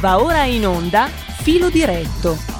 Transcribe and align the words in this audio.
Va 0.00 0.18
ora 0.18 0.44
in 0.44 0.66
onda 0.66 1.08
Filo 1.42 1.68
diretto 1.68 2.59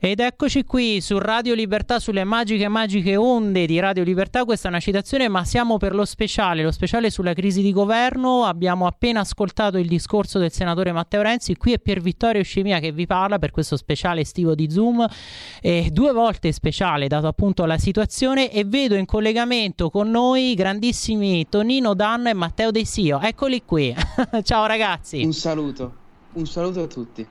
ed 0.00 0.20
eccoci 0.20 0.62
qui 0.62 1.00
su 1.00 1.18
Radio 1.18 1.54
Libertà, 1.54 1.98
sulle 1.98 2.22
magiche, 2.22 2.68
magiche 2.68 3.16
onde 3.16 3.66
di 3.66 3.80
Radio 3.80 4.04
Libertà. 4.04 4.44
Questa 4.44 4.68
è 4.68 4.70
una 4.70 4.78
citazione, 4.78 5.26
ma 5.26 5.44
siamo 5.44 5.76
per 5.76 5.92
lo 5.92 6.04
speciale, 6.04 6.62
lo 6.62 6.70
speciale 6.70 7.10
sulla 7.10 7.32
crisi 7.32 7.62
di 7.62 7.72
governo. 7.72 8.44
Abbiamo 8.44 8.86
appena 8.86 9.18
ascoltato 9.18 9.76
il 9.76 9.88
discorso 9.88 10.38
del 10.38 10.52
senatore 10.52 10.92
Matteo 10.92 11.20
Renzi. 11.22 11.56
Qui 11.56 11.72
è 11.72 11.80
Pier 11.80 12.00
Vittorio 12.00 12.44
Scimia 12.44 12.78
che 12.78 12.92
vi 12.92 13.06
parla 13.06 13.40
per 13.40 13.50
questo 13.50 13.76
speciale 13.76 14.20
estivo 14.20 14.54
di 14.54 14.70
Zoom. 14.70 15.04
Eh, 15.60 15.88
due 15.90 16.12
volte 16.12 16.52
speciale, 16.52 17.08
dato 17.08 17.26
appunto 17.26 17.64
la 17.64 17.78
situazione. 17.78 18.52
E 18.52 18.64
vedo 18.64 18.94
in 18.94 19.04
collegamento 19.04 19.90
con 19.90 20.10
noi 20.10 20.54
grandissimi 20.54 21.48
Tonino 21.48 21.94
Danno 21.94 22.28
e 22.28 22.34
Matteo 22.34 22.70
De 22.70 22.84
Sio. 22.84 23.20
Eccoli 23.20 23.64
qui. 23.64 23.92
Ciao 24.44 24.64
ragazzi. 24.66 25.24
Un 25.24 25.32
saluto, 25.32 25.92
un 26.34 26.46
saluto 26.46 26.82
a 26.82 26.86
tutti. 26.86 27.26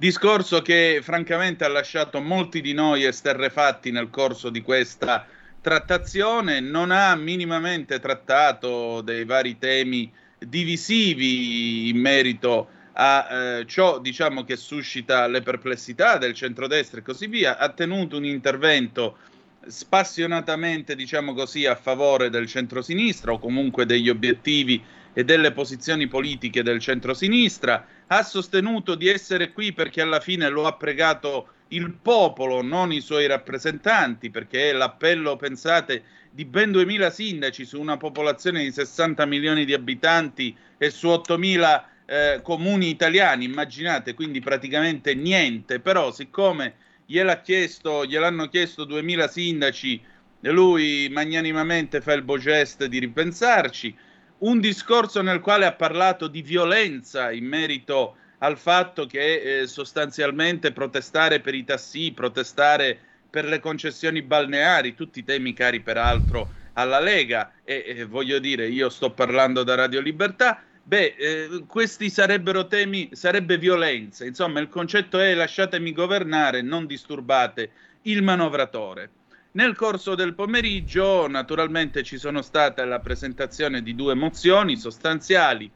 Discorso 0.00 0.62
che 0.62 1.00
francamente 1.02 1.62
ha 1.62 1.68
lasciato 1.68 2.22
molti 2.22 2.62
di 2.62 2.72
noi 2.72 3.04
esterrefatti 3.04 3.90
nel 3.90 4.08
corso 4.08 4.48
di 4.48 4.62
questa 4.62 5.26
trattazione, 5.60 6.58
non 6.60 6.90
ha 6.90 7.14
minimamente 7.16 8.00
trattato 8.00 9.02
dei 9.02 9.26
vari 9.26 9.58
temi 9.58 10.10
divisivi 10.38 11.90
in 11.90 11.98
merito 11.98 12.70
a 12.94 13.28
eh, 13.58 13.66
ciò 13.66 13.98
diciamo, 13.98 14.42
che 14.44 14.56
suscita 14.56 15.26
le 15.26 15.42
perplessità 15.42 16.16
del 16.16 16.32
centrodestra 16.32 17.00
e 17.00 17.02
così 17.02 17.26
via, 17.26 17.58
ha 17.58 17.68
tenuto 17.68 18.16
un 18.16 18.24
intervento 18.24 19.18
spassionatamente, 19.66 20.96
diciamo 20.96 21.34
così, 21.34 21.66
a 21.66 21.74
favore 21.74 22.30
del 22.30 22.46
centrosinistra 22.46 23.32
o 23.32 23.38
comunque 23.38 23.84
degli 23.84 24.08
obiettivi 24.08 24.82
e 25.12 25.24
delle 25.24 25.52
posizioni 25.52 26.06
politiche 26.06 26.62
del 26.62 26.80
centrosinistra, 26.80 27.86
ha 28.06 28.22
sostenuto 28.22 28.94
di 28.94 29.08
essere 29.08 29.52
qui 29.52 29.72
perché 29.72 30.00
alla 30.00 30.20
fine 30.20 30.48
lo 30.48 30.66
ha 30.66 30.74
pregato 30.74 31.48
il 31.68 31.92
popolo, 31.92 32.62
non 32.62 32.92
i 32.92 33.00
suoi 33.00 33.26
rappresentanti, 33.26 34.30
perché 34.30 34.70
è 34.70 34.72
l'appello, 34.72 35.36
pensate, 35.36 36.02
di 36.30 36.44
ben 36.44 36.70
2000 36.70 37.10
sindaci 37.10 37.64
su 37.64 37.80
una 37.80 37.96
popolazione 37.96 38.62
di 38.62 38.72
60 38.72 39.24
milioni 39.26 39.64
di 39.64 39.72
abitanti 39.72 40.56
e 40.78 40.90
su 40.90 41.08
8000 41.08 41.88
eh, 42.06 42.40
comuni 42.42 42.88
italiani, 42.88 43.44
immaginate, 43.44 44.14
quindi 44.14 44.40
praticamente 44.40 45.14
niente, 45.14 45.80
però 45.80 46.12
siccome 46.12 46.74
gliel'ha 47.06 47.40
chiesto, 47.40 48.04
gliel'hanno 48.04 48.48
chiesto 48.48 48.84
2000 48.84 49.28
sindaci, 49.28 50.00
lui 50.42 51.08
magnanimamente 51.10 52.00
fa 52.00 52.12
il 52.12 52.22
bogest 52.22 52.84
di 52.86 52.98
ripensarci, 52.98 53.96
un 54.40 54.60
discorso 54.60 55.22
nel 55.22 55.40
quale 55.40 55.66
ha 55.66 55.72
parlato 55.72 56.28
di 56.28 56.42
violenza 56.42 57.30
in 57.30 57.46
merito 57.46 58.16
al 58.38 58.56
fatto 58.56 59.06
che 59.06 59.60
eh, 59.60 59.66
sostanzialmente 59.66 60.72
protestare 60.72 61.40
per 61.40 61.54
i 61.54 61.64
tassi, 61.64 62.12
protestare 62.12 62.98
per 63.28 63.44
le 63.44 63.60
concessioni 63.60 64.22
balneari, 64.22 64.94
tutti 64.94 65.24
temi 65.24 65.52
cari 65.52 65.80
peraltro 65.80 66.48
alla 66.74 67.00
Lega. 67.00 67.52
E, 67.64 67.84
e 67.86 68.04
voglio 68.04 68.38
dire, 68.38 68.66
io 68.68 68.88
sto 68.88 69.10
parlando 69.10 69.62
da 69.62 69.74
Radio 69.74 70.00
Libertà, 70.00 70.62
beh, 70.82 71.14
eh, 71.18 71.64
questi 71.66 72.08
sarebbero 72.08 72.66
temi, 72.66 73.10
sarebbe 73.12 73.58
violenza, 73.58 74.24
insomma 74.24 74.60
il 74.60 74.68
concetto 74.68 75.18
è 75.18 75.34
lasciatemi 75.34 75.92
governare, 75.92 76.62
non 76.62 76.86
disturbate 76.86 77.70
il 78.02 78.22
manovratore. 78.22 79.10
Nel 79.52 79.74
corso 79.74 80.14
del 80.14 80.34
pomeriggio, 80.34 81.26
naturalmente, 81.26 82.04
ci 82.04 82.18
sono 82.18 82.40
state 82.40 82.84
la 82.84 83.00
presentazione 83.00 83.82
di 83.82 83.96
due 83.96 84.14
mozioni 84.14 84.76
sostanziali, 84.76 85.68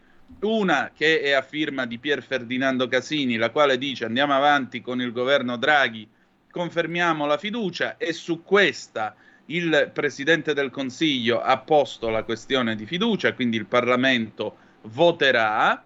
una 0.42 0.92
che 0.94 1.20
è 1.20 1.32
a 1.32 1.42
firma 1.42 1.84
di 1.84 1.98
Pier 1.98 2.22
Ferdinando 2.22 2.86
Casini, 2.86 3.34
la 3.34 3.50
quale 3.50 3.76
dice 3.76 4.04
andiamo 4.04 4.32
avanti 4.32 4.80
con 4.80 5.00
il 5.00 5.10
governo 5.10 5.56
Draghi, 5.56 6.08
confermiamo 6.52 7.26
la 7.26 7.36
fiducia 7.36 7.96
e 7.96 8.12
su 8.12 8.44
questa 8.44 9.16
il 9.46 9.90
Presidente 9.92 10.54
del 10.54 10.70
Consiglio 10.70 11.40
ha 11.40 11.58
posto 11.58 12.10
la 12.10 12.22
questione 12.22 12.76
di 12.76 12.86
fiducia, 12.86 13.34
quindi 13.34 13.56
il 13.56 13.66
Parlamento 13.66 14.56
voterà. 14.82 15.84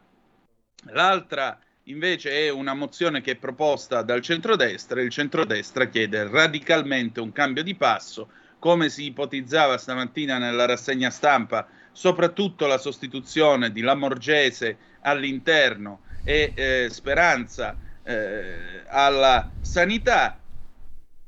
L'altra 0.91 1.59
invece 1.89 2.31
è 2.31 2.51
una 2.51 2.75
mozione 2.75 3.21
che 3.21 3.33
è 3.33 3.37
proposta 3.37 4.03
dal 4.03 4.21
centrodestra 4.21 5.01
e 5.01 5.05
il 5.05 5.11
centrodestra 5.11 5.87
chiede 5.87 6.29
radicalmente 6.29 7.21
un 7.21 7.33
cambio 7.33 7.63
di 7.63 7.75
passo, 7.75 8.29
come 8.59 8.89
si 8.89 9.05
ipotizzava 9.05 9.79
stamattina 9.79 10.39
nella 10.39 10.67
rassegna 10.67 11.11
stampa, 11.11 11.67
soprattutto 11.93 12.67
la 12.67 12.79
sostituzione 12.79 13.73
di 13.73 13.81
Lamorgese 13.81 14.77
all'interno 15.01 16.01
e 16.25 16.53
eh, 16.55 16.89
Speranza 16.91 17.77
eh, 18.03 18.83
alla 18.89 19.51
sanità. 19.61 20.39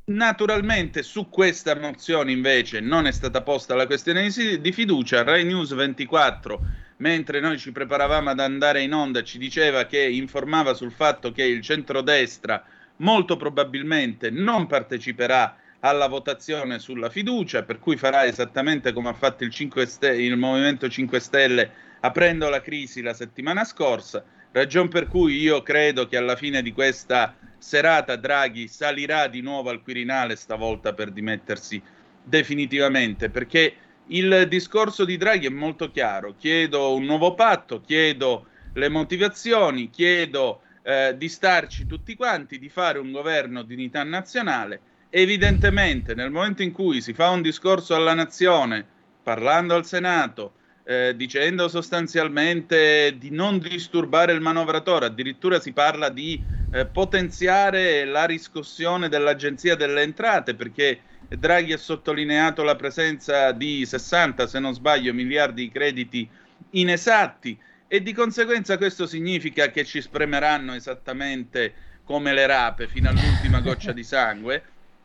Naturalmente 0.04 1.02
su 1.02 1.28
questa 1.28 1.74
mozione 1.76 2.32
invece 2.32 2.80
non 2.80 3.06
è 3.06 3.12
stata 3.12 3.42
posta 3.42 3.74
la 3.76 3.86
questione 3.86 4.28
di 4.28 4.72
fiducia. 4.72 5.22
Rai 5.22 5.44
News 5.44 5.72
24 5.72 6.60
mentre 7.00 7.40
noi 7.40 7.58
ci 7.58 7.72
preparavamo 7.72 8.30
ad 8.30 8.40
andare 8.40 8.82
in 8.82 8.92
onda, 8.92 9.22
ci 9.22 9.38
diceva 9.38 9.84
che 9.84 10.00
informava 10.00 10.74
sul 10.74 10.92
fatto 10.92 11.32
che 11.32 11.42
il 11.42 11.60
centrodestra 11.62 12.62
molto 12.96 13.36
probabilmente 13.36 14.30
non 14.30 14.66
parteciperà 14.66 15.56
alla 15.80 16.08
votazione 16.08 16.78
sulla 16.78 17.08
fiducia, 17.08 17.62
per 17.62 17.78
cui 17.78 17.96
farà 17.96 18.26
esattamente 18.26 18.92
come 18.92 19.08
ha 19.08 19.14
fatto 19.14 19.44
il, 19.44 19.52
Stelle, 19.86 20.22
il 20.22 20.36
Movimento 20.36 20.88
5 20.88 21.20
Stelle 21.20 21.70
aprendo 22.00 22.48
la 22.50 22.60
crisi 22.60 23.00
la 23.00 23.14
settimana 23.14 23.64
scorsa, 23.64 24.22
ragion 24.52 24.88
per 24.88 25.06
cui 25.06 25.38
io 25.38 25.62
credo 25.62 26.06
che 26.06 26.18
alla 26.18 26.36
fine 26.36 26.60
di 26.60 26.72
questa 26.72 27.34
serata 27.56 28.16
Draghi 28.16 28.68
salirà 28.68 29.26
di 29.26 29.40
nuovo 29.40 29.70
al 29.70 29.82
Quirinale 29.82 30.36
stavolta 30.36 30.92
per 30.92 31.10
dimettersi 31.12 31.80
definitivamente, 32.22 33.30
perché 33.30 33.74
il 34.10 34.46
discorso 34.48 35.04
di 35.04 35.16
Draghi 35.16 35.46
è 35.46 35.50
molto 35.50 35.90
chiaro. 35.90 36.34
Chiedo 36.38 36.94
un 36.94 37.04
nuovo 37.04 37.34
patto, 37.34 37.80
chiedo 37.80 38.46
le 38.72 38.88
motivazioni, 38.88 39.90
chiedo 39.90 40.62
eh, 40.82 41.14
di 41.16 41.28
starci 41.28 41.86
tutti 41.86 42.16
quanti, 42.16 42.58
di 42.58 42.68
fare 42.68 42.98
un 42.98 43.12
governo 43.12 43.62
di 43.62 43.74
unità 43.74 44.02
nazionale. 44.02 44.80
Evidentemente, 45.10 46.14
nel 46.14 46.30
momento 46.30 46.62
in 46.62 46.72
cui 46.72 47.00
si 47.00 47.12
fa 47.12 47.30
un 47.30 47.42
discorso 47.42 47.94
alla 47.94 48.14
nazione, 48.14 48.84
parlando 49.22 49.74
al 49.74 49.86
Senato, 49.86 50.54
eh, 50.84 51.14
dicendo 51.14 51.68
sostanzialmente 51.68 53.14
di 53.16 53.30
non 53.30 53.58
disturbare 53.58 54.32
il 54.32 54.40
manovratore, 54.40 55.06
addirittura 55.06 55.60
si 55.60 55.72
parla 55.72 56.08
di 56.08 56.42
eh, 56.72 56.86
potenziare 56.86 58.04
la 58.04 58.24
riscossione 58.24 59.08
dell'Agenzia 59.08 59.76
delle 59.76 60.02
Entrate, 60.02 60.54
perché 60.54 61.00
Draghi 61.38 61.72
ha 61.72 61.78
sottolineato 61.78 62.62
la 62.64 62.74
presenza 62.74 63.52
di 63.52 63.86
60, 63.86 64.46
se 64.48 64.58
non 64.58 64.74
sbaglio, 64.74 65.14
miliardi 65.14 65.62
di 65.62 65.70
crediti 65.70 66.28
inesatti 66.70 67.56
e 67.86 68.02
di 68.02 68.12
conseguenza 68.12 68.76
questo 68.76 69.06
significa 69.06 69.70
che 69.70 69.84
ci 69.84 70.00
spremeranno 70.00 70.74
esattamente 70.74 71.74
come 72.04 72.32
le 72.32 72.46
rape 72.46 72.88
fino 72.88 73.08
all'ultima 73.08 73.60
goccia 73.60 73.92
di 73.92 74.02
sangue. 74.02 74.62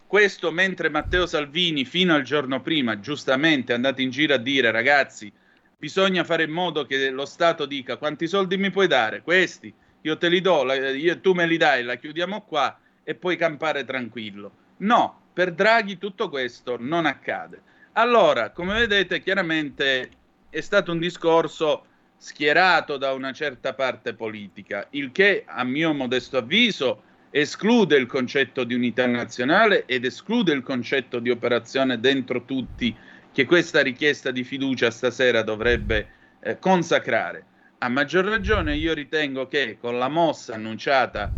Questo 0.07 0.51
mentre 0.51 0.89
Matteo 0.89 1.25
Salvini 1.25 1.85
fino 1.85 2.15
al 2.15 2.23
giorno 2.23 2.61
prima 2.61 2.99
giustamente 2.99 3.71
è 3.71 3.75
andato 3.75 4.01
in 4.01 4.09
giro 4.09 4.33
a 4.33 4.37
dire 4.37 4.71
ragazzi 4.71 5.31
bisogna 5.77 6.23
fare 6.23 6.43
in 6.43 6.51
modo 6.51 6.85
che 6.85 7.09
lo 7.11 7.25
Stato 7.25 7.65
dica 7.65 7.97
quanti 7.97 8.27
soldi 8.27 8.57
mi 8.57 8.71
puoi 8.71 8.87
dare, 8.87 9.21
questi, 9.21 9.73
io 10.01 10.17
te 10.17 10.29
li 10.29 10.41
do, 10.41 10.63
la, 10.63 10.75
io, 10.89 11.19
tu 11.19 11.33
me 11.33 11.45
li 11.45 11.57
dai, 11.57 11.83
la 11.83 11.95
chiudiamo 11.95 12.41
qua 12.41 12.79
e 13.03 13.13
puoi 13.13 13.35
campare 13.37 13.85
tranquillo. 13.85 14.51
No, 14.77 15.24
per 15.35 15.51
Draghi 15.51 15.97
tutto 15.97 16.29
questo 16.29 16.77
non 16.79 17.05
accade. 17.05 17.61
Allora, 17.97 18.51
come 18.51 18.73
vedete, 18.73 19.21
chiaramente 19.21 20.09
è 20.49 20.61
stato 20.61 20.93
un 20.93 20.97
discorso 20.97 21.87
schierato 22.15 22.95
da 22.95 23.11
una 23.11 23.33
certa 23.33 23.73
parte 23.73 24.13
politica, 24.13 24.87
il 24.91 25.11
che, 25.11 25.43
a 25.45 25.65
mio 25.65 25.91
modesto 25.91 26.37
avviso, 26.37 27.01
esclude 27.31 27.97
il 27.97 28.05
concetto 28.05 28.63
di 28.63 28.75
unità 28.75 29.05
nazionale 29.07 29.83
ed 29.85 30.05
esclude 30.05 30.53
il 30.53 30.63
concetto 30.63 31.19
di 31.19 31.29
operazione 31.29 31.99
dentro 31.99 32.45
tutti 32.45 32.95
che 33.33 33.43
questa 33.43 33.81
richiesta 33.81 34.31
di 34.31 34.45
fiducia 34.45 34.89
stasera 34.89 35.41
dovrebbe 35.41 36.07
eh, 36.39 36.57
consacrare. 36.59 37.43
A 37.79 37.89
maggior 37.89 38.23
ragione 38.23 38.77
io 38.77 38.93
ritengo 38.93 39.49
che 39.49 39.77
con 39.81 39.97
la 39.97 40.07
mossa 40.07 40.53
annunciata 40.53 41.29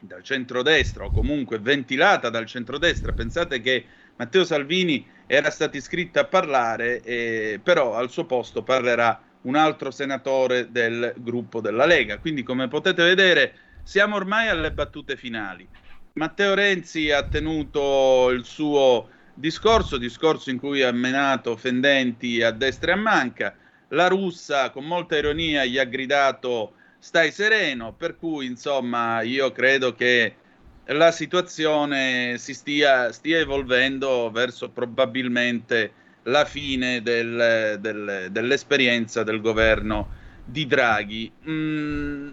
dal 0.00 0.22
centrodestra 0.22 1.04
o 1.04 1.10
comunque 1.10 1.58
ventilata 1.58 2.30
dal 2.30 2.46
centrodestra. 2.46 3.12
Pensate 3.12 3.60
che 3.60 3.84
Matteo 4.16 4.44
Salvini 4.44 5.06
era 5.26 5.50
stato 5.50 5.76
iscritto 5.76 6.18
a 6.18 6.24
parlare, 6.24 7.00
eh, 7.02 7.60
però 7.62 7.94
al 7.94 8.10
suo 8.10 8.24
posto 8.24 8.62
parlerà 8.62 9.22
un 9.42 9.56
altro 9.56 9.90
senatore 9.90 10.70
del 10.70 11.14
gruppo 11.16 11.60
della 11.60 11.86
Lega. 11.86 12.18
Quindi, 12.18 12.42
come 12.42 12.68
potete 12.68 13.02
vedere, 13.02 13.54
siamo 13.82 14.16
ormai 14.16 14.48
alle 14.48 14.72
battute 14.72 15.16
finali. 15.16 15.66
Matteo 16.14 16.54
Renzi 16.54 17.10
ha 17.10 17.22
tenuto 17.22 18.30
il 18.30 18.44
suo 18.44 19.08
discorso, 19.32 19.96
discorso 19.96 20.50
in 20.50 20.58
cui 20.58 20.82
ha 20.82 20.92
menato 20.92 21.56
fendenti 21.56 22.42
a 22.42 22.50
destra 22.50 22.90
e 22.90 22.94
a 22.94 22.98
manca. 22.98 23.56
La 23.88 24.08
russa, 24.08 24.70
con 24.70 24.84
molta 24.84 25.16
ironia, 25.16 25.64
gli 25.64 25.78
ha 25.78 25.84
gridato 25.84 26.74
stai 27.00 27.32
sereno, 27.32 27.92
per 27.96 28.16
cui 28.16 28.46
insomma 28.46 29.22
io 29.22 29.50
credo 29.50 29.94
che 29.94 30.34
la 30.84 31.10
situazione 31.10 32.36
si 32.38 32.54
stia, 32.54 33.10
stia 33.10 33.38
evolvendo 33.38 34.30
verso 34.30 34.68
probabilmente 34.68 35.92
la 36.24 36.44
fine 36.44 37.00
del, 37.02 37.78
del, 37.80 38.28
dell'esperienza 38.30 39.22
del 39.22 39.40
governo 39.40 40.08
di 40.44 40.66
Draghi. 40.66 41.32
Mm, 41.48 42.28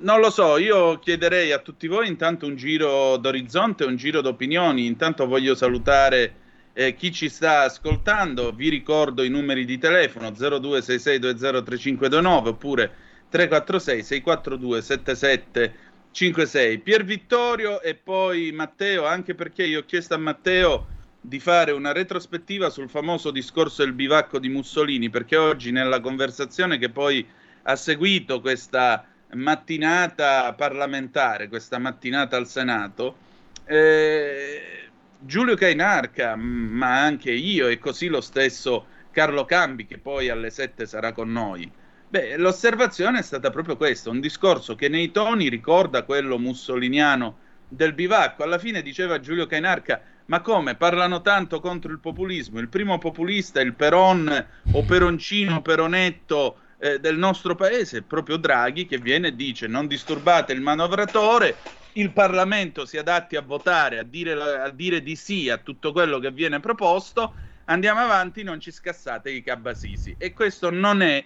non 0.00 0.20
lo 0.20 0.30
so, 0.30 0.58
io 0.58 0.98
chiederei 0.98 1.52
a 1.52 1.58
tutti 1.58 1.86
voi 1.86 2.08
intanto 2.08 2.46
un 2.46 2.56
giro 2.56 3.16
d'orizzonte, 3.18 3.84
un 3.84 3.94
giro 3.96 4.20
d'opinioni. 4.20 4.86
Intanto 4.86 5.26
voglio 5.26 5.54
salutare 5.54 6.34
eh, 6.72 6.96
chi 6.96 7.12
ci 7.12 7.28
sta 7.28 7.60
ascoltando. 7.62 8.50
Vi 8.52 8.68
ricordo 8.68 9.22
i 9.22 9.28
numeri 9.28 9.64
di 9.64 9.78
telefono 9.78 10.30
0266203529 10.30 12.46
oppure 12.48 12.92
346 13.32 14.02
642 14.02 14.82
7756 14.82 16.78
Pier 16.80 17.04
Vittorio 17.04 17.80
e 17.80 17.94
poi 17.94 18.52
Matteo 18.52 19.06
anche 19.06 19.34
perché 19.34 19.64
io 19.64 19.80
ho 19.80 19.84
chiesto 19.86 20.12
a 20.12 20.18
Matteo 20.18 20.88
di 21.18 21.40
fare 21.40 21.72
una 21.72 21.92
retrospettiva 21.92 22.68
sul 22.68 22.90
famoso 22.90 23.30
discorso 23.30 23.82
del 23.82 23.94
bivacco 23.94 24.38
di 24.38 24.50
Mussolini 24.50 25.08
perché 25.08 25.36
oggi 25.36 25.70
nella 25.70 26.00
conversazione 26.00 26.76
che 26.76 26.90
poi 26.90 27.26
ha 27.62 27.74
seguito 27.74 28.42
questa 28.42 29.06
mattinata 29.34 30.52
parlamentare 30.52 31.48
questa 31.48 31.78
mattinata 31.78 32.36
al 32.36 32.46
Senato 32.46 33.16
eh, 33.64 34.90
Giulio 35.18 35.54
Cainarca 35.54 36.36
ma 36.36 37.00
anche 37.00 37.30
io 37.30 37.68
e 37.68 37.78
così 37.78 38.08
lo 38.08 38.20
stesso 38.20 38.84
Carlo 39.10 39.46
Cambi 39.46 39.86
che 39.86 39.96
poi 39.96 40.28
alle 40.28 40.50
7 40.50 40.84
sarà 40.84 41.12
con 41.12 41.32
noi 41.32 41.80
Beh, 42.12 42.36
l'osservazione 42.36 43.20
è 43.20 43.22
stata 43.22 43.48
proprio 43.48 43.78
questa, 43.78 44.10
un 44.10 44.20
discorso 44.20 44.74
che 44.74 44.90
nei 44.90 45.10
toni 45.12 45.48
ricorda 45.48 46.02
quello 46.02 46.38
mussoliniano 46.38 47.38
del 47.66 47.94
bivacco. 47.94 48.42
Alla 48.42 48.58
fine 48.58 48.82
diceva 48.82 49.18
Giulio 49.18 49.46
Cainarca, 49.46 50.02
ma 50.26 50.42
come 50.42 50.74
parlano 50.74 51.22
tanto 51.22 51.58
contro 51.58 51.90
il 51.90 52.00
populismo? 52.00 52.58
Il 52.58 52.68
primo 52.68 52.98
populista, 52.98 53.62
il 53.62 53.72
Peron 53.72 54.46
o 54.72 54.84
Peroncino, 54.84 55.62
Peronetto 55.62 56.58
eh, 56.80 56.98
del 56.98 57.16
nostro 57.16 57.54
paese 57.54 58.00
è 58.00 58.02
proprio 58.02 58.36
Draghi 58.36 58.84
che 58.84 58.98
viene 58.98 59.28
e 59.28 59.34
dice 59.34 59.66
non 59.66 59.86
disturbate 59.86 60.52
il 60.52 60.60
manovratore, 60.60 61.56
il 61.92 62.12
Parlamento 62.12 62.84
si 62.84 62.98
adatti 62.98 63.36
a 63.36 63.40
votare, 63.40 63.98
a 63.98 64.02
dire, 64.02 64.32
a 64.34 64.68
dire 64.68 65.02
di 65.02 65.16
sì 65.16 65.48
a 65.48 65.56
tutto 65.56 65.92
quello 65.92 66.18
che 66.18 66.30
viene 66.30 66.60
proposto, 66.60 67.32
andiamo 67.64 68.00
avanti, 68.00 68.42
non 68.42 68.60
ci 68.60 68.70
scassate 68.70 69.30
i 69.30 69.42
cabasisi. 69.42 70.14
E 70.18 70.34
questo 70.34 70.68
non 70.68 71.00
è 71.00 71.24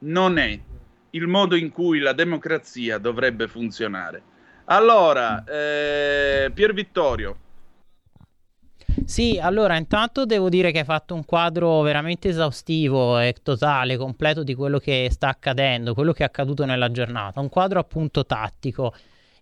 non 0.00 0.38
è 0.38 0.58
il 1.10 1.26
modo 1.26 1.56
in 1.56 1.70
cui 1.70 1.98
la 1.98 2.12
democrazia 2.12 2.98
dovrebbe 2.98 3.48
funzionare. 3.48 4.22
Allora, 4.66 5.44
eh, 5.44 6.50
Pier 6.52 6.74
Vittorio. 6.74 7.36
Sì, 9.04 9.38
allora 9.40 9.76
intanto 9.76 10.26
devo 10.26 10.48
dire 10.48 10.70
che 10.70 10.80
hai 10.80 10.84
fatto 10.84 11.14
un 11.14 11.24
quadro 11.24 11.80
veramente 11.80 12.28
esaustivo 12.28 13.18
e 13.18 13.34
totale, 13.42 13.96
completo 13.96 14.42
di 14.42 14.54
quello 14.54 14.78
che 14.78 15.08
sta 15.10 15.28
accadendo, 15.28 15.94
quello 15.94 16.12
che 16.12 16.24
è 16.24 16.26
accaduto 16.26 16.64
nella 16.66 16.90
giornata, 16.90 17.40
un 17.40 17.48
quadro 17.48 17.78
appunto 17.78 18.26
tattico. 18.26 18.92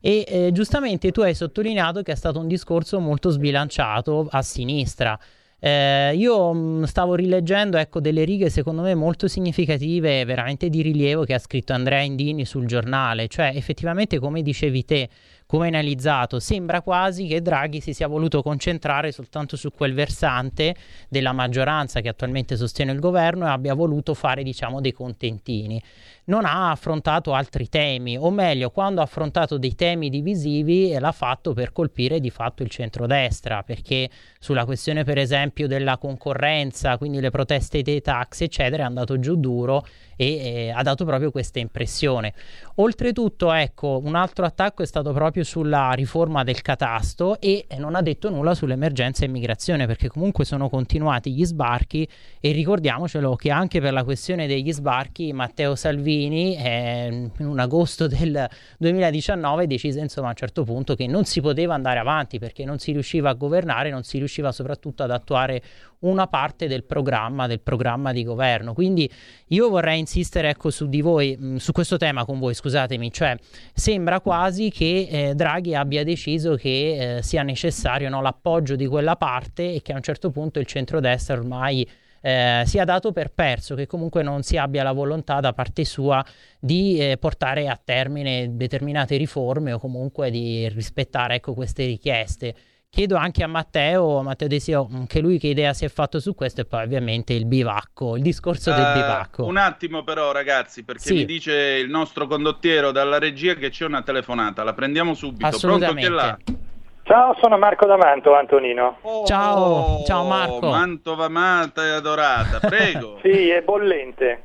E 0.00 0.24
eh, 0.28 0.52
giustamente 0.52 1.10
tu 1.10 1.22
hai 1.22 1.34
sottolineato 1.34 2.02
che 2.02 2.12
è 2.12 2.14
stato 2.16 2.38
un 2.38 2.46
discorso 2.46 3.00
molto 3.00 3.30
sbilanciato 3.30 4.28
a 4.30 4.42
sinistra. 4.42 5.18
Eh, 5.58 6.14
io 6.14 6.52
mm, 6.52 6.82
stavo 6.82 7.14
rileggendo 7.14 7.78
ecco, 7.78 7.98
delle 8.00 8.24
righe 8.24 8.50
secondo 8.50 8.82
me 8.82 8.94
molto 8.94 9.26
significative, 9.26 10.24
veramente 10.24 10.68
di 10.68 10.82
rilievo 10.82 11.24
che 11.24 11.32
ha 11.32 11.38
scritto 11.38 11.72
Andrea 11.72 12.00
Indini 12.00 12.44
sul 12.44 12.66
giornale, 12.66 13.26
cioè 13.28 13.52
effettivamente 13.54 14.18
come 14.18 14.42
dicevi 14.42 14.84
te, 14.84 15.08
come 15.46 15.68
analizzato, 15.68 16.40
sembra 16.40 16.82
quasi 16.82 17.26
che 17.26 17.40
Draghi 17.40 17.80
si 17.80 17.94
sia 17.94 18.06
voluto 18.06 18.42
concentrare 18.42 19.12
soltanto 19.12 19.56
su 19.56 19.70
quel 19.70 19.94
versante 19.94 20.74
della 21.08 21.32
maggioranza 21.32 22.00
che 22.00 22.08
attualmente 22.08 22.56
sostiene 22.56 22.92
il 22.92 22.98
governo 22.98 23.46
e 23.46 23.50
abbia 23.50 23.72
voluto 23.72 24.12
fare 24.12 24.42
diciamo 24.42 24.80
dei 24.80 24.92
contentini 24.92 25.80
non 26.26 26.44
ha 26.44 26.70
affrontato 26.70 27.34
altri 27.34 27.68
temi, 27.68 28.16
o 28.16 28.30
meglio, 28.30 28.70
quando 28.70 29.00
ha 29.00 29.04
affrontato 29.04 29.58
dei 29.58 29.74
temi 29.74 30.08
divisivi 30.08 30.96
l'ha 30.98 31.12
fatto 31.12 31.52
per 31.52 31.72
colpire 31.72 32.18
di 32.18 32.30
fatto 32.30 32.62
il 32.62 32.68
centrodestra, 32.68 33.62
perché 33.62 34.08
sulla 34.40 34.64
questione 34.64 35.04
per 35.04 35.18
esempio 35.18 35.68
della 35.68 35.98
concorrenza, 35.98 36.98
quindi 36.98 37.20
le 37.20 37.30
proteste 37.30 37.82
dei 37.82 38.00
tax, 38.00 38.40
eccetera, 38.40 38.82
è 38.82 38.86
andato 38.86 39.18
giù 39.20 39.36
duro 39.36 39.86
e 40.16 40.36
eh, 40.36 40.70
ha 40.70 40.82
dato 40.82 41.04
proprio 41.04 41.30
questa 41.30 41.60
impressione. 41.60 42.32
Oltretutto, 42.76 43.52
ecco, 43.52 44.00
un 44.02 44.16
altro 44.16 44.46
attacco 44.46 44.82
è 44.82 44.86
stato 44.86 45.12
proprio 45.12 45.44
sulla 45.44 45.92
riforma 45.92 46.42
del 46.42 46.60
catasto 46.60 47.38
e 47.40 47.66
non 47.78 47.94
ha 47.94 48.02
detto 48.02 48.30
nulla 48.30 48.54
sull'emergenza 48.54 49.24
immigrazione, 49.24 49.86
perché 49.86 50.08
comunque 50.08 50.44
sono 50.44 50.68
continuati 50.68 51.32
gli 51.32 51.44
sbarchi 51.44 52.08
e 52.40 52.50
ricordiamocelo 52.50 53.36
che 53.36 53.50
anche 53.50 53.80
per 53.80 53.92
la 53.92 54.02
questione 54.02 54.48
degli 54.48 54.72
sbarchi 54.72 55.32
Matteo 55.32 55.76
Salvini 55.76 56.15
eh, 56.24 57.30
in 57.38 57.58
agosto 57.58 58.06
del 58.06 58.48
2019 58.78 59.66
decise 59.66 60.00
insomma 60.00 60.28
a 60.28 60.30
un 60.30 60.36
certo 60.36 60.64
punto 60.64 60.94
che 60.94 61.06
non 61.06 61.24
si 61.24 61.40
poteva 61.40 61.74
andare 61.74 61.98
avanti 61.98 62.38
perché 62.38 62.64
non 62.64 62.78
si 62.78 62.92
riusciva 62.92 63.30
a 63.30 63.34
governare, 63.34 63.90
non 63.90 64.02
si 64.02 64.18
riusciva 64.18 64.52
soprattutto 64.52 65.02
ad 65.02 65.10
attuare 65.10 65.62
una 66.00 66.26
parte 66.26 66.66
del 66.66 66.84
programma, 66.84 67.46
del 67.46 67.60
programma 67.60 68.12
di 68.12 68.22
governo. 68.24 68.74
Quindi 68.74 69.10
io 69.48 69.68
vorrei 69.68 69.98
insistere 69.98 70.50
ecco, 70.50 70.70
su 70.70 70.88
di 70.88 71.00
voi, 71.00 71.36
mm, 71.38 71.56
su 71.56 71.72
questo 71.72 71.96
tema 71.96 72.24
con 72.24 72.38
voi, 72.38 72.54
scusatemi, 72.54 73.12
cioè 73.12 73.36
sembra 73.72 74.20
quasi 74.20 74.70
che 74.70 75.08
eh, 75.10 75.34
Draghi 75.34 75.74
abbia 75.74 76.04
deciso 76.04 76.54
che 76.54 77.16
eh, 77.16 77.22
sia 77.22 77.42
necessario 77.42 78.08
no, 78.08 78.20
l'appoggio 78.20 78.76
di 78.76 78.86
quella 78.86 79.16
parte 79.16 79.74
e 79.74 79.82
che 79.82 79.92
a 79.92 79.96
un 79.96 80.02
certo 80.02 80.30
punto 80.30 80.58
il 80.58 80.66
centrodestra 80.66 81.36
ormai 81.36 81.86
eh, 82.20 82.62
sia 82.66 82.84
dato 82.84 83.12
per 83.12 83.30
perso, 83.32 83.74
che 83.74 83.86
comunque 83.86 84.22
non 84.22 84.42
si 84.42 84.56
abbia 84.56 84.82
la 84.82 84.92
volontà 84.92 85.40
da 85.40 85.52
parte 85.52 85.84
sua 85.84 86.24
di 86.58 86.98
eh, 86.98 87.16
portare 87.18 87.68
a 87.68 87.80
termine 87.82 88.56
determinate 88.56 89.16
riforme 89.16 89.72
o 89.72 89.78
comunque 89.78 90.30
di 90.30 90.68
rispettare 90.68 91.36
ecco, 91.36 91.54
queste 91.54 91.86
richieste. 91.86 92.54
Chiedo 92.88 93.16
anche 93.16 93.42
a 93.42 93.46
Matteo, 93.46 94.22
Matteo 94.22 94.48
Desio, 94.48 94.88
anche 94.90 95.20
lui 95.20 95.38
che 95.38 95.48
idea 95.48 95.74
si 95.74 95.84
è 95.84 95.88
fatto 95.88 96.18
su 96.18 96.34
questo 96.34 96.62
e 96.62 96.64
poi 96.64 96.82
ovviamente 96.82 97.34
il 97.34 97.44
bivacco, 97.44 98.16
il 98.16 98.22
discorso 98.22 98.72
del 98.72 98.80
uh, 98.80 98.92
bivacco. 98.94 99.44
Un 99.44 99.58
attimo 99.58 100.02
però 100.02 100.32
ragazzi, 100.32 100.82
perché 100.82 101.02
sì. 101.02 101.14
mi 101.14 101.24
dice 101.26 101.52
il 101.52 101.90
nostro 101.90 102.26
condottiero 102.26 102.92
dalla 102.92 103.18
regia 103.18 103.54
che 103.54 103.68
c'è 103.68 103.84
una 103.84 104.02
telefonata, 104.02 104.62
la 104.62 104.72
prendiamo 104.72 105.12
subito. 105.12 105.46
Assolutamente. 105.46 106.08
Pronto? 106.08 106.65
Ciao, 107.06 107.36
sono 107.40 107.56
Marco 107.56 107.86
da 107.86 107.96
Mantova, 107.96 108.40
Antonino. 108.40 108.96
Oh, 109.02 109.24
ciao, 109.26 110.02
ciao 110.04 110.24
Marco. 110.24 110.66
Mantova 110.66 111.26
amata 111.26 111.84
e 111.84 111.90
adorata, 111.90 112.58
prego. 112.58 113.18
sì, 113.22 113.48
è 113.48 113.62
bollente. 113.62 114.42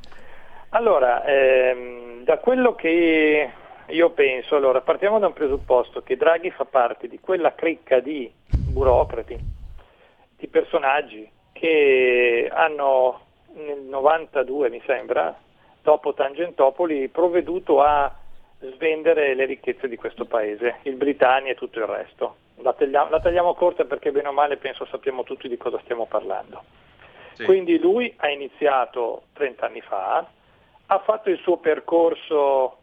Allora, 0.69 1.25
ehm, 1.25 2.23
da 2.23 2.37
quello 2.37 2.75
che 2.75 3.49
io 3.87 4.09
penso, 4.11 4.55
allora, 4.55 4.79
partiamo 4.81 5.17
da 5.17 5.25
un 5.25 5.33
presupposto 5.33 6.03
che 6.03 6.15
Draghi 6.15 6.51
fa 6.51 6.65
parte 6.65 7.07
di 7.07 7.19
quella 7.19 7.55
cricca 7.55 7.99
di 7.99 8.31
burocrati, 8.45 9.39
di 10.37 10.47
personaggi 10.47 11.27
che 11.51 12.47
hanno 12.53 13.21
nel 13.55 13.81
92, 13.89 14.69
mi 14.69 14.83
sembra, 14.85 15.35
dopo 15.81 16.13
Tangentopoli, 16.13 17.07
provveduto 17.07 17.81
a 17.81 18.13
svendere 18.59 19.33
le 19.33 19.45
ricchezze 19.45 19.87
di 19.87 19.95
questo 19.95 20.25
paese, 20.25 20.75
il 20.83 20.93
Britannia 20.93 21.53
e 21.53 21.55
tutto 21.55 21.79
il 21.79 21.87
resto. 21.87 22.35
La 22.61 22.73
tagliamo, 22.73 23.09
la 23.09 23.19
tagliamo 23.19 23.53
corta 23.53 23.85
perché 23.85 24.11
bene 24.11 24.27
o 24.27 24.31
male 24.31 24.57
penso 24.57 24.85
sappiamo 24.85 25.23
tutti 25.23 25.47
di 25.47 25.57
cosa 25.57 25.79
stiamo 25.83 26.05
parlando. 26.05 26.63
Sì. 27.33 27.45
Quindi 27.45 27.79
lui 27.79 28.13
ha 28.17 28.29
iniziato 28.29 29.23
30 29.33 29.65
anni 29.65 29.81
fa, 29.81 30.25
ha 30.85 30.99
fatto 30.99 31.29
il 31.29 31.39
suo 31.39 31.57
percorso 31.57 32.77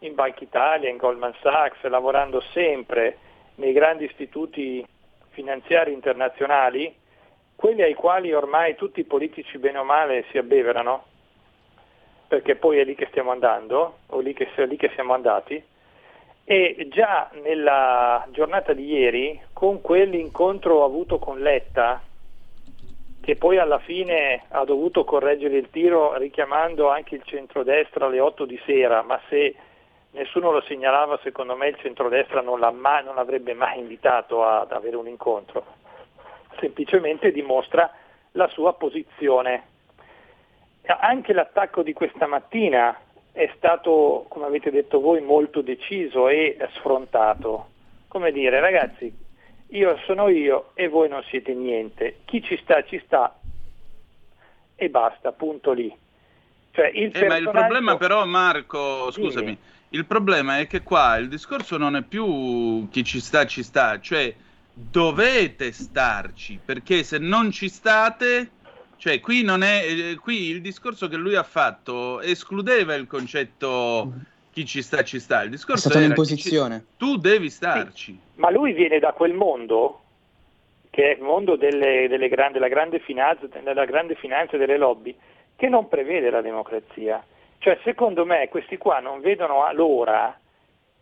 in 0.00 0.14
Banca 0.14 0.42
Italia, 0.42 0.88
in 0.88 0.96
Goldman 0.96 1.34
Sachs, 1.40 1.82
lavorando 1.82 2.40
sempre 2.52 3.18
nei 3.56 3.72
grandi 3.72 4.04
istituti 4.04 4.84
finanziari 5.30 5.92
internazionali, 5.92 6.94
quelli 7.54 7.82
ai 7.82 7.94
quali 7.94 8.32
ormai 8.32 8.74
tutti 8.74 9.00
i 9.00 9.04
politici 9.04 9.58
bene 9.58 9.78
o 9.78 9.84
male 9.84 10.24
si 10.30 10.38
abbeverano, 10.38 11.04
perché 12.26 12.56
poi 12.56 12.78
è 12.78 12.84
lì 12.84 12.94
che 12.94 13.06
stiamo 13.10 13.30
andando, 13.30 13.98
o 14.06 14.20
lì 14.20 14.32
che, 14.32 14.48
è 14.54 14.64
lì 14.64 14.76
che 14.76 14.90
siamo 14.94 15.12
andati, 15.12 15.62
e 16.50 16.88
già 16.90 17.30
nella 17.44 18.26
giornata 18.32 18.72
di 18.72 18.84
ieri, 18.84 19.40
con 19.52 19.80
quell'incontro 19.80 20.82
avuto 20.82 21.20
con 21.20 21.38
Letta, 21.38 22.02
che 23.20 23.36
poi 23.36 23.58
alla 23.58 23.78
fine 23.78 24.46
ha 24.48 24.64
dovuto 24.64 25.04
correggere 25.04 25.58
il 25.58 25.70
tiro 25.70 26.16
richiamando 26.16 26.90
anche 26.90 27.14
il 27.14 27.22
centrodestra 27.22 28.06
alle 28.06 28.18
8 28.18 28.46
di 28.46 28.60
sera, 28.66 29.02
ma 29.02 29.20
se 29.28 29.54
nessuno 30.10 30.50
lo 30.50 30.60
segnalava, 30.62 31.20
secondo 31.22 31.54
me 31.54 31.68
il 31.68 31.76
centrodestra 31.76 32.40
non, 32.40 32.58
mai, 32.74 33.04
non 33.04 33.18
avrebbe 33.18 33.54
mai 33.54 33.78
invitato 33.78 34.44
ad 34.44 34.72
avere 34.72 34.96
un 34.96 35.06
incontro, 35.06 35.64
semplicemente 36.58 37.30
dimostra 37.30 37.88
la 38.32 38.48
sua 38.48 38.72
posizione. 38.72 39.68
Anche 40.84 41.32
l'attacco 41.32 41.84
di 41.84 41.92
questa 41.92 42.26
mattina 42.26 42.98
è 43.32 43.50
stato, 43.56 44.26
come 44.28 44.46
avete 44.46 44.70
detto 44.70 45.00
voi, 45.00 45.20
molto 45.20 45.60
deciso 45.60 46.28
e 46.28 46.56
sfrontato. 46.74 47.68
Come 48.08 48.32
dire, 48.32 48.60
ragazzi, 48.60 49.12
io 49.68 49.98
sono 50.04 50.28
io 50.28 50.70
e 50.74 50.88
voi 50.88 51.08
non 51.08 51.22
siete 51.28 51.54
niente. 51.54 52.18
Chi 52.24 52.42
ci 52.42 52.58
sta, 52.62 52.82
ci 52.84 53.00
sta 53.04 53.38
e 54.74 54.88
basta, 54.88 55.32
punto 55.32 55.72
lì. 55.72 55.94
Cioè, 56.72 56.86
il 56.86 57.04
eh, 57.04 57.10
personaggio... 57.10 57.28
Ma 57.28 57.50
il 57.50 57.66
problema 57.66 57.96
però, 57.96 58.24
Marco, 58.24 59.10
scusami, 59.10 59.44
Dimmi. 59.44 59.58
il 59.90 60.06
problema 60.06 60.58
è 60.58 60.66
che 60.66 60.82
qua 60.82 61.16
il 61.16 61.28
discorso 61.28 61.76
non 61.76 61.96
è 61.96 62.02
più 62.02 62.88
chi 62.90 63.04
ci 63.04 63.20
sta, 63.20 63.46
ci 63.46 63.62
sta, 63.62 64.00
cioè 64.00 64.34
dovete 64.72 65.72
starci, 65.72 66.58
perché 66.64 67.02
se 67.02 67.18
non 67.18 67.50
ci 67.50 67.68
state 67.68 68.50
cioè, 69.00 69.18
qui, 69.18 69.42
non 69.42 69.62
è, 69.62 69.82
eh, 69.86 70.16
qui 70.16 70.50
il 70.50 70.60
discorso 70.60 71.08
che 71.08 71.16
lui 71.16 71.34
ha 71.34 71.42
fatto 71.42 72.20
escludeva 72.20 72.94
il 72.94 73.06
concetto 73.06 74.12
chi 74.52 74.66
ci 74.66 74.82
sta, 74.82 75.02
ci 75.04 75.18
sta. 75.18 75.42
Il 75.42 75.48
discorso 75.48 75.88
è 75.88 75.90
stata 75.90 76.04
un'imposizione. 76.04 76.80
Ci... 76.80 76.84
Tu 76.98 77.16
devi 77.16 77.48
starci. 77.48 78.12
Sì. 78.12 78.18
Ma 78.34 78.50
lui 78.50 78.74
viene 78.74 78.98
da 78.98 79.12
quel 79.12 79.32
mondo, 79.32 80.02
che 80.90 81.12
è 81.12 81.14
il 81.16 81.22
mondo 81.22 81.56
delle, 81.56 82.08
delle 82.08 82.28
grandi, 82.28 82.52
della, 82.52 82.68
grande 82.68 82.98
finanza, 82.98 83.46
della 83.46 83.86
grande 83.86 84.16
finanza 84.16 84.56
e 84.56 84.58
delle 84.58 84.76
lobby, 84.76 85.16
che 85.56 85.70
non 85.70 85.88
prevede 85.88 86.28
la 86.28 86.42
democrazia. 86.42 87.24
Cioè, 87.56 87.78
secondo 87.82 88.26
me, 88.26 88.50
questi 88.50 88.76
qua 88.76 89.00
non 89.00 89.22
vedono 89.22 89.66
l'ora 89.72 90.38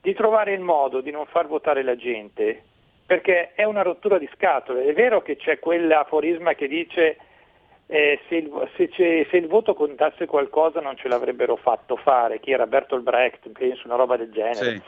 di 0.00 0.14
trovare 0.14 0.52
il 0.52 0.60
modo 0.60 1.00
di 1.00 1.10
non 1.10 1.26
far 1.26 1.48
votare 1.48 1.82
la 1.82 1.96
gente, 1.96 2.62
perché 3.04 3.54
è 3.54 3.64
una 3.64 3.82
rottura 3.82 4.18
di 4.18 4.30
scatole. 4.36 4.84
È 4.84 4.92
vero 4.92 5.20
che 5.20 5.34
c'è 5.34 5.58
quell'aforisma 5.58 6.54
che 6.54 6.68
dice 6.68 7.16
eh, 7.90 8.20
se, 8.28 8.36
il, 8.36 8.70
se, 8.76 8.90
se, 8.94 9.36
il, 9.36 9.46
voto 9.46 9.72
contasse 9.72 10.26
qualcosa 10.26 10.80
non 10.80 10.96
ce 10.96 11.08
l'avrebbero 11.08 11.56
fatto 11.56 11.96
fare, 11.96 12.38
chi 12.38 12.50
era 12.50 12.66
Bertolt 12.66 13.02
Brecht, 13.02 13.48
penso 13.48 13.86
una 13.86 13.96
roba 13.96 14.18
del 14.18 14.30
genere. 14.30 14.72
Sì. 14.74 14.82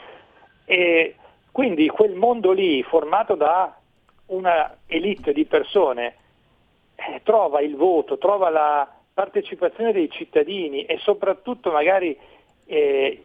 E 0.66 1.14
quindi 1.50 1.88
quel 1.88 2.14
mondo 2.14 2.52
lì, 2.52 2.82
formato 2.82 3.36
da 3.36 3.74
una 4.26 4.76
elite 4.86 5.32
di 5.32 5.46
persone, 5.46 6.14
eh, 6.94 7.22
trova 7.22 7.62
il 7.62 7.74
voto, 7.74 8.18
trova 8.18 8.50
la 8.50 8.86
partecipazione 9.14 9.92
dei 9.92 10.10
cittadini 10.10 10.84
e 10.84 10.98
soprattutto 10.98 11.72
magari 11.72 12.16
eh, 12.66 13.24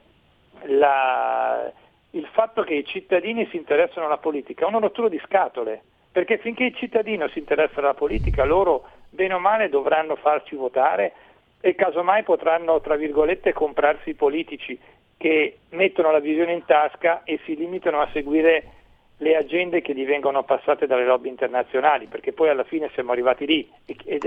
la, 0.64 1.70
il 2.12 2.26
fatto 2.32 2.64
che 2.64 2.76
i 2.76 2.86
cittadini 2.86 3.46
si 3.48 3.58
interessano 3.58 4.06
alla 4.06 4.20
politica, 4.20 4.64
è 4.64 4.70
una 4.70 4.80
rottura 4.80 5.10
di 5.10 5.22
scatole, 5.26 5.84
perché 6.14 6.38
finché 6.38 6.64
il 6.64 6.76
cittadino 6.76 7.28
si 7.28 7.40
interessa 7.40 7.82
alla 7.82 7.94
politica 7.94 8.46
loro 8.46 8.88
bene 9.16 9.34
o 9.34 9.40
male 9.40 9.70
dovranno 9.70 10.16
farci 10.16 10.56
votare 10.56 11.14
e 11.60 11.74
casomai 11.74 12.22
potranno, 12.22 12.80
tra 12.80 12.96
virgolette, 12.96 13.52
comprarsi 13.52 14.10
i 14.12 14.14
politici 14.14 14.78
che 15.18 15.58
mettono 15.70 16.12
la 16.12 16.20
visione 16.20 16.54
in 16.54 16.64
tasca 16.66 17.24
e 17.24 17.40
si 17.44 17.56
limitano 17.56 18.02
a 18.02 18.10
seguire 18.14 18.72
le 19.18 19.36
agende 19.36 19.82
che 19.82 19.96
gli 19.96 20.06
vengono 20.06 20.44
passate 20.44 20.88
dalle 20.88 21.06
lobby 21.06 21.30
internazionali, 21.30 22.08
perché 22.08 22.34
poi 22.34 22.50
alla 22.50 22.66
fine 22.66 22.92
siamo 22.94 23.14
arrivati 23.14 23.46
lì 23.46 23.68
e, 23.86 23.96
e, 24.04 24.20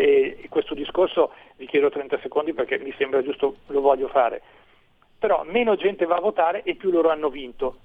e 0.42 0.48
questo 0.48 0.74
discorso 0.74 1.32
vi 1.56 1.66
chiedo 1.66 1.90
30 1.90 2.18
secondi 2.20 2.54
perché 2.54 2.78
mi 2.78 2.92
sembra 2.96 3.22
giusto, 3.22 3.58
lo 3.66 3.80
voglio 3.80 4.08
fare. 4.08 4.42
Però 5.18 5.44
meno 5.44 5.76
gente 5.76 6.06
va 6.06 6.16
a 6.16 6.20
votare 6.20 6.62
e 6.62 6.74
più 6.74 6.90
loro 6.90 7.10
hanno 7.10 7.28
vinto. 7.28 7.76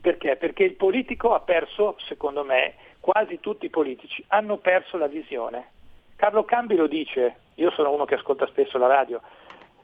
Perché? 0.00 0.36
Perché 0.36 0.62
il 0.62 0.74
politico 0.74 1.34
ha 1.34 1.40
perso, 1.40 1.96
secondo 2.06 2.44
me, 2.44 2.74
quasi 3.00 3.40
tutti 3.40 3.66
i 3.66 3.70
politici 3.70 4.24
hanno 4.28 4.58
perso 4.58 4.96
la 4.96 5.08
visione. 5.08 5.70
Carlo 6.16 6.44
Cambi 6.44 6.74
lo 6.74 6.86
dice, 6.86 7.36
io 7.54 7.70
sono 7.70 7.92
uno 7.92 8.04
che 8.04 8.14
ascolta 8.14 8.46
spesso 8.46 8.78
la 8.78 8.86
radio 8.86 9.20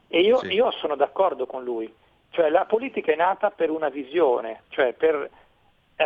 e 0.07 0.21
io, 0.21 0.37
sì. 0.39 0.47
io 0.47 0.71
sono 0.71 0.95
d'accordo 0.95 1.45
con 1.45 1.63
lui, 1.63 1.91
cioè 2.31 2.49
la 2.49 2.65
politica 2.65 3.11
è 3.11 3.15
nata 3.15 3.51
per 3.51 3.69
una 3.69 3.89
visione, 3.89 4.63
cioè 4.69 4.93
per 4.93 5.29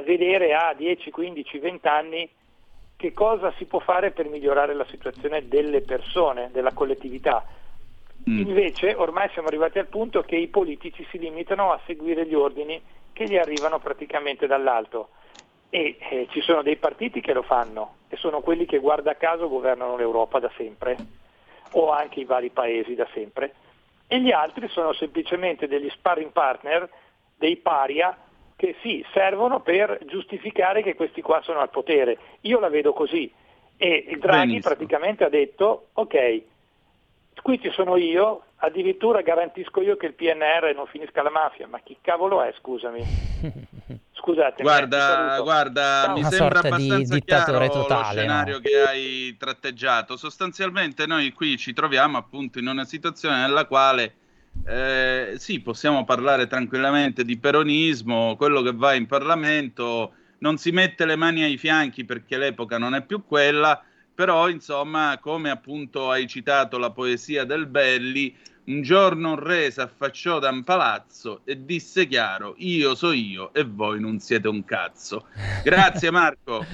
vedere 0.04 0.54
a 0.54 0.74
10, 0.74 1.10
15, 1.10 1.60
20 1.60 1.88
anni 1.88 2.30
che 2.98 3.14
cosa 3.14 3.54
si 3.58 3.66
può 3.66 3.80
fare 3.80 4.12
per 4.12 4.28
migliorare 4.28 4.74
la 4.74 4.86
situazione 4.86 5.48
delle 5.48 5.82
persone, 5.82 6.50
della 6.52 6.74
collettività. 6.74 7.46
Mm. 8.30 8.40
Invece 8.40 8.94
ormai 8.96 9.30
siamo 9.30 9.48
arrivati 9.48 9.80
al 9.80 9.88
punto 9.88 10.22
che 10.22 10.36
i 10.36 10.48
politici 10.48 11.06
si 11.10 11.18
limitano 11.18 11.72
a 11.72 11.80
seguire 11.86 12.26
gli 12.26 12.34
ordini 12.34 12.82
che 13.14 13.26
gli 13.26 13.38
arrivano 13.38 13.80
praticamente 13.80 14.48
dall'alto 14.48 15.10
e 15.70 15.98
eh, 16.00 16.28
ci 16.32 16.42
sono 16.42 16.62
dei 16.62 16.78
partiti 16.78 17.22
che 17.22 17.34
lo 17.34 17.42
fanno 17.42 17.96
e 18.10 18.16
sono 18.18 18.42
quelli 18.42 18.66
che 18.66 18.80
guarda 18.80 19.16
caso 19.16 19.50
governano 19.50 19.98
l'Europa 19.98 20.40
da 20.40 20.52
sempre 20.56 20.96
o 21.72 21.92
anche 21.92 22.22
i 22.22 22.26
vari 22.26 22.50
paesi 22.50 22.96
da 22.96 23.08
sempre 23.14 23.54
e 24.08 24.22
gli 24.22 24.32
altri 24.32 24.70
sono 24.70 24.94
semplicemente 24.94 25.68
degli 25.68 25.90
sparring 25.90 26.32
partner, 26.32 26.90
dei 27.36 27.58
paria 27.58 28.18
che 28.56 28.76
sì, 28.82 29.06
servono 29.14 29.60
per 29.60 30.00
giustificare 30.06 30.82
che 30.82 30.96
questi 30.96 31.22
qua 31.22 31.42
sono 31.44 31.60
al 31.60 31.70
potere. 31.70 32.18
Io 32.42 32.60
la 32.60 32.70
vedo 32.70 32.94
così 32.94 33.32
e 33.76 34.18
Draghi 34.20 34.48
Benissimo. 34.48 34.74
praticamente 34.74 35.24
ha 35.24 35.30
detto 35.30 35.90
ok, 35.94 36.42
qui 37.44 37.62
ci 37.62 37.70
sono 37.72 37.98
io, 37.98 38.44
addirittura 38.58 39.22
garantisco 39.22 39.82
io 39.82 39.98
che 39.98 40.08
il 40.08 40.14
PNR 40.14 40.74
non 40.74 40.88
finisca 40.88 41.22
la 41.22 41.30
mafia, 41.30 41.68
ma 41.68 41.80
chi 41.80 41.98
cavolo 42.02 42.42
è, 42.42 42.52
scusami? 42.58 43.04
Scusate. 44.28 44.62
Guarda, 44.62 45.40
guarda 45.42 46.12
mi 46.14 46.20
Una 46.20 46.30
sembra 46.30 46.60
abbastanza 46.60 47.14
di 47.14 47.24
chiaro 47.24 47.70
totale, 47.70 48.16
lo 48.16 48.20
scenario 48.20 48.54
no? 48.56 48.60
che 48.60 48.82
hai 48.82 49.38
tratteggiato. 49.38 50.18
Sostanzialmente 50.18 51.06
noi 51.06 51.32
qui 51.32 51.58
ci 51.58 51.72
troviamo 51.72 52.18
appunto 52.18 52.60
in 52.60 52.68
una 52.68 52.84
situazione 52.84 53.38
nella 53.38 53.66
quale 53.66 54.16
eh, 54.66 55.36
sì, 55.38 55.62
possiamo 55.62 56.04
parlare 56.04 56.48
tranquillamente 56.48 57.24
di 57.24 57.38
peronismo, 57.38 58.36
quello 58.36 58.62
che 58.62 58.74
va 58.74 58.94
in 58.96 59.06
Parlamento 59.06 60.12
non 60.40 60.58
si 60.58 60.72
mette 60.72 61.06
le 61.06 61.16
mani 61.16 61.44
ai 61.44 61.58
fianchi 61.58 62.04
perché 62.04 62.38
l'epoca 62.38 62.78
non 62.78 62.96
è 62.96 63.04
più 63.04 63.24
quella, 63.26 63.82
però 64.14 64.50
insomma, 64.50 65.18
come 65.22 65.50
appunto 65.50 66.12
hai 66.12 66.28
citato 66.28 66.78
la 66.78 66.92
poesia 66.92 67.46
del 67.46 67.66
Belli, 67.66 68.36
un 68.68 68.82
giorno 68.82 69.32
un 69.32 69.40
re 69.40 69.72
si 69.72 69.80
affacciò 69.80 70.40
da 70.40 70.50
un 70.50 70.64
palazzo 70.64 71.42
e 71.46 71.64
disse 71.66 72.08
chiaro: 72.08 72.56
Io 72.58 72.96
so 72.96 73.12
io 73.12 73.54
e 73.54 73.64
voi 73.64 74.00
non 74.00 74.20
siete 74.20 74.48
un 74.48 74.64
cazzo. 74.64 75.28
Grazie, 75.64 76.12
Marco. 76.12 76.66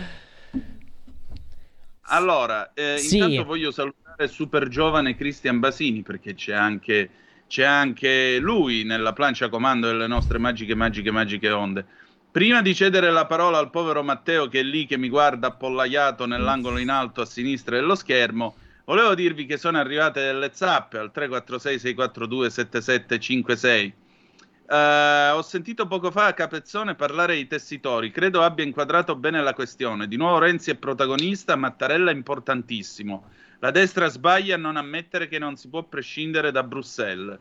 Allora, 2.08 2.74
eh, 2.74 2.98
sì. 2.98 3.18
intanto 3.18 3.46
voglio 3.46 3.72
salutare 3.72 4.26
il 4.26 4.30
super 4.30 4.68
giovane 4.68 5.16
Cristian 5.16 5.60
Basini 5.60 6.02
perché 6.02 6.34
c'è 6.34 6.54
anche, 6.54 7.10
c'è 7.48 7.64
anche 7.64 8.40
lui 8.40 8.84
nella 8.84 9.14
plancia 9.14 9.50
comando 9.50 9.88
delle 9.88 10.08
nostre 10.08 10.38
magiche, 10.38 10.76
magiche, 10.76 11.12
magiche 11.12 11.50
onde. 11.50 11.86
Prima 12.30 12.64
di 12.64 12.74
cedere 12.74 13.12
la 13.12 13.28
parola 13.28 13.60
al 13.60 13.70
povero 13.70 14.02
Matteo 14.02 14.48
che 14.48 14.62
è 14.62 14.64
lì 14.64 14.88
che 14.88 14.98
mi 14.98 15.08
guarda 15.08 15.48
appollaiato 15.48 16.26
nell'angolo 16.26 16.80
in 16.80 16.90
alto 16.90 17.22
a 17.22 17.26
sinistra 17.26 17.76
dello 17.76 17.94
schermo, 17.94 18.56
volevo 18.86 19.16
dirvi 19.16 19.46
che 19.46 19.58
sono 19.58 19.78
arrivate 19.78 20.22
delle 20.22 20.52
zappe 20.54 20.98
al 20.98 21.12
346 21.12 21.80
642 21.80 22.50
7756. 22.50 23.94
Uh, 24.66 25.36
ho 25.36 25.42
sentito 25.42 25.88
poco 25.88 26.10
fa 26.10 26.34
Capezzone 26.34 26.96
parlare 26.96 27.36
di 27.36 27.48
tessitori, 27.48 28.12
credo 28.12 28.42
abbia 28.42 28.63
inquadrato 28.63 29.16
bene 29.16 29.42
la 29.42 29.54
questione. 29.54 30.08
Di 30.08 30.16
nuovo 30.16 30.40
Renzi 30.40 30.72
è 30.72 30.75
protagonista, 30.75 31.56
Mattarella 31.56 32.12
è 32.12 32.13
importantissimo. 32.13 33.30
La 33.60 33.72
destra 33.72 34.08
sbaglia 34.08 34.56
a 34.56 34.58
non 34.58 34.78
ammettere 34.78 35.28
che 35.28 35.40
non 35.40 35.56
si 35.58 35.70
può 35.70 35.84
prescindere 35.84 36.52
da 36.52 36.63
Bruxelles. 36.63 37.40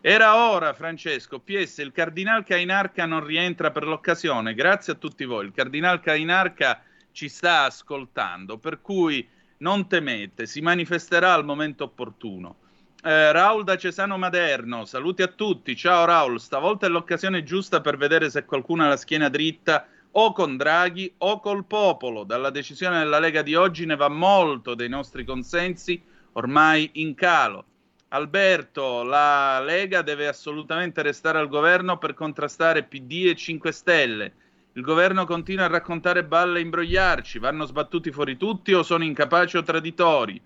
Era 0.00 0.36
ora, 0.50 0.72
Francesco. 0.74 1.40
PS, 1.40 1.78
il 1.78 1.90
Cardinal 1.90 2.44
Cainarca 2.44 3.06
non 3.06 3.24
rientra 3.24 3.72
per 3.72 3.84
l'occasione. 3.84 4.54
Grazie 4.54 4.92
a 4.92 4.96
tutti 4.96 5.24
voi. 5.24 5.46
Il 5.46 5.52
Cardinal 5.52 6.00
Cainarca 6.00 6.82
ci 7.10 7.28
sta 7.28 7.62
ascoltando, 7.64 8.58
per 8.58 8.80
cui 8.80 9.26
non 9.58 9.88
temete, 9.88 10.46
si 10.46 10.60
manifesterà 10.60 11.32
al 11.32 11.44
momento 11.44 11.84
opportuno. 11.84 12.56
Eh, 13.02 13.32
Raul 13.32 13.64
da 13.64 13.76
Cesano 13.76 14.18
Maderno, 14.18 14.84
saluti 14.84 15.22
a 15.22 15.28
tutti. 15.28 15.76
Ciao 15.76 16.04
Raul, 16.04 16.40
stavolta 16.40 16.86
è 16.86 16.88
l'occasione 16.88 17.42
giusta 17.42 17.80
per 17.80 17.96
vedere 17.96 18.30
se 18.30 18.44
qualcuno 18.44 18.84
ha 18.84 18.88
la 18.88 18.96
schiena 18.96 19.28
dritta 19.28 19.86
o 20.18 20.32
con 20.32 20.56
Draghi 20.56 21.14
o 21.18 21.40
col 21.40 21.64
popolo. 21.66 22.24
Dalla 22.24 22.50
decisione 22.50 22.98
della 22.98 23.18
Lega 23.18 23.42
di 23.42 23.54
oggi 23.54 23.86
ne 23.86 23.96
va 23.96 24.08
molto 24.08 24.74
dei 24.74 24.88
nostri 24.88 25.24
consensi 25.24 26.02
ormai 26.32 26.90
in 26.94 27.14
calo. 27.14 27.64
Alberto, 28.08 29.02
la 29.02 29.60
Lega 29.60 30.02
deve 30.02 30.28
assolutamente 30.28 31.02
restare 31.02 31.38
al 31.38 31.48
governo 31.48 31.98
per 31.98 32.14
contrastare 32.14 32.84
PD 32.84 33.26
e 33.26 33.34
5 33.34 33.72
Stelle. 33.72 34.32
Il 34.76 34.82
governo 34.82 35.24
continua 35.24 35.64
a 35.64 35.68
raccontare 35.68 36.22
balle 36.22 36.58
e 36.58 36.62
imbrogliarci. 36.62 37.38
Vanno 37.38 37.64
sbattuti 37.64 38.12
fuori 38.12 38.36
tutti 38.36 38.74
o 38.74 38.82
sono 38.82 39.04
incapaci 39.04 39.56
o 39.56 39.62
traditori. 39.62 40.38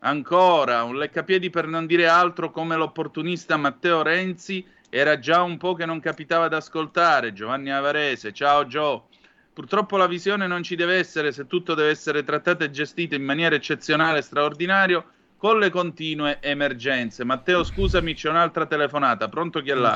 Ancora, 0.00 0.82
un 0.82 0.96
leccapiedi 0.96 1.50
per 1.50 1.66
non 1.66 1.84
dire 1.84 2.08
altro 2.08 2.50
come 2.50 2.74
l'opportunista 2.74 3.58
Matteo 3.58 4.00
Renzi 4.02 4.64
era 4.88 5.18
già 5.18 5.42
un 5.42 5.58
po' 5.58 5.74
che 5.74 5.84
non 5.84 6.00
capitava 6.00 6.46
ad 6.46 6.54
ascoltare. 6.54 7.34
Giovanni 7.34 7.70
Avarese, 7.70 8.32
ciao 8.32 8.66
Gio. 8.66 9.08
Purtroppo 9.52 9.98
la 9.98 10.06
visione 10.06 10.46
non 10.46 10.62
ci 10.62 10.74
deve 10.74 10.94
essere 10.94 11.30
se 11.30 11.46
tutto 11.46 11.74
deve 11.74 11.90
essere 11.90 12.24
trattato 12.24 12.64
e 12.64 12.70
gestito 12.70 13.14
in 13.14 13.24
maniera 13.24 13.56
eccezionale 13.56 14.20
e 14.20 14.22
straordinaria 14.22 15.04
con 15.36 15.58
le 15.58 15.68
continue 15.68 16.38
emergenze. 16.40 17.24
Matteo, 17.24 17.62
scusami, 17.62 18.14
c'è 18.14 18.30
un'altra 18.30 18.64
telefonata. 18.64 19.28
Pronto 19.28 19.60
chi 19.60 19.68
è 19.68 19.74
là? 19.74 19.92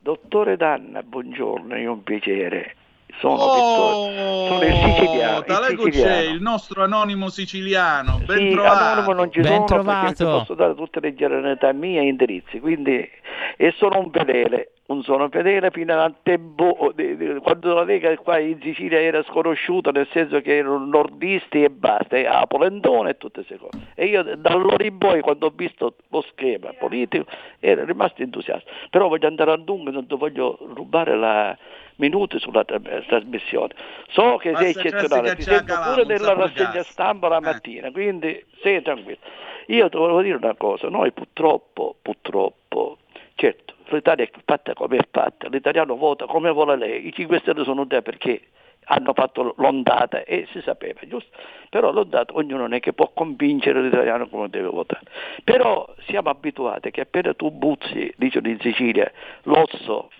Dottore 0.00 0.56
Danna, 0.56 1.02
buongiorno, 1.02 1.74
è 1.74 1.86
un 1.86 2.02
piacere. 2.02 2.76
Sono 3.18 3.34
oh, 3.34 4.46
sono 4.46 4.62
il 4.62 4.74
siciliano. 4.74 5.44
Il, 5.46 5.76
siciliano. 5.76 5.90
c'è 5.90 6.18
il 6.28 6.40
nostro 6.40 6.82
anonimo 6.82 7.28
siciliano. 7.28 8.20
Ben 8.24 8.38
sì, 8.38 8.50
trovato. 8.50 8.84
anonimo 8.84 9.12
non 9.12 9.32
ci 9.32 9.40
Ben 9.40 9.52
sono 9.52 9.64
trovato. 9.64 10.00
perché 10.06 10.14
ti 10.16 10.24
posso 10.24 10.54
dare 10.54 10.74
tutte 10.74 11.00
le 11.00 11.14
generalità 11.14 11.72
mie 11.72 12.00
e 12.00 12.06
indirizzi, 12.06 12.60
quindi 12.60 13.08
e 13.56 13.72
sono 13.76 13.98
un 13.98 14.10
fedele, 14.10 14.72
un 14.86 15.02
sono 15.02 15.28
fedele 15.28 15.70
fino 15.70 15.98
al 15.98 16.14
tempo 16.22 16.92
di- 16.94 17.38
quando 17.42 17.74
la 17.74 17.82
Lega 17.84 18.16
qua 18.16 18.38
in 18.38 18.58
Sicilia 18.62 19.00
era 19.00 19.22
sconosciuta, 19.24 19.90
nel 19.90 20.08
senso 20.12 20.40
che 20.40 20.56
erano 20.56 20.84
nordisti 20.84 21.62
e 21.62 21.70
basta, 21.70 22.16
e 22.16 22.26
a 22.26 22.46
Polentone 22.46 23.10
e 23.10 23.16
tutte 23.18 23.44
queste 23.44 23.58
cose. 23.58 23.86
E 23.94 24.06
io 24.06 24.22
da 24.22 24.50
allora 24.50 24.82
in 24.84 24.96
poi 24.98 25.20
quando 25.20 25.46
ho 25.46 25.52
visto 25.54 25.94
lo 26.08 26.22
schema 26.30 26.72
politico 26.78 27.26
ero 27.60 27.84
rimasto 27.84 28.22
entusiasta. 28.22 28.70
Però 28.90 29.08
voglio 29.08 29.26
andare 29.26 29.52
a 29.52 29.56
lungo, 29.64 29.90
non 29.90 30.06
ti 30.06 30.16
voglio 30.16 30.58
rubare 30.74 31.16
la 31.16 31.56
minuti 32.00 32.40
sulla 32.40 32.64
tra- 32.64 32.80
trasmissione. 32.80 33.74
So 34.08 34.38
che 34.38 34.56
sei 34.56 34.70
eccezionale, 34.70 35.36
ti 35.36 35.42
sento 35.42 35.78
pure 35.84 36.04
nella 36.04 36.32
rassegna 36.32 36.82
stampa 36.82 37.28
la 37.28 37.36
Eh. 37.36 37.40
mattina, 37.40 37.90
quindi 37.92 38.44
sei 38.62 38.82
tranquillo. 38.82 39.18
Io 39.66 39.88
ti 39.88 39.96
volevo 39.96 40.22
dire 40.22 40.36
una 40.36 40.54
cosa, 40.54 40.88
noi 40.88 41.12
purtroppo, 41.12 41.94
purtroppo, 42.02 42.98
certo, 43.36 43.74
l'Italia 43.90 44.24
è 44.24 44.30
fatta 44.44 44.72
come 44.74 44.96
è 44.96 45.06
fatta, 45.10 45.46
l'italiano 45.48 45.94
vota 45.96 46.26
come 46.26 46.50
vuole 46.50 46.76
lei, 46.76 47.06
i 47.06 47.12
5 47.12 47.38
Stelle 47.38 47.62
sono 47.62 47.86
te 47.86 48.02
perché 48.02 48.40
hanno 48.84 49.12
fatto 49.12 49.54
l'ondata 49.58 50.24
e 50.24 50.48
si 50.50 50.60
sapeva, 50.62 50.98
giusto? 51.06 51.30
Però 51.68 51.92
l'ondata 51.92 52.32
ognuno 52.34 52.62
non 52.62 52.72
è 52.72 52.80
che 52.80 52.92
può 52.92 53.10
convincere 53.14 53.82
l'italiano 53.82 54.26
come 54.28 54.48
deve 54.48 54.66
votare. 54.66 55.04
Però 55.44 55.88
siamo 56.08 56.30
abituati 56.30 56.90
che 56.90 57.02
appena 57.02 57.32
tu 57.34 57.52
buzzi, 57.52 58.12
dicono 58.16 58.48
in 58.48 58.58
Sicilia, 58.58 59.08
l'osso, 59.42 60.10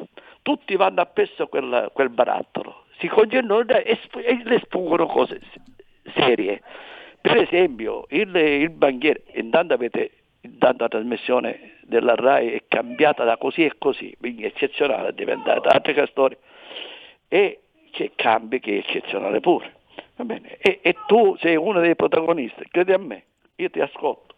tutti 0.43 0.77
vanno 0.77 1.01
appresso 1.01 1.45
a 1.45 1.49
quel, 1.49 1.91
quel 1.93 2.11
barattolo, 2.11 2.85
si 2.99 3.09
congelano 3.09 3.61
e, 3.67 3.99
e 4.25 4.41
le 4.45 4.61
sfuggono 4.65 5.07
cose 5.07 5.41
serie. 6.15 6.63
Per 7.21 7.37
esempio, 7.37 8.07
il, 8.09 8.35
il 8.35 8.71
banchiere, 8.71 9.25
intanto 9.35 9.75
avete 9.75 10.11
intanto 10.43 10.85
la 10.85 10.89
trasmissione 10.89 11.79
della 11.83 12.15
RAI 12.15 12.53
è 12.53 12.63
cambiata 12.67 13.25
da 13.25 13.37
così 13.37 13.65
e 13.65 13.75
così, 13.79 14.15
quindi 14.19 14.45
eccezionale 14.45 15.09
è 15.09 15.13
diventata, 15.13 15.71
altre 15.71 15.93
che 15.93 16.07
storie. 16.07 16.39
E 17.29 17.61
c'è 17.93 18.13
Cambi 18.15 18.61
che 18.61 18.73
è 18.73 18.79
eccezionale 18.79 19.41
pure. 19.41 19.79
E, 20.59 20.81
e 20.83 20.97
tu 21.07 21.37
sei 21.41 21.57
uno 21.57 21.81
dei 21.81 21.97
protagonisti, 21.97 22.65
credi 22.71 22.93
a 22.93 22.99
me, 22.99 23.25
io 23.57 23.71
ti 23.71 23.81
ascolto. 23.81 24.35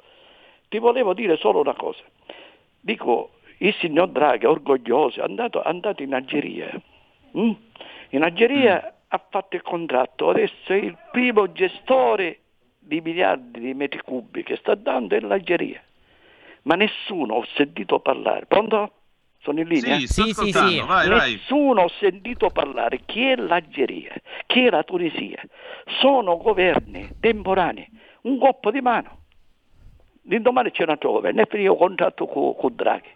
Ti 0.68 0.78
volevo 0.78 1.12
dire 1.12 1.36
solo 1.36 1.60
una 1.60 1.74
cosa. 1.74 2.02
Dico, 2.80 3.32
il 3.62 3.74
signor 3.78 4.08
Draghi 4.08 4.44
è 4.44 4.48
orgoglioso, 4.48 5.20
è 5.20 5.24
andato, 5.24 5.62
è 5.62 5.68
andato 5.68 6.02
in 6.02 6.14
Algeria. 6.14 6.70
mm? 7.36 7.50
In 8.10 8.22
Algeria 8.22 8.94
ha 9.06 9.24
fatto 9.30 9.56
il 9.56 9.62
contratto, 9.62 10.30
adesso 10.30 10.72
è 10.72 10.76
il 10.76 10.96
primo 11.10 11.52
gestore 11.52 12.40
di 12.78 13.00
miliardi 13.00 13.60
di 13.60 13.74
metri 13.74 14.00
cubi 14.00 14.42
che 14.42 14.56
sta 14.56 14.74
dando 14.74 15.14
è 15.14 15.20
l'Algeria. 15.20 15.80
Ma 16.62 16.74
nessuno 16.74 17.34
ho 17.34 17.44
sentito 17.54 18.00
parlare. 18.00 18.46
Pronto? 18.46 18.92
Sono 19.40 19.60
in 19.60 19.68
linea? 19.68 19.96
Sì, 19.98 20.06
Sì, 20.06 20.32
sì, 20.32 20.52
sì. 20.52 20.80
vai, 20.80 21.08
vai. 21.08 21.32
Nessuno 21.32 21.82
ho 21.82 21.88
sentito 21.98 22.50
parlare 22.50 23.00
chi 23.04 23.26
è 23.26 23.36
l'Algeria, 23.36 24.14
chi 24.46 24.66
è 24.66 24.70
la 24.70 24.82
Tunisia. 24.82 25.40
Sono 26.00 26.36
governi 26.36 27.08
temporanei, 27.20 27.88
un 28.22 28.38
colpo 28.38 28.70
di 28.70 28.80
mano. 28.80 29.18
L'indomani 30.26 30.70
c'è 30.70 30.84
un 30.84 30.90
altro 30.90 31.12
governo, 31.12 31.42
è 31.42 31.46
finito 31.48 31.72
il 31.72 31.78
contratto 31.78 32.26
con, 32.26 32.54
con 32.56 32.74
Draghi. 32.74 33.08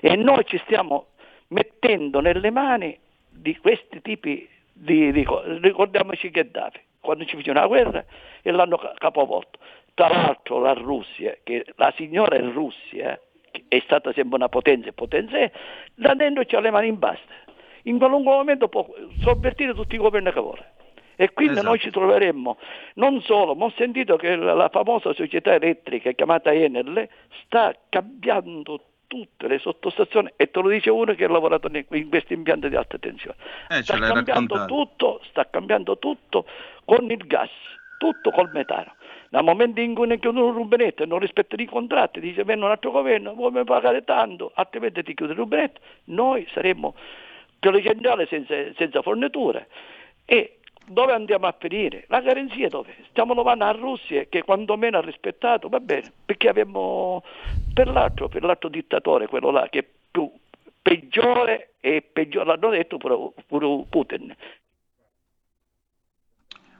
E 0.00 0.16
noi 0.16 0.44
ci 0.44 0.58
stiamo 0.64 1.08
mettendo 1.48 2.20
nelle 2.20 2.50
mani 2.50 2.98
di 3.28 3.56
questi 3.58 4.00
tipi 4.02 4.48
di, 4.72 5.12
di. 5.12 5.26
Ricordiamoci 5.60 6.30
Gheddafi, 6.30 6.80
quando 7.00 7.24
ci 7.24 7.36
fece 7.36 7.50
una 7.50 7.66
guerra 7.66 8.04
e 8.42 8.50
l'hanno 8.50 8.76
ca- 8.76 8.94
capovolto. 8.96 9.58
Tra 9.94 10.08
l'altro 10.08 10.60
la 10.60 10.72
Russia, 10.72 11.36
che 11.42 11.64
la 11.76 11.92
signora 11.96 12.38
Russia, 12.38 13.18
che 13.50 13.64
è 13.66 13.80
stata 13.84 14.12
sempre 14.12 14.36
una 14.36 14.48
potenza 14.48 14.88
e 14.88 14.92
potenza 14.92 15.36
è, 15.36 15.50
da 15.94 16.14
dentro 16.14 16.44
c'ha 16.44 16.60
le 16.60 16.70
mani 16.70 16.88
in 16.88 16.98
basta. 16.98 17.34
In 17.84 17.98
qualunque 17.98 18.32
momento 18.32 18.68
può 18.68 18.86
sovvertire 19.22 19.74
tutti 19.74 19.96
i 19.96 19.98
governi 19.98 20.32
che 20.32 20.40
vuole. 20.40 20.72
E 21.20 21.32
quindi 21.32 21.54
Esatto. 21.54 21.68
noi 21.68 21.78
ci 21.80 21.90
troveremmo, 21.90 22.58
non 22.94 23.20
solo, 23.22 23.56
ma 23.56 23.64
ho 23.64 23.72
sentito 23.76 24.14
che 24.14 24.36
la, 24.36 24.54
la 24.54 24.68
famosa 24.68 25.12
società 25.14 25.52
elettrica 25.52 26.12
chiamata 26.12 26.52
Enel 26.52 27.08
sta 27.42 27.74
cambiando 27.88 28.80
tutte 29.08 29.48
le 29.48 29.58
sottostazioni 29.58 30.30
e 30.36 30.50
te 30.50 30.60
lo 30.60 30.68
dice 30.68 30.90
uno 30.90 31.14
che 31.14 31.24
ha 31.24 31.28
lavorato 31.28 31.68
in 31.72 32.08
questi 32.08 32.34
impianti 32.34 32.68
di 32.68 32.76
alta 32.76 32.98
tensione. 32.98 33.36
Eh, 33.68 33.82
sta 33.82 33.98
cambiando 33.98 34.66
tutto, 34.66 35.20
sta 35.30 35.48
cambiando 35.48 35.98
tutto 35.98 36.46
con 36.84 37.10
il 37.10 37.26
gas, 37.26 37.50
tutto 37.98 38.30
col 38.30 38.50
metano. 38.52 38.94
Dal 39.30 39.44
momento 39.44 39.80
in 39.80 39.94
cui 39.94 40.06
ne 40.06 40.18
chiudono 40.18 40.46
un 40.46 40.52
rubinetto 40.52 41.02
e 41.02 41.06
non 41.06 41.18
rispettano 41.18 41.62
i 41.62 41.66
contratti, 41.66 42.20
dice 42.20 42.44
viene 42.44 42.64
un 42.64 42.70
altro 42.70 42.90
governo, 42.90 43.34
vuoi 43.34 43.64
pagare 43.64 44.04
tanto, 44.04 44.52
altrimenti 44.54 45.02
ti 45.02 45.14
chiude 45.14 45.32
il 45.32 45.38
rubinetto, 45.38 45.80
noi 46.04 46.46
saremmo 46.52 46.94
per 47.58 47.74
le 47.74 47.82
centrali 47.82 48.26
senza, 48.28 48.54
senza 48.76 49.02
forniture. 49.02 49.68
E 50.24 50.57
dove 50.88 51.12
andiamo 51.12 51.46
a 51.46 51.54
finire? 51.58 52.04
La 52.08 52.20
garanzia 52.20 52.68
dove? 52.68 52.94
Stiamo 53.10 53.34
lovando 53.34 53.64
a 53.64 53.72
Russia 53.72 54.24
che 54.28 54.42
quantomeno 54.42 54.98
ha 54.98 55.02
rispettato, 55.02 55.68
va 55.68 55.80
bene, 55.80 56.12
perché 56.24 56.48
abbiamo 56.48 57.22
per 57.72 57.88
l'altro, 57.88 58.28
per 58.28 58.42
l'altro 58.42 58.68
dittatore, 58.68 59.26
quello 59.26 59.50
là 59.50 59.68
che 59.70 59.78
è 59.78 59.86
più 60.10 60.30
peggiore 60.80 61.74
e 61.80 62.02
peggiore, 62.02 62.46
l'hanno 62.46 62.70
detto 62.70 62.96
pure, 62.96 63.32
pure 63.46 63.84
Putin. 63.88 64.34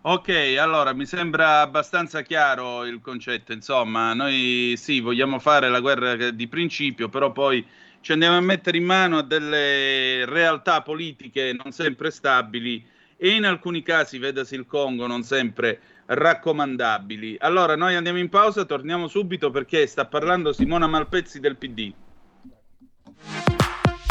Ok, 0.01 0.57
allora 0.59 0.93
mi 0.95 1.05
sembra 1.07 1.61
abbastanza 1.61 2.23
chiaro 2.23 2.87
il 2.87 3.01
concetto. 3.01 3.53
Insomma, 3.53 4.15
noi 4.15 4.75
sì, 4.77 5.01
vogliamo 5.01 5.39
fare 5.39 5.69
la 5.69 5.81
guerra 5.81 6.31
di 6.31 6.49
principio, 6.49 7.09
però 7.09 7.33
poi 7.33 7.67
ci 8.01 8.13
andiamo 8.13 8.37
a 8.37 8.41
mettere 8.41 8.79
in 8.79 8.85
mano 8.85 9.19
a 9.19 9.23
delle 9.23 10.25
realtà 10.25 10.83
politiche 10.83 11.53
non 11.53 11.73
sempre 11.73 12.11
stabili 12.11 12.83
e 13.21 13.31
in 13.31 13.45
alcuni 13.45 13.83
casi, 13.83 14.17
vedasi 14.19 14.55
il 14.55 14.65
Congo, 14.65 15.09
non 15.09 15.25
sempre 15.25 15.81
raccomandabili. 16.07 17.37
Allora, 17.41 17.75
noi 17.77 17.97
andiamo 17.97 18.19
in 18.19 18.29
pausa, 18.29 18.65
torniamo 18.65 19.09
subito 19.09 19.51
perché 19.51 19.87
sta 19.89 20.07
parlando 20.07 20.53
Simona 20.53 20.87
Malpezzi 20.87 21.41
del 21.41 21.57
PD. 21.57 21.93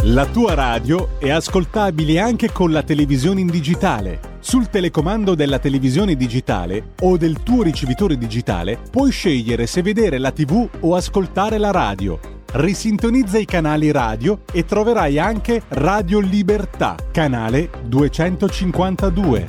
La 0.03 0.25
tua 0.25 0.53
radio 0.53 1.19
è 1.19 1.29
ascoltabile 1.29 2.19
anche 2.19 2.51
con 2.51 2.71
la 2.71 2.83
televisione 2.83 3.41
in 3.41 3.47
digitale. 3.47 4.35
Sul 4.39 4.69
telecomando 4.69 5.35
della 5.35 5.59
televisione 5.59 6.15
digitale 6.15 6.93
o 7.01 7.17
del 7.17 7.41
tuo 7.43 7.63
ricevitore 7.63 8.17
digitale 8.17 8.79
puoi 8.91 9.11
scegliere 9.11 9.65
se 9.65 9.81
vedere 9.81 10.17
la 10.17 10.31
TV 10.31 10.69
o 10.81 10.95
ascoltare 10.95 11.57
la 11.57 11.71
radio. 11.71 12.36
Risintonizza 12.49 13.37
i 13.37 13.45
canali 13.45 13.91
radio 13.91 14.43
e 14.53 14.63
troverai 14.63 15.19
anche 15.19 15.63
Radio 15.67 16.21
Libertà, 16.21 16.95
canale 17.11 17.69
252. 17.83 19.45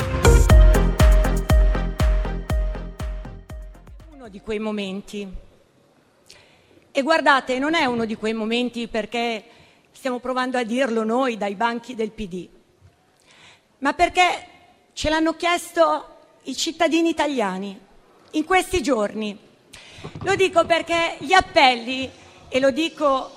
Uno 4.15 4.29
di 4.29 4.41
quei 4.41 4.59
momenti. 4.59 5.33
E 6.91 7.03
guardate, 7.03 7.61
non 7.61 7.75
è 7.75 7.85
uno 7.85 8.05
di 8.05 8.17
quei 8.17 8.35
momenti 8.35 8.89
perché 8.89 9.45
stiamo 9.93 10.19
provando 10.19 10.59
a 10.59 10.65
dirlo 10.65 11.05
noi 11.05 11.37
dai 11.37 11.55
banchi 11.55 11.95
del 11.95 12.11
PD, 12.11 12.49
ma 13.79 13.93
perché 13.93 14.23
ce 14.93 15.09
l'hanno 15.09 15.37
chiesto 15.37 16.17
i 16.43 16.57
cittadini 16.57 17.11
italiani 17.11 17.79
in 18.33 18.45
questi 18.45 18.83
giorni. 18.83 19.39
Lo 20.23 20.35
dico 20.35 20.67
perché 20.67 21.17
gli 21.21 21.33
appelli, 21.33 22.11
e 22.49 22.61
lo 22.61 22.71
dico, 22.71 23.31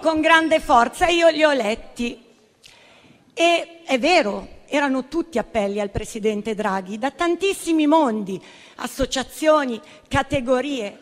con 0.00 0.20
grande 0.20 0.60
forza, 0.60 1.06
io 1.06 1.28
li 1.28 1.44
ho 1.44 1.52
letti. 1.52 2.24
E 3.32 3.82
è 3.84 3.98
vero, 3.98 4.48
erano 4.66 5.08
tutti 5.08 5.38
appelli 5.38 5.80
al 5.80 5.90
Presidente 5.90 6.54
Draghi 6.54 6.98
da 6.98 7.10
tantissimi 7.10 7.86
mondi, 7.86 8.42
associazioni, 8.76 9.80
categorie, 10.08 10.98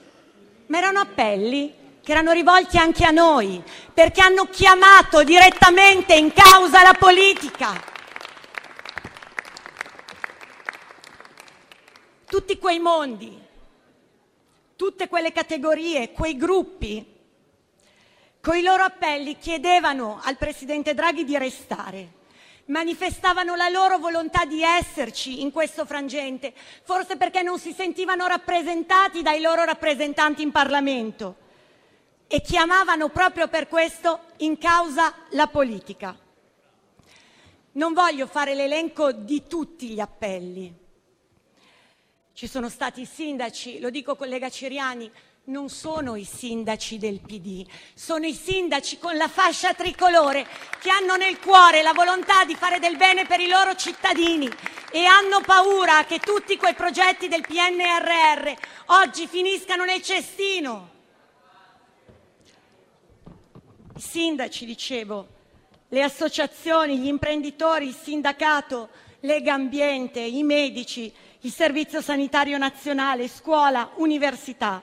ma 0.67 0.79
erano 0.79 1.01
appelli 1.01 1.75
che 2.03 2.11
erano 2.11 2.33
rivolti 2.33 2.77
anche 2.77 3.05
a 3.05 3.11
noi, 3.11 3.63
perché 3.93 4.21
hanno 4.21 4.45
chiamato 4.51 5.23
direttamente 5.25 6.15
in 6.15 6.33
causa 6.33 6.83
la 6.83 6.95
politica. 6.99 7.93
Tutti 12.27 12.59
quei 12.59 12.79
mondi, 12.81 13.41
tutte 14.77 15.09
quelle 15.09 15.33
categorie, 15.33 16.13
quei 16.13 16.37
gruppi, 16.37 17.05
con 18.41 18.57
i 18.57 18.63
loro 18.63 18.83
appelli 18.83 19.39
chiedevano 19.39 20.21
al 20.23 20.37
Presidente 20.37 20.95
Draghi 20.95 21.25
di 21.25 21.39
restare 21.39 22.23
manifestavano 22.67 23.57
la 23.57 23.69
loro 23.69 23.99
volontà 23.99 24.45
di 24.45 24.63
esserci 24.63 25.43
in 25.43 25.51
questo 25.51 25.85
frangente, 25.85 26.55
forse 26.83 27.17
perché 27.17 27.43
non 27.43 27.59
si 27.59 27.73
sentivano 27.73 28.27
rappresentati 28.27 29.23
dai 29.23 29.41
loro 29.41 29.65
rappresentanti 29.65 30.43
in 30.43 30.51
Parlamento 30.51 31.37
e 32.27 32.41
chiamavano 32.41 33.09
proprio 33.11 33.49
per 33.49 33.69
questo 33.69 34.21
in 34.39 34.57
causa 34.57 35.15
la 35.31 35.47
politica. 35.47 36.17
Non 37.73 37.93
voglio 37.93 38.27
fare 38.27 38.55
l'elenco 38.55 39.13
di 39.13 39.47
tutti 39.47 39.89
gli 39.89 40.01
appelli. 40.01 40.83
Ci 42.37 42.49
sono 42.49 42.69
stati 42.69 43.03
i 43.03 43.07
sindaci, 43.07 43.79
lo 43.79 43.91
dico 43.91 44.17
collega 44.17 44.51
Ciriani, 44.51 45.09
non 45.45 45.69
sono 45.69 46.17
i 46.17 46.25
sindaci 46.25 46.99
del 46.99 47.21
PD, 47.21 47.65
sono 47.95 48.27
i 48.27 48.35
sindaci 48.35 48.99
con 48.99 49.17
la 49.17 49.29
fascia 49.29 49.73
tricolore 49.73 50.45
che 50.81 50.91
hanno 50.91 51.15
nel 51.15 51.39
cuore 51.39 51.81
la 51.81 51.93
volontà 51.93 52.45
di 52.45 52.57
fare 52.57 52.81
del 52.81 52.97
bene 52.97 53.25
per 53.25 53.39
i 53.39 53.47
loro 53.47 53.77
cittadini 53.77 54.51
e 54.91 55.05
hanno 55.05 55.43
paura 55.43 56.05
che 56.07 56.19
tutti 56.19 56.57
quei 56.57 56.75
progetti 56.75 57.29
del 57.29 57.43
PNRR 57.47 58.53
oggi 58.87 59.29
finiscano 59.29 59.85
nel 59.85 60.03
cestino. 60.03 60.91
I 63.95 64.01
sindaci, 64.01 64.67
dicevo, 64.67 65.29
le 65.89 66.03
associazioni, 66.03 66.99
gli 66.99 67.07
imprenditori, 67.07 67.87
il 67.87 67.95
sindacato, 67.95 68.89
Lega 69.21 69.55
Ambiente, 69.55 70.19
i 70.19 70.43
medici, 70.43 71.15
il 71.45 71.53
Servizio 71.53 72.01
Sanitario 72.01 72.59
Nazionale, 72.59 73.29
scuola, 73.29 73.93
università 73.97 74.83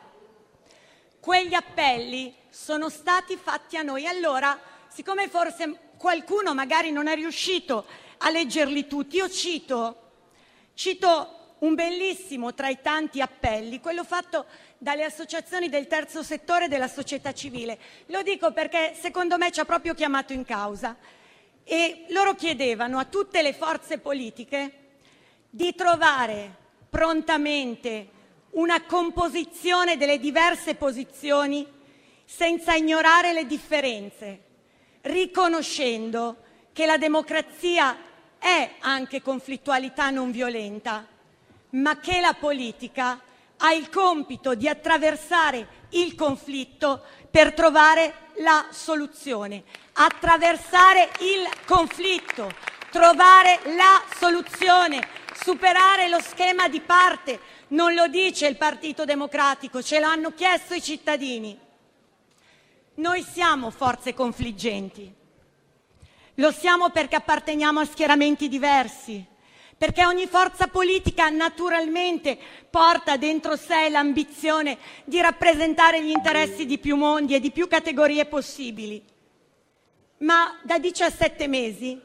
quegli 1.21 1.53
appelli 1.53 2.33
sono 2.49 2.89
stati 2.89 3.37
fatti 3.37 3.77
a 3.77 3.83
noi. 3.83 4.07
Allora, 4.07 4.59
siccome 4.89 5.29
forse 5.29 5.91
qualcuno 5.95 6.53
magari 6.53 6.91
non 6.91 7.07
è 7.07 7.15
riuscito 7.15 7.85
a 8.17 8.29
leggerli 8.31 8.87
tutti, 8.87 9.17
io 9.17 9.29
cito, 9.29 10.11
cito 10.73 11.55
un 11.59 11.75
bellissimo 11.75 12.55
tra 12.55 12.69
i 12.69 12.81
tanti 12.81 13.21
appelli, 13.21 13.79
quello 13.79 14.03
fatto 14.03 14.45
dalle 14.79 15.03
associazioni 15.03 15.69
del 15.69 15.85
terzo 15.85 16.23
settore 16.23 16.65
e 16.65 16.67
della 16.67 16.87
società 16.87 17.33
civile. 17.33 17.77
Lo 18.07 18.23
dico 18.23 18.51
perché 18.51 18.95
secondo 18.99 19.37
me 19.37 19.51
ci 19.51 19.59
ha 19.59 19.65
proprio 19.65 19.93
chiamato 19.93 20.33
in 20.33 20.43
causa. 20.43 20.97
E 21.63 22.05
loro 22.09 22.33
chiedevano 22.33 22.97
a 22.97 23.05
tutte 23.05 23.43
le 23.43 23.53
forze 23.53 23.99
politiche 23.99 24.80
di 25.53 25.75
trovare 25.75 26.55
prontamente 26.89 28.07
una 28.51 28.81
composizione 28.83 29.97
delle 29.97 30.17
diverse 30.17 30.75
posizioni 30.75 31.67
senza 32.25 32.73
ignorare 32.73 33.33
le 33.33 33.45
differenze, 33.45 34.39
riconoscendo 35.01 36.37
che 36.71 36.85
la 36.85 36.97
democrazia 36.97 37.97
è 38.39 38.71
anche 38.79 39.21
conflittualità 39.21 40.09
non 40.09 40.31
violenta, 40.31 41.05
ma 41.71 41.99
che 41.99 42.21
la 42.21 42.33
politica 42.33 43.21
ha 43.57 43.73
il 43.73 43.89
compito 43.89 44.55
di 44.55 44.67
attraversare 44.67 45.79
il 45.89 46.15
conflitto 46.15 47.03
per 47.29 47.53
trovare 47.53 48.29
la 48.37 48.67
soluzione. 48.71 49.63
Attraversare 49.93 51.09
il 51.19 51.47
conflitto, 51.65 52.49
trovare 52.89 53.59
la 53.75 54.01
soluzione, 54.17 55.19
superare 55.33 56.09
lo 56.09 56.19
schema 56.19 56.67
di 56.67 56.81
parte, 56.81 57.39
non 57.69 57.93
lo 57.93 58.07
dice 58.07 58.47
il 58.47 58.57
Partito 58.57 59.05
Democratico, 59.05 59.81
ce 59.81 59.99
l'hanno 59.99 60.33
chiesto 60.33 60.73
i 60.73 60.81
cittadini. 60.81 61.57
Noi 62.95 63.23
siamo 63.23 63.71
forze 63.71 64.13
confliggenti. 64.13 65.13
Lo 66.35 66.51
siamo 66.51 66.89
perché 66.89 67.15
apparteniamo 67.15 67.79
a 67.79 67.85
schieramenti 67.85 68.47
diversi, 68.47 69.23
perché 69.77 70.05
ogni 70.05 70.27
forza 70.27 70.67
politica 70.67 71.29
naturalmente 71.29 72.37
porta 72.69 73.17
dentro 73.17 73.55
sé 73.55 73.89
l'ambizione 73.89 74.77
di 75.05 75.19
rappresentare 75.21 76.03
gli 76.03 76.09
interessi 76.09 76.65
di 76.65 76.77
più 76.77 76.95
mondi 76.95 77.35
e 77.35 77.39
di 77.39 77.51
più 77.51 77.67
categorie 77.67 78.25
possibili. 78.25 79.03
Ma 80.19 80.59
da 80.63 80.77
17 80.77 81.47
mesi 81.47 81.99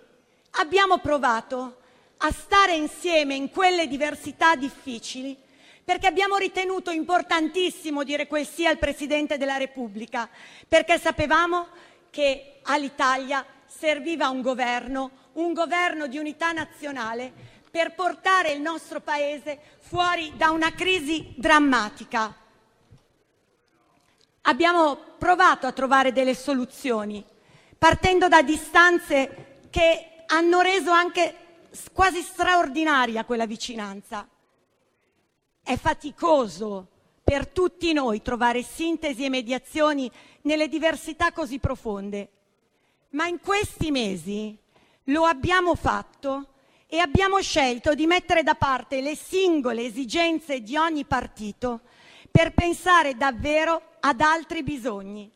abbiamo 0.52 0.98
provato 0.98 1.80
a 2.18 2.30
stare 2.30 2.74
insieme 2.74 3.34
in 3.34 3.50
quelle 3.50 3.86
diversità 3.86 4.54
difficili 4.56 5.44
perché 5.86 6.08
abbiamo 6.08 6.36
ritenuto 6.36 6.90
importantissimo 6.90 8.02
dire 8.02 8.26
quel 8.26 8.44
sì 8.44 8.66
al 8.66 8.76
Presidente 8.76 9.38
della 9.38 9.56
Repubblica, 9.56 10.28
perché 10.66 10.98
sapevamo 10.98 11.68
che 12.10 12.58
all'Italia 12.62 13.46
serviva 13.66 14.28
un 14.28 14.42
governo, 14.42 15.10
un 15.34 15.52
governo 15.52 16.08
di 16.08 16.18
unità 16.18 16.50
nazionale 16.50 17.32
per 17.70 17.94
portare 17.94 18.50
il 18.50 18.60
nostro 18.60 19.00
Paese 19.00 19.60
fuori 19.78 20.32
da 20.34 20.50
una 20.50 20.72
crisi 20.72 21.34
drammatica. 21.36 22.34
Abbiamo 24.42 24.96
provato 25.18 25.68
a 25.68 25.72
trovare 25.72 26.10
delle 26.10 26.34
soluzioni, 26.34 27.24
partendo 27.78 28.26
da 28.26 28.42
distanze 28.42 29.60
che 29.70 30.24
hanno 30.26 30.62
reso 30.62 30.90
anche 30.90 31.45
quasi 31.92 32.22
straordinaria 32.22 33.24
quella 33.24 33.46
vicinanza. 33.46 34.28
È 35.62 35.76
faticoso 35.76 36.88
per 37.22 37.48
tutti 37.48 37.92
noi 37.92 38.22
trovare 38.22 38.62
sintesi 38.62 39.24
e 39.24 39.28
mediazioni 39.28 40.10
nelle 40.42 40.68
diversità 40.68 41.32
così 41.32 41.58
profonde, 41.58 42.30
ma 43.10 43.26
in 43.26 43.40
questi 43.40 43.90
mesi 43.90 44.56
lo 45.04 45.24
abbiamo 45.24 45.74
fatto 45.74 46.54
e 46.86 46.98
abbiamo 46.98 47.40
scelto 47.40 47.94
di 47.94 48.06
mettere 48.06 48.42
da 48.42 48.54
parte 48.54 49.00
le 49.00 49.16
singole 49.16 49.82
esigenze 49.84 50.62
di 50.62 50.76
ogni 50.76 51.04
partito 51.04 51.80
per 52.30 52.52
pensare 52.52 53.16
davvero 53.16 53.96
ad 54.00 54.20
altri 54.20 54.62
bisogni. 54.62 55.30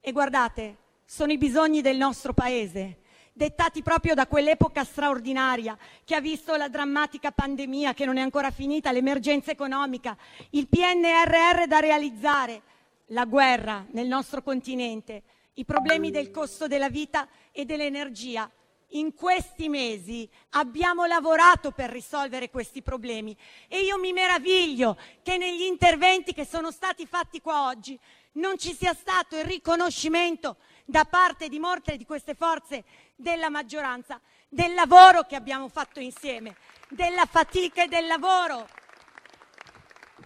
E 0.00 0.12
guardate, 0.12 0.76
sono 1.04 1.32
i 1.32 1.38
bisogni 1.38 1.80
del 1.80 1.96
nostro 1.96 2.32
Paese, 2.32 2.98
dettati 3.38 3.82
proprio 3.82 4.14
da 4.14 4.26
quell'epoca 4.26 4.82
straordinaria 4.82 5.78
che 6.04 6.16
ha 6.16 6.20
visto 6.20 6.56
la 6.56 6.68
drammatica 6.68 7.30
pandemia 7.30 7.94
che 7.94 8.04
non 8.04 8.16
è 8.16 8.20
ancora 8.20 8.50
finita, 8.50 8.90
l'emergenza 8.90 9.52
economica, 9.52 10.16
il 10.50 10.66
PNRR 10.66 11.66
da 11.68 11.78
realizzare, 11.78 12.62
la 13.06 13.24
guerra 13.26 13.86
nel 13.92 14.08
nostro 14.08 14.42
continente, 14.42 15.22
i 15.54 15.64
problemi 15.64 16.10
del 16.10 16.32
costo 16.32 16.66
della 16.66 16.90
vita 16.90 17.28
e 17.52 17.64
dell'energia. 17.64 18.50
In 18.92 19.14
questi 19.14 19.68
mesi 19.68 20.28
abbiamo 20.50 21.04
lavorato 21.04 21.70
per 21.70 21.90
risolvere 21.90 22.50
questi 22.50 22.82
problemi 22.82 23.36
e 23.68 23.82
io 23.82 23.98
mi 23.98 24.12
meraviglio 24.12 24.98
che 25.22 25.36
negli 25.36 25.62
interventi 25.62 26.32
che 26.32 26.46
sono 26.46 26.72
stati 26.72 27.06
fatti 27.06 27.40
qua 27.40 27.68
oggi 27.68 27.98
non 28.32 28.56
ci 28.56 28.72
sia 28.72 28.94
stato 28.94 29.36
il 29.36 29.44
riconoscimento 29.44 30.56
da 30.86 31.04
parte 31.04 31.48
di 31.48 31.58
molte 31.58 31.98
di 31.98 32.06
queste 32.06 32.34
forze 32.34 32.82
della 33.18 33.50
maggioranza 33.50 34.20
del 34.48 34.74
lavoro 34.74 35.24
che 35.24 35.34
abbiamo 35.34 35.68
fatto 35.68 35.98
insieme, 35.98 36.56
della 36.88 37.26
fatica 37.26 37.82
e 37.82 37.88
del 37.88 38.06
lavoro, 38.06 38.68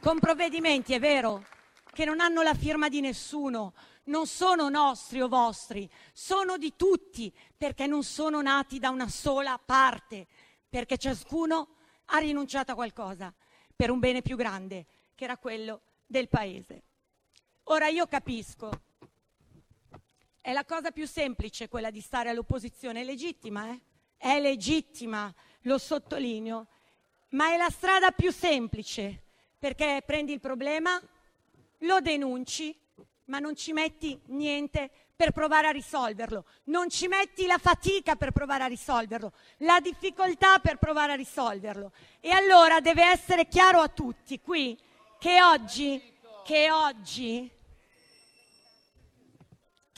con 0.00 0.18
provvedimenti, 0.18 0.92
è 0.92 1.00
vero, 1.00 1.46
che 1.92 2.05
non 2.05 2.20
hanno 2.20 2.42
la 2.42 2.55
firma 2.55 2.88
di 2.88 3.00
nessuno, 3.00 3.72
non 4.05 4.26
sono 4.26 4.68
nostri 4.68 5.22
o 5.22 5.28
vostri, 5.28 5.88
sono 6.12 6.59
di 6.59 6.74
tutti, 6.76 7.33
perché 7.57 7.87
non 7.87 8.02
sono 8.05 8.42
nati 8.42 8.78
da 8.78 8.90
una 8.90 9.09
sola 9.09 9.59
parte, 9.64 10.26
perché 10.68 10.98
ciascuno 10.98 11.76
ha 12.07 12.18
rinunciato 12.18 12.72
a 12.72 12.74
qualcosa 12.74 13.33
per 13.74 13.90
un 13.90 14.00
bene 14.00 14.20
più 14.20 14.37
grande, 14.37 14.87
che 15.14 15.24
era 15.24 15.38
quello 15.38 15.81
del 16.07 16.28
paese. 16.28 16.83
Ora 17.64 17.88
io 17.88 18.07
capisco, 18.07 18.70
è 20.42 20.52
la 20.52 20.64
cosa 20.64 20.90
più 20.90 21.07
semplice 21.07 21.68
quella 21.68 21.90
di 21.90 22.00
stare 22.00 22.28
all'opposizione, 22.28 23.00
è 23.00 23.05
legittima, 23.05 23.70
eh? 23.70 23.81
è 24.16 24.40
legittima, 24.40 25.33
lo 25.62 25.78
sottolineo, 25.78 26.66
ma 27.31 27.52
è 27.52 27.57
la 27.57 27.70
strada 27.70 28.11
più 28.11 28.33
semplice, 28.33 29.22
perché 29.57 30.02
prendi 30.05 30.33
il 30.33 30.40
problema, 30.40 31.00
lo 31.78 32.00
denunci, 32.00 32.76
ma 33.26 33.38
non 33.38 33.55
ci 33.55 33.72
metti 33.72 34.20
niente 34.26 34.90
per 35.14 35.31
provare 35.31 35.68
a 35.68 35.70
risolverlo, 35.70 36.44
non 36.64 36.90
ci 36.90 37.07
metti 37.07 37.46
la 37.46 37.59
fatica 37.59 38.16
per 38.16 38.33
provare 38.33 38.64
a 38.64 38.66
risolverlo, 38.66 39.33
la 39.59 39.78
difficoltà 39.78 40.59
per 40.59 40.78
provare 40.78 41.12
a 41.12 41.16
risolverlo. 41.16 41.92
E 42.18 42.31
allora 42.31 42.81
deve 42.81 43.05
essere 43.05 43.46
chiaro 43.46 43.78
a 43.78 43.88
tutti 43.88 44.40
qui 44.40 44.76
che 45.20 45.40
oggi, 45.40 46.02
che 46.44 46.72
oggi 46.72 47.48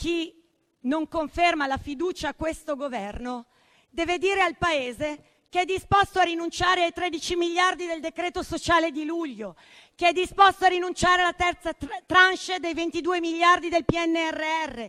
chi 0.05 0.39
non 0.81 1.09
conferma 1.09 1.67
la 1.67 1.79
fiducia 1.79 2.29
a 2.29 2.35
questo 2.35 2.77
governo 2.77 3.47
deve 3.89 4.19
dire 4.19 4.43
al 4.43 4.59
Paese 4.59 5.47
che 5.49 5.63
è 5.63 5.65
disposto 5.65 6.19
a 6.19 6.25
rinunciare 6.25 6.85
ai 6.85 6.93
13 6.93 7.37
miliardi 7.37 7.87
del 7.87 8.01
decreto 8.01 8.43
sociale 8.43 8.91
di 8.91 9.07
luglio, 9.07 9.57
che 9.95 10.09
è 10.09 10.13
disposto 10.13 10.67
a 10.67 10.69
rinunciare 10.69 11.23
alla 11.23 11.33
terza 11.33 11.73
tranche 12.05 12.59
dei 12.61 12.75
22 12.75 13.19
miliardi 13.19 13.71
del 13.71 13.87
PNRR, 13.87 14.85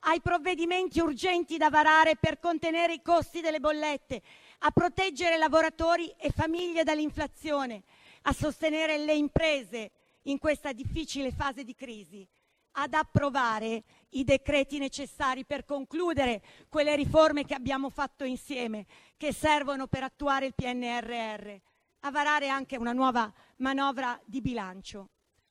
ai 0.00 0.20
provvedimenti 0.20 1.00
urgenti 1.00 1.56
da 1.56 1.70
varare 1.70 2.16
per 2.16 2.38
contenere 2.38 2.92
i 2.92 3.00
costi 3.00 3.40
delle 3.40 3.60
bollette, 3.60 4.20
a 4.58 4.70
proteggere 4.70 5.38
lavoratori 5.38 6.12
e 6.18 6.30
famiglie 6.30 6.84
dall'inflazione, 6.84 7.84
a 8.22 8.34
sostenere 8.34 8.98
le 8.98 9.14
imprese 9.14 9.92
in 10.24 10.38
questa 10.38 10.72
difficile 10.72 11.32
fase 11.32 11.64
di 11.64 11.74
crisi, 11.74 12.28
ad 12.80 12.94
approvare 12.94 13.82
i 14.10 14.24
decreti 14.24 14.78
necessari 14.78 15.44
per 15.44 15.64
concludere 15.64 16.42
quelle 16.68 16.94
riforme 16.94 17.44
che 17.44 17.54
abbiamo 17.54 17.90
fatto 17.90 18.24
insieme, 18.24 18.86
che 19.16 19.32
servono 19.32 19.88
per 19.88 20.04
attuare 20.04 20.46
il 20.46 20.54
PNRR, 20.54 21.54
a 22.00 22.10
varare 22.10 22.48
anche 22.48 22.76
una 22.76 22.92
nuova 22.92 23.32
manovra 23.56 24.18
di 24.24 24.40
bilancio. 24.40 25.10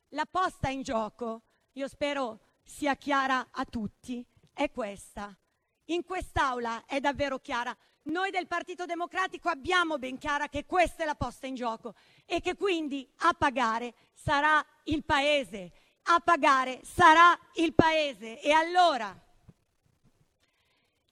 La 0.09 0.25
posta 0.25 0.69
in 0.69 0.83
gioco, 0.83 1.41
io 1.73 1.87
spero 1.89 2.39
sia 2.63 2.95
chiara 2.95 3.49
a 3.51 3.65
tutti, 3.65 4.25
è 4.53 4.71
questa. 4.71 5.37
In 5.85 6.03
quest'Aula 6.05 6.85
è 6.85 7.01
davvero 7.01 7.39
chiara. 7.39 7.75
Noi 8.03 8.31
del 8.31 8.47
Partito 8.47 8.85
Democratico 8.85 9.49
abbiamo 9.49 9.97
ben 9.97 10.17
chiara 10.17 10.47
che 10.47 10.65
questa 10.65 11.03
è 11.03 11.05
la 11.05 11.15
posta 11.15 11.45
in 11.45 11.55
gioco 11.55 11.93
e 12.25 12.39
che 12.39 12.55
quindi 12.55 13.09
a 13.17 13.33
pagare 13.33 13.93
sarà 14.13 14.65
il 14.85 15.03
Paese. 15.03 15.73
A 16.09 16.19
pagare 16.19 16.79
sarà 16.83 17.37
il 17.55 17.73
Paese. 17.73 18.39
E 18.41 18.51
allora 18.51 19.15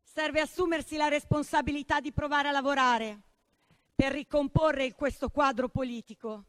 serve 0.03 0.39
assumersi 0.39 0.95
la 0.95 1.09
responsabilità 1.09 1.99
di 1.99 2.13
provare 2.13 2.47
a 2.47 2.51
lavorare 2.51 3.21
per 3.93 4.13
ricomporre 4.13 4.93
questo 4.93 5.29
quadro 5.29 5.67
politico, 5.67 6.45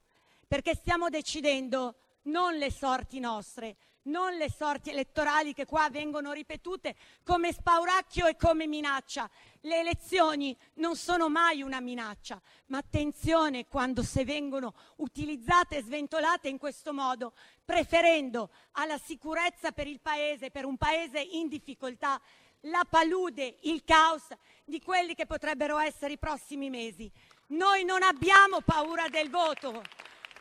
perché 0.46 0.74
stiamo 0.76 1.08
decidendo 1.08 1.96
non 2.22 2.54
le 2.54 2.70
sorti 2.70 3.18
nostre, 3.18 3.76
non 4.06 4.34
le 4.34 4.50
sorti 4.50 4.90
elettorali 4.90 5.52
che 5.54 5.64
qua 5.64 5.88
vengono 5.90 6.32
ripetute 6.32 6.96
come 7.24 7.52
spauracchio 7.52 8.26
e 8.26 8.36
come 8.36 8.66
minaccia. 8.66 9.28
Le 9.60 9.80
elezioni 9.80 10.56
non 10.74 10.96
sono 10.96 11.28
mai 11.28 11.62
una 11.62 11.80
minaccia, 11.80 12.40
ma 12.66 12.78
attenzione 12.78 13.66
quando 13.66 14.02
se 14.02 14.24
vengono 14.24 14.74
utilizzate 14.96 15.78
e 15.78 15.82
sventolate 15.82 16.48
in 16.48 16.58
questo 16.58 16.92
modo, 16.92 17.32
preferendo 17.64 18.50
alla 18.72 18.98
sicurezza 18.98 19.72
per 19.72 19.86
il 19.86 20.00
Paese, 20.00 20.50
per 20.50 20.64
un 20.64 20.76
Paese 20.76 21.20
in 21.20 21.48
difficoltà, 21.48 22.20
la 22.62 22.84
palude, 22.88 23.56
il 23.62 23.84
caos 23.84 24.26
di 24.64 24.80
quelli 24.80 25.14
che 25.14 25.26
potrebbero 25.26 25.78
essere 25.78 26.14
i 26.14 26.18
prossimi 26.18 26.70
mesi. 26.70 27.10
Noi 27.48 27.84
non 27.84 28.02
abbiamo 28.02 28.60
paura 28.60 29.08
del 29.08 29.30
voto, 29.30 29.82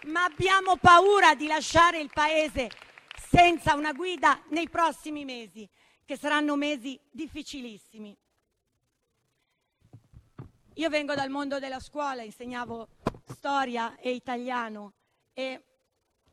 ma 0.05 0.23
abbiamo 0.23 0.75
paura 0.77 1.35
di 1.35 1.47
lasciare 1.47 1.99
il 1.99 2.09
Paese 2.11 2.69
senza 3.29 3.75
una 3.75 3.93
guida 3.93 4.41
nei 4.49 4.69
prossimi 4.69 5.25
mesi, 5.25 5.67
che 6.05 6.17
saranno 6.17 6.55
mesi 6.55 6.99
difficilissimi. 7.09 8.15
Io 10.75 10.89
vengo 10.89 11.15
dal 11.15 11.29
mondo 11.29 11.57
della 11.59 11.79
scuola, 11.79 12.21
insegnavo 12.21 12.87
storia 13.27 13.95
e 13.97 14.11
italiano 14.11 14.93
e 15.33 15.63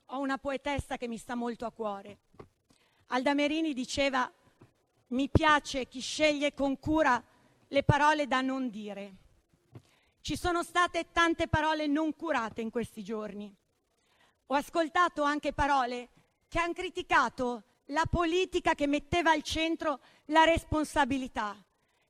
ho 0.07 0.19
una 0.19 0.37
poetessa 0.37 0.97
che 0.97 1.09
mi 1.09 1.17
sta 1.17 1.35
molto 1.35 1.65
a 1.65 1.71
cuore. 1.71 2.19
Alda 3.07 3.35
Merini 3.35 3.73
diceva 3.73 4.31
mi 5.09 5.29
piace 5.29 5.87
chi 5.87 6.01
sceglie 6.01 6.55
con 6.55 6.79
cura 6.79 7.23
le 7.69 7.83
parole 7.83 8.27
da 8.27 8.41
non 8.41 8.69
dire. 8.69 9.17
Ci 10.21 10.37
sono 10.37 10.63
state 10.63 11.13
tante 11.13 11.49
parole 11.49 11.87
non 11.87 12.15
curate 12.15 12.61
in 12.61 12.71
questi 12.71 13.03
giorni. 13.03 13.55
Ho 14.47 14.55
ascoltato 14.55 15.23
anche 15.23 15.53
parole 15.53 16.09
che 16.53 16.59
hanno 16.59 16.75
criticato 16.75 17.63
la 17.87 18.05
politica 18.05 18.75
che 18.75 18.87
metteva 18.87 19.31
al 19.31 19.43
centro 19.43 20.01
la 20.27 20.45
responsabilità, 20.45 21.57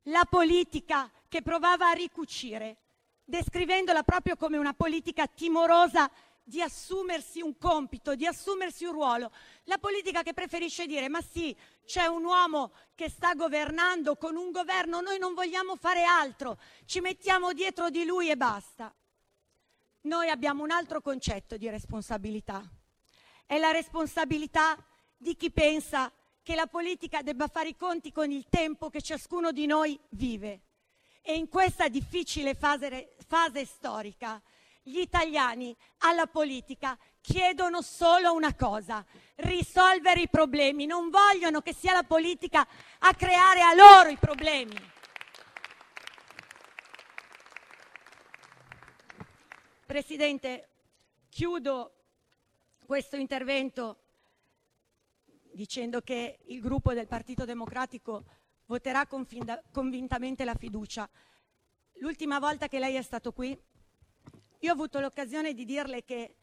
la 0.07 0.25
politica 0.29 1.09
che 1.29 1.41
provava 1.41 1.87
a 1.87 1.93
ricucire, 1.93 2.75
descrivendola 3.23 4.03
proprio 4.03 4.35
come 4.35 4.57
una 4.57 4.73
politica 4.73 5.27
timorosa 5.27 6.11
di 6.43 6.61
assumersi 6.61 7.39
un 7.39 7.57
compito, 7.57 8.15
di 8.15 8.25
assumersi 8.25 8.83
un 8.83 8.91
ruolo. 8.91 9.31
La 9.63 9.77
politica 9.77 10.23
che 10.23 10.33
preferisce 10.33 10.87
dire 10.87 11.07
ma 11.07 11.21
sì, 11.21 11.55
c'è 11.85 12.07
un 12.07 12.25
uomo 12.25 12.73
che 12.95 13.09
sta 13.09 13.35
governando 13.35 14.17
con 14.17 14.35
un 14.35 14.51
governo, 14.51 14.99
noi 14.99 15.19
non 15.19 15.33
vogliamo 15.33 15.77
fare 15.77 16.03
altro, 16.03 16.59
ci 16.83 16.99
mettiamo 16.99 17.53
dietro 17.53 17.89
di 17.89 18.03
lui 18.03 18.29
e 18.29 18.35
basta. 18.35 18.93
Noi 20.01 20.27
abbiamo 20.27 20.63
un 20.63 20.71
altro 20.71 20.99
concetto 20.99 21.55
di 21.55 21.69
responsabilità. 21.69 22.69
È 23.45 23.57
la 23.57 23.71
responsabilità 23.71 24.77
di 25.17 25.35
chi 25.35 25.51
pensa 25.51 26.11
che 26.41 26.55
la 26.55 26.67
politica 26.67 27.21
debba 27.21 27.47
fare 27.47 27.69
i 27.69 27.75
conti 27.75 28.11
con 28.11 28.29
il 28.31 28.45
tempo 28.49 28.89
che 28.89 29.01
ciascuno 29.01 29.51
di 29.51 29.65
noi 29.65 29.97
vive. 30.09 30.61
E 31.21 31.35
in 31.35 31.47
questa 31.47 31.87
difficile 31.87 32.53
fase, 32.53 33.15
fase 33.25 33.65
storica 33.65 34.41
gli 34.83 34.99
italiani 34.99 35.75
alla 35.99 36.27
politica 36.27 36.97
chiedono 37.21 37.81
solo 37.81 38.33
una 38.33 38.53
cosa, 38.53 39.03
risolvere 39.35 40.21
i 40.21 40.29
problemi, 40.29 40.85
non 40.85 41.09
vogliono 41.09 41.61
che 41.61 41.73
sia 41.73 41.93
la 41.93 42.03
politica 42.03 42.67
a 42.99 43.13
creare 43.13 43.61
a 43.61 43.73
loro 43.73 44.09
i 44.09 44.17
problemi. 44.17 44.75
Presidente, 49.85 50.69
chiudo 51.29 52.02
questo 52.93 53.15
intervento 53.15 54.03
dicendo 55.51 56.01
che 56.01 56.37
il 56.45 56.59
gruppo 56.59 56.93
del 56.93 57.07
Partito 57.07 57.43
Democratico 57.43 58.23
voterà 58.67 59.07
convintamente 59.07 60.45
la 60.45 60.53
fiducia. 60.53 61.09
L'ultima 61.93 62.37
volta 62.37 62.67
che 62.67 62.77
lei 62.77 62.93
è 62.93 63.01
stato 63.01 63.31
qui 63.31 63.49
io 64.59 64.69
ho 64.69 64.73
avuto 64.73 64.99
l'occasione 64.99 65.55
di 65.55 65.65
dirle 65.65 66.03
che 66.03 66.35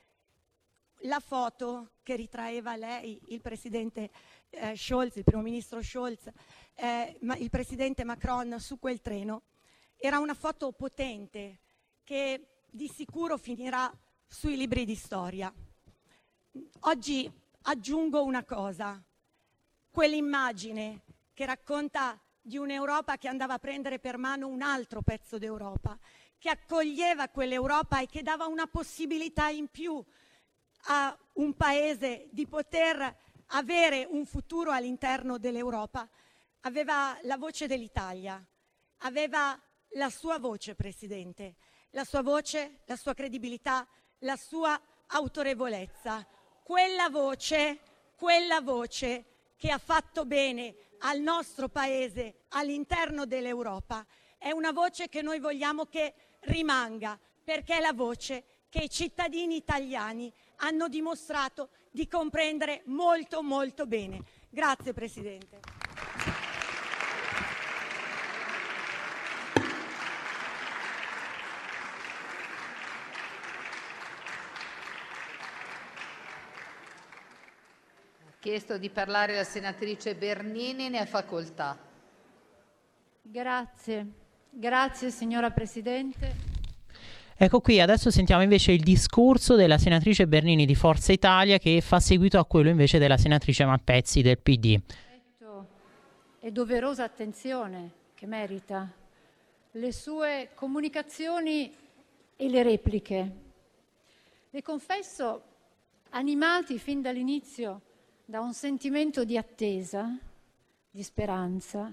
la 1.02 1.20
foto 1.20 1.92
che 2.02 2.16
ritraeva 2.16 2.74
lei, 2.74 3.20
il 3.28 3.40
presidente 3.40 4.10
eh, 4.50 4.76
Scholz, 4.76 5.14
il 5.14 5.22
primo 5.22 5.42
ministro 5.42 5.80
Scholz, 5.80 6.32
eh, 6.74 7.16
il 7.38 7.50
presidente 7.50 8.02
Macron 8.02 8.58
su 8.58 8.80
quel 8.80 9.00
treno, 9.00 9.42
era 9.96 10.18
una 10.18 10.34
foto 10.34 10.72
potente 10.72 11.60
che 12.02 12.64
di 12.68 12.88
sicuro 12.88 13.38
finirà 13.38 13.88
sui 14.26 14.56
libri 14.56 14.84
di 14.84 14.96
storia. 14.96 15.54
Oggi 16.80 17.30
aggiungo 17.62 18.24
una 18.24 18.42
cosa, 18.44 19.00
quell'immagine 19.90 21.02
che 21.32 21.46
racconta 21.46 22.18
di 22.40 22.56
un'Europa 22.56 23.18
che 23.18 23.28
andava 23.28 23.54
a 23.54 23.58
prendere 23.58 24.00
per 24.00 24.16
mano 24.16 24.48
un 24.48 24.62
altro 24.62 25.00
pezzo 25.02 25.38
d'Europa 25.38 25.96
che 26.38 26.48
accoglieva 26.48 27.28
quell'Europa 27.28 28.00
e 28.00 28.06
che 28.06 28.22
dava 28.22 28.46
una 28.46 28.66
possibilità 28.66 29.48
in 29.48 29.68
più 29.68 30.02
a 30.84 31.16
un 31.34 31.54
paese 31.54 32.28
di 32.32 32.46
poter 32.46 33.16
avere 33.48 34.06
un 34.08 34.24
futuro 34.24 34.72
all'interno 34.72 35.38
dell'Europa, 35.38 36.08
aveva 36.62 37.16
la 37.22 37.36
voce 37.36 37.66
dell'Italia, 37.66 38.42
aveva 38.98 39.60
la 39.90 40.08
sua 40.08 40.38
voce, 40.38 40.74
Presidente, 40.74 41.56
la 41.90 42.04
sua 42.04 42.22
voce, 42.22 42.80
la 42.86 42.96
sua 42.96 43.14
credibilità, 43.14 43.86
la 44.20 44.36
sua 44.36 44.80
autorevolezza. 45.08 46.26
Quella 46.70 47.10
voce, 47.10 47.80
che 49.56 49.72
ha 49.72 49.78
fatto 49.78 50.24
bene 50.24 50.76
al 50.98 51.18
nostro 51.18 51.68
Paese 51.68 52.42
all'interno 52.50 53.26
dell'Europa 53.26 54.06
è 54.38 54.52
una 54.52 54.70
voce 54.70 55.08
che 55.08 55.20
noi 55.20 55.40
vogliamo 55.40 55.86
che 55.86 56.14
rimanga, 56.42 57.18
perché 57.42 57.78
è 57.78 57.80
la 57.80 57.92
voce 57.92 58.44
che 58.68 58.84
i 58.84 58.88
cittadini 58.88 59.56
italiani 59.56 60.32
hanno 60.58 60.86
dimostrato 60.86 61.70
di 61.90 62.06
comprendere 62.06 62.82
molto 62.84 63.42
molto 63.42 63.84
bene. 63.84 64.22
Grazie 64.48 64.92
Presidente. 64.92 65.79
Chiesto 78.40 78.78
di 78.78 78.88
parlare 78.88 79.36
la 79.36 79.44
senatrice 79.44 80.14
Bernini, 80.14 80.88
ne 80.88 80.98
ha 80.98 81.04
facoltà. 81.04 81.78
Grazie, 83.20 84.06
grazie 84.48 85.10
signora 85.10 85.50
Presidente. 85.50 86.48
Ecco 87.36 87.60
qui, 87.60 87.80
adesso 87.80 88.10
sentiamo 88.10 88.42
invece 88.42 88.72
il 88.72 88.82
discorso 88.82 89.56
della 89.56 89.76
senatrice 89.76 90.26
Bernini 90.26 90.64
di 90.64 90.74
Forza 90.74 91.12
Italia 91.12 91.58
che 91.58 91.82
fa 91.82 92.00
seguito 92.00 92.38
a 92.38 92.46
quello 92.46 92.70
invece 92.70 92.98
della 92.98 93.18
senatrice 93.18 93.66
Malpezzi 93.66 94.22
del 94.22 94.38
PD. 94.38 94.80
E 96.40 96.50
doverosa 96.50 97.04
attenzione 97.04 97.90
che 98.14 98.26
merita 98.26 98.90
le 99.72 99.92
sue 99.92 100.48
comunicazioni 100.54 101.70
e 102.36 102.48
le 102.48 102.62
repliche. 102.62 103.32
Le 104.48 104.62
confesso, 104.62 105.42
animati 106.10 106.78
fin 106.78 107.02
dall'inizio 107.02 107.82
da 108.30 108.38
un 108.38 108.54
sentimento 108.54 109.24
di 109.24 109.36
attesa, 109.36 110.16
di 110.88 111.02
speranza 111.02 111.92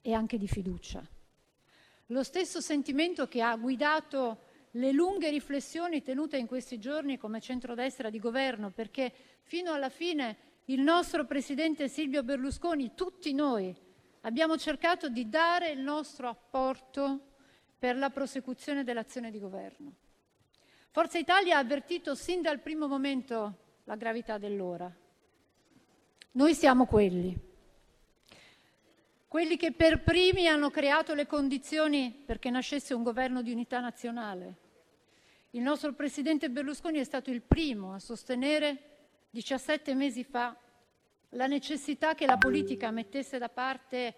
e 0.00 0.14
anche 0.14 0.38
di 0.38 0.48
fiducia. 0.48 1.06
Lo 2.06 2.22
stesso 2.22 2.62
sentimento 2.62 3.28
che 3.28 3.42
ha 3.42 3.54
guidato 3.56 4.38
le 4.70 4.90
lunghe 4.92 5.28
riflessioni 5.28 6.02
tenute 6.02 6.38
in 6.38 6.46
questi 6.46 6.78
giorni 6.78 7.18
come 7.18 7.42
centrodestra 7.42 8.08
di 8.08 8.18
governo, 8.18 8.70
perché 8.70 9.12
fino 9.42 9.74
alla 9.74 9.90
fine 9.90 10.36
il 10.66 10.80
nostro 10.80 11.26
presidente 11.26 11.90
Silvio 11.90 12.22
Berlusconi, 12.22 12.92
tutti 12.94 13.34
noi, 13.34 13.76
abbiamo 14.22 14.56
cercato 14.56 15.10
di 15.10 15.28
dare 15.28 15.72
il 15.72 15.80
nostro 15.80 16.30
apporto 16.30 17.32
per 17.78 17.98
la 17.98 18.08
prosecuzione 18.08 18.82
dell'azione 18.82 19.30
di 19.30 19.38
governo. 19.38 19.92
Forza 20.90 21.18
Italia 21.18 21.56
ha 21.56 21.60
avvertito 21.60 22.14
sin 22.14 22.40
dal 22.40 22.60
primo 22.60 22.88
momento 22.88 23.58
la 23.84 23.96
gravità 23.96 24.38
dell'ora 24.38 25.04
noi 26.36 26.54
siamo 26.54 26.84
quelli, 26.84 27.34
quelli 29.26 29.56
che 29.56 29.72
per 29.72 30.02
primi 30.02 30.46
hanno 30.46 30.70
creato 30.70 31.14
le 31.14 31.26
condizioni 31.26 32.12
perché 32.12 32.50
nascesse 32.50 32.92
un 32.92 33.02
governo 33.02 33.40
di 33.40 33.52
unità 33.52 33.80
nazionale. 33.80 34.64
Il 35.50 35.62
nostro 35.62 35.94
presidente 35.94 36.50
Berlusconi 36.50 36.98
è 36.98 37.04
stato 37.04 37.30
il 37.30 37.40
primo 37.40 37.94
a 37.94 37.98
sostenere 37.98 38.96
17 39.30 39.94
mesi 39.94 40.24
fa 40.24 40.54
la 41.30 41.46
necessità 41.46 42.14
che 42.14 42.26
la 42.26 42.36
politica 42.36 42.90
mettesse 42.90 43.38
da 43.38 43.48
parte 43.48 44.14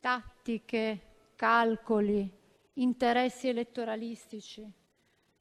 tattiche, 0.00 1.00
calcoli, 1.36 2.28
interessi 2.74 3.46
elettoralistici, 3.46 4.68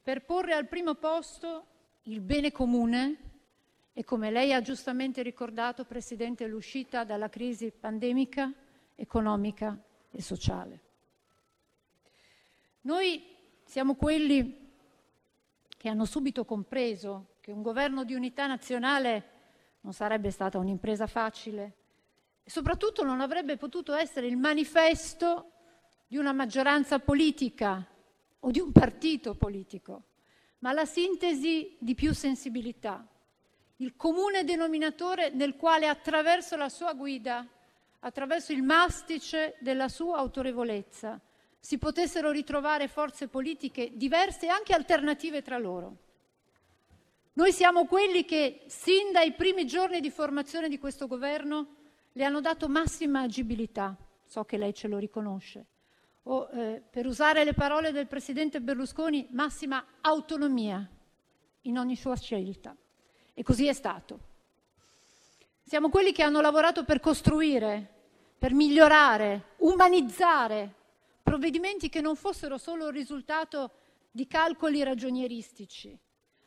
per 0.03 0.23
porre 0.25 0.53
al 0.53 0.67
primo 0.67 0.93
posto 0.93 1.65
il 2.03 2.21
bene 2.21 2.51
comune 2.51 3.36
e 3.97 4.03
come 4.03 4.29
lei 4.29 4.53
ha 4.53 4.61
giustamente 4.61 5.23
ricordato, 5.23 5.83
Presidente, 5.83 6.45
l'uscita 6.45 7.03
dalla 7.03 7.29
crisi 7.29 7.71
pandemica, 7.71 8.53
economica 8.93 9.75
e 10.11 10.21
sociale. 10.21 10.81
Noi 12.81 13.25
siamo 13.63 13.95
quelli 13.95 14.69
che 15.75 15.89
hanno 15.89 16.05
subito 16.05 16.45
compreso 16.45 17.37
che 17.41 17.51
un 17.51 17.63
governo 17.63 18.03
di 18.03 18.13
unità 18.13 18.45
nazionale 18.45 19.29
non 19.81 19.93
sarebbe 19.93 20.29
stata 20.29 20.59
un'impresa 20.59 21.07
facile 21.07 21.77
e 22.43 22.51
soprattutto 22.51 23.03
non 23.03 23.19
avrebbe 23.19 23.57
potuto 23.57 23.95
essere 23.95 24.27
il 24.27 24.37
manifesto 24.37 25.53
di 26.05 26.17
una 26.17 26.33
maggioranza 26.33 26.99
politica 26.99 27.83
o 28.41 28.51
di 28.51 28.59
un 28.59 28.71
partito 28.71 29.33
politico, 29.33 30.03
ma 30.59 30.71
la 30.71 30.85
sintesi 30.85 31.75
di 31.79 31.95
più 31.95 32.13
sensibilità, 32.13 33.03
il 33.77 33.95
comune 33.95 34.43
denominatore 34.43 35.29
nel 35.29 35.55
quale 35.55 35.87
attraverso 35.87 36.55
la 36.55 36.69
sua 36.69 36.93
guida, 36.93 37.45
attraverso 37.99 38.51
il 38.51 38.63
mastice 38.63 39.55
della 39.59 39.87
sua 39.87 40.17
autorevolezza, 40.17 41.19
si 41.59 41.77
potessero 41.77 42.31
ritrovare 42.31 42.87
forze 42.87 43.27
politiche 43.27 43.91
diverse 43.93 44.45
e 44.45 44.49
anche 44.49 44.73
alternative 44.73 45.41
tra 45.41 45.57
loro. 45.57 45.97
Noi 47.33 47.51
siamo 47.51 47.85
quelli 47.85 48.25
che, 48.25 48.63
sin 48.65 49.11
dai 49.11 49.33
primi 49.33 49.67
giorni 49.67 49.99
di 49.99 50.09
formazione 50.09 50.69
di 50.69 50.79
questo 50.79 51.05
governo, 51.05 51.75
le 52.13 52.23
hanno 52.23 52.41
dato 52.41 52.67
massima 52.67 53.21
agibilità, 53.21 53.95
so 54.25 54.43
che 54.43 54.57
lei 54.57 54.73
ce 54.73 54.87
lo 54.87 54.97
riconosce, 54.97 55.65
o 56.23 56.49
eh, 56.51 56.81
per 56.89 57.05
usare 57.05 57.43
le 57.43 57.53
parole 57.53 57.91
del 57.91 58.07
presidente 58.07 58.59
Berlusconi, 58.59 59.27
massima 59.31 59.85
autonomia 60.01 60.89
in 61.61 61.77
ogni 61.77 61.95
sua 61.95 62.15
scelta. 62.15 62.75
E 63.39 63.43
così 63.43 63.67
è 63.67 63.73
stato. 63.73 64.19
Siamo 65.61 65.89
quelli 65.89 66.11
che 66.11 66.23
hanno 66.23 66.41
lavorato 66.41 66.83
per 66.83 66.99
costruire, 66.99 67.87
per 68.35 68.51
migliorare, 68.51 69.53
umanizzare 69.57 70.73
provvedimenti 71.21 71.87
che 71.87 72.01
non 72.01 72.15
fossero 72.15 72.57
solo 72.57 72.87
il 72.87 72.93
risultato 72.93 73.73
di 74.09 74.25
calcoli 74.25 74.81
ragionieristici, 74.81 75.95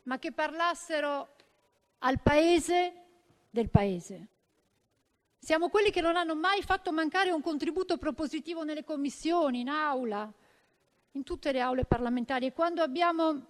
ma 0.03 0.19
che 0.19 0.33
parlassero 0.33 1.35
al 1.99 2.19
paese 2.19 2.93
del 3.49 3.69
paese. 3.69 4.27
Siamo 5.39 5.69
quelli 5.69 5.91
che 5.91 6.01
non 6.01 6.17
hanno 6.17 6.35
mai 6.35 6.61
fatto 6.61 6.91
mancare 6.91 7.31
un 7.31 7.41
contributo 7.41 7.97
propositivo 7.97 8.63
nelle 8.63 8.83
commissioni, 8.83 9.61
in 9.61 9.69
aula, 9.69 10.29
in 11.13 11.23
tutte 11.23 11.53
le 11.53 11.61
aule 11.61 11.85
parlamentari. 11.85 12.47
E 12.47 12.51
quando 12.51 12.81
abbiamo 12.81 13.45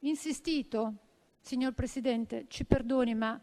insistito 0.00 1.01
Signor 1.42 1.72
Presidente, 1.72 2.46
ci 2.48 2.64
perdoni, 2.64 3.14
ma 3.14 3.38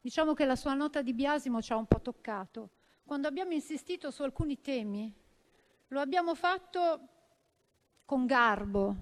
diciamo 0.00 0.34
che 0.34 0.44
la 0.44 0.54
sua 0.54 0.72
nota 0.72 1.02
di 1.02 1.12
biasimo 1.12 1.60
ci 1.60 1.72
ha 1.72 1.76
un 1.76 1.86
po' 1.86 2.00
toccato. 2.00 2.70
Quando 3.04 3.26
abbiamo 3.26 3.52
insistito 3.52 4.12
su 4.12 4.22
alcuni 4.22 4.60
temi, 4.60 5.12
lo 5.88 6.00
abbiamo 6.00 6.36
fatto 6.36 7.00
con 8.04 8.24
garbo, 8.24 8.94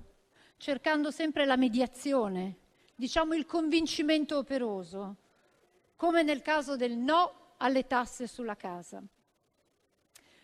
cercando 0.57 1.11
sempre 1.11 1.45
la 1.45 1.57
mediazione, 1.57 2.57
diciamo 2.95 3.35
il 3.35 3.45
convincimento 3.45 4.39
operoso, 4.39 5.17
come 5.95 6.23
nel 6.23 6.41
caso 6.41 6.75
del 6.75 6.97
no 6.97 7.55
alle 7.59 7.87
tasse 7.87 8.27
sulla 8.27 8.57
casa. 8.57 9.03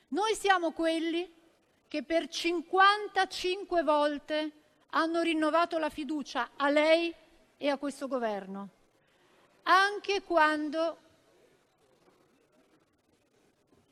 Noi 0.08 0.34
siamo 0.34 0.72
quelli 0.72 1.32
che 1.88 2.02
per 2.02 2.28
55 2.28 3.82
volte 3.82 4.52
hanno 4.90 5.22
rinnovato 5.22 5.78
la 5.78 5.88
fiducia 5.88 6.50
a 6.56 6.68
lei 6.68 7.12
e 7.56 7.68
a 7.68 7.78
questo 7.78 8.08
governo, 8.08 8.68
anche 9.64 10.22
quando, 10.22 10.98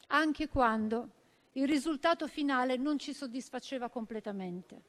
anche 0.09 0.49
quando 0.49 1.09
il 1.53 1.67
risultato 1.67 2.27
finale 2.27 2.77
non 2.77 2.99
ci 2.99 3.13
soddisfaceva 3.13 3.89
completamente. 3.89 4.81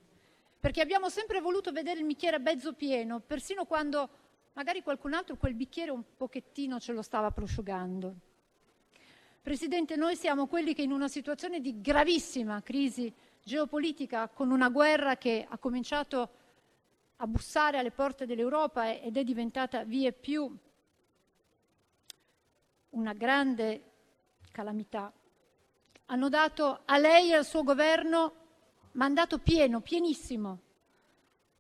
Perché 0.60 0.82
abbiamo 0.82 1.10
sempre 1.10 1.41
voluto 1.41 1.72
vedere 1.72 2.00
il 2.00 2.06
bicchiere 2.06 2.39
mezzo 2.39 2.74
pieno, 2.74 3.20
persino 3.20 3.66
quando 3.66 4.10
magari 4.54 4.82
qualcun 4.82 5.14
altro 5.14 5.36
quel 5.36 5.56
bicchiere 5.56 5.91
un 5.91 6.04
pochettino 6.16 6.80
ce 6.80 6.93
lo 6.93 7.02
stava 7.02 7.32
prosciugando. 7.32 8.16
Presidente, 9.41 9.98
noi 9.98 10.16
siamo 10.16 10.48
quelli 10.48 10.74
che 10.74 10.84
in 10.84 10.93
una 10.93 11.10
situazione 11.10 11.60
di 11.60 11.82
gravissima 11.82 12.62
crisi 12.62 13.14
geopolitica, 13.43 14.30
con 14.30 14.52
una 14.52 14.70
guerra 14.70 15.18
che 15.18 15.45
ha 15.48 15.58
cominciato 15.58 16.30
a 17.24 17.28
bussare 17.28 17.78
alle 17.78 17.92
porte 17.92 18.26
dell'Europa 18.26 18.92
ed 18.92 19.16
è 19.16 19.24
diventata 19.24 19.86
vie 19.86 20.12
più 20.12 20.54
una 22.90 23.14
grande 23.14 23.92
calamità. 24.52 25.12
Hanno 26.08 26.28
dato 26.28 26.82
a 26.84 26.98
lei 26.98 27.30
e 27.30 27.36
al 27.36 27.46
suo 27.46 27.64
governo 27.64 28.34
mandato 28.94 29.40
pieno, 29.40 29.80
pienissimo, 29.80 30.60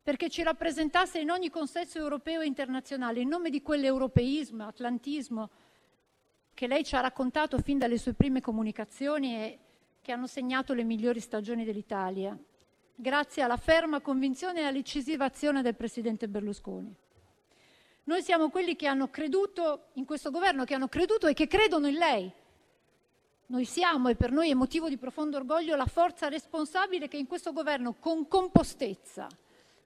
perché 0.03 0.29
ci 0.29 0.43
rappresentasse 0.43 1.19
in 1.19 1.31
ogni 1.31 1.49
consesso 1.49 1.97
europeo 1.97 2.41
e 2.41 2.45
internazionale, 2.45 3.21
in 3.21 3.29
nome 3.29 3.49
di 3.49 3.61
quell'europeismo, 3.61 4.67
atlantismo 4.67 5.49
che 6.53 6.67
lei 6.67 6.83
ci 6.83 6.95
ha 6.95 6.99
raccontato 6.99 7.57
fin 7.59 7.77
dalle 7.77 7.97
sue 7.97 8.13
prime 8.13 8.41
comunicazioni 8.41 9.35
e 9.35 9.59
che 10.01 10.11
hanno 10.11 10.27
segnato 10.27 10.73
le 10.73 10.83
migliori 10.83 11.21
stagioni 11.21 11.63
dell'Italia, 11.63 12.37
grazie 12.95 13.41
alla 13.41 13.57
ferma 13.57 14.01
convinzione 14.01 14.61
e 14.61 14.63
all'incisiva 14.65 15.25
azione 15.25 15.61
del 15.61 15.75
presidente 15.75 16.27
Berlusconi. 16.27 16.95
Noi 18.05 18.21
siamo 18.21 18.49
quelli 18.49 18.75
che 18.75 18.87
hanno 18.87 19.09
creduto 19.09 19.85
in 19.93 20.05
questo 20.05 20.29
governo, 20.29 20.65
che 20.65 20.73
hanno 20.73 20.89
creduto 20.89 21.27
e 21.27 21.33
che 21.33 21.47
credono 21.47 21.87
in 21.87 21.95
lei. 21.95 22.31
Noi 23.45 23.65
siamo, 23.65 24.09
e 24.09 24.15
per 24.15 24.31
noi 24.31 24.49
è 24.49 24.53
motivo 24.53 24.89
di 24.89 24.97
profondo 24.97 25.37
orgoglio, 25.37 25.75
la 25.75 25.85
forza 25.85 26.27
responsabile 26.27 27.07
che 27.07 27.17
in 27.17 27.27
questo 27.27 27.53
governo, 27.53 27.93
con 27.99 28.27
compostezza, 28.27 29.27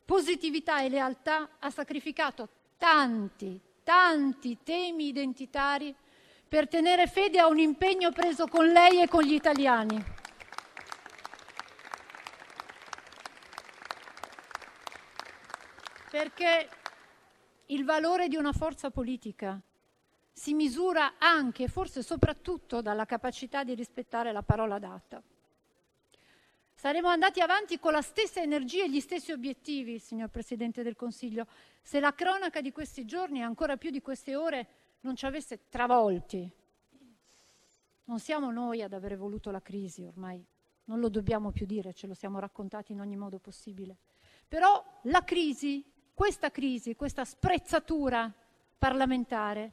positività 0.04 0.82
e 0.82 0.90
lealtà, 0.90 1.50
ha 1.60 1.70
sacrificato 1.70 2.50
tanti, 2.78 3.60
tanti 3.84 4.58
temi 4.64 5.08
identitari 5.08 5.94
per 6.48 6.68
tenere 6.68 7.08
fede 7.08 7.40
a 7.40 7.48
un 7.48 7.60
impegno 7.60 8.12
preso 8.12 8.48
con 8.48 8.68
lei 8.68 9.02
e 9.02 9.08
con 9.08 9.22
gli 9.22 9.34
italiani. 9.34 10.04
Perché 16.18 16.68
il 17.68 17.86
valore 17.86 18.28
di 18.28 18.38
una 18.38 18.52
forza 18.52 18.90
politica 18.90 19.62
si 20.32 20.56
misura 20.56 21.20
anche 21.20 21.66
e 21.66 21.68
forse 21.68 22.02
soprattutto 22.02 22.82
dalla 22.82 23.06
capacità 23.06 23.64
di 23.64 23.76
rispettare 23.76 24.32
la 24.32 24.42
parola 24.42 24.80
data. 24.80 25.22
Saremmo 26.74 27.08
andati 27.08 27.40
avanti 27.40 27.78
con 27.78 27.92
la 27.92 28.02
stessa 28.02 28.42
energia 28.42 28.84
e 28.84 28.90
gli 28.90 29.00
stessi 29.00 29.32
obiettivi, 29.32 30.00
signor 30.00 30.30
Presidente 30.30 30.82
del 30.82 30.96
Consiglio, 30.96 31.46
se 31.84 32.00
la 32.00 32.16
cronaca 32.16 32.62
di 32.62 32.72
questi 32.72 33.06
giorni, 33.06 33.44
ancora 33.44 33.78
più 33.78 33.92
di 33.92 34.02
queste 34.02 34.36
ore, 34.36 34.68
non 35.02 35.16
ci 35.16 35.28
avesse 35.28 35.70
travolti. 35.70 36.52
Non 38.06 38.18
siamo 38.18 38.50
noi 38.50 38.82
ad 38.82 38.94
aver 38.94 39.18
voluto 39.18 39.52
la 39.52 39.62
crisi 39.62 40.04
ormai, 40.04 40.44
non 40.86 41.00
lo 41.00 41.10
dobbiamo 41.10 41.52
più 41.52 41.68
dire, 41.68 41.94
ce 41.94 42.08
lo 42.08 42.16
siamo 42.16 42.40
raccontati 42.40 42.94
in 42.94 43.02
ogni 43.02 43.18
modo 43.18 43.38
possibile. 43.38 43.98
Però 44.48 44.84
la 45.04 45.24
crisi, 45.24 45.86
questa 46.18 46.50
crisi, 46.50 46.96
questa 46.96 47.24
sprezzatura 47.24 48.34
parlamentare, 48.76 49.72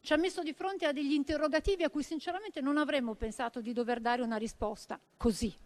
ci 0.00 0.12
ha 0.12 0.16
messo 0.16 0.42
di 0.42 0.52
fronte 0.52 0.86
a 0.86 0.92
degli 0.92 1.12
interrogativi 1.12 1.84
a 1.84 1.88
cui 1.88 2.02
sinceramente 2.02 2.60
non 2.60 2.78
avremmo 2.78 3.14
pensato 3.14 3.60
di 3.60 3.72
dover 3.72 4.00
dare 4.00 4.20
una 4.20 4.34
risposta 4.34 4.98
così. 5.16 5.56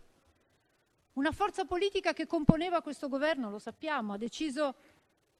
Una 1.15 1.33
forza 1.33 1.65
politica 1.65 2.13
che 2.13 2.27
componeva 2.27 2.83
questo 2.83 3.09
governo, 3.09 3.49
lo 3.49 3.59
sappiamo, 3.59 4.13
ha 4.13 4.19
deciso 4.19 4.75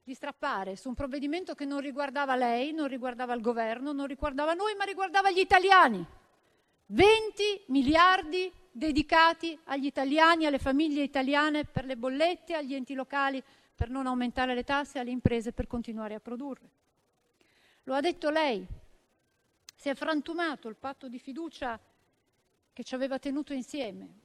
di 0.03 0.15
strappare 0.15 0.75
su 0.75 0.87
un 0.87 0.95
provvedimento 0.95 1.53
che 1.53 1.65
non 1.65 1.81
riguardava 1.81 2.35
lei, 2.35 2.73
non 2.73 2.87
riguardava 2.87 3.35
il 3.35 3.41
governo, 3.41 3.91
non 3.91 4.07
riguardava 4.07 4.55
noi, 4.55 4.73
ma 4.73 4.85
riguardava 4.85 5.29
gli 5.29 5.37
italiani. 5.37 6.03
20 6.87 7.65
miliardi 7.67 8.51
dedicati 8.71 9.55
agli 9.65 9.85
italiani, 9.85 10.47
alle 10.47 10.57
famiglie 10.57 11.03
italiane 11.03 11.63
per 11.63 11.85
le 11.85 11.95
bollette, 11.95 12.55
agli 12.55 12.73
enti 12.73 12.95
locali 12.95 13.43
per 13.79 13.89
non 13.89 14.07
aumentare 14.07 14.53
le 14.53 14.65
tasse, 14.65 14.99
alle 14.99 15.09
imprese 15.09 15.53
per 15.53 15.65
continuare 15.65 16.13
a 16.13 16.19
produrre. 16.19 16.69
Lo 17.83 17.93
ha 17.93 18.01
detto 18.01 18.29
lei, 18.29 18.67
si 19.73 19.87
è 19.87 19.95
frantumato 19.95 20.67
il 20.67 20.75
patto 20.75 21.07
di 21.07 21.17
fiducia 21.17 21.79
che 22.73 22.83
ci 22.83 22.93
aveva 22.93 23.19
tenuto 23.19 23.53
insieme, 23.53 24.19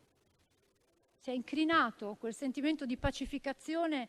si 1.21 1.31
è 1.31 1.33
incrinato 1.33 2.17
quel 2.17 2.35
sentimento 2.35 2.85
di 2.85 2.97
pacificazione 2.97 4.09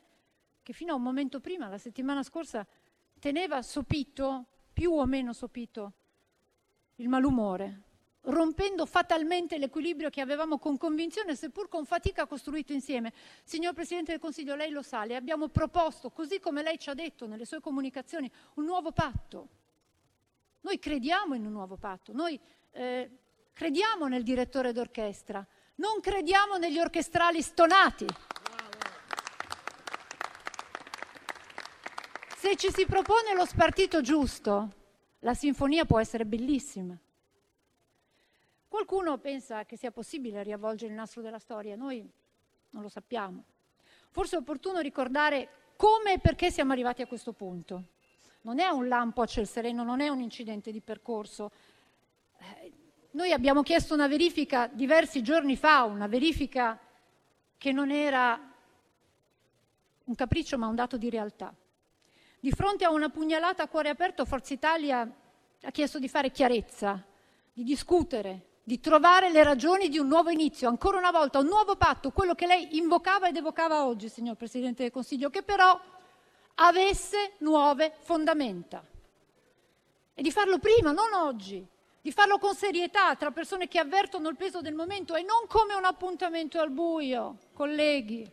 che 0.63 0.73
fino 0.73 0.93
a 0.93 0.95
un 0.95 1.03
momento 1.03 1.39
prima, 1.39 1.67
la 1.67 1.77
settimana 1.77 2.23
scorsa, 2.23 2.65
teneva 3.19 3.61
sopito, 3.61 4.47
più 4.73 4.93
o 4.93 5.05
meno 5.05 5.31
sopito, 5.31 5.93
il 6.95 7.07
malumore, 7.07 7.83
rompendo 8.25 8.85
fatalmente 8.85 9.57
l'equilibrio 9.57 10.09
che 10.09 10.21
avevamo 10.21 10.57
con 10.57 10.77
convinzione, 10.77 11.35
seppur 11.35 11.67
con 11.67 11.85
fatica, 11.85 12.25
costruito 12.25 12.73
insieme. 12.73 13.13
Signor 13.43 13.73
Presidente 13.73 14.11
del 14.11 14.21
Consiglio, 14.21 14.55
lei 14.55 14.71
lo 14.71 14.81
sa, 14.81 15.03
le 15.03 15.15
abbiamo 15.15 15.49
proposto, 15.49 16.09
così 16.11 16.39
come 16.39 16.63
lei 16.63 16.79
ci 16.79 16.89
ha 16.89 16.93
detto 16.93 17.27
nelle 17.27 17.45
sue 17.45 17.59
comunicazioni, 17.59 18.29
un 18.55 18.65
nuovo 18.65 18.91
patto. 18.91 19.47
Noi 20.61 20.79
crediamo 20.79 21.35
in 21.35 21.45
un 21.45 21.51
nuovo 21.51 21.75
patto, 21.75 22.11
noi 22.13 22.39
eh, 22.71 23.09
crediamo 23.53 24.07
nel 24.07 24.23
direttore 24.23 24.71
d'orchestra, 24.71 25.45
non 25.75 25.99
crediamo 25.99 26.57
negli 26.57 26.79
orchestrali 26.79 27.41
stonati. 27.41 28.07
Se 32.37 32.55
ci 32.55 32.71
si 32.71 32.85
propone 32.85 33.33
lo 33.35 33.45
spartito 33.45 34.01
giusto, 34.01 34.73
la 35.19 35.33
sinfonia 35.33 35.85
può 35.85 35.99
essere 35.99 36.25
bellissima. 36.25 36.97
Qualcuno 38.75 39.17
pensa 39.19 39.63
che 39.63 39.77
sia 39.77 39.89
possibile 39.89 40.43
riavvolgere 40.43 40.91
il 40.91 40.97
nastro 40.97 41.21
della 41.21 41.39
storia, 41.39 41.77
noi 41.77 42.05
non 42.71 42.83
lo 42.83 42.89
sappiamo. 42.89 43.45
Forse 44.11 44.35
è 44.35 44.39
opportuno 44.39 44.81
ricordare 44.81 45.47
come 45.77 46.15
e 46.15 46.19
perché 46.19 46.51
siamo 46.51 46.73
arrivati 46.73 47.01
a 47.01 47.07
questo 47.07 47.31
punto. 47.31 47.83
Non 48.41 48.59
è 48.59 48.67
un 48.67 48.89
lampo 48.89 49.21
a 49.21 49.25
ciel 49.27 49.47
sereno, 49.47 49.85
non 49.85 50.01
è 50.01 50.09
un 50.09 50.19
incidente 50.19 50.73
di 50.73 50.81
percorso. 50.81 51.51
Eh, 52.37 52.73
noi 53.11 53.31
abbiamo 53.31 53.63
chiesto 53.63 53.93
una 53.93 54.09
verifica 54.09 54.67
diversi 54.67 55.23
giorni 55.23 55.55
fa, 55.55 55.85
una 55.85 56.07
verifica 56.07 56.77
che 57.57 57.71
non 57.71 57.91
era 57.91 58.37
un 60.03 60.15
capriccio 60.15 60.57
ma 60.57 60.67
un 60.67 60.75
dato 60.75 60.97
di 60.97 61.09
realtà. 61.09 61.55
Di 62.41 62.51
fronte 62.51 62.83
a 62.83 62.91
una 62.91 63.07
pugnalata 63.07 63.63
a 63.63 63.67
cuore 63.69 63.87
aperto, 63.87 64.25
Forza 64.25 64.53
Italia 64.53 65.09
ha 65.61 65.71
chiesto 65.71 65.97
di 65.97 66.09
fare 66.09 66.29
chiarezza, 66.29 67.01
di 67.53 67.63
discutere, 67.63 68.47
di 68.67 68.79
trovare 68.79 69.29
le 69.29 69.43
ragioni 69.43 69.89
di 69.89 69.99
un 69.99 70.07
nuovo 70.07 70.31
inizio, 70.31 70.67
ancora 70.67 70.97
una 70.97 71.11
volta 71.11 71.37
un 71.37 71.45
nuovo 71.45 71.75
patto, 71.75 72.09
quello 72.09 72.33
che 72.33 72.47
lei 72.47 72.77
invocava 72.77 73.27
ed 73.27 73.37
evocava 73.37 73.85
oggi, 73.85 74.09
signor 74.09 74.37
Presidente 74.37 74.81
del 74.81 74.91
Consiglio, 74.91 75.29
che 75.29 75.43
però 75.43 75.79
avesse 76.55 77.33
nuove 77.39 77.93
fondamenta. 77.99 78.83
E 80.15 80.21
di 80.23 80.31
farlo 80.31 80.57
prima, 80.57 80.91
non 80.91 81.13
oggi, 81.13 81.63
di 82.01 82.11
farlo 82.11 82.39
con 82.39 82.55
serietà 82.55 83.15
tra 83.15 83.29
persone 83.29 83.67
che 83.67 83.77
avvertono 83.77 84.29
il 84.29 84.35
peso 84.35 84.61
del 84.61 84.73
momento 84.73 85.13
e 85.13 85.21
non 85.21 85.45
come 85.47 85.75
un 85.75 85.85
appuntamento 85.85 86.59
al 86.59 86.71
buio, 86.71 87.37
colleghi, 87.53 88.27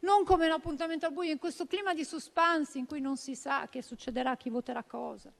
non 0.00 0.24
come 0.24 0.46
un 0.46 0.52
appuntamento 0.52 1.06
al 1.06 1.12
buio 1.12 1.30
in 1.30 1.38
questo 1.38 1.66
clima 1.66 1.94
di 1.94 2.04
suspense 2.04 2.78
in 2.78 2.86
cui 2.86 3.00
non 3.00 3.16
si 3.16 3.36
sa 3.36 3.68
che 3.68 3.82
succederà, 3.82 4.36
chi 4.36 4.50
voterà 4.50 4.82
cosa, 4.82 5.30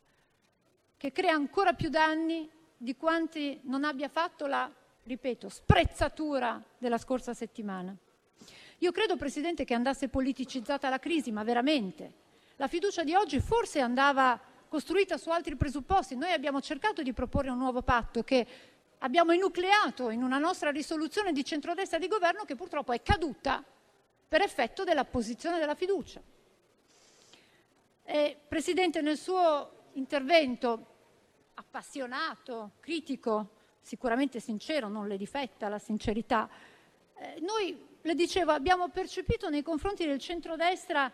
che 0.96 1.10
crea 1.10 1.32
ancora 1.34 1.72
più 1.72 1.88
danni 1.88 2.48
di 2.78 2.96
quanti 2.96 3.60
non 3.64 3.84
abbia 3.84 4.08
fatto 4.08 4.46
la, 4.46 4.72
ripeto, 5.02 5.48
sprezzatura 5.48 6.62
della 6.78 6.96
scorsa 6.96 7.34
settimana. 7.34 7.94
Io 8.78 8.92
credo, 8.92 9.16
Presidente, 9.16 9.64
che 9.64 9.74
andasse 9.74 10.08
politicizzata 10.08 10.88
la 10.88 11.00
crisi, 11.00 11.32
ma 11.32 11.42
veramente. 11.42 12.26
La 12.56 12.68
fiducia 12.68 13.02
di 13.02 13.14
oggi 13.14 13.40
forse 13.40 13.80
andava 13.80 14.40
costruita 14.68 15.16
su 15.16 15.30
altri 15.30 15.56
presupposti. 15.56 16.14
Noi 16.14 16.32
abbiamo 16.32 16.60
cercato 16.60 17.02
di 17.02 17.12
proporre 17.12 17.50
un 17.50 17.58
nuovo 17.58 17.82
patto 17.82 18.22
che 18.22 18.46
abbiamo 18.98 19.32
enucleato 19.32 20.10
in 20.10 20.22
una 20.22 20.38
nostra 20.38 20.70
risoluzione 20.70 21.32
di 21.32 21.44
centrodestra 21.44 21.98
di 21.98 22.06
governo 22.06 22.44
che 22.44 22.54
purtroppo 22.54 22.92
è 22.92 23.02
caduta 23.02 23.64
per 24.28 24.42
effetto 24.42 24.84
della 24.84 25.04
posizione 25.04 25.58
della 25.58 25.74
fiducia. 25.74 26.20
E, 28.04 28.38
Presidente, 28.46 29.00
nel 29.00 29.16
suo 29.16 29.90
intervento 29.94 30.97
appassionato, 31.58 32.72
critico, 32.80 33.50
sicuramente 33.80 34.38
sincero, 34.38 34.88
non 34.88 35.08
le 35.08 35.16
difetta 35.16 35.68
la 35.68 35.78
sincerità, 35.78 36.48
eh, 37.16 37.40
noi, 37.40 37.76
le 38.00 38.14
dicevo, 38.14 38.52
abbiamo 38.52 38.88
percepito 38.88 39.48
nei 39.48 39.62
confronti 39.62 40.06
del 40.06 40.20
centrodestra 40.20 41.10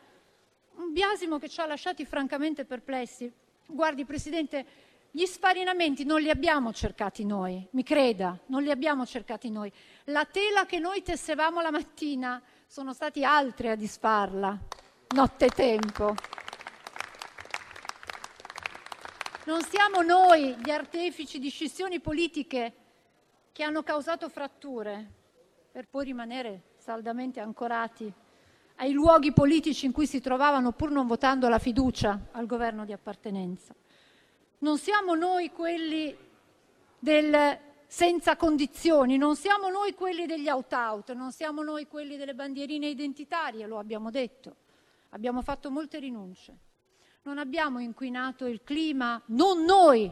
un 0.77 0.93
biasimo 0.93 1.39
che 1.39 1.49
ci 1.49 1.61
ha 1.61 1.67
lasciati 1.67 2.05
francamente 2.05 2.65
perplessi. 2.65 3.33
Guardi, 3.67 4.05
Presidente, 4.05 4.67
gli 5.11 5.25
sfarinamenti 5.25 6.05
non 6.05 6.21
li 6.21 6.29
abbiamo 6.29 6.73
cercati 6.73 7.25
noi, 7.25 7.67
mi 7.71 7.83
creda, 7.83 8.39
non 8.47 8.63
li 8.63 8.71
abbiamo 8.71 9.07
cercati 9.07 9.51
noi. 9.51 9.73
La 10.07 10.27
tela 10.27 10.67
che 10.67 10.79
noi 10.79 11.03
tessevamo 11.03 11.63
la 11.63 11.71
mattina 11.71 12.43
sono 12.67 12.93
stati 12.93 13.25
altri 13.25 13.69
a 13.69 13.77
disfarla, 13.77 14.59
nottetempo. 15.15 16.34
Non 19.47 19.61
siamo 19.63 20.01
noi 20.01 20.57
gli 20.57 20.71
artefici 20.71 21.39
di 21.39 21.51
scissioni 21.51 22.01
politiche 22.01 22.73
che 23.53 23.63
hanno 23.63 23.83
causato 23.83 24.31
fratture 24.31 25.07
per 25.71 25.87
poi 25.87 26.07
rimanere 26.07 26.63
saldamente 26.79 27.41
ancorati 27.41 28.11
ai 28.77 28.93
luoghi 28.93 29.35
politici 29.35 29.85
in 29.85 29.93
cui 29.93 30.07
si 30.07 30.23
trovavano 30.23 30.73
pur 30.73 30.91
non 30.91 31.07
votando 31.07 31.51
la 31.51 31.59
fiducia 31.59 32.29
al 32.33 32.47
governo 32.47 32.87
di 32.87 32.93
appartenenza. 32.93 33.75
Non 34.61 34.79
siamo 34.79 35.15
noi 35.15 35.51
quelli 35.51 36.17
del 36.99 37.59
senza 37.87 38.37
condizioni, 38.37 39.19
non 39.19 39.37
siamo 39.37 39.69
noi 39.69 39.95
quelli 39.95 40.25
degli 40.25 40.49
out-out, 40.49 41.13
non 41.13 41.33
siamo 41.33 41.63
noi 41.63 41.87
quelli 41.87 42.17
delle 42.17 42.35
bandierine 42.35 42.89
identitarie, 42.89 43.67
lo 43.67 43.79
abbiamo 43.79 44.11
detto. 44.11 44.57
Abbiamo 45.11 45.43
fatto 45.43 45.71
molte 45.71 45.99
rinunce. 45.99 46.57
Non 47.25 47.39
abbiamo 47.39 47.79
inquinato 47.79 48.47
il 48.47 48.63
clima, 48.63 49.21
non 49.27 49.65
noi, 49.65 50.11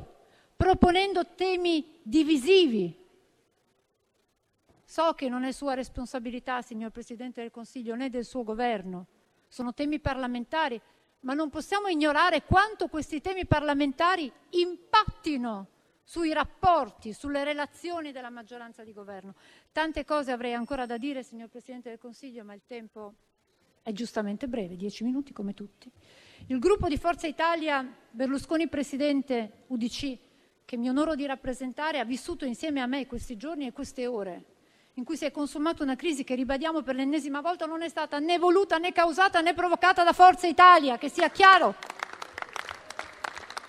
proponendo 0.56 1.34
temi 1.34 1.98
divisivi. 2.02 2.96
So 4.82 5.12
che 5.12 5.28
non 5.28 5.44
è 5.44 5.52
sua 5.52 5.74
responsabilità, 5.74 6.62
signor 6.62 6.90
Presidente 6.90 7.42
del 7.42 7.50
Consiglio, 7.50 7.94
né 7.96 8.08
del 8.08 8.24
suo 8.24 8.44
governo, 8.44 9.06
sono 9.46 9.74
temi 9.74 10.00
parlamentari, 10.00 10.80
ma 11.20 11.34
non 11.34 11.50
possiamo 11.50 11.88
ignorare 11.88 12.44
quanto 12.44 12.88
questi 12.88 13.20
temi 13.20 13.44
parlamentari 13.44 14.32
impattino 14.50 15.68
sui 16.02 16.32
rapporti, 16.32 17.12
sulle 17.12 17.44
relazioni 17.44 18.10
della 18.10 18.30
maggioranza 18.30 18.84
di 18.84 18.92
governo. 18.94 19.34
Tante 19.70 20.06
cose 20.06 20.32
avrei 20.32 20.54
ancora 20.54 20.86
da 20.86 20.96
dire, 20.96 21.22
signor 21.22 21.48
Presidente 21.48 21.90
del 21.90 21.98
Consiglio, 21.98 22.42
ma 22.42 22.54
il 22.54 22.62
tempo 22.66 23.14
è 23.82 23.92
giustamente 23.92 24.48
breve, 24.48 24.76
dieci 24.76 25.04
minuti 25.04 25.32
come 25.32 25.52
tutti. 25.52 25.90
Il 26.48 26.58
gruppo 26.58 26.88
di 26.88 26.98
Forza 26.98 27.28
Italia, 27.28 27.86
Berlusconi 28.10 28.68
Presidente, 28.68 29.64
UDC, 29.68 30.18
che 30.64 30.76
mi 30.76 30.88
onoro 30.88 31.14
di 31.14 31.24
rappresentare, 31.24 32.00
ha 32.00 32.04
vissuto 32.04 32.44
insieme 32.44 32.80
a 32.80 32.86
me 32.86 33.06
questi 33.06 33.36
giorni 33.36 33.66
e 33.66 33.72
queste 33.72 34.06
ore 34.06 34.44
in 34.96 35.04
cui 35.04 35.16
si 35.16 35.24
è 35.24 35.30
consumata 35.30 35.82
una 35.82 35.96
crisi 35.96 36.22
che, 36.22 36.34
ribadiamo 36.34 36.82
per 36.82 36.94
l'ennesima 36.96 37.40
volta, 37.40 37.64
non 37.64 37.80
è 37.80 37.88
stata 37.88 38.18
né 38.18 38.36
voluta 38.38 38.76
né 38.76 38.92
causata 38.92 39.40
né 39.40 39.54
provocata 39.54 40.04
da 40.04 40.12
Forza 40.12 40.46
Italia, 40.46 40.98
che 40.98 41.08
sia 41.08 41.30
chiaro. 41.30 41.74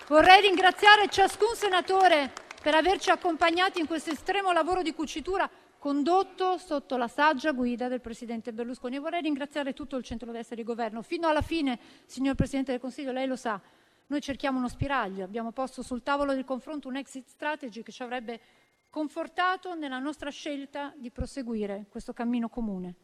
Vorrei 0.08 0.42
ringraziare 0.42 1.08
ciascun 1.08 1.54
senatore 1.54 2.30
per 2.60 2.74
averci 2.74 3.08
accompagnati 3.08 3.80
in 3.80 3.86
questo 3.86 4.10
estremo 4.10 4.52
lavoro 4.52 4.82
di 4.82 4.92
cucitura 4.92 5.48
condotto 5.84 6.56
sotto 6.56 6.96
la 6.96 7.08
saggia 7.08 7.52
guida 7.52 7.88
del 7.88 8.00
presidente 8.00 8.54
Berlusconi. 8.54 8.96
E 8.96 9.00
vorrei 9.00 9.20
ringraziare 9.20 9.74
tutto 9.74 9.96
il 9.96 10.02
centrodestra 10.02 10.56
di 10.56 10.62
governo. 10.62 11.02
Fino 11.02 11.28
alla 11.28 11.42
fine, 11.42 11.78
signor 12.06 12.36
Presidente 12.36 12.70
del 12.70 12.80
Consiglio, 12.80 13.12
lei 13.12 13.26
lo 13.26 13.36
sa, 13.36 13.60
noi 14.06 14.22
cerchiamo 14.22 14.56
uno 14.56 14.68
spiraglio, 14.68 15.24
abbiamo 15.24 15.52
posto 15.52 15.82
sul 15.82 16.02
tavolo 16.02 16.32
del 16.32 16.46
confronto 16.46 16.88
un 16.88 16.96
exit 16.96 17.28
strategy 17.28 17.82
che 17.82 17.92
ci 17.92 18.02
avrebbe 18.02 18.40
confortato 18.88 19.74
nella 19.74 19.98
nostra 19.98 20.30
scelta 20.30 20.90
di 20.96 21.10
proseguire 21.10 21.84
questo 21.90 22.14
cammino 22.14 22.48
comune. 22.48 22.94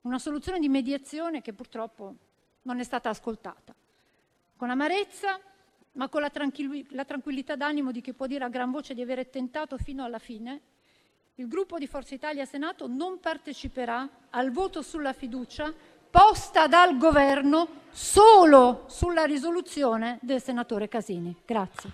Una 0.00 0.18
soluzione 0.18 0.58
di 0.58 0.68
mediazione 0.68 1.40
che 1.40 1.52
purtroppo 1.52 2.16
non 2.62 2.80
è 2.80 2.82
stata 2.82 3.10
ascoltata. 3.10 3.72
Con 4.56 4.70
amarezza, 4.70 5.38
ma 5.92 6.08
con 6.08 6.20
la, 6.20 6.30
tranquill- 6.30 6.90
la 6.94 7.04
tranquillità 7.04 7.54
d'animo 7.54 7.92
di 7.92 8.00
chi 8.00 8.12
può 8.12 8.26
dire 8.26 8.42
a 8.42 8.48
gran 8.48 8.72
voce 8.72 8.92
di 8.92 9.02
avere 9.02 9.30
tentato 9.30 9.78
fino 9.78 10.02
alla 10.02 10.18
fine, 10.18 10.72
il 11.38 11.48
gruppo 11.48 11.78
di 11.78 11.88
Forza 11.88 12.14
Italia 12.14 12.44
Senato 12.44 12.86
non 12.86 13.18
parteciperà 13.18 14.08
al 14.30 14.52
voto 14.52 14.82
sulla 14.82 15.12
fiducia 15.12 15.72
posta 16.08 16.68
dal 16.68 16.96
governo 16.96 17.82
solo 17.90 18.84
sulla 18.86 19.24
risoluzione 19.24 20.18
del 20.22 20.40
senatore 20.40 20.86
Casini. 20.86 21.34
Grazie. 21.44 21.90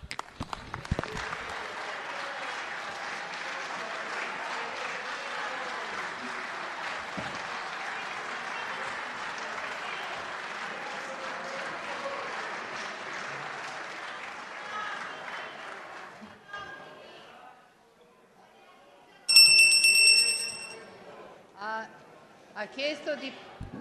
Ha 22.61 22.67
chiesto 22.67 23.15
di, 23.19 23.33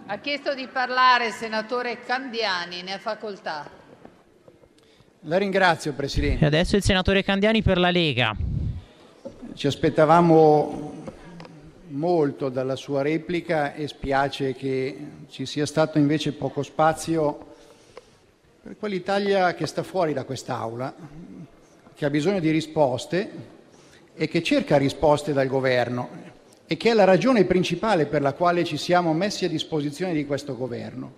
ha 0.06 0.20
chiesto 0.20 0.56
di 0.56 0.66
parlare 0.72 1.28
il 1.28 1.34
senatore 1.34 2.00
Candiani, 2.06 2.82
ne 2.82 2.94
ha 2.94 2.98
facoltà. 2.98 3.70
La 5.24 5.38
ringrazio, 5.38 5.92
Presidente. 5.92 6.46
E 6.46 6.48
adesso 6.48 6.78
il 6.78 6.82
senatore 6.82 7.22
Candiani 7.22 7.62
per 7.62 7.78
la 7.78 7.92
Lega. 7.92 8.34
Ci 9.54 9.68
aspettavamo 9.68 10.94
molto 11.88 12.48
dalla 12.48 12.78
sua 12.78 13.02
replica 13.02 13.74
e 13.74 13.90
spiace 13.90 14.56
che 14.56 14.98
ci 15.28 15.46
sia 15.46 15.66
stato 15.66 15.98
invece 15.98 16.32
poco 16.32 16.64
spazio 16.64 17.56
per 18.64 18.78
quell'Italia 18.78 19.56
che 19.56 19.66
sta 19.66 19.84
fuori 19.84 20.14
da 20.14 20.24
quest'Aula, 20.24 20.96
che 21.94 22.06
ha 22.06 22.10
bisogno 22.10 22.40
di 22.40 22.50
risposte 22.50 23.30
e 24.16 24.30
che 24.30 24.42
cerca 24.42 24.78
risposte 24.78 25.34
dal 25.34 25.48
governo 25.48 26.19
e 26.72 26.78
che 26.78 26.92
è 26.92 26.94
la 26.94 27.04
ragione 27.04 27.46
principale 27.46 28.06
per 28.06 28.22
la 28.22 28.34
quale 28.34 28.64
ci 28.64 28.78
siamo 28.78 29.12
messi 29.12 29.44
a 29.44 29.50
disposizione 29.50 30.14
di 30.14 30.24
questo 30.28 30.56
governo. 30.56 31.14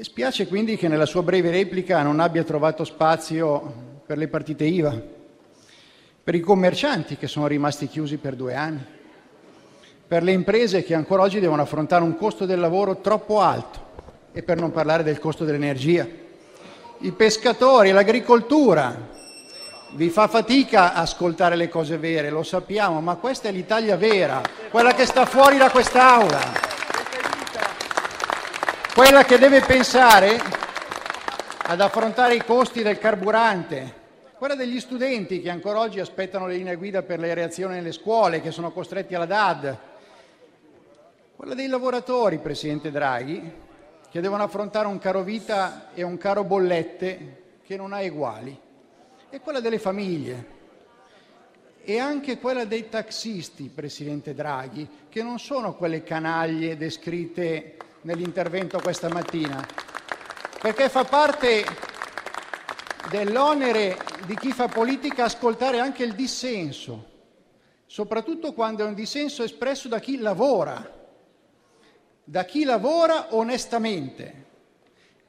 Spiace 0.00 0.46
quindi 0.46 0.78
che 0.78 0.88
nella 0.88 1.04
sua 1.04 1.22
breve 1.22 1.50
replica 1.50 2.00
non 2.00 2.20
abbia 2.20 2.42
trovato 2.42 2.84
spazio 2.84 4.00
per 4.06 4.16
le 4.16 4.28
partite 4.28 4.64
IVA, 4.64 4.98
per 6.24 6.34
i 6.34 6.40
commercianti 6.40 7.18
che 7.18 7.26
sono 7.26 7.48
rimasti 7.48 7.86
chiusi 7.86 8.16
per 8.16 8.34
due 8.34 8.54
anni, 8.54 8.82
per 10.08 10.22
le 10.22 10.32
imprese 10.32 10.84
che 10.84 10.94
ancora 10.94 11.20
oggi 11.20 11.38
devono 11.38 11.60
affrontare 11.60 12.02
un 12.02 12.16
costo 12.16 12.46
del 12.46 12.60
lavoro 12.60 13.02
troppo 13.02 13.40
alto 13.40 13.88
e 14.32 14.42
per 14.42 14.58
non 14.58 14.72
parlare 14.72 15.02
del 15.02 15.18
costo 15.18 15.44
dell'energia, 15.44 16.08
i 17.00 17.12
pescatori, 17.12 17.90
l'agricoltura, 17.90 19.18
vi 19.92 20.08
fa 20.08 20.28
fatica 20.28 20.94
ascoltare 20.94 21.56
le 21.56 21.68
cose 21.68 21.98
vere, 21.98 22.30
lo 22.30 22.42
sappiamo, 22.42 23.00
ma 23.00 23.16
questa 23.16 23.48
è 23.48 23.52
l'Italia 23.52 23.96
vera, 23.96 24.40
quella 24.70 24.94
che 24.94 25.04
sta 25.04 25.26
fuori 25.26 25.56
da 25.56 25.70
quest'Aula, 25.70 26.40
quella 28.94 29.24
che 29.24 29.38
deve 29.38 29.60
pensare 29.62 30.40
ad 31.62 31.80
affrontare 31.80 32.34
i 32.34 32.44
costi 32.44 32.82
del 32.82 32.98
carburante, 32.98 33.98
quella 34.38 34.54
degli 34.54 34.78
studenti 34.78 35.40
che 35.40 35.50
ancora 35.50 35.80
oggi 35.80 35.98
aspettano 35.98 36.46
le 36.46 36.56
linee 36.56 36.76
guida 36.76 37.02
per 37.02 37.18
le 37.18 37.34
reazioni 37.34 37.74
nelle 37.74 37.92
scuole, 37.92 38.40
che 38.40 38.52
sono 38.52 38.70
costretti 38.70 39.14
alla 39.14 39.26
DAD, 39.26 39.76
quella 41.34 41.54
dei 41.54 41.66
lavoratori, 41.66 42.38
Presidente 42.38 42.90
Draghi, 42.90 43.52
che 44.08 44.20
devono 44.20 44.42
affrontare 44.42 44.86
un 44.86 44.98
caro 44.98 45.22
vita 45.22 45.88
e 45.94 46.02
un 46.02 46.16
caro 46.16 46.44
bollette 46.44 47.38
che 47.64 47.76
non 47.76 47.92
ha 47.92 48.00
eguali 48.00 48.68
è 49.30 49.40
quella 49.40 49.60
delle 49.60 49.78
famiglie 49.78 50.58
e 51.82 51.98
anche 51.98 52.38
quella 52.38 52.64
dei 52.64 52.88
taxisti, 52.88 53.70
Presidente 53.72 54.34
Draghi, 54.34 54.88
che 55.08 55.22
non 55.22 55.38
sono 55.38 55.74
quelle 55.74 56.02
canaglie 56.02 56.76
descritte 56.76 57.76
nell'intervento 58.02 58.80
questa 58.80 59.08
mattina, 59.08 59.64
perché 60.60 60.88
fa 60.88 61.04
parte 61.04 61.64
dell'onere 63.08 63.96
di 64.26 64.36
chi 64.36 64.52
fa 64.52 64.66
politica 64.66 65.24
ascoltare 65.24 65.78
anche 65.78 66.02
il 66.02 66.14
dissenso, 66.14 67.08
soprattutto 67.86 68.52
quando 68.52 68.84
è 68.84 68.86
un 68.86 68.94
dissenso 68.94 69.44
espresso 69.44 69.88
da 69.88 70.00
chi 70.00 70.18
lavora, 70.18 70.98
da 72.24 72.44
chi 72.44 72.64
lavora 72.64 73.34
onestamente. 73.34 74.46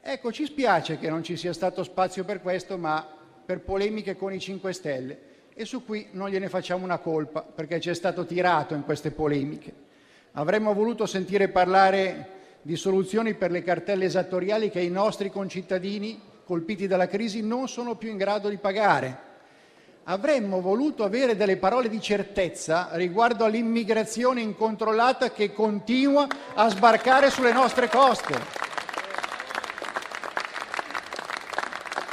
Ecco, 0.01 0.31
ci 0.31 0.45
spiace 0.45 0.97
che 0.97 1.09
non 1.09 1.23
ci 1.23 1.37
sia 1.37 1.53
stato 1.53 1.83
spazio 1.83 2.23
per 2.23 2.41
questo, 2.41 2.77
ma 2.77 3.19
per 3.45 3.61
polemiche 3.61 4.15
con 4.15 4.33
i 4.33 4.39
5 4.39 4.73
Stelle 4.73 5.19
e 5.53 5.65
su 5.65 5.85
cui 5.85 6.07
non 6.11 6.29
gliene 6.29 6.49
facciamo 6.49 6.83
una 6.83 6.99
colpa 6.99 7.41
perché 7.41 7.79
ci 7.79 7.89
è 7.89 7.93
stato 7.93 8.25
tirato 8.25 8.73
in 8.73 8.83
queste 8.83 9.11
polemiche. 9.11 9.73
Avremmo 10.33 10.73
voluto 10.73 11.05
sentire 11.05 11.49
parlare 11.49 12.39
di 12.61 12.75
soluzioni 12.75 13.33
per 13.33 13.51
le 13.51 13.63
cartelle 13.63 14.05
esattoriali 14.05 14.69
che 14.69 14.79
i 14.79 14.89
nostri 14.89 15.29
concittadini 15.29 16.19
colpiti 16.45 16.87
dalla 16.87 17.07
crisi 17.07 17.41
non 17.41 17.67
sono 17.67 17.95
più 17.95 18.09
in 18.09 18.17
grado 18.17 18.49
di 18.49 18.57
pagare. 18.57 19.29
Avremmo 20.05 20.61
voluto 20.61 21.03
avere 21.03 21.35
delle 21.35 21.57
parole 21.57 21.87
di 21.87 22.01
certezza 22.01 22.89
riguardo 22.93 23.45
all'immigrazione 23.45 24.41
incontrollata 24.41 25.31
che 25.31 25.53
continua 25.53 26.27
a 26.55 26.69
sbarcare 26.69 27.29
sulle 27.29 27.53
nostre 27.53 27.87
coste. 27.87 28.70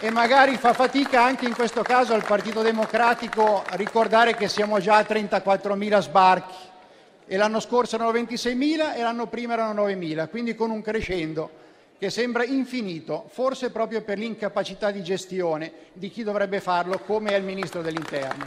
E 0.01 0.11
magari 0.11 0.57
fa 0.57 0.73
fatica 0.73 1.25
anche 1.25 1.47
in 1.47 1.55
questo 1.55 1.83
caso 1.83 2.15
al 2.15 2.25
Partito 2.25 2.63
Democratico 2.63 3.65
ricordare 3.73 4.37
che 4.37 4.47
siamo 4.47 4.79
già 4.79 4.99
a 4.99 5.07
34.000 5.09 5.99
sbarchi 6.01 6.55
e 7.27 7.37
l'anno 7.37 7.59
scorso 7.59 7.97
erano 7.97 8.13
26.000 8.13 8.95
e 8.95 9.03
l'anno 9.03 9.27
prima 9.27 9.55
erano 9.55 9.87
9.000, 9.87 10.29
quindi 10.31 10.55
con 10.55 10.71
un 10.71 10.83
crescendo 10.83 11.51
che 11.99 12.11
sembra 12.11 12.45
infinito, 12.45 13.27
forse 13.29 13.71
proprio 13.71 14.03
per 14.03 14.19
l'incapacità 14.19 14.93
di 14.93 15.03
gestione 15.03 15.73
di 15.93 16.11
chi 16.11 16.23
dovrebbe 16.23 16.61
farlo, 16.61 17.01
come 17.01 17.31
è 17.31 17.37
il 17.37 17.43
Ministro 17.43 17.83
dell'Interno. 17.83 18.45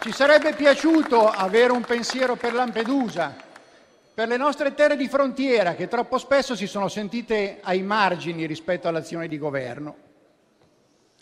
Ci 0.00 0.12
sarebbe 0.12 0.52
piaciuto 0.54 1.28
avere 1.28 1.72
un 1.72 1.82
pensiero 1.82 2.36
per 2.36 2.54
Lampedusa, 2.54 3.48
per 4.20 4.28
le 4.28 4.36
nostre 4.36 4.74
terre 4.74 4.96
di 4.96 5.08
frontiera 5.08 5.74
che 5.74 5.88
troppo 5.88 6.18
spesso 6.18 6.54
si 6.54 6.66
sono 6.66 6.88
sentite 6.88 7.56
ai 7.62 7.80
margini 7.80 8.44
rispetto 8.44 8.86
all'azione 8.86 9.28
di 9.28 9.38
governo. 9.38 9.96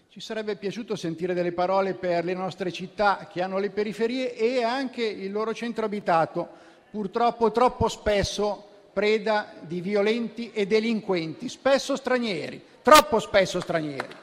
Ci 0.08 0.18
sarebbe 0.18 0.56
piaciuto 0.56 0.96
sentire 0.96 1.32
delle 1.32 1.52
parole 1.52 1.94
per 1.94 2.24
le 2.24 2.34
nostre 2.34 2.72
città 2.72 3.28
che 3.32 3.40
hanno 3.40 3.58
le 3.58 3.70
periferie 3.70 4.34
e 4.34 4.64
anche 4.64 5.04
il 5.04 5.30
loro 5.30 5.54
centro 5.54 5.84
abitato, 5.84 6.48
purtroppo 6.90 7.52
troppo 7.52 7.86
spesso 7.86 8.88
preda 8.92 9.52
di 9.60 9.80
violenti 9.80 10.50
e 10.50 10.66
delinquenti, 10.66 11.48
spesso 11.48 11.94
stranieri, 11.94 12.60
troppo 12.82 13.20
spesso 13.20 13.60
stranieri. 13.60 14.16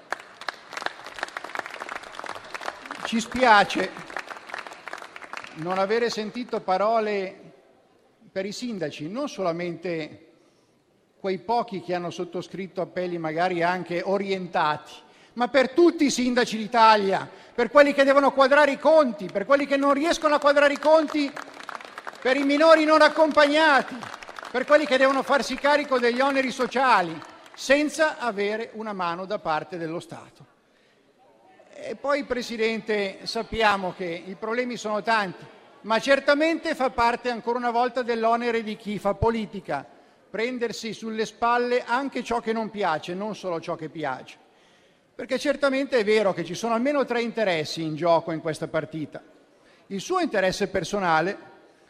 ci 3.06 3.22
spiace 3.22 3.90
non 5.60 5.78
avere 5.78 6.10
sentito 6.10 6.60
parole 6.60 7.45
per 8.36 8.46
i 8.46 8.52
sindaci, 8.52 9.08
non 9.08 9.30
solamente 9.30 10.26
quei 11.22 11.38
pochi 11.38 11.80
che 11.80 11.94
hanno 11.94 12.10
sottoscritto 12.10 12.82
appelli 12.82 13.18
magari 13.18 13.64
anche 13.64 14.02
orientati, 14.04 14.92
ma 15.36 15.48
per 15.48 15.70
tutti 15.70 16.04
i 16.04 16.12
sindaci 16.12 16.58
d'Italia, 16.58 17.30
per 17.54 17.70
quelli 17.70 17.94
che 17.94 18.04
devono 18.04 18.34
quadrare 18.34 18.74
i 18.74 18.78
conti, 18.78 19.30
per 19.32 19.46
quelli 19.46 19.66
che 19.66 19.78
non 19.78 19.94
riescono 19.94 20.36
a 20.36 20.40
quadrare 20.40 20.74
i 20.74 20.80
conti, 20.80 21.32
per 22.22 22.36
i 22.36 22.44
minori 22.44 22.84
non 22.84 23.02
accompagnati, 23.02 23.96
per 24.52 24.66
quelli 24.66 24.86
che 24.86 24.98
devono 24.98 25.24
farsi 25.24 25.56
carico 25.56 25.98
degli 25.98 26.20
oneri 26.20 26.52
sociali 26.52 27.18
senza 27.54 28.18
avere 28.18 28.72
una 28.74 28.92
mano 28.92 29.24
da 29.24 29.40
parte 29.40 29.78
dello 29.78 30.02
Stato. 30.02 30.46
E 31.74 31.96
poi, 31.96 32.26
Presidente, 32.26 33.20
sappiamo 33.24 33.94
che 33.96 34.24
i 34.26 34.36
problemi 34.36 34.76
sono 34.76 35.02
tanti, 35.02 35.55
ma 35.86 36.00
certamente 36.00 36.74
fa 36.74 36.90
parte 36.90 37.30
ancora 37.30 37.60
una 37.60 37.70
volta 37.70 38.02
dell'onere 38.02 38.64
di 38.64 38.76
chi 38.76 38.98
fa 38.98 39.14
politica, 39.14 39.86
prendersi 40.30 40.94
sulle 40.94 41.26
spalle 41.26 41.84
anche 41.86 42.24
ciò 42.24 42.40
che 42.40 42.54
non 42.54 42.72
piace, 42.72 43.14
non 43.14 43.36
solo 43.36 43.62
ciò 43.62 43.76
che 43.76 43.90
piace. 43.90 44.38
Perché 45.14 45.38
certamente 45.38 46.00
è 46.00 46.04
vero 46.04 46.34
che 46.34 46.44
ci 46.44 46.56
sono 46.56 46.74
almeno 46.74 47.06
tre 47.06 47.22
interessi 47.22 47.84
in 47.84 47.96
gioco 47.96 48.32
in 48.32 48.42
questa 48.42 48.68
partita. 48.68 49.22
Il 49.88 50.02
suo 50.02 50.20
interesse 50.20 50.70
personale, 50.70 51.38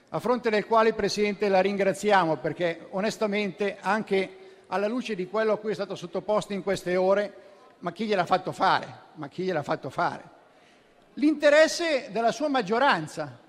a 0.10 0.20
fronte 0.20 0.50
del 0.50 0.66
quale, 0.66 0.94
Presidente, 0.94 1.48
la 1.48 1.62
ringraziamo 1.62 2.36
perché 2.36 2.88
onestamente, 2.92 3.78
anche 3.80 4.38
alla 4.68 4.88
luce 4.88 5.16
di 5.16 5.28
quello 5.28 5.54
a 5.54 5.58
cui 5.58 5.72
è 5.72 5.74
stato 5.74 5.96
sottoposto 5.96 6.52
in 6.52 6.64
queste 6.64 6.98
ore, 6.98 7.34
ma 7.80 7.94
chi 7.94 8.06
gliel'ha 8.06 8.26
fatto 8.26 8.52
fare? 8.52 8.88
Ma 9.14 9.30
chi 9.30 9.44
gliel'ha 9.44 9.64
fatto 9.64 9.90
fare? 9.90 10.24
L'interesse 11.14 12.10
della 12.12 12.34
sua 12.34 12.50
maggioranza. 12.50 13.44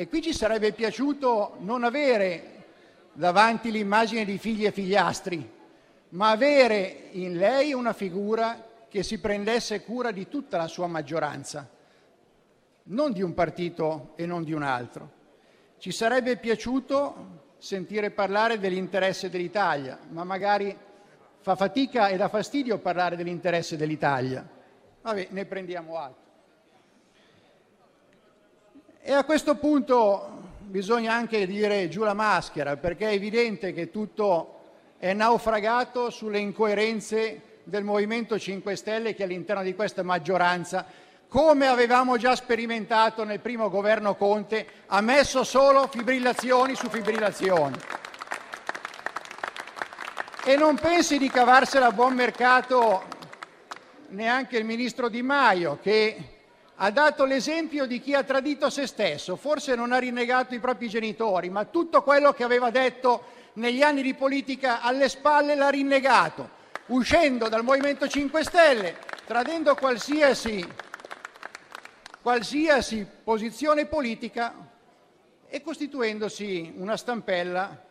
E 0.00 0.08
qui 0.08 0.22
ci 0.22 0.32
sarebbe 0.32 0.72
piaciuto 0.72 1.56
non 1.58 1.84
avere 1.84 2.64
davanti 3.12 3.70
l'immagine 3.70 4.24
di 4.24 4.38
figli 4.38 4.64
e 4.64 4.72
figliastri, 4.72 5.46
ma 6.08 6.30
avere 6.30 7.08
in 7.10 7.36
lei 7.36 7.74
una 7.74 7.92
figura 7.92 8.66
che 8.88 9.02
si 9.02 9.18
prendesse 9.18 9.84
cura 9.84 10.10
di 10.10 10.26
tutta 10.26 10.56
la 10.56 10.68
sua 10.68 10.86
maggioranza, 10.86 11.68
non 12.84 13.12
di 13.12 13.20
un 13.20 13.34
partito 13.34 14.12
e 14.16 14.24
non 14.24 14.42
di 14.42 14.54
un 14.54 14.62
altro. 14.62 15.10
Ci 15.76 15.92
sarebbe 15.92 16.38
piaciuto 16.38 17.56
sentire 17.58 18.10
parlare 18.10 18.58
dell'interesse 18.58 19.28
dell'Italia, 19.28 19.98
ma 20.12 20.24
magari 20.24 20.74
fa 21.40 21.56
fatica 21.56 22.08
e 22.08 22.16
dà 22.16 22.30
fastidio 22.30 22.78
parlare 22.78 23.16
dell'interesse 23.16 23.76
dell'Italia. 23.76 24.48
Vabbè, 25.02 25.26
ne 25.28 25.44
prendiamo 25.44 25.98
atto. 25.98 26.29
E 29.02 29.14
a 29.14 29.24
questo 29.24 29.54
punto 29.54 30.58
bisogna 30.58 31.14
anche 31.14 31.46
dire 31.46 31.88
giù 31.88 32.02
la 32.02 32.12
maschera, 32.12 32.76
perché 32.76 33.08
è 33.08 33.12
evidente 33.14 33.72
che 33.72 33.90
tutto 33.90 34.58
è 34.98 35.14
naufragato 35.14 36.10
sulle 36.10 36.38
incoerenze 36.38 37.60
del 37.64 37.82
Movimento 37.82 38.38
5 38.38 38.76
Stelle 38.76 39.14
che 39.14 39.22
all'interno 39.22 39.62
di 39.62 39.74
questa 39.74 40.02
maggioranza, 40.02 40.84
come 41.28 41.66
avevamo 41.66 42.18
già 42.18 42.36
sperimentato 42.36 43.24
nel 43.24 43.40
primo 43.40 43.70
governo 43.70 44.16
Conte, 44.16 44.66
ha 44.88 45.00
messo 45.00 45.44
solo 45.44 45.86
fibrillazioni 45.86 46.74
su 46.74 46.90
fibrillazioni. 46.90 47.76
E 50.44 50.56
non 50.56 50.76
pensi 50.76 51.16
di 51.16 51.30
cavarsela 51.30 51.86
a 51.86 51.92
buon 51.92 52.12
mercato 52.12 53.04
neanche 54.08 54.58
il 54.58 54.66
ministro 54.66 55.08
Di 55.08 55.22
Maio, 55.22 55.78
che 55.80 56.39
ha 56.82 56.90
dato 56.90 57.26
l'esempio 57.26 57.84
di 57.84 58.00
chi 58.00 58.14
ha 58.14 58.22
tradito 58.22 58.70
se 58.70 58.86
stesso, 58.86 59.36
forse 59.36 59.74
non 59.74 59.92
ha 59.92 59.98
rinnegato 59.98 60.54
i 60.54 60.60
propri 60.60 60.88
genitori, 60.88 61.50
ma 61.50 61.66
tutto 61.66 62.02
quello 62.02 62.32
che 62.32 62.42
aveva 62.42 62.70
detto 62.70 63.38
negli 63.54 63.82
anni 63.82 64.00
di 64.00 64.14
politica 64.14 64.80
alle 64.80 65.10
spalle 65.10 65.54
l'ha 65.54 65.68
rinnegato, 65.68 66.48
uscendo 66.86 67.48
dal 67.48 67.64
Movimento 67.64 68.08
5 68.08 68.42
Stelle, 68.42 68.96
tradendo 69.26 69.74
qualsiasi, 69.74 70.66
qualsiasi 72.22 73.06
posizione 73.24 73.84
politica 73.84 74.54
e 75.48 75.60
costituendosi 75.60 76.72
una 76.78 76.96
stampella 76.96 77.84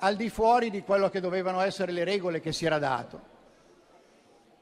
al 0.00 0.16
di 0.16 0.28
fuori 0.28 0.68
di 0.68 0.82
quello 0.82 1.08
che 1.08 1.20
dovevano 1.20 1.62
essere 1.62 1.92
le 1.92 2.04
regole 2.04 2.40
che 2.40 2.52
si 2.52 2.66
era 2.66 2.78
dato 2.78 3.30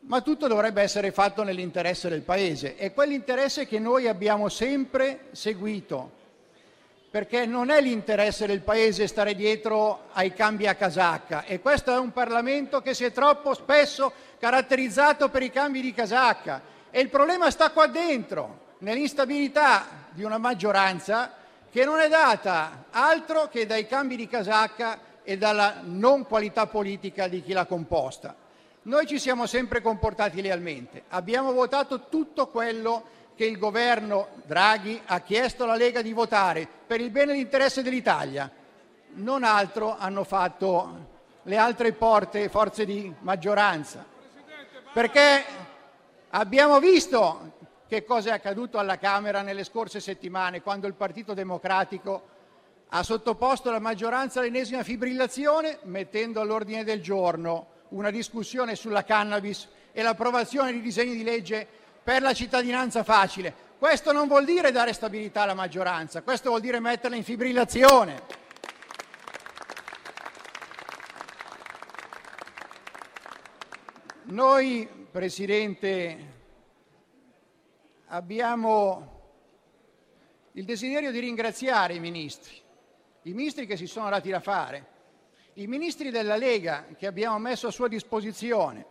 ma 0.01 0.21
tutto 0.23 0.47
dovrebbe 0.47 0.83
essere 0.83 1.13
fatto 1.13 1.43
nell'interesse 1.43 2.09
del 2.09 2.23
Paese. 2.23 2.77
È 2.77 2.93
quell'interesse 2.93 3.67
che 3.67 3.79
noi 3.79 4.09
abbiamo 4.09 4.49
sempre 4.49 5.27
seguito, 5.33 6.19
perché 7.11 7.45
non 7.45 7.71
è 7.71 7.81
l'interesse 7.81 8.47
del 8.47 8.63
Paese 8.63 9.07
stare 9.07 9.35
dietro 9.35 10.09
ai 10.13 10.33
cambi 10.33 10.67
a 10.67 10.75
casacca 10.75 11.45
e 11.45 11.61
questo 11.61 11.93
è 11.93 11.99
un 11.99 12.13
Parlamento 12.13 12.81
che 12.81 12.95
si 12.95 13.05
è 13.05 13.13
troppo 13.13 13.53
spesso 13.53 14.13
caratterizzato 14.39 15.29
per 15.29 15.43
i 15.43 15.51
cambi 15.51 15.81
di 15.81 15.93
casacca 15.93 16.63
e 16.91 17.01
il 17.01 17.09
problema 17.09 17.51
sta 17.51 17.71
qua 17.71 17.87
dentro, 17.89 18.75
nell'instabilità 18.79 20.09
di 20.11 20.23
una 20.23 20.39
maggioranza 20.39 21.35
che 21.71 21.85
non 21.85 21.99
è 22.01 22.09
data 22.09 22.85
altro 22.91 23.49
che 23.49 23.67
dai 23.67 23.87
cambi 23.87 24.17
di 24.17 24.27
casacca 24.27 24.99
e 25.23 25.37
dalla 25.37 25.81
non 25.83 26.27
qualità 26.27 26.67
politica 26.67 27.29
di 27.29 27.43
chi 27.43 27.53
l'ha 27.53 27.67
composta. 27.67 28.40
Noi 28.83 29.07
ci 29.07 29.19
siamo 29.19 29.45
sempre 29.45 29.83
comportati 29.83 30.41
lealmente, 30.41 31.03
abbiamo 31.09 31.53
votato 31.53 32.09
tutto 32.09 32.49
quello 32.49 33.05
che 33.35 33.45
il 33.45 33.59
Governo 33.59 34.29
Draghi 34.47 34.99
ha 35.05 35.21
chiesto 35.21 35.65
alla 35.65 35.77
Lega 35.77 36.01
di 36.01 36.15
votare 36.15 36.67
per 36.87 36.99
il 36.99 37.11
bene 37.11 37.33
e 37.33 37.35
l'interesse 37.37 37.83
dell'Italia. 37.83 38.51
Non 39.13 39.45
altro 39.45 39.99
hanno 39.99 40.25
fatto 40.25 41.09
le 41.43 41.57
altre 41.59 41.93
porte 41.93 42.49
forze 42.49 42.87
di 42.87 43.13
maggioranza, 43.21 44.03
perché 44.95 45.45
abbiamo 46.31 46.81
visto 46.81 47.53
che 47.87 48.03
cosa 48.05 48.31
è 48.31 48.33
accaduto 48.33 48.79
alla 48.79 48.97
Camera 48.97 49.43
nelle 49.43 49.65
scorse 49.65 50.01
settimane, 50.01 50.63
quando 50.63 50.87
il 50.87 50.95
Partito 50.95 51.35
Democratico 51.35 52.23
ha 52.89 53.03
sottoposto 53.03 53.69
alla 53.69 53.79
maggioranza 53.79 54.41
l'ennesima 54.41 54.83
fibrillazione, 54.83 55.81
mettendo 55.83 56.41
all'ordine 56.41 56.83
del 56.83 57.03
giorno 57.03 57.70
una 57.91 58.11
discussione 58.11 58.75
sulla 58.75 59.05
cannabis 59.05 59.69
e 59.93 60.03
l'approvazione 60.03 60.73
di 60.73 60.81
disegni 60.81 61.17
di 61.17 61.23
legge 61.23 61.67
per 62.03 62.23
la 62.23 62.33
cittadinanza 62.33 63.05
facile. 63.05 63.69
Questo 63.79 64.13
non 64.13 64.29
vuol 64.29 64.45
dire 64.45 64.73
dare 64.73 64.93
stabilità 64.93 65.43
alla 65.43 65.55
maggioranza, 65.55 66.23
questo 66.23 66.51
vuol 66.51 66.61
dire 66.61 66.81
metterla 66.81 67.17
in 67.17 67.25
fibrillazione. 67.25 68.39
Noi, 74.25 74.89
Presidente, 75.11 76.27
abbiamo 78.09 79.19
il 80.53 80.65
desiderio 80.65 81.11
di 81.11 81.19
ringraziare 81.19 81.95
i 81.95 82.01
ministri, 82.01 82.55
i 83.23 83.33
ministri 83.33 83.67
che 83.67 83.77
si 83.77 83.87
sono 83.87 84.09
dati 84.11 84.31
da 84.31 84.41
fare, 84.41 84.90
i 85.61 85.67
ministri 85.67 86.11
della 86.11 86.37
Lega 86.37 86.87
che 86.97 87.07
abbiamo 87.07 87.39
messo 87.39 87.67
a 87.67 87.71
sua 87.71 87.87
disposizione, 87.87 88.87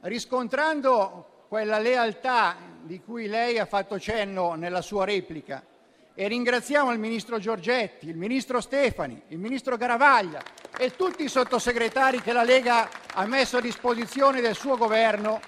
riscontrando 0.00 1.44
quella 1.48 1.78
lealtà 1.78 2.56
di 2.82 3.00
cui 3.00 3.28
lei 3.28 3.60
ha 3.60 3.66
fatto 3.66 3.98
cenno 4.00 4.54
nella 4.54 4.82
sua 4.82 5.04
replica. 5.04 5.64
E 6.12 6.26
ringraziamo 6.26 6.90
il 6.90 6.98
ministro 6.98 7.38
Giorgetti, 7.38 8.08
il 8.08 8.16
ministro 8.16 8.60
Stefani, 8.60 9.22
il 9.28 9.38
ministro 9.38 9.76
Garavaglia 9.76 10.42
e 10.76 10.96
tutti 10.96 11.22
i 11.22 11.28
sottosegretari 11.28 12.20
che 12.20 12.32
la 12.32 12.42
Lega 12.42 12.88
ha 13.12 13.24
messo 13.26 13.58
a 13.58 13.60
disposizione 13.60 14.40
del 14.40 14.56
suo 14.56 14.76
governo 14.76 15.40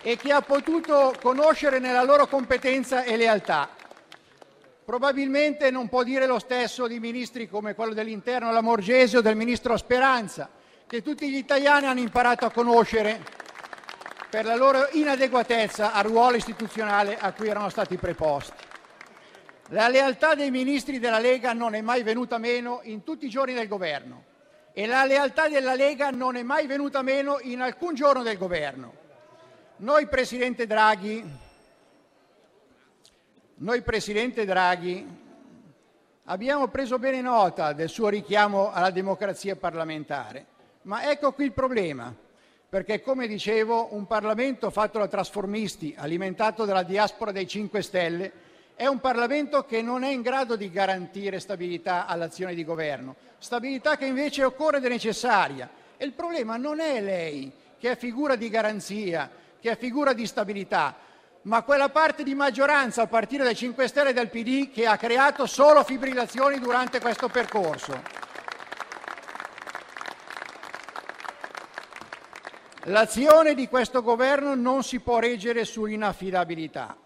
e 0.00 0.16
che 0.16 0.32
ha 0.32 0.42
potuto 0.42 1.12
conoscere 1.20 1.80
nella 1.80 2.04
loro 2.04 2.28
competenza 2.28 3.02
e 3.02 3.16
lealtà. 3.16 3.75
Probabilmente 4.86 5.72
non 5.72 5.88
può 5.88 6.04
dire 6.04 6.26
lo 6.26 6.38
stesso 6.38 6.86
di 6.86 7.00
ministri 7.00 7.48
come 7.48 7.74
quello 7.74 7.92
dell'interno 7.92 8.52
Lamorgese 8.52 9.16
o 9.16 9.20
del 9.20 9.34
ministro 9.34 9.76
Speranza, 9.76 10.48
che 10.86 11.02
tutti 11.02 11.28
gli 11.28 11.34
italiani 11.34 11.86
hanno 11.86 11.98
imparato 11.98 12.46
a 12.46 12.52
conoscere 12.52 13.20
per 14.30 14.44
la 14.44 14.54
loro 14.54 14.86
inadeguatezza 14.92 15.92
al 15.92 16.04
ruolo 16.04 16.36
istituzionale 16.36 17.18
a 17.18 17.32
cui 17.32 17.48
erano 17.48 17.68
stati 17.68 17.96
preposti. 17.96 18.62
La 19.70 19.88
lealtà 19.88 20.36
dei 20.36 20.52
ministri 20.52 21.00
della 21.00 21.18
Lega 21.18 21.52
non 21.52 21.74
è 21.74 21.80
mai 21.80 22.04
venuta 22.04 22.38
meno 22.38 22.78
in 22.84 23.02
tutti 23.02 23.26
i 23.26 23.28
giorni 23.28 23.54
del 23.54 23.66
governo 23.66 24.22
e 24.72 24.86
la 24.86 25.04
lealtà 25.04 25.48
della 25.48 25.74
Lega 25.74 26.10
non 26.10 26.36
è 26.36 26.44
mai 26.44 26.68
venuta 26.68 27.02
meno 27.02 27.40
in 27.42 27.60
alcun 27.60 27.96
giorno 27.96 28.22
del 28.22 28.38
governo. 28.38 28.94
Noi, 29.78 30.06
Presidente 30.06 30.64
Draghi, 30.64 31.24
noi, 33.58 33.80
presidente 33.80 34.44
Draghi, 34.44 35.06
abbiamo 36.24 36.68
preso 36.68 36.98
bene 36.98 37.22
nota 37.22 37.72
del 37.72 37.88
suo 37.88 38.08
richiamo 38.08 38.70
alla 38.70 38.90
democrazia 38.90 39.56
parlamentare, 39.56 40.44
ma 40.82 41.10
ecco 41.10 41.32
qui 41.32 41.46
il 41.46 41.52
problema. 41.52 42.14
perché 42.68 43.00
come 43.00 43.28
dicevo 43.28 43.94
un 43.94 44.06
Parlamento 44.06 44.70
fatto 44.70 44.98
da 44.98 45.06
trasformisti, 45.06 45.94
alimentato 45.96 46.64
dalla 46.64 46.82
diaspora 46.82 47.30
dei 47.30 47.46
5 47.46 47.80
Stelle, 47.80 48.32
è 48.74 48.86
un 48.86 48.98
Parlamento 48.98 49.64
che 49.64 49.80
non 49.80 50.02
è 50.02 50.10
in 50.10 50.20
grado 50.20 50.56
di 50.56 50.70
garantire 50.70 51.40
stabilità 51.40 52.06
all'azione 52.06 52.54
di 52.54 52.64
governo, 52.64 53.14
stabilità 53.38 53.96
che 53.96 54.06
invece 54.06 54.44
occorre 54.44 54.78
ed 54.78 54.84
è 54.84 54.88
necessaria. 54.88 55.70
E 55.96 56.04
il 56.04 56.12
problema 56.12 56.56
non 56.56 56.80
è 56.80 57.00
lei, 57.00 57.50
che 57.78 57.92
è 57.92 57.96
figura 57.96 58.36
di 58.36 58.50
garanzia, 58.50 59.30
che 59.58 59.70
è 59.70 59.76
figura 59.78 60.12
di 60.12 60.26
stabilità, 60.26 60.94
ma 61.46 61.62
quella 61.62 61.90
parte 61.90 62.24
di 62.24 62.34
maggioranza, 62.34 63.02
a 63.02 63.06
partire 63.06 63.44
dai 63.44 63.54
5 63.54 63.86
Stelle 63.86 64.10
e 64.10 64.12
dal 64.12 64.30
PD, 64.30 64.70
che 64.70 64.86
ha 64.86 64.96
creato 64.96 65.46
solo 65.46 65.84
fibrillazioni 65.84 66.58
durante 66.58 67.00
questo 67.00 67.28
percorso. 67.28 68.02
L'azione 72.84 73.54
di 73.54 73.68
questo 73.68 74.02
governo 74.02 74.54
non 74.54 74.82
si 74.82 74.98
può 75.00 75.20
reggere 75.20 75.64
sull'inaffidabilità. 75.64 76.96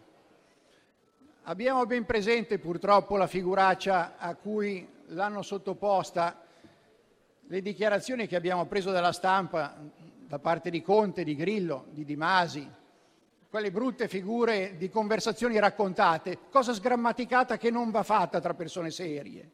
Abbiamo 1.45 1.85
ben 1.85 2.07
presente 2.07 2.59
purtroppo 2.59 3.17
la 3.17 3.27
figuraccia 3.27 4.17
a 4.19 4.35
cui 4.37 4.87
l'hanno 5.09 5.43
sottoposta 5.43 6.45
le 7.47 7.61
dichiarazioni 7.61 8.27
che 8.27 8.37
abbiamo 8.37 8.67
preso 8.67 8.91
dalla 8.91 9.13
stampa 9.13 9.77
da 10.27 10.39
parte 10.39 10.71
di 10.71 10.81
Conte, 10.81 11.25
di 11.25 11.35
Grillo, 11.35 11.87
di 11.91 12.05
Di 12.05 12.15
Masi, 12.15 12.79
quelle 13.51 13.73
brutte 13.73 14.07
figure 14.07 14.77
di 14.77 14.89
conversazioni 14.89 15.59
raccontate, 15.59 16.39
cosa 16.51 16.73
sgrammaticata 16.73 17.59
che 17.59 17.71
non 17.71 17.91
va 17.91 18.05
fatta 18.05 18.41
tra 18.41 18.55
persone 18.55 18.93
serie. 18.93 19.51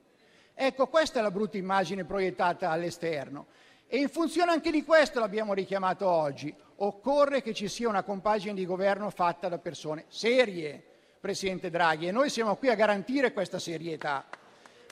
Ecco, 0.54 0.86
questa 0.88 1.18
è 1.18 1.22
la 1.22 1.30
brutta 1.30 1.56
immagine 1.56 2.04
proiettata 2.04 2.70
all'esterno. 2.70 3.46
E 3.88 3.96
in 3.96 4.10
funzione 4.10 4.52
anche 4.52 4.70
di 4.70 4.84
questo 4.84 5.18
l'abbiamo 5.18 5.54
richiamato 5.54 6.06
oggi. 6.06 6.54
Occorre 6.76 7.40
che 7.40 7.54
ci 7.54 7.68
sia 7.68 7.88
una 7.88 8.02
compagine 8.02 8.52
di 8.52 8.66
governo 8.66 9.08
fatta 9.08 9.48
da 9.48 9.56
persone 9.56 10.04
serie, 10.08 10.82
Presidente 11.18 11.70
Draghi, 11.70 12.08
e 12.08 12.12
noi 12.12 12.28
siamo 12.28 12.56
qui 12.56 12.68
a 12.68 12.74
garantire 12.74 13.32
questa 13.32 13.58
serietà. 13.58 14.26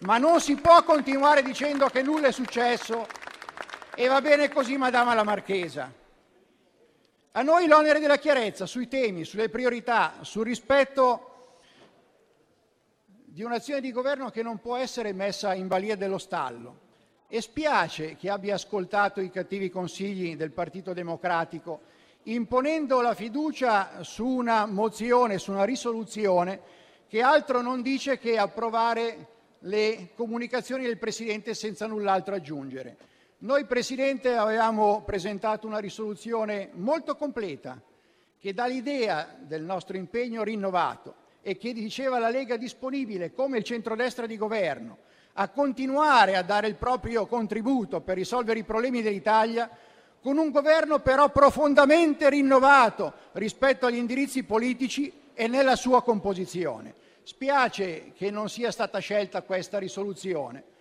Ma 0.01 0.17
non 0.17 0.41
si 0.41 0.55
può 0.57 0.83
continuare 0.83 1.43
dicendo 1.43 1.89
che 1.89 2.03
nulla 2.03 2.29
è 2.29 2.33
successo 2.33 3.07
e 3.95 4.09
va 4.09 4.23
bene 4.23 4.49
così, 4.49 4.79
Madama 4.79 5.13
la 5.13 5.25
Marchesa. 5.25 6.04
A 7.37 7.43
noi 7.43 7.67
l'onere 7.67 7.99
della 7.99 8.19
chiarezza 8.19 8.65
sui 8.65 8.87
temi, 8.87 9.25
sulle 9.25 9.49
priorità, 9.49 10.19
sul 10.21 10.45
rispetto 10.45 11.31
di 13.07 13.43
un'azione 13.43 13.81
di 13.81 13.91
governo 13.91 14.31
che 14.31 14.41
non 14.41 14.61
può 14.61 14.77
essere 14.77 15.13
messa 15.13 15.53
in 15.53 15.67
balia 15.67 15.97
dello 15.97 16.19
stallo. 16.19 16.83
E 17.27 17.41
spiace 17.41 18.15
che 18.15 18.31
abbia 18.31 18.55
ascoltato 18.55 19.21
i 19.21 19.31
cattivi 19.31 19.69
consigli 19.69 20.37
del 20.37 20.53
Partito 20.53 20.93
Democratico, 20.93 21.81
imponendo 22.25 23.01
la 23.01 23.15
fiducia 23.15 24.05
su 24.05 24.25
una 24.25 24.67
mozione, 24.67 25.39
su 25.39 25.51
una 25.51 25.65
risoluzione 25.65 26.61
che 27.09 27.21
altro 27.21 27.61
non 27.63 27.83
dice 27.83 28.17
che 28.17 28.39
approvare 28.39 29.27
le 29.61 30.11
comunicazioni 30.15 30.85
del 30.85 30.99
Presidente 30.99 31.55
senza 31.55 31.89
null'altro 31.89 32.37
aggiungere. 32.37 32.97
Noi, 33.45 33.67
Presidente, 33.67 34.35
avevamo 34.37 35.03
presentato 35.03 35.67
una 35.67 35.79
risoluzione 35.79 36.71
molto 36.77 37.15
completa 37.15 37.79
che 38.39 38.55
dà 38.55 38.65
l'idea 38.65 39.37
del 39.39 39.63
nostro 39.63 39.99
impegno 39.99 40.43
rinnovato 40.43 41.15
e 41.43 41.59
che 41.59 41.75
diceva 41.75 42.19
la 42.19 42.31
Lega 42.31 42.57
disponibile 42.57 43.35
come 43.35 43.59
il 43.59 43.65
centrodestra 43.65 44.25
di 44.25 44.39
governo 44.39 44.97
a 45.35 45.51
continuare 45.51 46.37
a 46.37 46.43
dare 46.43 46.69
il 46.69 46.77
proprio 46.77 47.27
contributo 47.27 48.01
per 48.01 48.17
risolvere 48.17 48.61
i 48.61 48.65
problemi 48.65 49.03
dell'Italia, 49.03 49.69
con 50.23 50.39
un 50.39 50.51
governo 50.51 51.01
però 51.01 51.29
profondamente 51.29 52.31
rinnovato 52.31 53.13
rispetto 53.33 53.85
agli 53.85 53.97
indirizzi 53.97 54.45
politici 54.45 55.13
e 55.35 55.49
nella 55.49 55.77
sua 55.77 56.03
composizione. 56.03 56.95
Spiace 57.25 58.13
che 58.17 58.31
non 58.31 58.49
sia 58.49 58.71
stata 58.71 59.01
scelta 59.01 59.43
questa 59.43 59.77
risoluzione. 59.77 60.73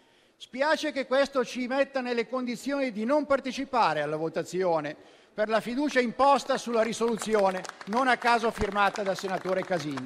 Spiace 0.45 0.91
che 0.91 1.07
questo 1.07 1.45
ci 1.45 1.67
metta 1.67 2.01
nelle 2.01 2.27
condizioni 2.27 2.91
di 2.91 3.05
non 3.05 3.25
partecipare 3.25 4.01
alla 4.01 4.17
votazione 4.17 4.93
per 5.33 5.47
la 5.47 5.61
fiducia 5.61 6.01
imposta 6.01 6.57
sulla 6.57 6.81
risoluzione, 6.81 7.63
non 7.85 8.09
a 8.09 8.17
caso 8.17 8.51
firmata 8.51 9.03
dal 9.03 9.17
senatore 9.17 9.63
Casini. 9.63 10.05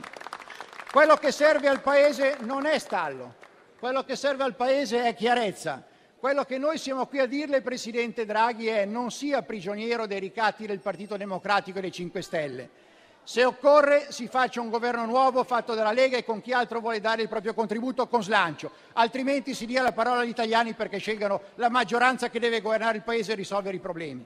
Quello 0.91 1.15
che 1.15 1.31
serve 1.31 1.67
al 1.67 1.81
Paese 1.81 2.37
non 2.41 2.67
è 2.67 2.77
stallo, 2.77 3.33
quello 3.79 4.03
che 4.03 4.15
serve 4.15 4.43
al 4.43 4.53
Paese 4.53 5.05
è 5.05 5.15
chiarezza. 5.15 5.83
Quello 6.19 6.43
che 6.43 6.59
noi 6.59 6.77
siamo 6.77 7.07
qui 7.07 7.17
a 7.17 7.25
dirle, 7.25 7.61
Presidente 7.61 8.23
Draghi, 8.23 8.67
è 8.67 8.85
non 8.85 9.09
sia 9.09 9.41
prigioniero 9.41 10.05
dei 10.05 10.19
ricatti 10.19 10.67
del 10.67 10.79
Partito 10.79 11.17
Democratico 11.17 11.79
e 11.79 11.81
dei 11.81 11.91
5 11.91 12.21
Stelle. 12.21 12.69
Se 13.27 13.43
occorre 13.43 14.05
si 14.07 14.29
faccia 14.29 14.61
un 14.61 14.69
governo 14.69 15.05
nuovo 15.05 15.43
fatto 15.43 15.73
dalla 15.73 15.91
Lega 15.91 16.15
e 16.15 16.23
con 16.23 16.39
chi 16.39 16.53
altro 16.53 16.79
vuole 16.79 17.01
dare 17.01 17.23
il 17.23 17.27
proprio 17.27 17.53
contributo 17.53 18.07
con 18.07 18.23
slancio, 18.23 18.71
altrimenti 18.93 19.53
si 19.53 19.65
dia 19.65 19.81
la 19.81 19.91
parola 19.91 20.21
agli 20.21 20.29
italiani 20.29 20.71
perché 20.71 20.97
scelgano 20.97 21.41
la 21.55 21.69
maggioranza 21.69 22.29
che 22.29 22.39
deve 22.39 22.61
governare 22.61 22.95
il 22.95 23.03
Paese 23.03 23.33
e 23.33 23.35
risolvere 23.35 23.75
i 23.75 23.79
problemi. 23.79 24.25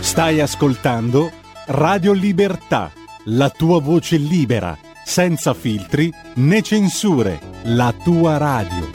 Stai 0.00 0.40
ascoltando 0.40 1.30
Radio 1.66 2.12
Libertà, 2.12 2.90
la 3.26 3.50
tua 3.50 3.80
voce 3.80 4.16
libera, 4.16 4.76
senza 5.04 5.54
filtri 5.54 6.10
né 6.36 6.62
censure, 6.62 7.38
la 7.64 7.92
tua 7.92 8.38
radio. 8.38 8.90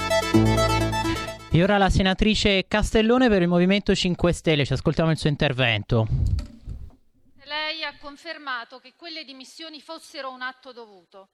E 1.51 1.63
ora 1.63 1.77
la 1.77 1.89
senatrice 1.89 2.65
Castellone 2.67 3.29
per 3.29 3.43
il 3.43 3.47
Movimento 3.47 3.95
5 3.95 4.33
Stelle, 4.33 4.65
ci 4.65 4.73
ascoltiamo 4.73 5.11
il 5.11 5.17
suo 5.17 5.29
intervento. 5.29 6.07
Lei 7.43 7.83
ha 7.83 7.95
confermato 7.99 8.79
che 8.79 8.93
quelle 8.97 9.23
dimissioni 9.23 9.79
fossero 9.79 10.31
un 10.31 10.41
atto 10.41 10.73
dovuto 10.73 11.29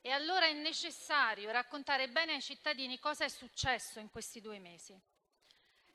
e 0.00 0.10
allora 0.10 0.46
è 0.46 0.52
necessario 0.52 1.50
raccontare 1.50 2.08
bene 2.08 2.34
ai 2.34 2.42
cittadini 2.42 2.98
cosa 2.98 3.24
è 3.24 3.28
successo 3.28 3.98
in 3.98 4.10
questi 4.10 4.40
due 4.42 4.58
mesi. 4.60 4.94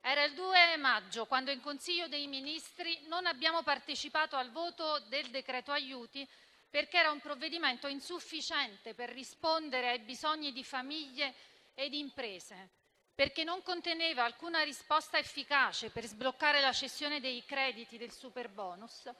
Era 0.02 0.24
il 0.24 0.34
2 0.34 0.78
maggio 0.78 1.26
quando 1.26 1.52
in 1.52 1.60
Consiglio 1.60 2.08
dei 2.08 2.28
Ministri 2.28 3.00
non 3.08 3.26
abbiamo 3.26 3.64
partecipato 3.64 4.38
al 4.38 4.50
voto 4.52 5.00
del 5.08 5.30
decreto 5.30 5.72
aiuti 5.72 6.28
perché 6.70 6.98
era 6.98 7.12
un 7.12 7.20
provvedimento 7.20 7.88
insufficiente 7.88 8.94
per 8.94 9.10
rispondere 9.10 9.90
ai 9.90 10.00
bisogni 10.00 10.52
di 10.54 10.64
famiglie 10.64 11.34
ed 11.74 11.94
imprese, 11.94 12.70
perché 13.14 13.44
non 13.44 13.62
conteneva 13.64 14.24
alcuna 14.24 14.62
risposta 14.62 15.18
efficace 15.18 15.90
per 15.90 16.06
sbloccare 16.06 16.62
la 16.62 16.72
cessione 16.72 17.20
dei 17.20 17.44
crediti 17.44 17.98
del 17.98 18.12
superbonus 18.12 19.12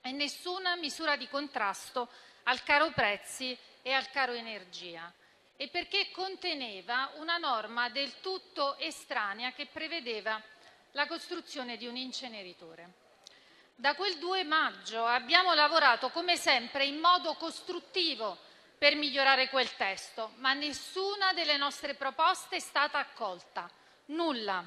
e 0.00 0.12
nessuna 0.12 0.76
misura 0.76 1.16
di 1.16 1.28
contrasto 1.28 2.08
al 2.44 2.62
caro 2.62 2.90
prezzi 2.90 3.56
e 3.82 3.92
al 3.92 4.10
caro 4.10 4.32
energia 4.32 5.12
e 5.62 5.68
perché 5.68 6.10
conteneva 6.10 7.12
una 7.18 7.38
norma 7.38 7.88
del 7.88 8.18
tutto 8.20 8.76
estranea 8.78 9.52
che 9.52 9.66
prevedeva 9.66 10.42
la 10.90 11.06
costruzione 11.06 11.76
di 11.76 11.86
un 11.86 11.94
inceneritore. 11.94 12.94
Da 13.76 13.94
quel 13.94 14.18
2 14.18 14.42
maggio 14.42 15.06
abbiamo 15.06 15.54
lavorato 15.54 16.10
come 16.10 16.36
sempre 16.36 16.84
in 16.84 16.98
modo 16.98 17.34
costruttivo 17.34 18.36
per 18.76 18.96
migliorare 18.96 19.48
quel 19.50 19.72
testo, 19.76 20.32
ma 20.38 20.52
nessuna 20.52 21.32
delle 21.32 21.56
nostre 21.56 21.94
proposte 21.94 22.56
è 22.56 22.58
stata 22.58 22.98
accolta, 22.98 23.70
nulla. 24.06 24.64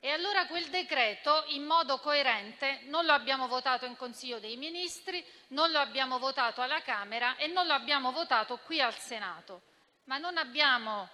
E 0.00 0.10
allora 0.10 0.48
quel 0.48 0.66
decreto 0.66 1.44
in 1.50 1.62
modo 1.62 2.00
coerente 2.00 2.80
non 2.86 3.04
lo 3.04 3.12
abbiamo 3.12 3.46
votato 3.46 3.84
in 3.84 3.96
Consiglio 3.96 4.40
dei 4.40 4.56
Ministri, 4.56 5.24
non 5.50 5.70
lo 5.70 5.78
abbiamo 5.78 6.18
votato 6.18 6.60
alla 6.60 6.82
Camera 6.82 7.36
e 7.36 7.46
non 7.46 7.68
lo 7.68 7.72
abbiamo 7.72 8.10
votato 8.10 8.58
qui 8.58 8.80
al 8.80 8.98
Senato 8.98 9.74
ma 10.06 10.18
non 10.18 10.36
abbiamo 10.36 11.08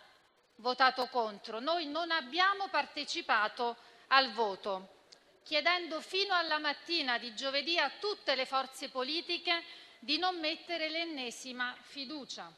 votato 0.56 1.06
contro, 1.08 1.60
noi 1.60 1.86
non 1.86 2.10
abbiamo 2.10 2.68
partecipato 2.68 3.76
al 4.08 4.32
voto, 4.32 5.00
chiedendo 5.42 6.00
fino 6.00 6.34
alla 6.34 6.58
mattina 6.58 7.18
di 7.18 7.34
giovedì 7.34 7.78
a 7.78 7.90
tutte 7.98 8.34
le 8.34 8.46
forze 8.46 8.88
politiche 8.88 9.62
di 9.98 10.18
non 10.18 10.38
mettere 10.38 10.88
l'ennesima 10.88 11.76
fiducia. 11.80 12.52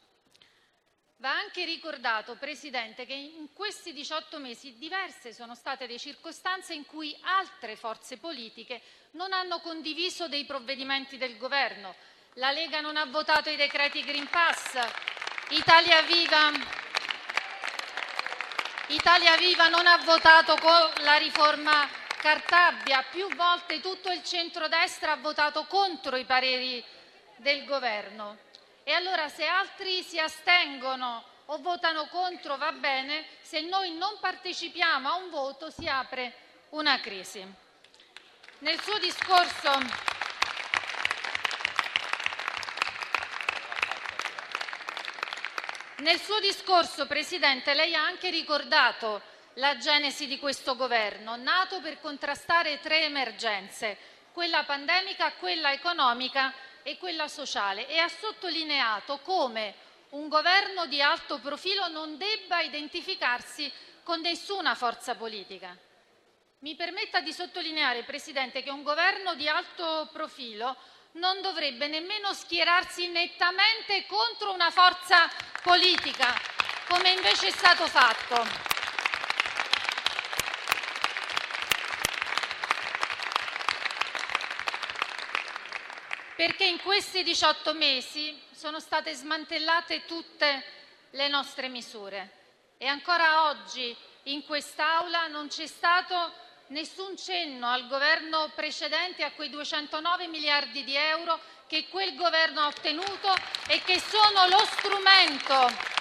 Va 1.18 1.30
anche 1.30 1.64
ricordato, 1.64 2.34
Presidente, 2.36 3.06
che 3.06 3.14
in 3.14 3.52
questi 3.52 3.92
18 3.92 4.38
mesi 4.38 4.76
diverse 4.76 5.32
sono 5.32 5.54
state 5.54 5.86
le 5.86 5.98
circostanze 5.98 6.74
in 6.74 6.84
cui 6.84 7.16
altre 7.22 7.76
forze 7.76 8.18
politiche 8.18 8.82
non 9.12 9.32
hanno 9.32 9.60
condiviso 9.60 10.28
dei 10.28 10.44
provvedimenti 10.44 11.16
del 11.16 11.36
Governo. 11.36 11.94
La 12.34 12.50
Lega 12.50 12.80
non 12.80 12.96
ha 12.96 13.06
votato 13.06 13.48
i 13.48 13.56
decreti 13.56 14.02
Green 14.02 14.28
Pass, 14.28 14.76
Italia 15.56 16.02
Viva, 16.02 16.50
Italia 18.88 19.36
Viva 19.36 19.68
non 19.68 19.86
ha 19.86 19.98
votato 19.98 20.56
con 20.56 20.90
la 21.04 21.14
riforma 21.14 21.88
Cartabia, 22.16 23.04
più 23.08 23.32
volte 23.36 23.80
tutto 23.80 24.10
il 24.10 24.24
centrodestra 24.24 25.12
ha 25.12 25.16
votato 25.16 25.66
contro 25.66 26.16
i 26.16 26.24
pareri 26.24 26.84
del 27.36 27.64
Governo. 27.66 28.38
E 28.82 28.94
allora 28.94 29.28
se 29.28 29.46
altri 29.46 30.02
si 30.02 30.18
astengono 30.18 31.22
o 31.44 31.58
votano 31.58 32.08
contro 32.08 32.56
va 32.56 32.72
bene, 32.72 33.24
se 33.40 33.60
noi 33.60 33.96
non 33.96 34.18
partecipiamo 34.18 35.08
a 35.08 35.14
un 35.14 35.30
voto 35.30 35.70
si 35.70 35.86
apre 35.86 36.34
una 36.70 36.98
crisi. 36.98 37.46
Nel 38.58 38.82
suo 38.82 38.98
discorso 38.98 40.13
Nel 46.04 46.20
suo 46.20 46.38
discorso, 46.38 47.06
Presidente, 47.06 47.72
lei 47.72 47.94
ha 47.94 48.04
anche 48.04 48.28
ricordato 48.28 49.22
la 49.54 49.78
genesi 49.78 50.26
di 50.26 50.38
questo 50.38 50.76
Governo, 50.76 51.36
nato 51.36 51.80
per 51.80 51.98
contrastare 51.98 52.78
tre 52.80 53.04
emergenze: 53.04 53.96
quella 54.30 54.64
pandemica, 54.64 55.32
quella 55.32 55.72
economica 55.72 56.52
e 56.82 56.98
quella 56.98 57.26
sociale, 57.26 57.88
e 57.88 57.96
ha 57.96 58.08
sottolineato 58.08 59.20
come 59.20 59.76
un 60.10 60.28
Governo 60.28 60.84
di 60.84 61.00
alto 61.00 61.38
profilo 61.38 61.88
non 61.88 62.18
debba 62.18 62.60
identificarsi 62.60 63.72
con 64.02 64.20
nessuna 64.20 64.74
forza 64.74 65.14
politica. 65.14 65.74
Mi 66.58 66.74
permetta 66.74 67.22
di 67.22 67.32
sottolineare, 67.32 68.02
Presidente, 68.02 68.62
che 68.62 68.68
un 68.68 68.82
Governo 68.82 69.34
di 69.36 69.48
alto 69.48 70.10
profilo 70.12 70.76
non 71.14 71.40
dovrebbe 71.42 71.86
nemmeno 71.86 72.32
schierarsi 72.32 73.08
nettamente 73.08 74.06
contro 74.06 74.52
una 74.52 74.70
forza 74.70 75.28
politica, 75.62 76.38
come 76.88 77.10
invece 77.10 77.48
è 77.48 77.50
stato 77.50 77.86
fatto. 77.86 78.72
Perché 86.36 86.64
in 86.64 86.80
questi 86.80 87.22
18 87.22 87.74
mesi 87.74 88.40
sono 88.52 88.80
state 88.80 89.14
smantellate 89.14 90.04
tutte 90.04 90.64
le 91.10 91.28
nostre 91.28 91.68
misure 91.68 92.42
e 92.76 92.86
ancora 92.86 93.44
oggi 93.44 93.96
in 94.24 94.44
quest'Aula 94.44 95.28
non 95.28 95.46
c'è 95.46 95.66
stato 95.66 96.32
nessun 96.68 97.16
cenno 97.16 97.68
al 97.68 97.86
Governo 97.86 98.50
precedente 98.54 99.24
a 99.24 99.32
quei 99.32 99.50
209 99.50 100.26
miliardi 100.28 100.84
di 100.84 100.96
euro 100.96 101.38
che 101.66 101.88
quel 101.88 102.14
Governo 102.14 102.60
ha 102.60 102.66
ottenuto 102.66 103.34
e 103.68 103.82
che 103.82 104.00
sono 104.00 104.46
lo 104.48 104.64
strumento 104.64 105.92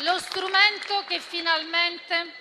lo 0.00 0.18
strumento 0.18 1.04
che 1.06 1.20
finalmente 1.20 2.34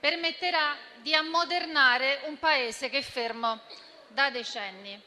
permetterà 0.00 0.76
di 0.96 1.14
ammodernare 1.14 2.22
un 2.24 2.36
Paese 2.38 2.88
che 2.88 2.98
è 2.98 3.02
fermo 3.02 3.60
da 4.08 4.30
decenni. 4.30 5.00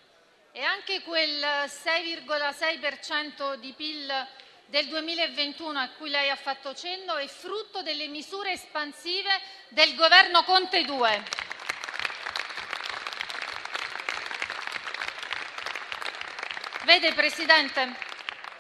E 0.54 0.62
anche 0.62 1.02
quel 1.02 1.42
6,6 1.42 3.56
di 3.56 3.74
PIL 3.74 4.28
del 4.68 4.88
2021 4.88 5.80
a 5.80 5.90
cui 5.90 6.10
lei 6.10 6.30
ha 6.30 6.36
fatto 6.36 6.74
cenno 6.74 7.16
è 7.16 7.28
frutto 7.28 7.82
delle 7.82 8.08
misure 8.08 8.52
espansive 8.52 9.30
del 9.70 9.96
Governo 9.96 10.44
Conte 10.44 10.80
II. 10.80 11.24
Vede, 16.84 17.14
Presidente, 17.14 17.96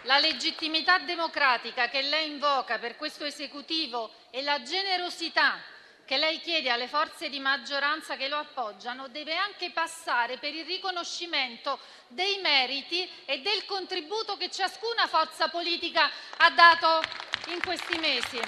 la 0.03 0.17
legittimità 0.17 0.99
democratica 0.99 1.89
che 1.89 2.01
lei 2.01 2.29
invoca 2.29 2.79
per 2.79 2.95
questo 2.95 3.23
Esecutivo 3.23 4.11
e 4.31 4.41
la 4.41 4.61
generosità 4.63 5.61
che 6.05 6.17
lei 6.17 6.39
chiede 6.39 6.69
alle 6.69 6.87
forze 6.87 7.29
di 7.29 7.39
maggioranza 7.39 8.15
che 8.15 8.27
lo 8.27 8.37
appoggiano 8.37 9.07
deve 9.07 9.35
anche 9.35 9.71
passare 9.71 10.37
per 10.37 10.53
il 10.53 10.63
riconoscimento 10.63 11.79
dei 12.07 12.37
meriti 12.41 13.09
e 13.25 13.41
del 13.41 13.65
contributo 13.65 14.37
che 14.37 14.51
ciascuna 14.51 15.07
forza 15.07 15.49
politica 15.49 16.09
ha 16.37 16.49
dato 16.51 17.01
in 17.47 17.59
questi 17.61 17.97
mesi. 17.97 18.39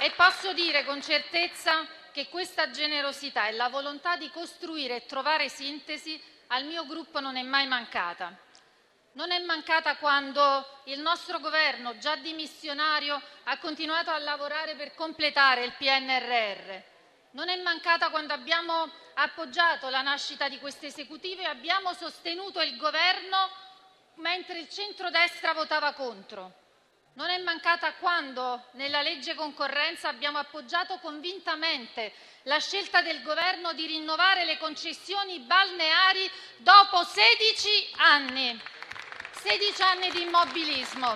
E 0.00 0.12
posso 0.16 0.52
dire 0.54 0.84
con 0.84 1.02
certezza 1.02 1.86
che 2.12 2.28
questa 2.28 2.70
generosità 2.70 3.48
e 3.48 3.52
la 3.52 3.68
volontà 3.68 4.16
di 4.16 4.30
costruire 4.30 4.96
e 4.96 5.06
trovare 5.06 5.48
sintesi 5.48 6.20
al 6.48 6.64
mio 6.64 6.86
Gruppo 6.86 7.20
non 7.20 7.36
è 7.36 7.42
mai 7.42 7.66
mancata. 7.66 8.46
Non 9.12 9.32
è 9.32 9.38
mancata 9.40 9.96
quando 9.96 10.82
il 10.84 11.00
nostro 11.00 11.40
Governo, 11.40 11.98
già 11.98 12.16
dimissionario, 12.16 13.20
ha 13.44 13.58
continuato 13.58 14.10
a 14.10 14.18
lavorare 14.18 14.74
per 14.74 14.94
completare 14.94 15.64
il 15.64 15.72
PNRR. 15.72 16.82
Non 17.30 17.48
è 17.48 17.56
mancata 17.56 18.10
quando 18.10 18.32
abbiamo 18.32 18.90
appoggiato 19.14 19.88
la 19.88 20.02
nascita 20.02 20.48
di 20.48 20.58
questo 20.58 20.86
Esecutivo 20.86 21.42
e 21.42 21.46
abbiamo 21.46 21.92
sostenuto 21.94 22.60
il 22.60 22.76
Governo 22.76 23.50
mentre 24.16 24.60
il 24.60 24.68
centrodestra 24.68 25.52
votava 25.52 25.92
contro. 25.92 26.66
Non 27.14 27.30
è 27.30 27.38
mancata 27.38 27.94
quando 27.94 28.66
nella 28.72 29.02
legge 29.02 29.34
concorrenza 29.34 30.08
abbiamo 30.08 30.38
appoggiato 30.38 30.98
convintamente 30.98 32.12
la 32.42 32.58
scelta 32.58 33.02
del 33.02 33.22
Governo 33.22 33.72
di 33.72 33.86
rinnovare 33.86 34.44
le 34.44 34.56
concessioni 34.58 35.40
balneari 35.40 36.30
dopo 36.58 37.02
16 37.02 37.90
anni. 37.96 38.62
16 39.40 39.82
anni 39.82 40.10
di 40.10 40.22
immobilismo. 40.22 41.14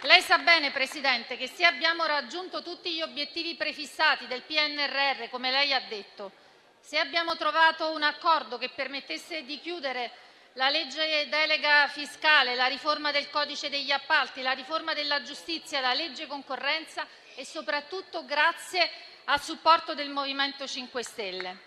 Lei 0.00 0.20
sa 0.20 0.38
bene, 0.38 0.72
Presidente, 0.72 1.36
che 1.36 1.46
se 1.46 1.64
abbiamo 1.64 2.04
raggiunto 2.04 2.62
tutti 2.62 2.92
gli 2.92 3.00
obiettivi 3.00 3.54
prefissati 3.54 4.26
del 4.26 4.42
PNRR, 4.42 5.28
come 5.30 5.52
lei 5.52 5.72
ha 5.72 5.80
detto, 5.88 6.32
se 6.80 6.98
abbiamo 6.98 7.36
trovato 7.36 7.92
un 7.92 8.02
accordo 8.02 8.58
che 8.58 8.70
permettesse 8.70 9.44
di 9.44 9.60
chiudere 9.60 10.10
la 10.54 10.68
legge 10.68 11.28
delega 11.28 11.86
fiscale, 11.86 12.56
la 12.56 12.66
riforma 12.66 13.12
del 13.12 13.30
codice 13.30 13.70
degli 13.70 13.92
appalti, 13.92 14.42
la 14.42 14.52
riforma 14.52 14.94
della 14.94 15.22
giustizia, 15.22 15.80
la 15.80 15.94
legge 15.94 16.26
concorrenza 16.26 17.06
e 17.36 17.46
soprattutto 17.46 18.24
grazie 18.24 18.90
al 19.26 19.40
supporto 19.40 19.94
del 19.94 20.10
Movimento 20.10 20.66
5 20.66 21.02
Stelle. 21.04 21.58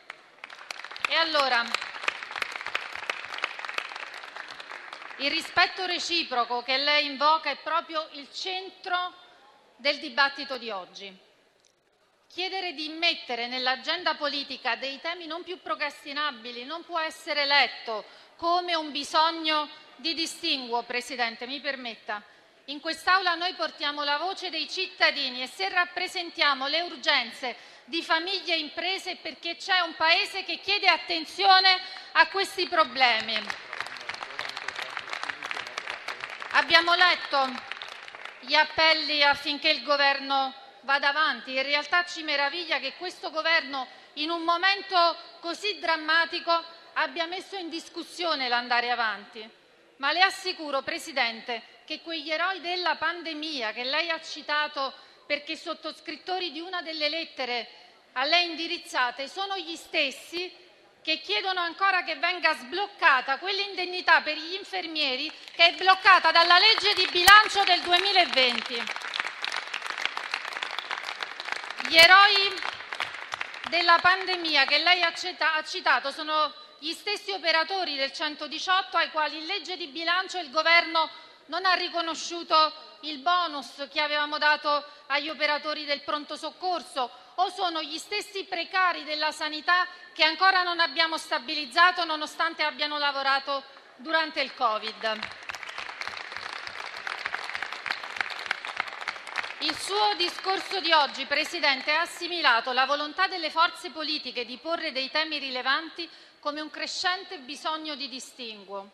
E 1.10 1.16
allora, 1.16 1.66
il 5.18 5.32
rispetto 5.32 5.86
reciproco 5.86 6.62
che 6.62 6.78
lei 6.78 7.06
invoca 7.06 7.50
è 7.50 7.58
proprio 7.58 8.08
il 8.12 8.28
centro 8.32 9.14
del 9.78 10.00
dibattito 10.00 10.58
di 10.58 10.70
oggi. 10.70 11.16
Chiedere 12.30 12.74
di 12.74 12.86
immettere 12.86 13.48
nell'agenda 13.48 14.16
politica 14.16 14.76
dei 14.76 15.00
temi 15.02 15.26
non 15.26 15.44
più 15.44 15.60
procrastinabili 15.62 16.66
non 16.66 16.84
può 16.84 17.00
essere 17.00 17.46
letto 17.46 18.04
come 18.36 18.76
un 18.76 18.92
bisogno 18.92 19.68
di 19.96 20.14
distinguo, 20.14 20.84
Presidente, 20.84 21.48
mi 21.48 21.60
permetta. 21.60 22.22
In 22.66 22.80
quest'Aula 22.80 23.34
noi 23.36 23.54
portiamo 23.54 24.04
la 24.04 24.18
voce 24.18 24.50
dei 24.50 24.70
cittadini 24.70 25.42
e 25.42 25.48
se 25.48 25.70
rappresentiamo 25.70 26.68
le 26.68 26.82
urgenze 26.82 27.56
di 27.86 28.04
famiglie 28.04 28.54
e 28.54 28.60
imprese 28.60 29.16
perché 29.16 29.56
c'è 29.56 29.80
un 29.80 29.96
Paese 29.96 30.44
che 30.44 30.60
chiede 30.60 30.88
attenzione 30.88 31.80
a 32.12 32.28
questi 32.28 32.68
problemi. 32.68 33.67
Abbiamo 36.58 36.96
letto 36.96 37.48
gli 38.40 38.56
appelli 38.56 39.22
affinché 39.22 39.70
il 39.70 39.84
Governo 39.84 40.56
vada 40.82 41.10
avanti. 41.10 41.54
In 41.54 41.62
realtà 41.62 42.04
ci 42.04 42.24
meraviglia 42.24 42.80
che 42.80 42.96
questo 42.98 43.30
Governo, 43.30 43.86
in 44.14 44.32
un 44.32 44.42
momento 44.42 44.98
così 45.40 45.78
drammatico, 45.78 46.52
abbia 46.94 47.28
messo 47.28 47.58
in 47.58 47.70
discussione 47.70 48.48
l'andare 48.48 48.90
avanti. 48.90 49.48
Ma 49.98 50.12
le 50.12 50.22
assicuro, 50.22 50.82
Presidente, 50.82 51.62
che 51.86 52.02
quegli 52.02 52.32
eroi 52.32 52.60
della 52.60 52.96
pandemia 52.96 53.72
che 53.72 53.84
lei 53.84 54.10
ha 54.10 54.20
citato 54.20 54.92
perché 55.28 55.56
sottoscrittori 55.56 56.52
di 56.52 56.60
una 56.60 56.82
delle 56.82 57.08
lettere 57.08 57.70
a 58.14 58.24
lei 58.24 58.50
indirizzate 58.50 59.28
sono 59.28 59.56
gli 59.58 59.76
stessi 59.76 60.52
che 61.08 61.22
chiedono 61.22 61.62
ancora 61.62 62.04
che 62.04 62.18
venga 62.18 62.54
sbloccata 62.54 63.38
quell'indennità 63.38 64.20
per 64.20 64.36
gli 64.36 64.56
infermieri 64.56 65.32
che 65.54 65.68
è 65.68 65.74
bloccata 65.76 66.32
dalla 66.32 66.58
legge 66.60 66.94
di 66.96 67.08
bilancio 67.10 67.64
del 67.64 67.80
2020. 67.80 68.84
Gli 71.88 71.96
eroi 71.96 72.54
della 73.70 73.98
pandemia 74.02 74.66
che 74.66 74.80
lei 74.80 75.02
ha 75.02 75.64
citato 75.64 76.12
sono 76.12 76.54
gli 76.80 76.92
stessi 76.92 77.32
operatori 77.32 77.96
del 77.96 78.12
118 78.12 78.98
ai 78.98 79.10
quali 79.12 79.38
in 79.38 79.46
legge 79.46 79.78
di 79.78 79.88
bilancio 79.88 80.40
il 80.40 80.52
Governo 80.52 81.10
non 81.46 81.64
ha 81.64 81.72
riconosciuto 81.76 82.87
il 83.10 83.20
bonus 83.20 83.88
che 83.90 84.02
avevamo 84.02 84.38
dato 84.38 84.84
agli 85.08 85.30
operatori 85.30 85.86
del 85.86 86.02
pronto 86.02 86.36
soccorso 86.36 87.10
o 87.36 87.50
sono 87.50 87.82
gli 87.82 87.98
stessi 87.98 88.44
precari 88.46 89.04
della 89.04 89.32
sanità 89.32 89.88
che 90.14 90.24
ancora 90.24 90.64
non 90.64 90.80
abbiamo 90.80 91.18
stabilizzato 91.18 92.04
nonostante 92.04 92.64
abbiano 92.64 92.98
lavorato 92.98 93.64
durante 93.98 94.42
il 94.42 94.54
Covid. 94.54 95.20
Il 99.62 99.76
suo 99.76 100.14
discorso 100.18 100.80
di 100.82 100.92
oggi, 100.92 101.26
Presidente, 101.26 101.92
ha 101.92 102.02
assimilato 102.02 102.72
la 102.74 102.86
volontà 102.86 103.28
delle 103.28 103.50
forze 103.50 103.90
politiche 103.90 104.46
di 104.46 104.58
porre 104.58 104.92
dei 104.92 105.10
temi 105.10 105.40
rilevanti 105.40 106.08
come 106.40 106.62
un 106.62 106.70
crescente 106.70 107.40
bisogno 107.40 107.96
di 107.96 108.08
distinguo. 108.08 108.92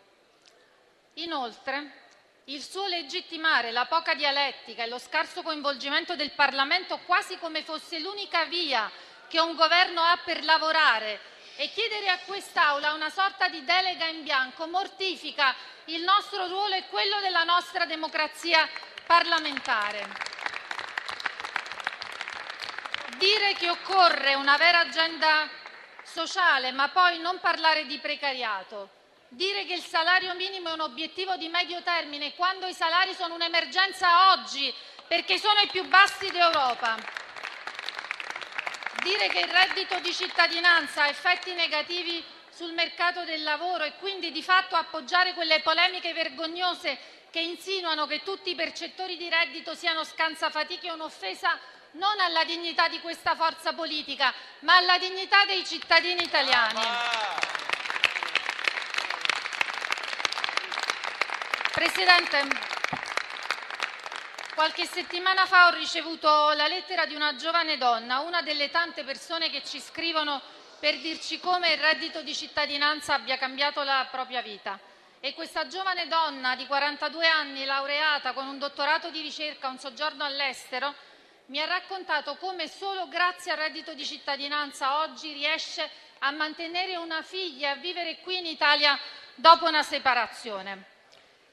Inoltre, 1.16 2.03
il 2.46 2.62
suo 2.62 2.88
legittimare 2.88 3.72
la 3.72 3.86
poca 3.86 4.16
dialettica 4.16 4.84
e 4.84 4.88
lo 4.88 5.00
scarso 5.00 5.42
coinvolgimento 5.42 6.16
del 6.16 6.32
Parlamento 6.32 7.00
quasi 7.06 7.38
come 7.38 7.64
fosse 7.64 8.00
l'unica 8.00 8.44
via 8.46 8.92
che 9.30 9.40
un 9.40 9.56
Governo 9.56 10.02
ha 10.02 10.20
per 10.26 10.44
lavorare 10.44 11.20
e 11.56 11.70
chiedere 11.70 12.10
a 12.10 12.20
quest'Aula 12.26 12.94
una 12.94 13.10
sorta 13.10 13.48
di 13.48 13.64
delega 13.64 14.08
in 14.08 14.24
bianco 14.24 14.68
mortifica 14.68 15.56
il 15.86 16.04
nostro 16.04 16.48
ruolo 16.48 16.76
e 16.76 16.88
quello 16.90 17.20
della 17.22 17.44
nostra 17.44 17.86
democrazia 17.86 18.68
parlamentare. 19.06 20.08
Dire 23.18 23.54
che 23.54 23.70
occorre 23.70 24.34
una 24.34 24.58
vera 24.58 24.80
agenda 24.80 25.48
sociale, 26.04 26.72
ma 26.72 26.90
poi 26.90 27.20
non 27.20 27.40
parlare 27.40 27.86
di 27.86 28.00
precariato, 28.00 28.90
Dire 29.34 29.66
che 29.66 29.74
il 29.74 29.84
salario 29.84 30.36
minimo 30.36 30.70
è 30.70 30.74
un 30.74 30.82
obiettivo 30.82 31.36
di 31.38 31.48
medio 31.48 31.82
termine 31.82 32.36
quando 32.36 32.68
i 32.68 32.74
salari 32.74 33.16
sono 33.16 33.34
un'emergenza 33.34 34.32
oggi, 34.32 34.72
perché 35.08 35.40
sono 35.40 35.60
i 35.62 35.68
più 35.68 35.88
bassi 35.88 36.30
d'Europa. 36.30 36.96
Dire 39.02 39.30
che 39.30 39.40
il 39.40 39.48
reddito 39.48 39.98
di 40.02 40.14
cittadinanza 40.14 41.04
ha 41.04 41.08
effetti 41.08 41.52
negativi 41.54 42.24
sul 42.52 42.74
mercato 42.74 43.24
del 43.24 43.42
lavoro 43.42 43.84
e 43.86 43.94
quindi 43.98 44.32
di 44.32 44.44
fatto 44.44 44.76
appoggiare 44.76 45.34
quelle 45.34 45.62
polemiche 45.62 46.14
vergognose 46.14 47.00
che 47.32 47.40
insinuano 47.40 48.06
che 48.06 48.22
tutti 48.22 48.52
i 48.52 48.56
percettori 48.56 49.18
di 49.18 49.30
reddito 49.30 49.74
siano 49.74 50.04
scansafatiche 50.04 50.90
è 50.90 50.92
un'offesa 50.92 51.58
non 51.94 52.20
alla 52.20 52.44
dignità 52.44 52.88
di 52.88 53.00
questa 53.02 53.34
forza 53.34 53.74
politica, 53.74 54.32
ma 54.60 54.78
alla 54.78 55.00
dignità 55.00 55.44
dei 55.46 55.66
cittadini 55.66 56.22
italiani. 56.22 57.73
Presidente, 61.74 62.40
qualche 64.54 64.86
settimana 64.86 65.48
fa 65.48 65.66
ho 65.66 65.72
ricevuto 65.72 66.52
la 66.52 66.68
lettera 66.68 67.08
di 67.08 67.16
una 67.16 67.36
giovane 67.36 67.80
donna, 67.80 68.20
una 68.20 68.44
delle 68.44 68.70
tante 68.70 69.04
persone 69.04 69.50
che 69.50 69.64
ci 69.64 69.82
scrivono 69.82 70.40
per 70.80 71.00
dirci 71.00 71.40
come 71.40 71.74
il 71.74 71.80
reddito 71.80 72.22
di 72.22 72.36
cittadinanza 72.36 73.16
abbia 73.16 73.40
cambiato 73.40 73.82
la 73.82 74.08
propria 74.12 74.44
vita. 74.44 74.80
E 75.20 75.34
questa 75.34 75.66
giovane 75.66 76.08
donna 76.08 76.56
di 76.56 76.68
42 76.68 77.28
anni, 77.28 77.66
laureata 77.66 78.34
con 78.34 78.46
un 78.46 78.60
dottorato 78.60 79.10
di 79.10 79.22
ricerca, 79.22 79.68
un 79.68 79.80
soggiorno 79.80 80.24
all'estero, 80.24 80.94
mi 81.48 81.60
ha 81.60 81.66
raccontato 81.66 82.36
come 82.36 82.68
solo 82.68 83.08
grazie 83.08 83.52
al 83.52 83.58
reddito 83.58 83.96
di 83.96 84.06
cittadinanza 84.06 85.00
oggi 85.00 85.34
riesce 85.34 85.90
a 86.20 86.30
mantenere 86.30 86.98
una 86.98 87.24
figlia 87.24 87.70
e 87.70 87.72
a 87.72 87.76
vivere 87.78 88.20
qui 88.20 88.38
in 88.38 88.46
Italia 88.46 88.96
dopo 89.34 89.66
una 89.66 89.82
separazione. 89.82 90.92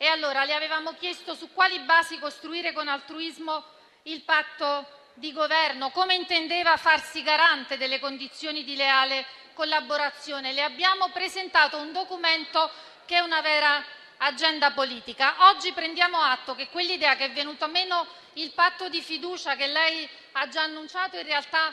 Allora 0.09 0.45
le 0.45 0.55
avevamo 0.55 0.95
chiesto 0.95 1.35
su 1.35 1.53
quali 1.53 1.79
basi 1.81 2.19
costruire 2.19 2.73
con 2.73 2.89
altruismo 2.89 3.65
il 4.05 4.23
patto 4.23 4.87
di 5.15 5.33
governo, 5.33 5.91
come 5.91 6.15
intendeva 6.15 6.77
farsi 6.77 7.23
garante 7.23 7.77
delle 7.77 7.99
condizioni 8.01 8.65
di 8.65 8.77
leale 8.77 9.27
collaborazione. 9.55 10.53
Le 10.53 10.63
abbiamo 10.63 11.11
presentato 11.11 11.77
un 11.77 11.93
documento 11.93 12.71
che 13.05 13.17
è 13.17 13.21
una 13.21 13.41
vera 13.41 13.85
agenda 14.19 14.73
politica. 14.73 15.49
Oggi 15.51 15.73
prendiamo 15.73 16.19
atto 16.21 16.55
che 16.55 16.69
quell'idea 16.69 17.17
che 17.17 17.27
è 17.27 17.33
venuto 17.33 17.69
meno 17.69 18.07
il 18.35 18.51
patto 18.53 18.89
di 18.89 19.03
fiducia 19.03 19.57
che 19.57 19.67
lei 19.67 20.09
ha 20.33 20.49
già 20.49 20.63
annunciato 20.63 21.17
in 21.17 21.25
realtà 21.25 21.73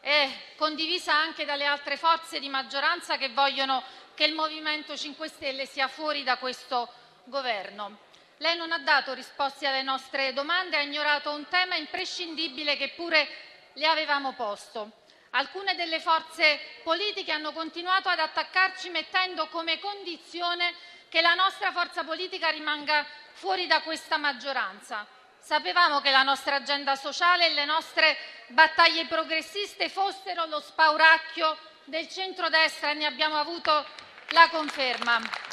è 0.00 0.28
condivisa 0.56 1.14
anche 1.14 1.44
dalle 1.44 1.64
altre 1.64 1.96
forze 1.96 2.40
di 2.40 2.48
maggioranza 2.48 3.16
che 3.16 3.28
vogliono 3.28 3.82
che 4.14 4.24
il 4.24 4.34
Movimento 4.34 4.96
5 4.96 5.28
Stelle 5.28 5.64
sia 5.64 5.88
fuori 5.88 6.22
da 6.22 6.38
questo 6.38 6.92
Governo. 7.24 7.98
Lei 8.38 8.56
non 8.56 8.72
ha 8.72 8.78
dato 8.78 9.14
risposte 9.14 9.66
alle 9.66 9.82
nostre 9.82 10.32
domande, 10.32 10.76
ha 10.76 10.80
ignorato 10.80 11.30
un 11.30 11.46
tema 11.48 11.76
imprescindibile 11.76 12.76
che 12.76 12.90
pure 12.90 13.28
le 13.74 13.86
avevamo 13.86 14.32
posto. 14.32 15.02
Alcune 15.30 15.74
delle 15.76 16.00
forze 16.00 16.58
politiche 16.82 17.32
hanno 17.32 17.52
continuato 17.52 18.08
ad 18.08 18.18
attaccarci 18.18 18.90
mettendo 18.90 19.46
come 19.48 19.78
condizione 19.78 20.74
che 21.08 21.20
la 21.20 21.34
nostra 21.34 21.70
forza 21.72 22.04
politica 22.04 22.48
rimanga 22.50 23.06
fuori 23.32 23.66
da 23.66 23.80
questa 23.82 24.16
maggioranza. 24.16 25.06
Sapevamo 25.38 26.00
che 26.00 26.10
la 26.10 26.22
nostra 26.22 26.56
agenda 26.56 26.96
sociale 26.96 27.46
e 27.46 27.54
le 27.54 27.64
nostre 27.64 28.16
battaglie 28.48 29.06
progressiste 29.06 29.88
fossero 29.88 30.46
lo 30.46 30.60
spauracchio 30.60 31.56
del 31.84 32.08
centrodestra 32.08 32.90
e 32.90 32.94
ne 32.94 33.06
abbiamo 33.06 33.38
avuto 33.38 33.86
la 34.30 34.48
conferma. 34.50 35.51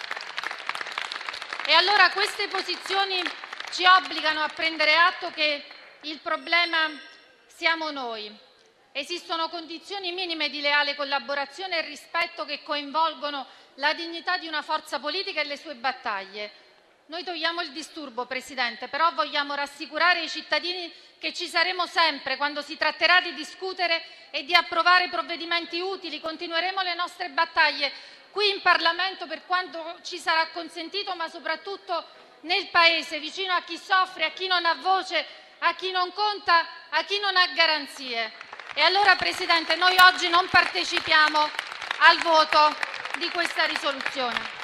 E 1.65 1.73
allora 1.73 2.09
queste 2.11 2.47
posizioni 2.47 3.21
ci 3.71 3.85
obbligano 3.85 4.41
a 4.41 4.47
prendere 4.47 4.95
atto 4.95 5.29
che 5.31 5.63
il 6.01 6.19
problema 6.19 6.89
siamo 7.45 7.91
noi. 7.91 8.35
Esistono 8.91 9.49
condizioni 9.49 10.11
minime 10.11 10.49
di 10.49 10.61
leale 10.61 10.95
collaborazione 10.95 11.77
e 11.77 11.87
rispetto 11.87 12.43
che 12.45 12.63
coinvolgono 12.63 13.45
la 13.75 13.93
dignità 13.93 14.37
di 14.37 14.47
una 14.47 14.61
forza 14.61 14.99
politica 14.99 15.41
e 15.41 15.45
le 15.45 15.57
sue 15.57 15.75
battaglie. 15.75 16.51
Noi 17.05 17.23
togliamo 17.23 17.61
il 17.61 17.71
disturbo, 17.71 18.25
Presidente, 18.25 18.87
però 18.87 19.11
vogliamo 19.13 19.55
rassicurare 19.55 20.21
i 20.21 20.29
cittadini 20.29 20.91
che 21.17 21.33
ci 21.33 21.47
saremo 21.47 21.85
sempre 21.85 22.37
quando 22.37 22.61
si 22.61 22.77
tratterà 22.77 23.21
di 23.21 23.33
discutere 23.33 24.01
e 24.31 24.43
di 24.43 24.53
approvare 24.53 25.09
provvedimenti 25.09 25.79
utili. 25.79 26.19
Continueremo 26.19 26.81
le 26.81 26.93
nostre 26.93 27.29
battaglie 27.29 27.91
qui 28.31 28.49
in 28.49 28.61
Parlamento 28.61 29.27
per 29.27 29.45
quanto 29.45 29.97
ci 30.03 30.17
sarà 30.17 30.47
consentito, 30.49 31.15
ma 31.15 31.27
soprattutto 31.27 32.05
nel 32.41 32.67
Paese, 32.69 33.19
vicino 33.19 33.53
a 33.53 33.61
chi 33.61 33.77
soffre, 33.77 34.25
a 34.25 34.31
chi 34.31 34.47
non 34.47 34.65
ha 34.65 34.75
voce, 34.75 35.25
a 35.59 35.73
chi 35.73 35.91
non 35.91 36.13
conta, 36.13 36.65
a 36.89 37.03
chi 37.03 37.19
non 37.19 37.35
ha 37.35 37.47
garanzie. 37.47 38.31
E 38.73 38.81
allora, 38.81 39.15
Presidente, 39.15 39.75
noi 39.75 39.97
oggi 39.99 40.29
non 40.29 40.47
partecipiamo 40.47 41.49
al 41.99 42.17
voto 42.19 42.75
di 43.17 43.29
questa 43.29 43.65
risoluzione. 43.65 44.57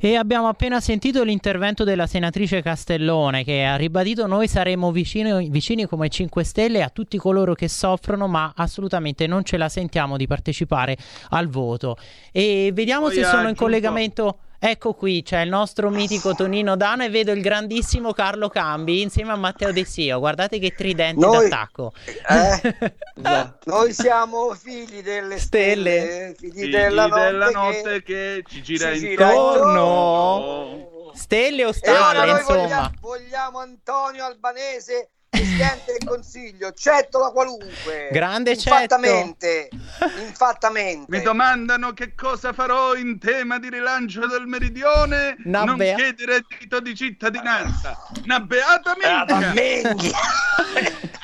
E 0.00 0.14
abbiamo 0.14 0.46
appena 0.46 0.80
sentito 0.80 1.24
l'intervento 1.24 1.82
della 1.82 2.06
senatrice 2.06 2.62
Castellone 2.62 3.42
che 3.42 3.64
ha 3.64 3.74
ribadito 3.74 4.26
noi 4.26 4.46
saremo 4.46 4.92
vicini, 4.92 5.48
vicini 5.50 5.86
come 5.86 6.08
5 6.08 6.44
Stelle 6.44 6.82
a 6.82 6.88
tutti 6.88 7.18
coloro 7.18 7.54
che 7.54 7.68
soffrono 7.68 8.28
ma 8.28 8.52
assolutamente 8.54 9.26
non 9.26 9.42
ce 9.42 9.56
la 9.56 9.68
sentiamo 9.68 10.16
di 10.16 10.28
partecipare 10.28 10.96
al 11.30 11.48
voto. 11.48 11.96
E 12.30 12.70
vediamo 12.72 13.06
Poi 13.06 13.14
se 13.16 13.24
sono 13.24 13.48
in 13.48 13.56
collegamento... 13.56 14.38
Ecco 14.60 14.92
qui 14.94 15.22
c'è 15.22 15.42
il 15.42 15.50
nostro 15.50 15.88
mitico 15.88 16.34
Tonino 16.34 16.76
Dano 16.76 17.04
e 17.04 17.10
vedo 17.10 17.30
il 17.30 17.40
grandissimo 17.40 18.12
Carlo 18.12 18.48
Cambi 18.48 19.02
insieme 19.02 19.30
a 19.30 19.36
Matteo 19.36 19.70
De 19.70 19.84
Sio. 19.84 20.18
Guardate 20.18 20.58
che 20.58 20.74
tridente 20.74 21.24
noi, 21.24 21.48
d'attacco. 21.48 21.92
Eh, 22.06 22.74
esatto. 23.14 23.70
Noi 23.70 23.92
siamo 23.92 24.52
figli 24.54 25.00
delle 25.00 25.38
stelle, 25.38 26.00
stelle 26.00 26.34
figli, 26.36 26.60
figli, 26.60 26.70
della 26.70 27.06
notte, 27.06 27.20
della 27.22 27.50
notte 27.50 28.02
che, 28.02 28.02
che, 28.02 28.44
ci 28.48 28.62
gira, 28.62 28.92
ci 28.94 28.98
gira 28.98 29.30
intorno. 29.30 31.12
Stelle 31.14 31.64
o 31.64 31.72
stalle, 31.72 32.30
insomma. 32.30 32.62
Vogliamo, 32.62 32.90
vogliamo 33.00 33.58
Antonio 33.60 34.24
Albanese 34.24 35.10
Presidente 35.30 35.92
del 35.98 36.08
Consiglio, 36.08 36.72
Cettola 36.72 37.30
qualunque. 37.30 38.08
Grande 38.10 38.52
infattamente, 38.52 39.68
infattamente. 40.26 41.16
Mi 41.16 41.22
domandano 41.22 41.92
che 41.92 42.14
cosa 42.14 42.52
farò 42.52 42.94
in 42.94 43.18
tema 43.18 43.58
di 43.58 43.68
rilancio 43.68 44.26
del 44.26 44.46
meridione, 44.46 45.36
Una 45.44 45.64
non 45.64 45.76
bea... 45.76 45.94
chiede 45.96 46.24
reddito 46.24 46.80
di 46.80 46.94
cittadinanza. 46.94 47.96
Una 48.24 48.40
beata 48.40 48.94
minchia. 48.96 50.18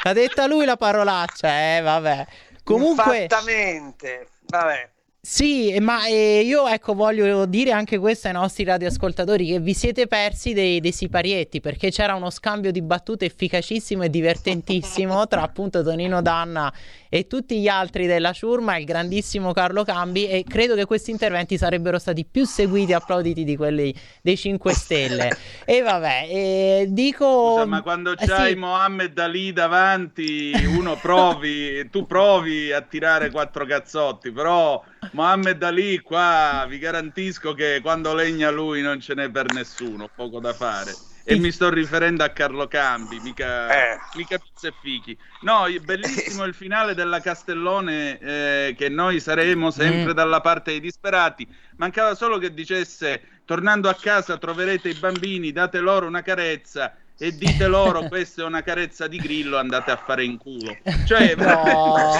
ha 0.02 0.12
detta 0.12 0.46
lui 0.46 0.64
la 0.64 0.76
parolaccia, 0.76 1.76
eh, 1.76 1.80
vabbè. 1.80 2.26
Comunque... 2.62 3.22
Infattamente, 3.22 4.28
vabbè. 4.46 4.92
Sì, 5.26 5.74
ma 5.80 6.06
eh, 6.06 6.42
io 6.44 6.68
ecco 6.68 6.92
voglio 6.92 7.46
dire 7.46 7.70
anche 7.70 7.96
questo 7.96 8.26
ai 8.26 8.34
nostri 8.34 8.62
radioascoltatori 8.62 9.46
che 9.46 9.58
vi 9.58 9.72
siete 9.72 10.06
persi 10.06 10.52
dei, 10.52 10.80
dei 10.80 10.92
siparietti 10.92 11.62
perché 11.62 11.90
c'era 11.90 12.14
uno 12.14 12.28
scambio 12.28 12.70
di 12.70 12.82
battute 12.82 13.24
efficacissimo 13.24 14.02
e 14.02 14.10
divertentissimo 14.10 15.26
tra 15.26 15.40
appunto 15.40 15.82
Tonino 15.82 16.20
Danna 16.20 16.70
e 17.08 17.26
tutti 17.26 17.58
gli 17.58 17.68
altri 17.68 18.06
della 18.06 18.34
ciurma, 18.34 18.76
il 18.76 18.84
grandissimo 18.84 19.52
Carlo 19.52 19.82
Cambi 19.82 20.28
e 20.28 20.44
credo 20.46 20.74
che 20.74 20.84
questi 20.84 21.10
interventi 21.10 21.56
sarebbero 21.56 21.98
stati 21.98 22.26
più 22.30 22.44
seguiti 22.44 22.92
e 22.92 22.96
applauditi 22.96 23.44
di 23.44 23.56
quelli 23.56 23.94
dei 24.20 24.36
5 24.36 24.74
Stelle. 24.74 25.30
e 25.64 25.80
vabbè, 25.80 26.26
eh, 26.28 26.86
dico... 26.90 27.52
Scusa, 27.52 27.64
ma 27.64 27.80
quando 27.80 28.12
Eh, 28.12 28.26
c'hai 28.26 28.52
sì. 28.52 28.58
Mohammed 28.58 29.18
Ali 29.18 29.54
davanti, 29.54 30.52
uno 30.76 30.96
provi, 30.96 31.88
tu 31.88 32.04
provi 32.04 32.72
a 32.72 32.82
tirare 32.82 33.30
quattro 33.30 33.64
cazzotti, 33.64 34.30
però 34.32 34.82
Mohammed 35.12 35.62
Ali 35.62 36.00
qua 36.00 36.64
vi 36.68 36.78
garantisco 36.78 37.52
che 37.54 37.80
quando 37.82 38.14
legna 38.14 38.50
lui 38.50 38.82
non 38.82 39.00
ce 39.00 39.14
n'è 39.14 39.30
per 39.30 39.50
nessuno, 39.50 40.08
poco 40.08 40.40
da 40.40 40.54
fare. 40.54 40.92
E 41.26 41.36
mi 41.38 41.50
sto 41.50 41.70
riferendo 41.70 42.22
a 42.22 42.28
Carlo 42.30 42.68
Cambi, 42.68 43.18
mica, 43.20 43.68
mica 44.12 44.38
pizza 44.38 44.68
e 44.68 44.74
fichi. 44.78 45.16
No, 45.40 45.64
bellissimo 45.80 46.44
il 46.44 46.52
finale 46.52 46.94
della 46.94 47.20
Castellone, 47.20 48.18
eh, 48.18 48.74
che 48.76 48.90
noi 48.90 49.20
saremo 49.20 49.70
sempre 49.70 50.12
Mm. 50.12 50.14
dalla 50.16 50.40
parte 50.42 50.72
dei 50.72 50.80
disperati. 50.80 51.48
Mancava 51.76 52.14
solo 52.14 52.36
che 52.36 52.52
dicesse, 52.52 53.22
tornando 53.46 53.88
a 53.88 53.94
casa 53.94 54.36
troverete 54.36 54.90
i 54.90 54.94
bambini, 54.94 55.50
date 55.50 55.78
loro 55.80 56.06
una 56.06 56.20
carezza 56.22 56.94
e 57.16 57.32
dite 57.32 57.66
loro 57.66 58.06
questa 58.08 58.42
è 58.42 58.44
una 58.44 58.62
carezza 58.62 59.06
di 59.06 59.18
grillo, 59.18 59.56
andate 59.58 59.90
a 59.90 59.96
fare 59.96 60.24
in 60.24 60.38
culo. 60.38 60.76
Cioè, 61.06 61.34
No. 61.36 62.18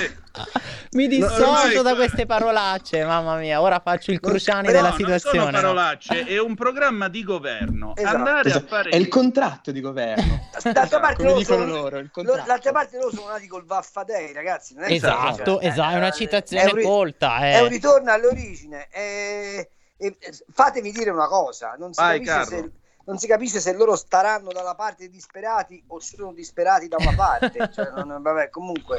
Mi 0.93 1.07
No, 1.19 1.27
dissocio 1.29 1.83
da 1.83 1.95
queste 1.95 2.27
parolacce, 2.27 3.05
mamma 3.05 3.37
mia, 3.37 3.61
ora 3.61 3.81
faccio 3.81 4.11
il 4.11 4.19
Cruciani 4.21 4.67
Però 4.67 4.79
della 4.79 4.89
non 4.89 4.97
situazione. 4.99 5.39
sono 5.39 5.51
no? 5.51 5.57
parolacce, 5.61 6.25
è 6.25 6.41
un 6.41 6.55
programma 6.55 7.09
di 7.09 7.23
governo. 7.23 7.95
Esatto. 7.95 8.17
Andare 8.17 8.49
Esatto. 8.49 8.65
a 8.65 8.69
fare 8.69 8.91
È 8.91 8.97
il 8.97 9.09
contratto 9.09 9.71
di 9.71 9.81
governo. 9.81 10.49
D'altra 10.73 11.01
parte 11.01 11.17
come 11.17 11.29
loro 11.29 11.39
dicono 11.39 11.67
sono- 11.67 11.73
loro, 11.83 12.43
d'altra 12.47 12.73
parte 12.73 12.97
loro 12.97 13.11
sono 13.15 13.29
nati 13.29 13.47
col 13.47 13.65
Vaffadei, 13.65 14.33
ragazzi. 14.33 14.75
Non 14.75 14.85
è 14.85 14.93
Esatto, 14.93 15.59
cioè, 15.61 15.67
esatto, 15.67 15.95
è 15.95 15.97
una 15.97 16.09
eh, 16.09 16.13
citazione 16.13 16.71
è 16.71 16.73
un 16.73 16.83
colta. 16.83 17.39
È 17.39 17.57
eh. 17.57 17.61
un 17.63 17.69
ritorno 17.69 18.11
all'origine. 18.13 18.89
E, 18.91 19.71
e- 19.97 20.17
fatemi 20.53 20.91
dire 20.91 21.11
una 21.11 21.27
cosa: 21.29 21.75
non 21.79 21.93
si, 21.93 22.01
Vai, 22.01 22.21
capisce 22.23 22.51
Carlo. 22.51 22.67
se, 22.67 22.73
non 23.07 23.19
si 23.19 23.27
capisce 23.27 23.61
se 23.61 23.73
loro 23.75 23.97
staranno 23.97 24.53
dalla 24.53 24.75
parte 24.75 25.05
dei 25.05 25.11
disperati 25.11 25.83
o 25.89 26.01
sono 26.01 26.33
disperati 26.33 26.89
da 26.89 26.97
una 26.99 27.15
parte. 27.15 27.69
Cioè, 27.73 27.91
non- 28.05 28.23
vabbè, 28.23 28.51
comunque. 28.51 28.99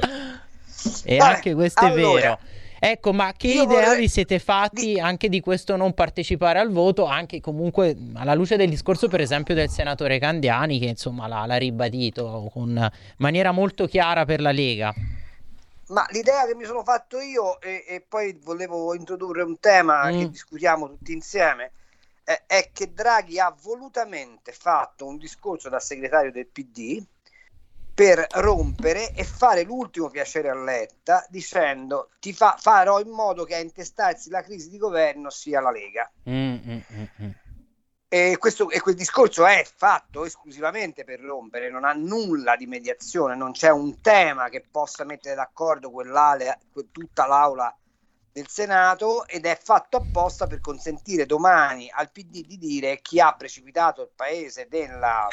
E 1.03 1.17
Vabbè, 1.17 1.33
anche 1.35 1.53
questo 1.53 1.83
è 1.83 1.89
allora, 1.89 2.19
vero. 2.21 2.39
Ecco, 2.77 3.13
ma 3.13 3.33
che 3.35 3.47
idea 3.47 3.65
vorrei- 3.65 3.99
vi 4.01 4.07
siete 4.09 4.37
fatti 4.37 4.99
anche 4.99 5.29
di 5.29 5.39
questo 5.39 5.75
non 5.75 5.93
partecipare 5.93 6.59
al 6.59 6.69
voto, 6.71 7.05
anche 7.05 7.39
comunque 7.41 7.95
alla 8.15 8.33
luce 8.35 8.57
del 8.57 8.69
discorso, 8.69 9.07
per 9.07 9.21
esempio, 9.21 9.55
del 9.55 9.69
senatore 9.69 10.19
Candiani, 10.19 10.77
che 10.77 10.85
insomma 10.87 11.27
l'ha, 11.27 11.45
l'ha 11.45 11.55
ribadito 11.57 12.49
con 12.53 12.91
maniera 13.17 13.51
molto 13.51 13.87
chiara 13.87 14.25
per 14.25 14.41
la 14.41 14.51
Lega. 14.51 14.93
Ma 15.87 16.05
l'idea 16.11 16.45
che 16.45 16.55
mi 16.55 16.65
sono 16.65 16.83
fatto 16.83 17.19
io, 17.19 17.59
e, 17.61 17.85
e 17.87 18.03
poi 18.07 18.37
volevo 18.43 18.93
introdurre 18.93 19.41
un 19.43 19.59
tema 19.59 20.11
Mm. 20.11 20.19
che 20.19 20.29
discutiamo 20.29 20.87
tutti 20.89 21.13
insieme, 21.13 21.71
eh, 22.25 22.43
è 22.47 22.71
che 22.73 22.91
Draghi 22.91 23.39
ha 23.39 23.55
volutamente 23.61 24.51
fatto 24.51 25.05
un 25.05 25.17
discorso 25.17 25.69
da 25.69 25.79
segretario 25.79 26.31
del 26.31 26.47
PD 26.47 27.01
per 27.93 28.27
rompere 28.31 29.13
e 29.13 29.23
fare 29.23 29.63
l'ultimo 29.63 30.09
piacere 30.09 30.49
a 30.49 30.55
Letta 30.55 31.25
dicendo 31.29 32.09
ti 32.19 32.33
fa- 32.33 32.57
farò 32.59 32.99
in 32.99 33.09
modo 33.09 33.45
che 33.45 33.55
a 33.55 33.59
intestarsi 33.59 34.29
la 34.29 34.41
crisi 34.41 34.69
di 34.69 34.77
governo 34.77 35.29
sia 35.29 35.61
la 35.61 35.71
Lega. 35.71 36.11
Mm, 36.29 36.55
mm, 36.55 36.79
mm. 37.21 37.29
E, 38.07 38.37
questo, 38.37 38.69
e 38.69 38.81
quel 38.81 38.95
discorso 38.95 39.45
è 39.45 39.65
fatto 39.75 40.25
esclusivamente 40.25 41.03
per 41.03 41.19
rompere, 41.19 41.69
non 41.69 41.85
ha 41.85 41.93
nulla 41.93 42.55
di 42.55 42.65
mediazione, 42.65 43.35
non 43.35 43.51
c'è 43.51 43.69
un 43.69 44.01
tema 44.01 44.49
che 44.49 44.65
possa 44.69 45.03
mettere 45.03 45.35
d'accordo 45.35 45.89
quell'ale, 45.89 46.59
que- 46.71 46.91
tutta 46.91 47.27
l'aula 47.27 47.75
del 48.35 48.49
Senato 48.49 49.25
ed 49.27 49.45
è 49.45 49.57
fatto 49.57 49.95
apposta 49.95 50.45
per 50.45 50.59
consentire 50.59 51.25
domani 51.25 51.89
al 51.89 52.11
PD 52.11 52.45
di 52.45 52.57
dire 52.57 52.99
chi 52.99 53.21
ha 53.21 53.33
precipitato 53.33 54.01
il 54.01 54.09
paese 54.13 54.67
nella 54.69 55.25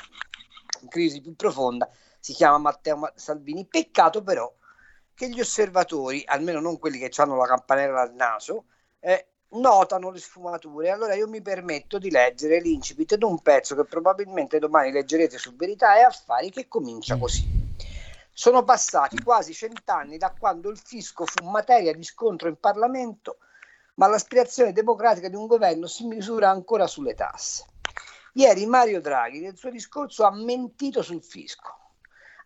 crisi 0.88 1.20
più 1.20 1.34
profonda 1.34 1.90
si 2.20 2.32
chiama 2.32 2.58
Matteo 2.58 2.98
Ma- 2.98 3.12
Salvini. 3.16 3.66
Peccato 3.66 4.22
però 4.22 4.48
che 5.14 5.28
gli 5.28 5.40
osservatori, 5.40 6.22
almeno 6.24 6.60
non 6.60 6.78
quelli 6.78 7.00
che 7.00 7.10
hanno 7.20 7.34
la 7.34 7.46
campanella 7.46 8.02
al 8.02 8.14
naso, 8.14 8.66
eh, 9.00 9.26
notano 9.54 10.12
le 10.12 10.20
sfumature. 10.20 10.90
Allora 10.90 11.14
io 11.14 11.26
mi 11.26 11.42
permetto 11.42 11.98
di 11.98 12.08
leggere 12.08 12.60
l'incipit 12.60 13.16
di 13.16 13.24
un 13.24 13.42
pezzo 13.42 13.74
che 13.74 13.84
probabilmente 13.84 14.60
domani 14.60 14.92
leggerete 14.92 15.38
su 15.38 15.56
Verità 15.56 15.98
e 15.98 16.02
Affari 16.02 16.50
che 16.50 16.68
comincia 16.68 17.18
così. 17.18 17.61
Sono 18.34 18.64
passati 18.64 19.22
quasi 19.22 19.52
cent'anni 19.52 20.16
da 20.16 20.32
quando 20.36 20.70
il 20.70 20.78
fisco 20.78 21.26
fu 21.26 21.44
materia 21.48 21.94
di 21.94 22.02
scontro 22.02 22.48
in 22.48 22.58
Parlamento, 22.58 23.38
ma 23.96 24.06
l'aspirazione 24.06 24.72
democratica 24.72 25.28
di 25.28 25.36
un 25.36 25.46
governo 25.46 25.86
si 25.86 26.06
misura 26.06 26.48
ancora 26.48 26.86
sulle 26.86 27.14
tasse. 27.14 27.66
Ieri 28.32 28.64
Mario 28.64 29.02
Draghi 29.02 29.40
nel 29.40 29.58
suo 29.58 29.68
discorso 29.68 30.24
ha 30.24 30.34
mentito 30.34 31.02
sul 31.02 31.22
fisco, 31.22 31.76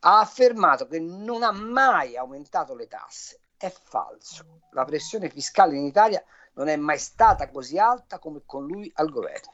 ha 0.00 0.18
affermato 0.18 0.88
che 0.88 0.98
non 0.98 1.44
ha 1.44 1.52
mai 1.52 2.16
aumentato 2.16 2.74
le 2.74 2.88
tasse. 2.88 3.42
È 3.56 3.70
falso. 3.70 4.62
La 4.72 4.84
pressione 4.84 5.30
fiscale 5.30 5.76
in 5.76 5.84
Italia 5.84 6.22
non 6.54 6.66
è 6.66 6.76
mai 6.76 6.98
stata 6.98 7.48
così 7.48 7.78
alta 7.78 8.18
come 8.18 8.42
con 8.44 8.66
lui 8.66 8.90
al 8.96 9.08
governo. 9.08 9.52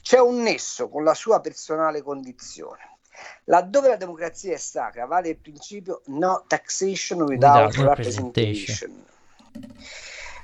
C'è 0.00 0.20
un 0.20 0.42
nesso 0.42 0.88
con 0.88 1.02
la 1.02 1.14
sua 1.14 1.40
personale 1.40 2.02
condizione. 2.02 2.89
Laddove 3.44 3.88
la 3.88 3.96
democrazia 3.96 4.54
è 4.54 4.58
sacra, 4.58 5.06
vale 5.06 5.30
il 5.30 5.38
principio 5.38 6.02
no 6.06 6.44
taxation 6.46 7.22
without, 7.22 7.76
Without 7.76 7.96
representation. 7.96 9.04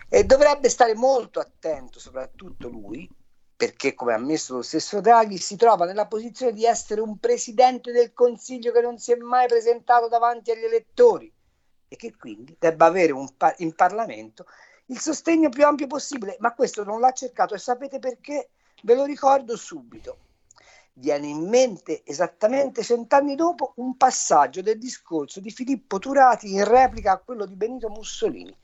E 0.09 0.25
dovrebbe 0.25 0.69
stare 0.69 0.95
molto 0.95 1.41
attento, 1.41 1.99
soprattutto 1.99 2.69
lui, 2.69 3.09
perché, 3.57 3.95
come 3.95 4.13
ha 4.13 4.17
ammesso 4.17 4.55
lo 4.55 4.63
stesso 4.63 5.01
Draghi, 5.01 5.39
si 5.39 5.57
trova 5.57 5.87
nella 5.87 6.07
posizione 6.07 6.53
di 6.53 6.65
essere 6.65 7.01
un 7.01 7.19
presidente 7.19 7.91
del 7.91 8.13
Consiglio 8.13 8.71
che 8.71 8.81
non 8.81 8.99
si 8.99 9.13
è 9.13 9.17
mai 9.17 9.47
presentato 9.47 10.09
davanti 10.09 10.51
agli 10.51 10.65
elettori 10.65 11.33
e 11.89 11.97
che 11.97 12.15
quindi 12.17 12.57
debba 12.59 12.87
avere 12.87 13.13
un 13.13 13.35
pa- 13.37 13.55
in 13.59 13.75
Parlamento 13.75 14.47
il 14.87 15.01
sostegno 15.01 15.49
più 15.49 15.65
ampio 15.65 15.87
possibile. 15.87 16.37
Ma 16.41 16.55
questo 16.55 16.85
non 16.85 17.01
l'ha 17.01 17.13
cercato 17.13 17.55
e 17.55 17.59
sapete 17.59 17.99
perché? 17.99 18.51
Ve 18.83 18.95
lo 18.95 19.05
ricordo 19.05 19.57
subito. 19.57 20.19
Viene 20.99 21.27
in 21.27 21.47
mente 21.47 22.01
esattamente 22.07 22.83
cent'anni 22.83 23.35
dopo 23.35 23.75
un 23.77 23.99
passaggio 23.99 24.63
del 24.63 24.79
discorso 24.79 25.41
di 25.41 25.51
Filippo 25.51 25.99
Turati 25.99 26.55
in 26.55 26.65
replica 26.65 27.13
a 27.13 27.19
quello 27.19 27.45
di 27.45 27.55
Benito 27.55 27.91
Mussolini 27.91 28.57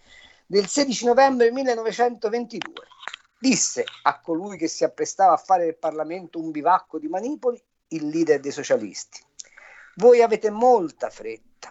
del 0.47 0.67
16 0.67 1.05
novembre 1.05 1.51
1922. 1.51 2.87
Disse 3.39 3.85
a 4.05 4.19
colui 4.21 4.57
che 4.57 4.67
si 4.67 4.83
apprestava 4.83 5.35
a 5.35 5.37
fare 5.37 5.65
del 5.65 5.77
Parlamento 5.77 6.39
un 6.39 6.51
bivacco 6.51 6.99
di 6.99 7.07
manipoli, 7.07 7.63
il 7.89 8.09
leader 8.09 8.41
dei 8.41 8.51
socialisti. 8.51 9.23
Voi 9.97 10.23
avete 10.23 10.49
molta 10.49 11.11
fretta. 11.11 11.71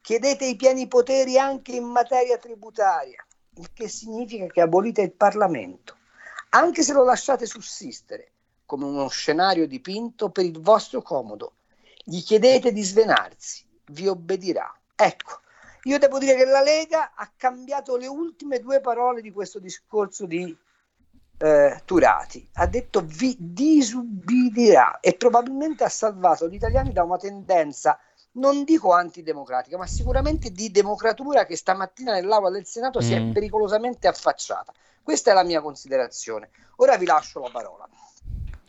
Chiedete 0.00 0.46
i 0.46 0.56
pieni 0.56 0.88
poteri 0.88 1.38
anche 1.38 1.72
in 1.72 1.84
materia 1.84 2.38
tributaria, 2.38 3.22
il 3.56 3.70
che 3.74 3.88
significa 3.88 4.46
che 4.46 4.62
abolite 4.62 5.02
il 5.02 5.12
Parlamento, 5.12 5.98
anche 6.48 6.82
se 6.82 6.94
lo 6.94 7.04
lasciate 7.04 7.44
sussistere 7.44 8.33
come 8.66 8.84
uno 8.84 9.08
scenario 9.08 9.66
dipinto 9.66 10.30
per 10.30 10.44
il 10.44 10.60
vostro 10.60 11.02
comodo. 11.02 11.54
Gli 12.04 12.22
chiedete 12.22 12.72
di 12.72 12.82
svenarsi, 12.82 13.64
vi 13.86 14.06
obbedirà. 14.08 14.72
Ecco, 14.94 15.40
io 15.84 15.98
devo 15.98 16.18
dire 16.18 16.34
che 16.36 16.44
la 16.44 16.62
Lega 16.62 17.12
ha 17.14 17.30
cambiato 17.36 17.96
le 17.96 18.06
ultime 18.06 18.58
due 18.60 18.80
parole 18.80 19.20
di 19.20 19.30
questo 19.32 19.58
discorso 19.58 20.26
di 20.26 20.56
eh, 21.38 21.82
Turati. 21.84 22.48
Ha 22.54 22.66
detto 22.66 23.02
vi 23.04 23.36
disubbidirà 23.38 25.00
e 25.00 25.14
probabilmente 25.14 25.84
ha 25.84 25.88
salvato 25.88 26.48
gli 26.48 26.54
italiani 26.54 26.92
da 26.92 27.02
una 27.02 27.16
tendenza, 27.18 27.98
non 28.32 28.64
dico 28.64 28.92
antidemocratica, 28.92 29.76
ma 29.76 29.86
sicuramente 29.86 30.50
di 30.50 30.70
democratura 30.70 31.44
che 31.44 31.56
stamattina 31.56 32.12
nell'aula 32.12 32.50
del 32.50 32.66
Senato 32.66 33.00
si 33.00 33.12
è 33.12 33.20
Mm. 33.20 33.32
pericolosamente 33.32 34.08
affacciata. 34.08 34.72
Questa 35.02 35.30
è 35.30 35.34
la 35.34 35.44
mia 35.44 35.60
considerazione. 35.60 36.50
Ora 36.76 36.96
vi 36.96 37.04
lascio 37.04 37.40
la 37.40 37.50
parola. 37.50 37.86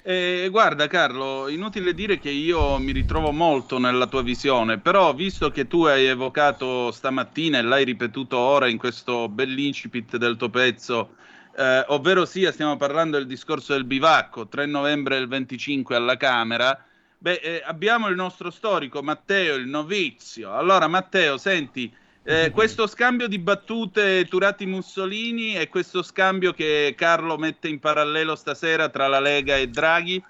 Eh, 0.08 0.50
guarda 0.52 0.86
Carlo, 0.86 1.48
inutile 1.48 1.96
dire 1.96 2.20
che 2.20 2.30
io 2.30 2.78
mi 2.78 2.92
ritrovo 2.92 3.32
molto 3.32 3.80
nella 3.80 4.06
tua 4.06 4.22
visione, 4.22 4.80
però 4.80 5.16
visto 5.16 5.50
che 5.50 5.66
tu 5.66 5.84
hai 5.86 6.06
evocato 6.06 6.92
stamattina 6.92 7.58
e 7.58 7.64
l'hai 7.64 7.84
ripetuto 7.86 8.38
ora 8.38 8.68
in 8.68 8.78
questo 8.78 9.28
bell'incipit 9.30 10.18
del 10.18 10.36
tuo 10.38 10.52
pezzo, 10.52 11.16
eh, 11.58 11.84
ovvero 11.88 12.26
sia 12.26 12.52
stiamo 12.52 12.78
parlando 12.78 13.18
del 13.18 13.26
discorso 13.26 13.74
del 13.74 13.86
bivacco, 13.86 14.48
3 14.48 14.68
novembre 14.68 15.18
del 15.18 15.28
25 15.28 15.96
alla 15.96 16.18
Camera, 16.18 16.80
beh, 17.18 17.34
eh, 17.42 17.64
abbiamo 17.66 18.08
il 18.08 18.16
nostro 18.16 18.52
storico 18.52 19.02
Matteo, 19.02 19.56
il 19.56 19.68
novizio. 19.68 20.54
Allora 20.54 20.88
Matteo, 20.88 21.38
senti, 21.40 21.92
Eh, 22.28 22.50
questo 22.54 22.88
scambio 22.88 23.28
di 23.28 23.38
battute 23.38 24.26
Turati-Mussolini 24.28 25.56
e 25.56 25.70
questo 25.70 26.02
scambio 26.02 26.54
che 26.54 26.96
Carlo 26.98 27.38
mette 27.38 27.68
in 27.68 27.80
parallelo 27.80 28.36
stasera 28.36 28.90
tra 28.90 29.08
la 29.08 29.20
Lega 29.20 29.56
e 29.58 29.68
Draghi? 29.68 30.24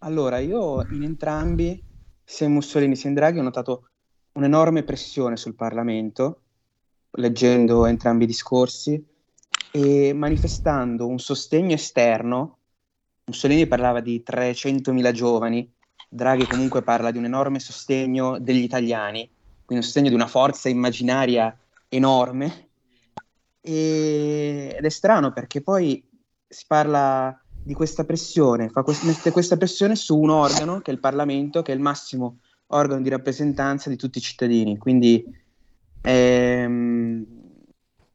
Allora, 0.00 0.38
io 0.38 0.86
in 0.90 1.04
entrambi, 1.04 1.82
sia 2.22 2.46
in 2.46 2.52
Mussolini 2.52 2.96
sia 2.96 3.08
in 3.08 3.14
Draghi, 3.14 3.38
ho 3.38 3.42
notato 3.42 3.88
un'enorme 4.32 4.82
pressione 4.82 5.38
sul 5.38 5.54
Parlamento, 5.54 6.42
leggendo 7.12 7.86
entrambi 7.86 8.24
i 8.24 8.28
discorsi 8.28 9.02
e 9.72 10.12
manifestando 10.12 11.06
un 11.06 11.18
sostegno 11.18 11.74
esterno. 11.74 12.58
Mussolini 13.24 13.66
parlava 13.66 14.00
di 14.00 14.22
300.000 14.24 15.12
giovani, 15.12 15.72
Draghi 16.08 16.46
comunque 16.46 16.82
parla 16.82 17.10
di 17.10 17.18
un 17.18 17.24
enorme 17.24 17.58
sostegno 17.58 18.38
degli 18.38 18.62
italiani, 18.62 19.28
quindi 19.68 19.84
un 19.84 19.92
sostegno 19.92 20.08
di 20.08 20.14
una 20.14 20.26
forza 20.26 20.70
immaginaria 20.70 21.54
enorme. 21.88 22.68
E... 23.60 24.74
Ed 24.78 24.82
è 24.82 24.88
strano 24.88 25.30
perché 25.30 25.60
poi 25.60 26.02
si 26.48 26.64
parla 26.66 27.38
di 27.62 27.74
questa 27.74 28.04
pressione, 28.04 28.70
fa 28.70 28.82
quest- 28.82 29.30
questa 29.30 29.58
pressione 29.58 29.94
su 29.94 30.18
un 30.18 30.30
organo 30.30 30.80
che 30.80 30.90
è 30.90 30.94
il 30.94 31.00
Parlamento, 31.00 31.60
che 31.60 31.72
è 31.72 31.74
il 31.74 31.82
massimo 31.82 32.38
organo 32.68 33.02
di 33.02 33.10
rappresentanza 33.10 33.90
di 33.90 33.96
tutti 33.96 34.16
i 34.16 34.22
cittadini. 34.22 34.78
Quindi 34.78 35.22
è, 36.00 36.66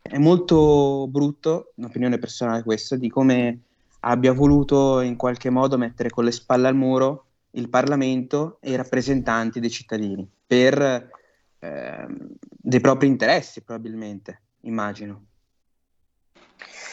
è 0.02 0.18
molto 0.18 1.08
brutto, 1.08 1.74
un'opinione 1.76 2.18
personale 2.18 2.64
questa, 2.64 2.96
di 2.96 3.10
come 3.10 3.60
abbia 4.00 4.34
voluto 4.34 5.02
in 5.02 5.16
qualche 5.16 5.52
modo 5.52 5.78
mettere 5.78 6.10
con 6.10 6.24
le 6.24 6.32
spalle 6.32 6.68
al 6.68 6.76
muro 6.76 7.26
il 7.52 7.70
Parlamento 7.70 8.58
e 8.60 8.72
i 8.72 8.76
rappresentanti 8.76 9.60
dei 9.60 9.70
cittadini 9.70 10.28
per 10.48 11.22
eh, 11.64 12.06
dei 12.38 12.82
propri 12.82 13.08
interessi, 13.08 13.62
probabilmente, 13.62 14.42
immagino. 14.62 15.28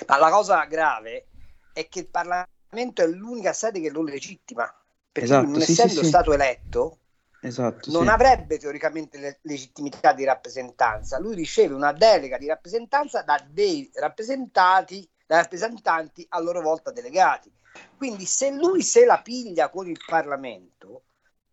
Ma 0.06 0.16
la 0.16 0.30
cosa 0.30 0.64
grave 0.66 1.26
è 1.72 1.88
che 1.88 2.00
il 2.00 2.08
Parlamento 2.08 3.02
è 3.02 3.06
l'unica 3.08 3.52
sede 3.52 3.80
che 3.80 3.90
lo 3.90 4.02
legittima, 4.02 4.72
perché 5.10 5.28
Esatto, 5.28 5.46
non 5.48 5.60
sì, 5.60 5.72
essendo 5.72 5.92
sì, 5.92 5.98
sì. 5.98 6.06
stato 6.06 6.32
eletto 6.32 6.98
Esatto, 7.42 7.90
non 7.90 8.04
sì. 8.04 8.10
avrebbe 8.10 8.58
teoricamente 8.58 9.18
le- 9.18 9.38
legittimità 9.42 10.12
di 10.12 10.24
rappresentanza, 10.24 11.18
lui 11.18 11.34
riceve 11.34 11.74
una 11.74 11.92
delega 11.92 12.36
di 12.36 12.46
rappresentanza 12.46 13.22
da 13.22 13.42
dei 13.48 13.90
rappresentati, 13.94 15.08
da 15.26 15.36
rappresentanti 15.36 16.24
a 16.28 16.40
loro 16.40 16.60
volta 16.60 16.92
delegati. 16.92 17.50
Quindi 17.96 18.26
se 18.26 18.50
lui 18.52 18.82
se 18.82 19.04
la 19.06 19.20
piglia 19.22 19.70
con 19.70 19.88
il 19.88 19.98
Parlamento, 20.06 21.04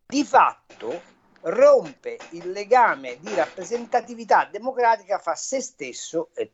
di 0.05 0.25
fatto 0.25 1.01
rompe 1.49 2.17
il 2.31 2.51
legame 2.51 3.19
di 3.19 3.33
rappresentatività 3.33 4.45
democratica 4.51 5.17
fra 5.17 5.35
se 5.35 5.61
stesso 5.61 6.29
e, 6.33 6.51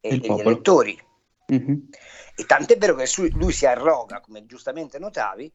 e- 0.00 0.16
gli 0.16 0.26
popolo. 0.26 0.50
elettori. 0.50 1.06
Mhm. 1.46 1.88
E 2.34 2.46
tant'è 2.46 2.76
vero 2.76 2.94
che 2.94 3.06
su- 3.06 3.28
lui 3.34 3.52
si 3.52 3.66
arroga, 3.66 4.20
come 4.20 4.46
giustamente 4.46 4.98
notavi, 4.98 5.52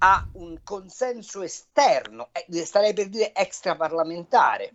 a 0.00 0.28
un 0.32 0.60
consenso 0.62 1.42
esterno, 1.42 2.30
eh, 2.32 2.64
starei 2.64 2.92
per 2.92 3.08
dire 3.08 3.34
extraparlamentare. 3.34 4.74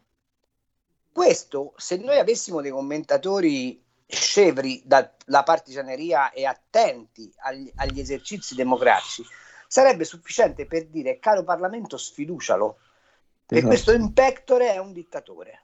Questo, 1.12 1.74
se 1.78 1.98
noi 1.98 2.18
avessimo 2.18 2.62
dei 2.62 2.72
commentatori 2.72 3.82
scevri 4.06 4.82
dalla 4.86 5.44
partigianeria 5.44 6.32
e 6.32 6.46
attenti 6.46 7.32
agli, 7.38 7.72
agli 7.76 8.00
esercizi 8.00 8.56
democratici, 8.56 9.24
sarebbe 9.68 10.04
sufficiente 10.06 10.66
per 10.66 10.88
dire, 10.88 11.20
caro 11.20 11.44
Parlamento, 11.44 11.98
sfiducialo, 11.98 12.78
e 13.48 13.58
Esatto. 13.58 13.68
questo 13.68 13.92
impectore 13.94 14.74
è 14.74 14.78
un 14.78 14.94
dittatore. 14.94 15.62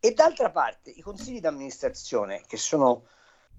E 0.00 0.12
d'altra 0.12 0.50
parte 0.50 0.90
i 0.90 1.00
consigli 1.00 1.40
d'amministrazione, 1.40 2.42
che 2.46 2.56
sono 2.56 3.06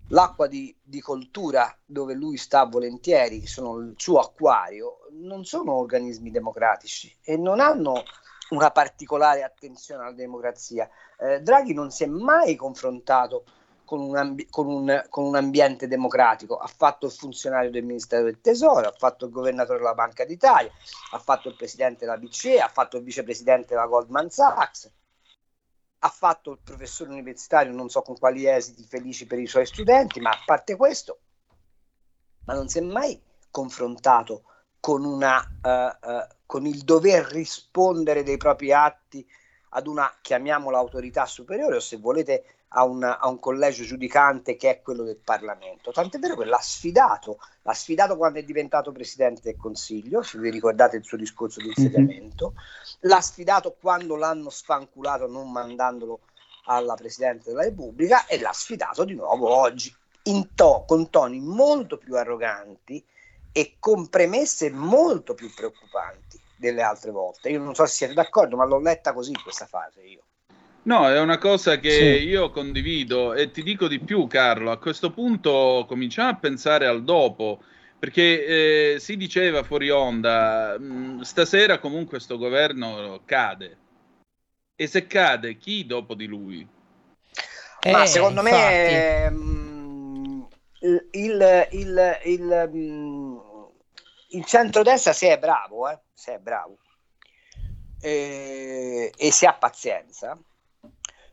l'acqua 0.09 0.47
di, 0.47 0.75
di 0.81 1.01
coltura 1.01 1.75
dove 1.85 2.13
lui 2.13 2.37
sta 2.37 2.65
volentieri, 2.65 3.41
che 3.41 3.47
sono 3.47 3.77
il 3.77 3.93
suo 3.97 4.19
acquario, 4.19 4.99
non 5.11 5.43
sono 5.45 5.73
organismi 5.73 6.31
democratici 6.31 7.15
e 7.23 7.37
non 7.37 7.59
hanno 7.59 8.03
una 8.49 8.71
particolare 8.71 9.43
attenzione 9.43 10.03
alla 10.03 10.13
democrazia. 10.13 10.89
Eh, 11.17 11.41
Draghi 11.41 11.73
non 11.73 11.91
si 11.91 12.03
è 12.03 12.07
mai 12.07 12.55
confrontato 12.55 13.45
con 13.89 14.01
un, 14.01 14.15
ambi- 14.15 14.47
con, 14.51 14.67
un, 14.67 15.03
con 15.09 15.25
un 15.25 15.35
ambiente 15.35 15.87
democratico, 15.87 16.57
ha 16.57 16.67
fatto 16.67 17.07
il 17.07 17.11
funzionario 17.11 17.71
del 17.71 17.83
Ministero 17.83 18.25
del 18.25 18.39
Tesoro, 18.39 18.87
ha 18.87 18.93
fatto 18.95 19.25
il 19.25 19.31
governatore 19.31 19.79
della 19.79 19.95
Banca 19.95 20.25
d'Italia, 20.25 20.71
ha 21.13 21.17
fatto 21.17 21.49
il 21.49 21.55
presidente 21.55 22.05
della 22.05 22.19
BCE, 22.19 22.59
ha 22.59 22.67
fatto 22.67 22.97
il 22.97 23.03
vicepresidente 23.03 23.73
della 23.73 23.87
Goldman 23.87 24.29
Sachs, 24.29 24.91
ha 25.97 26.09
fatto 26.09 26.51
il 26.51 26.59
professore 26.63 27.09
universitario, 27.09 27.73
non 27.73 27.89
so 27.89 28.03
con 28.03 28.15
quali 28.15 28.45
esiti 28.45 28.83
felici 28.83 29.25
per 29.25 29.39
i 29.39 29.47
suoi 29.47 29.65
studenti, 29.65 30.19
ma 30.19 30.29
a 30.29 30.43
parte 30.45 30.75
questo, 30.75 31.21
ma 32.45 32.53
non 32.53 32.67
si 32.67 32.77
è 32.77 32.81
mai 32.81 33.19
confrontato 33.49 34.43
con, 34.79 35.03
una, 35.03 35.41
eh, 35.63 35.97
eh, 35.99 36.27
con 36.45 36.67
il 36.67 36.83
dover 36.83 37.25
rispondere 37.25 38.21
dei 38.21 38.37
propri 38.37 38.71
atti 38.71 39.27
ad 39.69 39.87
una, 39.87 40.15
chiamiamola, 40.21 40.77
autorità 40.77 41.25
superiore 41.25 41.77
o 41.77 41.79
se 41.79 41.97
volete 41.97 42.58
a, 42.69 42.83
una- 42.83 43.19
a 43.19 43.27
un 43.27 43.39
collegio 43.39 43.83
giudicante 43.83 44.55
che 44.55 44.69
è 44.69 44.81
quello 44.81 45.03
del 45.03 45.17
Parlamento. 45.17 45.91
Tant'è 45.91 46.19
vero 46.19 46.35
che 46.35 46.45
l'ha 46.45 46.59
sfidato, 46.59 47.39
l'ha 47.63 47.73
sfidato 47.73 48.17
quando 48.17 48.39
è 48.39 48.43
diventato 48.43 48.91
Presidente 48.91 49.41
del 49.43 49.57
Consiglio, 49.57 50.21
se 50.21 50.37
vi 50.37 50.49
ricordate 50.49 50.97
il 50.97 51.03
suo 51.03 51.17
discorso 51.17 51.59
di 51.61 51.67
insediamento, 51.67 52.53
l'ha 53.01 53.21
sfidato 53.21 53.75
quando 53.79 54.15
l'hanno 54.15 54.49
sfanculato 54.49 55.27
non 55.27 55.51
mandandolo 55.51 56.19
alla 56.65 56.93
Presidente 56.95 57.49
della 57.49 57.63
Repubblica 57.63 58.27
e 58.27 58.39
l'ha 58.39 58.53
sfidato 58.53 59.03
di 59.03 59.15
nuovo 59.15 59.49
oggi 59.49 59.93
in 60.23 60.53
to- 60.53 60.83
con 60.87 61.09
toni 61.09 61.39
molto 61.39 61.97
più 61.97 62.15
arroganti 62.15 63.03
e 63.51 63.77
con 63.79 64.09
premesse 64.09 64.69
molto 64.69 65.33
più 65.33 65.51
preoccupanti 65.51 66.39
delle 66.55 66.83
altre 66.83 67.09
volte. 67.09 67.49
Io 67.49 67.59
non 67.59 67.73
so 67.73 67.85
se 67.87 67.95
siete 67.95 68.13
d'accordo, 68.13 68.55
ma 68.55 68.65
l'ho 68.65 68.79
letta 68.79 69.13
così 69.13 69.33
questa 69.33 69.65
fase 69.65 70.01
io. 70.03 70.25
No, 70.89 71.07
è 71.07 71.19
una 71.19 71.37
cosa 71.37 71.77
che 71.77 71.91
Sì. 71.91 72.27
io 72.27 72.49
condivido 72.49 73.35
e 73.35 73.51
ti 73.51 73.61
dico 73.61 73.87
di 73.87 73.99
più, 73.99 74.25
Carlo. 74.25 74.71
A 74.71 74.79
questo 74.79 75.11
punto 75.11 75.85
cominciamo 75.87 76.29
a 76.29 76.35
pensare 76.35 76.87
al 76.87 77.03
dopo, 77.03 77.61
perché 77.99 78.95
eh, 78.95 78.99
si 78.99 79.15
diceva 79.15 79.61
fuori 79.61 79.91
onda, 79.91 80.79
mh, 80.79 81.21
stasera 81.21 81.77
comunque 81.77 82.19
sto 82.19 82.39
governo 82.39 83.21
cade. 83.23 83.77
E 84.75 84.87
se 84.87 85.05
cade, 85.05 85.57
chi 85.57 85.85
dopo 85.85 86.15
di 86.15 86.25
lui? 86.25 86.67
Ma 87.91 88.01
Eh, 88.01 88.07
secondo 88.07 88.41
infatti. 88.41 88.53
me 88.53 89.25
ehm, 89.25 90.47
il, 90.79 91.07
il, 91.11 91.67
il, 91.71 92.19
il, 92.25 92.69
mm, 92.73 93.37
il 94.29 94.45
centrodestra 94.45 95.13
se 95.13 95.33
è 95.33 95.37
bravo, 95.37 95.87
eh, 95.87 95.99
se 96.15 96.33
è 96.33 96.39
bravo 96.39 96.79
eh, 98.01 99.11
e 99.15 99.31
se 99.31 99.45
ha 99.45 99.53
pazienza, 99.53 100.37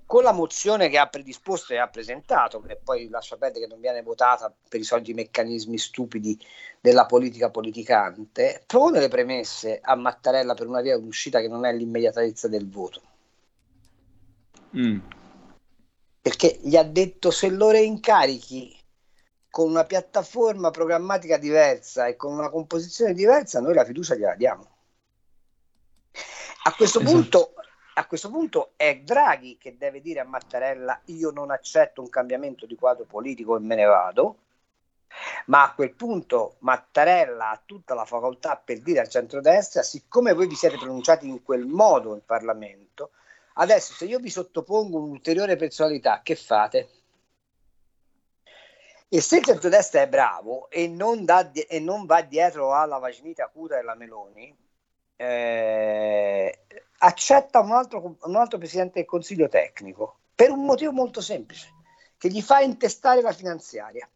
con 0.06 0.22
la 0.22 0.32
mozione 0.32 0.88
che 0.88 0.98
ha 0.98 1.08
predisposto 1.08 1.72
e 1.72 1.78
ha 1.78 1.88
presentato, 1.88 2.60
che 2.60 2.78
poi 2.82 3.08
lascia 3.08 3.36
perdere 3.36 3.64
che 3.64 3.70
non 3.70 3.80
viene 3.80 4.02
votata 4.02 4.54
per 4.68 4.80
i 4.80 4.84
soliti 4.84 5.12
meccanismi 5.12 5.76
stupidi 5.76 6.38
della 6.80 7.06
politica 7.06 7.50
politicante, 7.50 8.62
pone 8.66 9.00
le 9.00 9.08
premesse 9.08 9.80
a 9.82 9.96
Mattarella 9.96 10.54
per 10.54 10.68
una 10.68 10.80
via 10.80 10.96
d'uscita 10.96 11.40
che 11.40 11.48
non 11.48 11.64
è 11.66 11.72
l'immediatezza 11.72 12.48
del 12.48 12.68
voto. 12.68 13.02
Mm. 14.76 14.98
perché 16.20 16.58
gli 16.60 16.76
ha 16.76 16.82
detto 16.82 17.30
se 17.30 17.48
lo 17.48 17.70
reincarichi 17.70 18.76
con 19.48 19.70
una 19.70 19.84
piattaforma 19.84 20.70
programmatica 20.70 21.38
diversa 21.38 22.08
e 22.08 22.16
con 22.16 22.32
una 22.32 22.50
composizione 22.50 23.14
diversa, 23.14 23.60
noi 23.60 23.74
la 23.74 23.84
fiducia 23.84 24.16
gliela 24.16 24.34
diamo. 24.34 24.68
A 26.64 26.74
questo, 26.74 26.98
Esatto. 27.00 27.14
punto, 27.14 27.54
a 27.98 28.06
questo 28.06 28.31
punto 28.31 28.73
è 28.77 28.98
Draghi 28.98 29.56
che 29.59 29.77
deve 29.78 30.02
dire 30.02 30.20
a 30.20 30.24
Mattarella 30.24 31.01
io 31.06 31.31
non 31.31 31.51
accetto 31.51 32.02
un 32.02 32.10
cambiamento 32.10 32.66
di 32.66 32.74
quadro 32.74 33.05
politico 33.05 33.56
e 33.56 33.60
me 33.60 33.74
ne 33.74 33.85
vado, 33.85 34.36
ma 35.47 35.62
a 35.62 35.74
quel 35.74 35.94
punto 35.94 36.56
Mattarella 36.59 37.51
ha 37.51 37.62
tutta 37.64 37.94
la 37.94 38.05
facoltà 38.05 38.60
per 38.62 38.81
dire 38.81 39.01
al 39.01 39.09
centrodestra, 39.09 39.82
siccome 39.82 40.35
voi 40.35 40.47
vi 40.47 40.55
siete 40.55 40.77
pronunciati 40.77 41.27
in 41.27 41.43
quel 41.43 41.64
modo 41.64 42.12
in 42.12 42.24
Parlamento, 42.24 43.12
adesso 43.55 43.94
se 43.94 44.05
io 44.05 44.18
vi 44.18 44.28
sottopongo 44.28 44.98
un'ulteriore 44.98 45.56
personalità, 45.56 46.20
che 46.23 46.36
fate? 46.36 46.90
E 49.09 49.20
se 49.23 49.39
il 49.39 49.44
centrodestra 49.44 50.02
è 50.02 50.09
bravo 50.09 50.68
e 50.68 50.86
non, 50.86 51.24
di- 51.51 51.60
e 51.62 51.81
non 51.81 52.05
va 52.05 52.20
dietro 52.20 52.74
alla 52.74 52.98
vaginita 52.98 53.44
acuta 53.44 53.77
della 53.77 53.94
Meloni, 53.94 54.55
eh, 55.16 56.59
accetta 56.98 57.60
un 57.60 57.73
altro, 57.73 58.16
un 58.20 58.36
altro 58.36 58.59
presidente 58.59 59.01
del 59.01 59.05
consiglio 59.05 59.48
tecnico 59.48 60.20
per 60.35 60.51
un 60.51 60.64
motivo 60.64 60.93
molto 60.93 61.20
semplice, 61.20 61.73
che 62.18 62.28
gli 62.28 62.43
fa 62.43 62.60
intestare 62.60 63.23
la 63.23 63.32
finanziaria. 63.32 64.09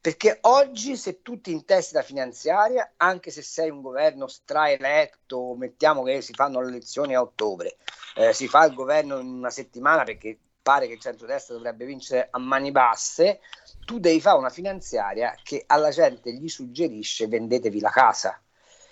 Perché 0.00 0.38
oggi 0.42 0.96
se 0.96 1.22
tu 1.22 1.40
ti 1.40 1.52
intesti 1.52 1.94
la 1.94 2.02
finanziaria, 2.02 2.94
anche 2.96 3.30
se 3.30 3.42
sei 3.42 3.70
un 3.70 3.80
governo 3.80 4.26
straeletto, 4.26 5.54
mettiamo 5.54 6.02
che 6.02 6.20
si 6.20 6.32
fanno 6.32 6.60
le 6.60 6.68
elezioni 6.68 7.14
a 7.14 7.20
ottobre, 7.20 7.76
eh, 8.16 8.32
si 8.32 8.48
fa 8.48 8.64
il 8.64 8.74
governo 8.74 9.18
in 9.18 9.26
una 9.26 9.50
settimana 9.50 10.04
perché 10.04 10.38
pare 10.62 10.86
che 10.86 10.94
il 10.94 11.00
centrodestra 11.00 11.54
dovrebbe 11.54 11.84
vincere 11.84 12.28
a 12.30 12.38
mani 12.38 12.70
basse, 12.70 13.40
tu 13.84 13.98
devi 13.98 14.20
fare 14.20 14.38
una 14.38 14.50
finanziaria 14.50 15.34
che 15.42 15.64
alla 15.66 15.90
gente 15.90 16.32
gli 16.32 16.48
suggerisce 16.48 17.26
vendetevi 17.26 17.80
la 17.80 17.90
casa. 17.90 18.40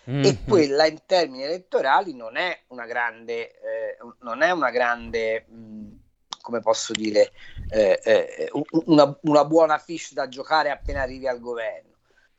Mm-hmm. 0.09 0.25
E 0.25 0.39
quella 0.47 0.87
in 0.87 0.99
termini 1.05 1.43
elettorali 1.43 2.15
non 2.15 2.37
è 2.37 2.63
una 2.69 2.87
grande, 2.87 3.51
eh, 3.61 3.99
non 4.21 4.43
è 4.43 4.51
una 4.51 4.71
grande 4.71 5.45
mh, 5.47 6.01
come 6.41 6.61
posso 6.61 6.93
dire, 6.93 7.33
eh, 7.69 8.01
eh, 8.03 8.51
una, 8.87 9.17
una, 9.23 9.45
buona 9.45 9.79
fish 9.79 10.13
da 10.13 10.29
giocare 10.29 10.71
appena 10.71 11.03
arrivi 11.03 11.29
al 11.29 11.41
governo. 11.41 11.89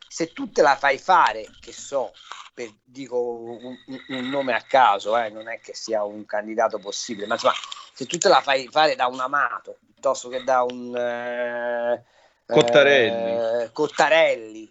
Se 0.08 0.34
tu 0.34 0.50
te 0.50 0.62
la 0.62 0.76
fai 0.76 0.98
fare, 0.98 1.46
che 1.60 1.72
so, 1.72 2.12
per, 2.54 2.70
dico 2.84 3.22
un, 3.22 3.78
un, 4.10 4.30
nome 4.30 4.54
a 4.54 4.62
caso, 4.62 5.18
eh, 5.18 5.30
non 5.30 5.48
è 5.48 5.60
che 5.60 5.74
sia 5.74 6.04
un 6.04 6.26
candidato 6.26 6.80
possibile, 6.80 7.28
ma 7.28 7.36
insomma, 7.36 7.54
se 7.94 8.06
tu 8.06 8.18
te 8.18 8.28
la 8.28 8.42
fai 8.42 8.68
fare 8.68 8.96
da 8.96 9.08
un 9.08 9.20
amato 9.20 9.78
piuttosto 9.80 10.30
che 10.30 10.44
da 10.44 10.64
un 10.64 10.96
eh, 10.96 12.04
Cottarelli, 12.46 13.64
eh, 13.64 13.72
Cottarelli 13.72 14.70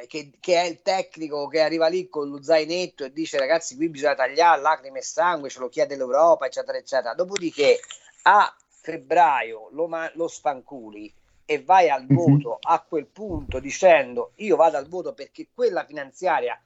eh, 0.00 0.06
che, 0.06 0.32
che, 0.40 0.60
è 0.60 0.64
il 0.64 0.82
tecnico 0.82 1.46
che 1.48 1.60
arriva 1.60 1.88
lì 1.88 2.08
con 2.08 2.28
lo 2.28 2.42
zainetto 2.42 3.04
e 3.04 3.12
dice 3.12 3.38
ragazzi 3.38 3.76
qui 3.76 3.88
bisogna 3.88 4.14
tagliare 4.14 4.60
lacrime 4.60 5.00
e 5.00 5.02
sangue, 5.02 5.50
ce 5.50 5.58
lo 5.58 5.68
chiede 5.68 5.96
l'Europa, 5.96 6.46
eccetera, 6.46 6.78
eccetera. 6.78 7.14
Dopodiché 7.14 7.80
a 8.22 8.54
febbraio 8.68 9.68
lo, 9.72 9.88
lo 10.14 10.28
spanculi 10.28 11.12
e 11.44 11.62
vai 11.62 11.90
al 11.90 12.06
mhm. 12.08 12.14
voto 12.14 12.58
a 12.60 12.80
quel 12.80 13.06
punto 13.06 13.58
dicendo 13.58 14.32
io 14.36 14.56
vado 14.56 14.76
al 14.76 14.88
voto 14.88 15.12
perché 15.12 15.48
quella 15.52 15.84
finanziaria 15.84 16.60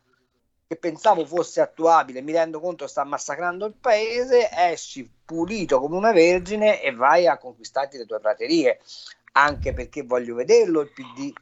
che 0.69 0.77
pensavo 0.77 1.25
fosse 1.25 1.61
attuabile, 1.61 2.23
mi 2.23 2.33
rendo 2.33 2.59
conto 2.59 2.89
sta 2.89 3.05
massacrando 3.05 3.67
il 3.67 3.75
paese, 3.75 4.49
esci 4.51 5.09
pulito 5.25 5.79
come 5.79 5.97
una 5.97 6.13
vergine 6.13 6.83
e 6.83 6.93
vai 6.93 7.29
a 7.29 7.39
conquistarti 7.39 7.97
le 7.97 8.05
tue 8.05 8.19
praterie, 8.19 8.81
anche 9.33 9.73
perché 9.73 10.03
voglio 10.03 10.35
vederlo 10.35 10.81
il 10.81 10.91
PD 10.91 11.33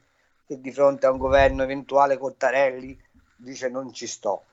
che 0.47 0.59
di 0.59 0.71
fronte 0.71 1.05
a 1.05 1.11
un 1.11 1.17
governo 1.17 1.63
eventuale 1.63 2.17
Cottarelli 2.17 2.97
dice 3.37 3.69
non 3.69 3.91
ci 3.93 4.07
sto. 4.07 4.43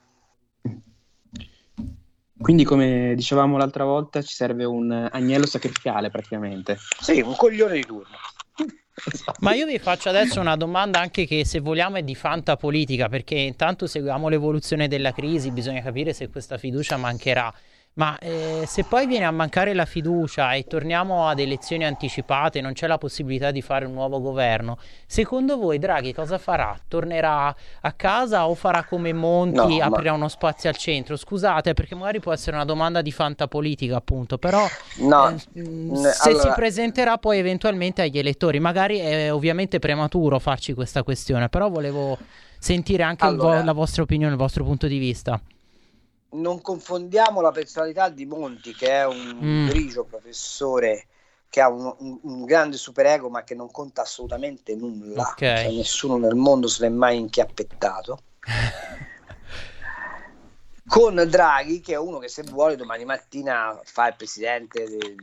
Quindi, 2.43 2.65
come 2.65 3.15
dicevamo 3.15 3.57
l'altra 3.57 3.85
volta, 3.85 4.21
ci 4.21 4.35
serve 4.35 4.65
un 4.65 4.91
agnello 5.13 5.47
sacrificale 5.47 6.11
praticamente. 6.11 6.77
Sì, 7.01 7.21
un 7.21 7.37
coglione 7.37 7.75
di 7.75 7.85
turno. 7.85 8.17
Ma 9.39 9.55
io 9.55 9.65
vi 9.65 9.79
faccio 9.79 10.09
adesso 10.09 10.41
una 10.41 10.57
domanda 10.57 10.99
anche 10.99 11.25
che 11.25 11.47
se 11.47 11.61
vogliamo 11.61 11.97
è 11.97 12.03
di 12.03 12.17
fanta 12.17 12.57
politica, 12.57 13.09
perché 13.09 13.37
intanto 13.37 13.87
seguiamo 13.87 14.29
l'evoluzione 14.29 14.89
della 14.89 15.13
crisi, 15.13 15.53
bisogna 15.53 15.83
capire 15.83 16.13
se 16.13 16.29
questa 16.29 16.59
fiducia 16.59 16.97
mancherà. 16.97 17.53
Ma 17.95 18.17
eh, 18.19 18.63
se 18.67 18.85
poi 18.85 19.07
viene 19.07 19.27
a 19.27 19.31
mancare 19.31 19.75
la 19.75 19.85
fiducia 19.85 20.55
e 20.55 20.65
torniamo 20.65 21.29
ad 21.29 21.39
elezioni 21.39 21.85
anticipate, 21.85 22.63
non 22.63 22.73
c'è 22.73 22.87
la 22.87 22.97
possibilità 22.97 23.51
di 23.51 23.61
fare 23.61 23.85
un 23.85 23.93
nuovo 23.93 24.19
governo, 24.19 24.79
secondo 25.07 25.59
voi 25.59 25.79
Draghi 25.79 26.15
cosa 26.15 26.39
farà? 26.39 26.75
Tornerà 26.89 27.55
a 27.83 27.93
casa 27.93 28.49
o 28.49 28.55
farà 28.55 28.85
come 28.85 29.13
Monti, 29.13 29.77
no, 29.77 29.85
aprirà 29.85 30.13
ma... 30.13 30.17
uno 30.17 30.29
spazio 30.29 30.71
al 30.71 30.77
centro? 30.77 31.17
Scusate, 31.17 31.75
perché 31.75 31.95
magari 31.95 32.21
può 32.21 32.33
essere 32.33 32.57
una 32.57 32.65
domanda 32.65 33.03
di 33.03 33.13
fantapolitica, 33.13 33.97
appunto, 33.97 34.39
però 34.39 34.67
no, 35.01 35.29
eh, 35.29 35.61
mm, 35.61 35.95
se 35.95 36.31
allora... 36.31 36.43
si 36.43 36.53
presenterà 36.55 37.19
poi 37.19 37.39
eventualmente 37.39 38.01
agli 38.01 38.19
elettori, 38.19 38.59
magari 38.59 39.01
è 39.01 39.31
ovviamente 39.31 39.79
prematuro 39.81 40.39
farci 40.39 40.73
questa 40.73 41.03
questione, 41.03 41.51
però 41.51 41.69
volevo 41.69 42.17
sentire 42.59 43.03
anche 43.03 43.27
allora... 43.27 43.59
vo- 43.59 43.65
la 43.65 43.73
vostra 43.73 44.03
opinione, 44.03 44.33
il 44.33 44.39
vostro 44.39 44.65
punto 44.65 44.87
di 44.87 44.97
vista 44.97 45.39
non 46.33 46.61
confondiamo 46.61 47.41
la 47.41 47.51
personalità 47.51 48.09
di 48.09 48.27
Monti, 48.27 48.75
che 48.75 48.89
è 48.89 49.07
un 49.07 49.39
mm. 49.43 49.69
grigio 49.69 50.05
professore 50.05 51.07
che 51.49 51.61
ha 51.61 51.69
un, 51.69 51.95
un, 51.99 52.19
un, 52.23 52.45
grande 52.45 52.77
superego, 52.79 53.29
ma 53.29 53.45
che 53.45 53.55
non 53.55 53.71
conta 53.71 54.03
assolutamente 54.03 54.75
nulla. 54.75 55.21
Okay. 55.33 55.65
Cioè, 55.65 55.75
nessuno 55.75 56.17
nel 56.17 56.35
mondo 56.35 56.67
se 56.67 56.83
l'è 56.83 56.89
mai 56.89 57.19
inchiappettato. 57.19 58.23
Con 60.89 61.23
Draghi, 61.29 61.81
che 61.81 61.93
è 61.93 61.99
uno 61.99 62.19
che 62.19 62.29
se 62.29 62.43
vuole 62.43 62.77
domani 62.77 63.05
mattina 63.05 63.79
fa 63.85 64.09
il 64.09 64.17
presidente 64.17 64.89
de, 64.89 65.15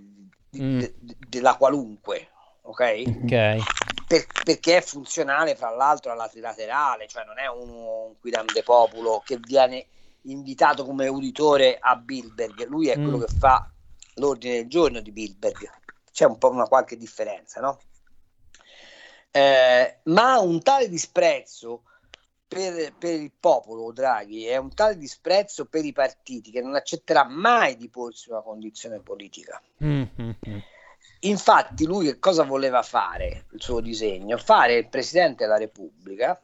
de, 0.50 0.62
mm. 0.62 0.80
de, 0.80 0.94
della 1.28 1.56
qualunque, 1.56 2.30
ok? 2.62 3.04
okay. 3.24 3.60
Per, 4.08 4.26
perché 4.44 4.78
è 4.78 4.82
funzionale, 4.82 5.56
fra 5.56 5.72
l'altro, 5.72 6.12
alla 6.12 6.28
trilaterale, 6.28 7.08
cioè 7.08 7.26
non 7.26 7.40
è 7.40 7.48
uno, 7.48 8.06
un 8.06 8.20
quidam 8.20 8.46
popolo 8.64 9.22
che 9.26 9.40
viene 9.42 9.88
invitato 10.24 10.86
come 10.86 11.08
uditore 11.08 11.78
a 11.80 11.96
Bilberg, 11.96 12.68
lui 12.68 12.90
è 12.90 12.98
mm. 12.98 13.02
quello 13.02 13.18
che 13.20 13.34
fa 13.38 13.72
l'ordine 14.16 14.56
del 14.56 14.68
giorno 14.68 15.00
di 15.02 15.12
Bilberg, 15.12 15.70
c'è 16.12 16.26
un 16.26 16.38
po' 16.38 16.50
una 16.50 16.66
qualche 16.66 16.98
differenza, 16.98 17.62
no? 17.62 17.80
Eh, 19.32 20.00
ma 20.04 20.40
un 20.40 20.62
tale 20.62 20.90
disprezzo 20.90 21.84
per, 22.48 22.96
per, 22.98 23.14
il 23.14 23.32
popolo 23.40 23.92
Draghi 23.92 24.46
è 24.46 24.58
un 24.58 24.74
tale 24.74 24.98
disprezzo 24.98 25.66
per 25.66 25.86
i 25.86 25.94
partiti 25.94 26.50
che 26.50 26.62
non 26.62 26.74
accetterà 26.74 27.24
mai 27.24 27.78
di 27.78 27.90
porsi 27.90 28.32
una 28.32 28.42
condizione 28.42 29.00
politica. 29.00 29.62
Mm-hmm. 29.84 30.32
Infatti, 31.22 31.86
lui 31.86 32.06
che 32.06 32.18
cosa 32.18 32.44
voleva 32.44 32.82
fare? 32.82 33.46
Il 33.52 33.62
suo 33.62 33.82
disegno? 33.82 34.38
Fare 34.38 34.76
il 34.76 34.90
presidente 34.90 35.44
della 35.44 35.58
Repubblica 35.58 36.42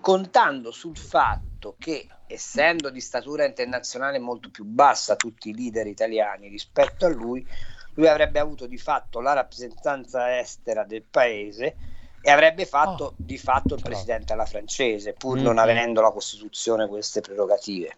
contando 0.00 0.70
sul 0.70 0.96
fatto 0.96 1.76
che 1.78 2.08
essendo 2.26 2.90
di 2.90 3.00
statura 3.00 3.44
internazionale 3.44 4.18
molto 4.18 4.50
più 4.50 4.64
bassa 4.64 5.16
tutti 5.16 5.50
i 5.50 5.54
leader 5.54 5.86
italiani 5.86 6.48
rispetto 6.48 7.06
a 7.06 7.08
lui, 7.08 7.46
lui 7.94 8.08
avrebbe 8.08 8.38
avuto 8.38 8.66
di 8.66 8.78
fatto 8.78 9.20
la 9.20 9.32
rappresentanza 9.32 10.38
estera 10.38 10.84
del 10.84 11.02
paese 11.02 11.76
e 12.22 12.30
avrebbe 12.30 12.66
fatto 12.66 13.04
oh, 13.04 13.14
di 13.16 13.38
fatto 13.38 13.74
il 13.74 13.82
presidente 13.82 14.32
alla 14.32 14.44
francese, 14.44 15.14
pur 15.14 15.36
mm-hmm. 15.36 15.44
non 15.44 15.58
avendo 15.58 16.00
la 16.00 16.10
Costituzione 16.10 16.86
queste 16.86 17.20
prerogative. 17.20 17.96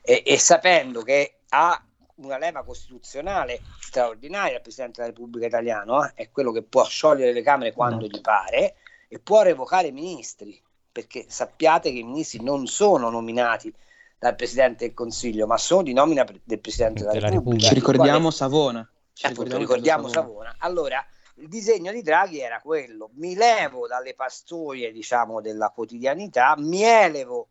E, 0.00 0.22
e, 0.26 0.38
sapendo 0.38 1.02
che 1.02 1.34
ha 1.50 1.80
una 2.16 2.38
leva 2.38 2.64
costituzionale 2.64 3.60
straordinaria 3.78 4.56
il 4.56 4.62
Presidente 4.62 5.00
della 5.00 5.12
Repubblica 5.12 5.46
Italiana, 5.46 6.08
eh, 6.08 6.24
è 6.24 6.30
quello 6.30 6.50
che 6.50 6.62
può 6.62 6.84
sciogliere 6.84 7.32
le 7.32 7.42
Camere 7.42 7.72
quando 7.72 8.06
mm-hmm. 8.06 8.14
gli 8.14 8.20
pare 8.20 8.74
e 9.08 9.18
può 9.18 9.42
revocare 9.42 9.88
i 9.88 9.92
ministri 9.92 10.60
perché 10.92 11.24
sappiate 11.28 11.90
che 11.90 11.98
i 11.98 12.04
ministri 12.04 12.42
non 12.42 12.66
sono 12.66 13.08
nominati 13.08 13.72
dal 14.18 14.36
Presidente 14.36 14.86
del 14.86 14.94
Consiglio, 14.94 15.46
ma 15.46 15.56
sono 15.56 15.82
di 15.82 15.92
nomina 15.92 16.24
del 16.44 16.60
Presidente 16.60 17.00
della, 17.00 17.12
della 17.12 17.28
Repubblica. 17.28 17.68
Repubblica. 17.68 17.68
Ci 17.68 17.74
ricordiamo 17.74 18.18
quale... 18.18 18.34
Savona. 18.34 18.90
Ci 19.14 19.26
ricordiamo, 19.28 19.60
ricordiamo 19.60 20.08
Savona. 20.08 20.50
Savona. 20.50 20.54
Allora, 20.58 21.06
il 21.36 21.48
disegno 21.48 21.90
di 21.90 22.02
Draghi 22.02 22.38
era 22.38 22.60
quello, 22.60 23.10
mi 23.14 23.34
levo 23.34 23.86
dalle 23.86 24.14
pastoie, 24.14 24.92
diciamo, 24.92 25.40
della 25.40 25.70
quotidianità, 25.70 26.54
mi 26.58 26.82
elevo 26.82 27.48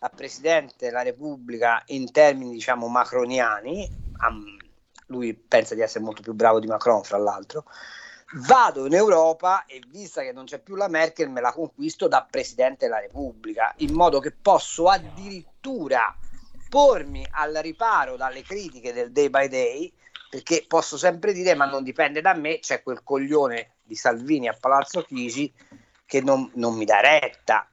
a 0.00 0.08
Presidente 0.08 0.86
della 0.86 1.02
Repubblica 1.02 1.82
in 1.86 2.10
termini, 2.10 2.52
diciamo, 2.52 2.88
macroniani, 2.88 3.88
lui 5.06 5.34
pensa 5.34 5.74
di 5.74 5.80
essere 5.80 6.04
molto 6.04 6.22
più 6.22 6.34
bravo 6.34 6.58
di 6.58 6.66
Macron, 6.66 7.04
fra 7.04 7.18
l'altro, 7.18 7.64
vado 8.34 8.86
in 8.86 8.94
Europa 8.94 9.66
e 9.66 9.82
vista 9.88 10.22
che 10.22 10.32
non 10.32 10.44
c'è 10.44 10.58
più 10.58 10.74
la 10.74 10.88
Merkel 10.88 11.28
me 11.28 11.40
la 11.40 11.52
conquisto 11.52 12.08
da 12.08 12.26
Presidente 12.28 12.86
della 12.86 13.00
Repubblica, 13.00 13.72
in 13.78 13.92
modo 13.94 14.20
che 14.20 14.32
posso 14.32 14.88
addirittura 14.88 16.16
pormi 16.68 17.26
al 17.32 17.52
riparo 17.56 18.16
dalle 18.16 18.42
critiche 18.42 18.92
del 18.92 19.12
day 19.12 19.28
by 19.28 19.48
day, 19.48 19.92
perché 20.30 20.64
posso 20.66 20.96
sempre 20.96 21.34
dire 21.34 21.54
ma 21.54 21.66
non 21.66 21.82
dipende 21.82 22.22
da 22.22 22.34
me, 22.34 22.60
c'è 22.60 22.82
quel 22.82 23.02
coglione 23.02 23.76
di 23.82 23.94
Salvini 23.94 24.48
a 24.48 24.56
Palazzo 24.58 25.02
Chigi 25.02 25.52
che 26.06 26.22
non, 26.22 26.50
non 26.54 26.74
mi 26.74 26.86
dà 26.86 27.00
retta. 27.00 27.68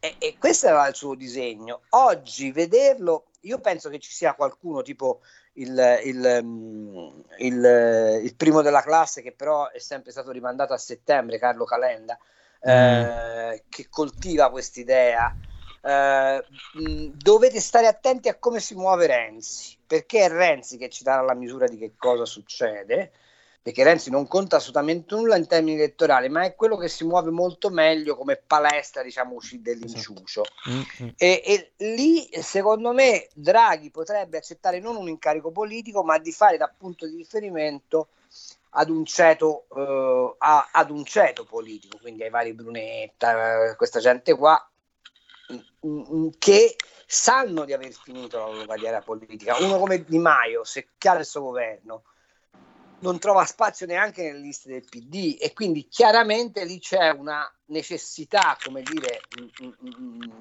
E, 0.00 0.16
e 0.18 0.36
questo 0.38 0.66
era 0.66 0.86
il 0.88 0.94
suo 0.94 1.14
disegno. 1.14 1.82
Oggi 1.90 2.50
vederlo, 2.50 3.26
io 3.42 3.60
penso 3.60 3.88
che 3.88 4.00
ci 4.00 4.12
sia 4.12 4.34
qualcuno 4.34 4.82
tipo 4.82 5.20
il, 5.54 6.00
il, 6.04 6.40
mm, 6.42 7.08
il, 7.38 8.20
il, 8.24 8.34
primo 8.36 8.62
della 8.62 8.82
classe 8.82 9.22
che 9.22 9.32
però 9.32 9.70
è 9.70 9.78
sempre 9.78 10.10
stato 10.10 10.30
rimandato 10.30 10.72
a 10.72 10.78
settembre, 10.78 11.38
Carlo 11.38 11.64
Calenda, 11.64 12.18
mm. 12.18 12.70
eh, 12.70 13.64
che 13.68 13.88
coltiva 13.88 14.50
quest'idea. 14.50 15.34
Eh, 15.80 16.44
mm, 16.78 17.10
dovete 17.14 17.60
stare 17.60 17.86
attenti 17.86 18.28
a 18.28 18.36
come 18.36 18.60
si 18.60 18.74
muove 18.74 19.06
Renzi, 19.06 19.76
perché 19.86 20.24
è 20.24 20.28
Renzi 20.28 20.78
che 20.78 20.88
ci 20.88 21.04
darà 21.04 21.22
la 21.22 21.34
misura 21.34 21.66
di 21.66 21.78
che 21.78 21.92
cosa 21.96 22.24
succede 22.24 23.12
perché 23.64 23.82
Renzi 23.82 24.10
non 24.10 24.28
conta 24.28 24.56
assolutamente 24.56 25.14
nulla 25.14 25.36
in 25.36 25.46
termini 25.46 25.78
elettorali, 25.78 26.28
ma 26.28 26.44
è 26.44 26.54
quello 26.54 26.76
che 26.76 26.88
si 26.88 27.02
muove 27.02 27.30
molto 27.30 27.70
meglio 27.70 28.14
come 28.14 28.36
palestra, 28.36 29.02
diciamo, 29.02 29.38
dell'inciucio. 29.52 30.42
Esatto. 30.42 30.70
Mm-hmm. 31.02 31.12
E, 31.16 31.42
e, 31.42 31.72
lì, 31.94 32.28
secondo 32.42 32.92
me, 32.92 33.26
Draghi 33.32 33.90
potrebbe 33.90 34.36
accettare 34.36 34.80
non 34.80 34.96
un 34.96 35.08
incarico 35.08 35.50
politico, 35.50 36.04
ma 36.04 36.18
di 36.18 36.30
fare 36.30 36.58
da 36.58 36.70
punto 36.76 37.06
di 37.06 37.16
riferimento 37.16 38.08
ad 38.72 38.90
un 38.90 39.02
ceto, 39.06 39.64
eh, 39.74 40.34
a, 40.40 40.68
ad 40.70 40.90
un 40.90 41.02
ceto 41.06 41.46
politico, 41.46 41.96
quindi 41.98 42.22
ai 42.22 42.28
vari 42.28 42.52
Brunetta, 42.52 43.74
questa 43.76 43.98
gente 43.98 44.36
qua, 44.36 44.62
mh, 45.80 46.28
che 46.36 46.76
sanno 47.06 47.64
di 47.64 47.72
aver 47.72 47.92
finito 47.92 48.36
la 48.36 48.44
loro 48.44 48.66
carriera 48.66 49.00
politica. 49.00 49.56
Uno 49.56 49.78
come 49.78 50.04
Di 50.04 50.18
Maio, 50.18 50.64
se 50.64 50.88
chiara 50.98 51.20
il 51.20 51.24
suo 51.24 51.40
governo, 51.40 52.02
non 53.04 53.18
trova 53.18 53.44
spazio 53.44 53.84
neanche 53.84 54.22
nelle 54.22 54.38
liste 54.38 54.70
del 54.70 54.84
PD 54.88 55.36
e 55.38 55.52
quindi 55.52 55.88
chiaramente 55.88 56.64
lì 56.64 56.78
c'è 56.78 57.10
una 57.10 57.46
necessità, 57.66 58.56
come 58.64 58.80
dire, 58.80 59.20
mh, 59.60 59.66
mh, 59.66 59.88
mh, 59.88 60.32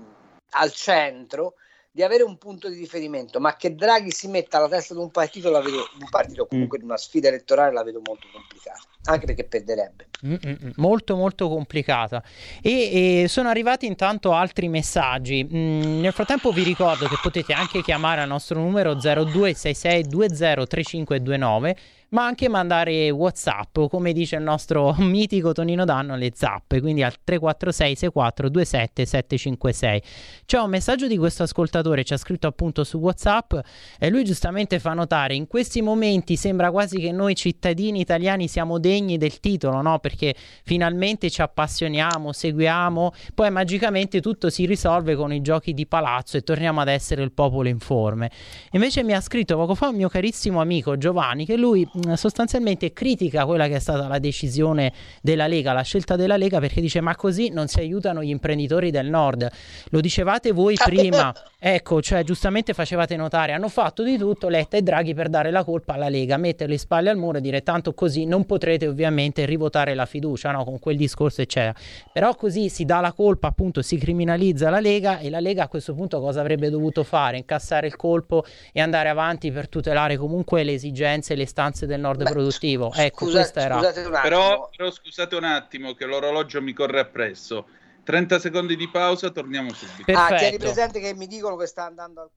al 0.52 0.72
centro 0.72 1.56
di 1.92 2.02
avere 2.02 2.24
un 2.24 2.38
punto 2.38 2.70
di 2.70 2.80
riferimento, 2.80 3.42
ma 3.42 3.56
che 3.56 3.76
Draghi 3.76 4.10
si 4.10 4.28
metta 4.28 4.58
alla 4.58 4.70
testa 4.70 4.96
di 4.96 5.00
un 5.00 5.12
partito, 5.12 5.52
la 5.52 5.60
vedo, 5.60 5.88
un 6.00 6.10
partito 6.10 6.48
comunque 6.48 6.80
di 6.80 6.86
una 6.86 6.98
sfida 6.98 7.28
elettorale 7.28 7.72
la 7.72 7.84
vedo 7.84 8.02
molto 8.04 8.26
complicata, 8.32 8.82
anche 9.04 9.28
perché 9.28 9.44
perderebbe. 9.44 10.08
Mm-mm, 10.26 10.72
molto 10.78 11.18
molto 11.18 11.50
complicata 11.50 12.24
e, 12.62 13.24
e, 13.24 13.28
sono 13.28 13.50
arrivati 13.50 13.86
intanto 13.86 14.32
altri 14.32 14.70
messaggi 14.70 15.44
mm, 15.44 16.00
nel 16.00 16.14
frattempo 16.14 16.54
vi 16.54 16.64
ricordo 16.64 17.08
che 17.08 17.18
potete 17.22 17.52
anche 17.52 17.84
chiamare 17.84 18.22
al 18.22 18.30
nostro 18.30 18.58
numero 18.58 18.94
0266203529 18.94 21.76
ma 22.14 22.26
anche 22.26 22.48
mandare 22.48 23.10
whatsapp 23.10 23.76
o 23.78 23.90
come 23.90 24.14
dice 24.14 24.36
il 24.36 24.44
nostro 24.44 24.96
mitico 25.00 25.52
Tonino 25.52 25.84
Danno 25.84 26.16
le 26.16 26.32
zappe 26.34 26.80
quindi 26.80 27.04
al 27.04 27.16
346 27.24 27.96
64 27.96 28.50
27 28.50 29.06
756 29.06 30.02
c'è 30.46 30.60
un 30.60 30.70
messaggio 30.70 31.08
di 31.08 31.18
questo 31.18 31.44
ascoltatore 31.44 32.04
ci 32.04 32.14
ha 32.14 32.18
scritto 32.18 32.48
appunto 32.48 32.84
su 32.84 32.98
whatsapp 33.00 33.54
e 34.00 34.10
lui 34.10 34.24
giustamente 34.24 34.80
fa 34.80 34.94
notare 34.94 35.34
in 35.36 35.48
questi 35.48 35.82
momenti 35.82 36.36
sembra 36.36 36.72
quasi 36.72 37.00
che 37.00 37.12
noi 37.12 37.36
cittadini 37.36 38.00
italiani 38.00 38.48
siamo 38.48 38.80
degni 38.80 39.18
del 39.18 39.40
titolo 39.40 39.82
no? 39.82 40.00
perché 40.00 40.36
finalmente 40.64 41.30
ci 41.30 41.42
appassioniamo 41.42 42.32
seguiamo 42.32 43.12
poi 43.34 43.50
magicamente 43.50 44.22
tutto 44.22 44.50
si 44.50 44.66
risolve 44.66 45.16
con 45.16 45.34
i 45.34 45.42
giochi 45.42 45.74
di 45.74 45.88
palazzo 45.88 46.38
e 46.38 46.42
torniamo 46.42 46.80
ad 46.80 46.90
essere 46.90 47.24
il 47.24 47.32
popolo 47.32 47.68
informe 47.70 48.30
invece 48.72 49.04
mi 49.04 49.14
ha 49.14 49.22
scritto 49.22 49.56
poco 49.56 49.74
fa 49.74 49.88
un 49.88 49.96
mio 49.96 50.10
carissimo 50.10 50.62
amico 50.62 50.96
Giovanni 50.96 51.46
che 51.46 51.58
lui 51.58 51.88
sostanzialmente 52.16 52.94
critica 52.94 53.46
quella 53.46 53.68
che 53.68 53.76
è 53.76 53.80
stata 53.80 54.08
la 54.08 54.20
decisione 54.20 54.94
della 55.22 55.48
Lega, 55.48 55.74
la 55.74 55.82
scelta 55.82 56.16
della 56.16 56.38
Lega 56.38 56.60
perché 56.60 56.82
dice 56.82 57.02
ma 57.02 57.16
così 57.16 57.50
non 57.50 57.68
si 57.68 57.80
aiutano 57.80 58.24
gli 58.24 58.30
imprenditori 58.30 58.92
del 58.92 59.10
nord. 59.10 59.50
Lo 59.90 60.00
dicevate 60.00 60.52
voi 60.52 60.76
prima, 60.76 61.34
ecco, 61.60 62.02
cioè 62.02 62.24
giustamente 62.24 62.74
facevate 62.74 63.16
notare, 63.16 63.54
hanno 63.54 63.70
fatto 63.70 64.04
di 64.04 64.18
tutto 64.18 64.50
Letta 64.50 64.78
e 64.78 64.82
Draghi 64.82 65.14
per 65.14 65.30
dare 65.30 65.52
la 65.52 65.64
colpa 65.64 65.94
alla 65.94 66.10
Lega, 66.10 66.38
mettere 66.38 66.70
le 66.70 66.78
spalle 66.78 67.10
al 67.10 67.18
muro 67.18 67.38
e 67.38 67.42
dire 67.42 67.64
tanto 67.64 67.94
così 67.94 68.26
non 68.26 68.46
potrete 68.46 68.88
ovviamente 68.88 69.46
rivotare 69.46 69.94
la 69.94 70.06
fiducia, 70.06 70.52
no? 70.52 70.64
con 70.64 70.80
quel 70.80 70.98
discorso 70.98 71.42
eccetera. 71.42 71.74
Però 72.12 72.36
così 72.36 72.70
si 72.70 72.86
dà 72.86 73.00
la 73.00 73.14
colpa, 73.14 73.48
appunto 73.48 73.82
si 73.82 73.98
criminalizza 73.98 74.70
la 74.70 74.80
Lega 74.80 75.20
e 75.20 75.30
la 75.30 75.40
Lega 75.40 75.64
a 75.64 75.68
questo 75.68 75.94
punto 75.94 76.20
cosa 76.20 76.40
avrebbe 76.40 76.70
dovuto 76.70 77.04
fare? 77.04 77.38
Incassare 77.38 77.88
il 77.88 77.96
colpo 77.96 78.46
e 78.72 78.82
andare 78.82 79.10
avanti 79.10 79.52
per 79.52 79.70
tutelare 79.70 80.18
comunque 80.18 80.64
le 80.64 80.74
esigenze 80.74 81.34
e 81.34 81.36
le 81.36 81.46
stanze 81.46 81.86
del 81.86 81.93
del 81.94 82.02
nord 82.02 82.24
Beh, 82.24 82.32
produttivo. 82.32 82.92
Ecco, 82.94 83.26
scusa, 83.26 83.40
questa 83.40 83.62
era. 83.62 83.80
Però, 84.22 84.70
però, 84.76 84.92
scusate 84.92 85.36
un 85.36 85.44
attimo 85.44 85.94
che 85.94 86.06
l'orologio 86.06 86.62
mi 86.62 86.74
corre 86.74 87.00
appresso. 87.00 87.66
30 88.04 88.40
secondi 88.40 88.76
di 88.76 88.90
pausa, 88.90 89.30
torniamo 89.30 89.72
subito. 89.74 90.04
Perfetto. 90.06 90.34
Ah, 90.34 90.38
tieni 90.38 90.58
presente 90.58 91.00
che 91.00 91.14
mi 91.14 91.28
dicono 91.28 91.56
che 91.56 91.68
sta 91.68 91.86
andando 91.86 92.22
al 92.22 92.30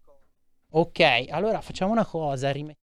Ok, 0.69 1.27
allora 1.31 1.61
facciamo 1.61 1.93
una 1.93 2.05
cosa. 2.05 2.51
Rim- 2.51 2.74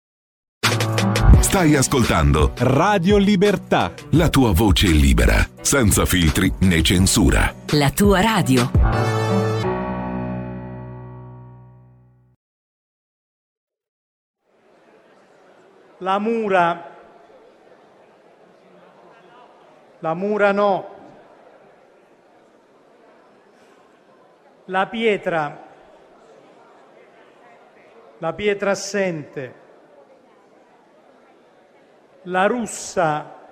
Stai 1.40 1.76
ascoltando 1.76 2.54
Radio 2.58 3.18
Libertà. 3.18 3.94
La 4.12 4.30
tua 4.30 4.52
voce 4.52 4.88
libera, 4.88 5.48
senza 5.62 6.06
filtri 6.06 6.52
né 6.60 6.82
censura. 6.82 7.54
La 7.72 7.92
tua 7.92 8.22
radio. 8.22 9.53
La 16.04 16.20
mura, 16.20 16.84
la 20.02 20.14
mura 20.14 20.52
no, 20.52 20.86
la 24.66 24.90
pietra, 24.90 25.60
la 28.20 28.36
pietra 28.36 28.72
assente, 28.72 29.54
la 32.26 32.48
russa, 32.50 33.43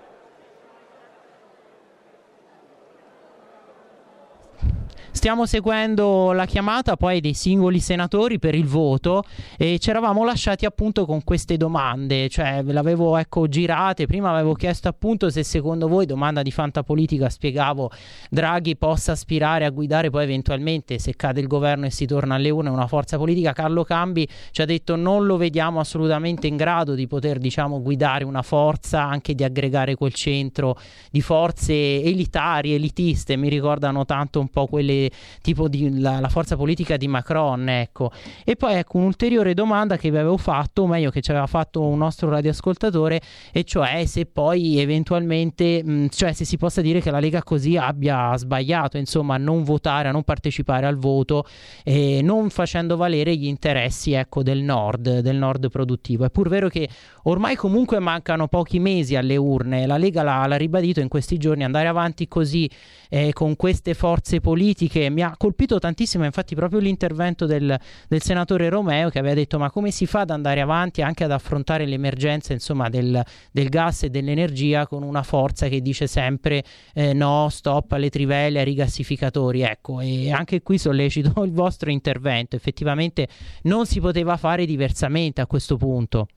Stiamo 5.22 5.46
seguendo 5.46 6.32
la 6.32 6.46
chiamata 6.46 6.98
poi 6.98 7.22
dei 7.22 7.36
singoli 7.36 7.80
senatori 7.80 8.40
per 8.40 8.56
il 8.56 8.66
voto 8.66 9.24
e 9.56 9.78
ci 9.78 9.92
eravamo 9.92 10.26
lasciati 10.26 10.66
appunto 10.66 11.06
con 11.06 11.24
queste 11.24 11.58
domande, 11.58 12.28
cioè 12.28 12.64
ve 12.64 12.74
l'avevo 12.74 13.16
ecco 13.18 13.48
girate, 13.48 14.08
prima 14.08 14.32
avevo 14.32 14.54
chiesto 14.54 14.88
appunto 14.88 15.30
se 15.30 15.44
secondo 15.44 15.88
voi, 15.88 16.08
domanda 16.08 16.42
di 16.42 16.50
fantapolitica, 16.50 17.30
spiegavo, 17.30 17.92
Draghi 18.32 18.76
possa 18.76 19.12
aspirare 19.12 19.66
a 19.66 19.70
guidare 19.70 20.10
poi 20.10 20.24
eventualmente 20.24 20.98
se 20.98 21.16
cade 21.16 21.40
il 21.40 21.46
governo 21.46 21.86
e 21.86 21.92
si 21.92 22.08
torna 22.08 22.34
alle 22.34 22.50
urne 22.50 22.72
una 22.72 22.88
forza 22.88 23.18
politica, 23.18 23.54
Carlo 23.54 23.84
Cambi 23.84 24.28
ci 24.50 24.64
ha 24.64 24.66
detto 24.66 24.96
non 24.96 25.28
lo 25.28 25.38
vediamo 25.38 25.80
assolutamente 25.80 26.48
in 26.48 26.56
grado 26.56 26.96
di 26.96 27.06
poter 27.06 27.38
diciamo 27.38 27.80
guidare 27.80 28.24
una 28.24 28.42
forza, 28.42 29.04
anche 29.04 29.36
di 29.36 29.44
aggregare 29.44 29.94
quel 29.94 30.16
centro 30.16 30.76
di 31.12 31.22
forze 31.22 32.02
elitarie, 32.02 32.74
elitiste, 32.74 33.36
mi 33.36 33.50
ricordano 33.50 34.04
tanto 34.04 34.40
un 34.40 34.48
po' 34.48 34.66
quelle 34.66 35.10
tipo 35.42 35.68
di, 35.68 36.00
la, 36.00 36.20
la, 36.20 36.30
forza 36.30 36.56
politica 36.56 36.98
di 36.98 37.08
Macron, 37.08 37.68
ecco. 37.70 38.12
E 38.44 38.56
poi 38.56 38.76
ecco 38.76 38.98
un'ulteriore 38.98 39.54
domanda 39.54 39.98
che 39.98 40.10
vi 40.10 40.18
avevo 40.18 40.38
fatto, 40.38 40.84
o 40.84 40.88
meglio 40.88 41.10
che 41.10 41.22
ci 41.22 41.32
aveva 41.32 41.48
fatto 41.48 41.82
un 41.82 41.98
nostro 41.98 42.30
radioascoltatore, 42.30 43.22
e 43.52 43.64
cioè 43.64 44.06
se 44.06 44.26
poi 44.26 44.80
eventualmente, 44.80 45.84
mh, 45.84 46.08
cioè 46.10 46.34
se 46.34 46.46
si 46.46 46.58
possa 46.58 46.82
dire 46.82 47.02
che 47.02 47.12
la 47.12 47.20
Lega 47.20 47.44
così 47.44 47.78
abbia 47.78 48.36
sbagliato, 48.38 48.98
insomma, 48.98 49.36
a 49.36 49.38
non 49.38 49.64
votare, 49.64 50.08
a 50.08 50.12
non 50.12 50.24
partecipare 50.24 50.86
al 50.86 50.98
voto, 50.98 51.46
e 51.84 52.22
non 52.22 52.50
facendo 52.50 52.96
valere 52.98 53.36
gli 53.36 53.48
interessi, 53.48 54.14
ecco, 54.14 54.44
del 54.44 54.62
nord, 54.62 55.20
del 55.20 55.38
nord 55.38 55.70
produttivo. 55.70 56.26
È 56.26 56.30
pur 56.30 56.50
vero 56.50 56.70
che 56.70 56.88
ormai 57.24 57.56
comunque 57.56 58.00
mancano 58.00 58.48
pochi 58.48 58.80
mesi 58.80 59.16
alle 59.16 59.38
urne, 59.38 59.86
la 59.86 59.98
Lega 59.98 60.24
l'ha, 60.24 60.46
l'ha 60.48 60.58
ribadito 60.58 61.00
in 61.00 61.08
questi 61.08 61.38
giorni, 61.38 61.64
andare 61.64 61.88
avanti 61.88 62.28
così 62.28 62.70
eh, 63.10 63.34
con 63.34 63.56
queste 63.56 63.94
forze 63.94 64.40
politiche. 64.40 65.01
Mi 65.10 65.24
ha 65.24 65.36
colpito 65.38 65.80
tantissimo 65.80 66.26
infatti 66.26 66.56
proprio 66.56 66.80
l'intervento 66.80 67.46
del, 67.46 67.78
del, 68.08 68.22
senatore 68.22 68.70
Romeo 68.70 69.10
che 69.10 69.20
aveva 69.20 69.34
detto 69.34 69.58
ma 69.58 69.72
come 69.72 69.92
si 69.92 70.06
fa 70.06 70.22
ad 70.22 70.30
andare 70.30 70.62
avanti 70.62 71.02
anche 71.02 71.24
ad 71.24 71.32
affrontare 71.32 71.86
l'emergenza 71.86 72.54
insomma, 72.54 72.90
del, 72.90 73.24
del 73.52 73.70
gas 73.70 74.04
e 74.04 74.10
dell'energia 74.10 74.88
con 74.88 75.04
una 75.04 75.24
forza 75.24 75.68
che 75.68 75.82
dice 75.82 76.08
sempre 76.08 76.64
eh, 76.94 77.14
no, 77.14 77.50
stop 77.50 77.92
alle 77.94 78.10
trivelle, 78.10 78.60
ai 78.60 78.66
rigassificatori. 78.66 79.62
Ecco, 79.62 80.00
e 80.00 80.32
anche 80.32 80.62
qui 80.62 80.78
sollecito 80.78 81.42
il 81.44 81.52
vostro 81.52 81.90
intervento. 81.90 82.56
Effettivamente 82.56 83.28
non 83.64 83.86
si 83.86 84.00
poteva 84.00 84.38
fare 84.38 84.66
diversamente 84.66 85.42
a 85.42 85.48
questo 85.48 85.78
punto. 85.78 86.28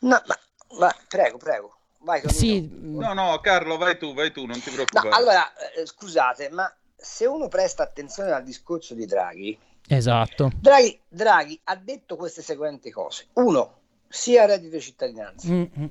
No, 0.00 0.22
ma, 0.26 0.38
ma 0.78 0.94
prego, 1.08 1.36
prego. 1.38 1.74
Vai, 2.02 2.22
sì. 2.30 2.66
No, 2.72 3.12
no, 3.12 3.38
Carlo, 3.40 3.76
vai 3.76 3.98
tu, 3.98 4.14
vai 4.14 4.32
tu, 4.32 4.46
non 4.46 4.58
ti 4.60 4.70
preoccupare. 4.70 5.10
No, 5.10 5.14
allora, 5.14 5.52
eh, 5.76 5.84
scusate, 5.84 6.48
ma 6.48 6.72
se 7.00 7.26
uno 7.26 7.48
presta 7.48 7.82
attenzione 7.82 8.30
al 8.32 8.44
discorso 8.44 8.94
di 8.94 9.06
Draghi, 9.06 9.58
esatto. 9.88 10.50
Draghi, 10.56 11.00
Draghi 11.08 11.60
ha 11.64 11.76
detto 11.76 12.16
queste 12.16 12.42
seguenti 12.42 12.90
cose. 12.90 13.28
Uno, 13.34 13.78
sia 14.08 14.46
reddito 14.46 14.76
di 14.76 14.82
cittadinanza. 14.82 15.48
Mm-hmm. 15.48 15.86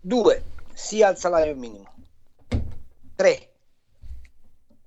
Due, 0.00 0.44
sia 0.72 1.08
al 1.08 1.18
salario 1.18 1.54
minimo. 1.54 1.94
Tre, 3.14 3.52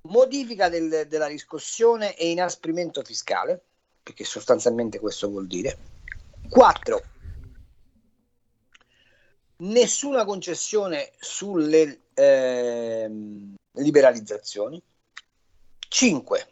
modifica 0.02 0.68
del, 0.68 1.06
della 1.08 1.26
riscossione 1.26 2.14
e 2.16 2.30
inasprimento 2.30 3.02
fiscale, 3.02 3.62
perché 4.02 4.24
sostanzialmente 4.24 5.00
questo 5.00 5.28
vuol 5.28 5.46
dire. 5.46 5.78
Quattro, 6.48 7.02
nessuna 9.58 10.24
concessione 10.24 11.12
sulle 11.18 12.00
eh, 12.14 13.10
liberalizzazioni. 13.76 14.82
5. 15.88 16.48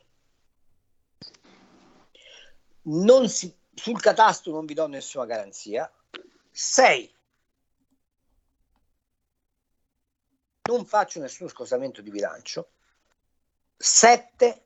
Non 2.82 3.28
si, 3.28 3.54
sul 3.74 4.00
catasto 4.00 4.50
non 4.50 4.66
vi 4.66 4.74
do 4.74 4.86
nessuna 4.86 5.24
garanzia. 5.24 5.90
6. 6.50 7.14
Non 10.66 10.86
faccio 10.86 11.20
nessun 11.20 11.48
scostamento 11.48 12.00
di 12.00 12.10
bilancio. 12.10 12.70
7. 13.76 14.62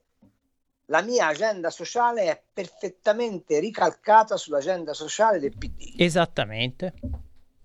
La 0.87 1.03
mia 1.03 1.27
agenda 1.27 1.71
sociale 1.71 2.25
è 2.25 2.43
perfettamente 2.53 3.59
ricalcata 3.59 4.37
sull'agenda 4.37 4.95
sociale 4.95 5.39
del 5.39 5.57
PD. 5.57 5.95
Esattamente. 5.99 6.95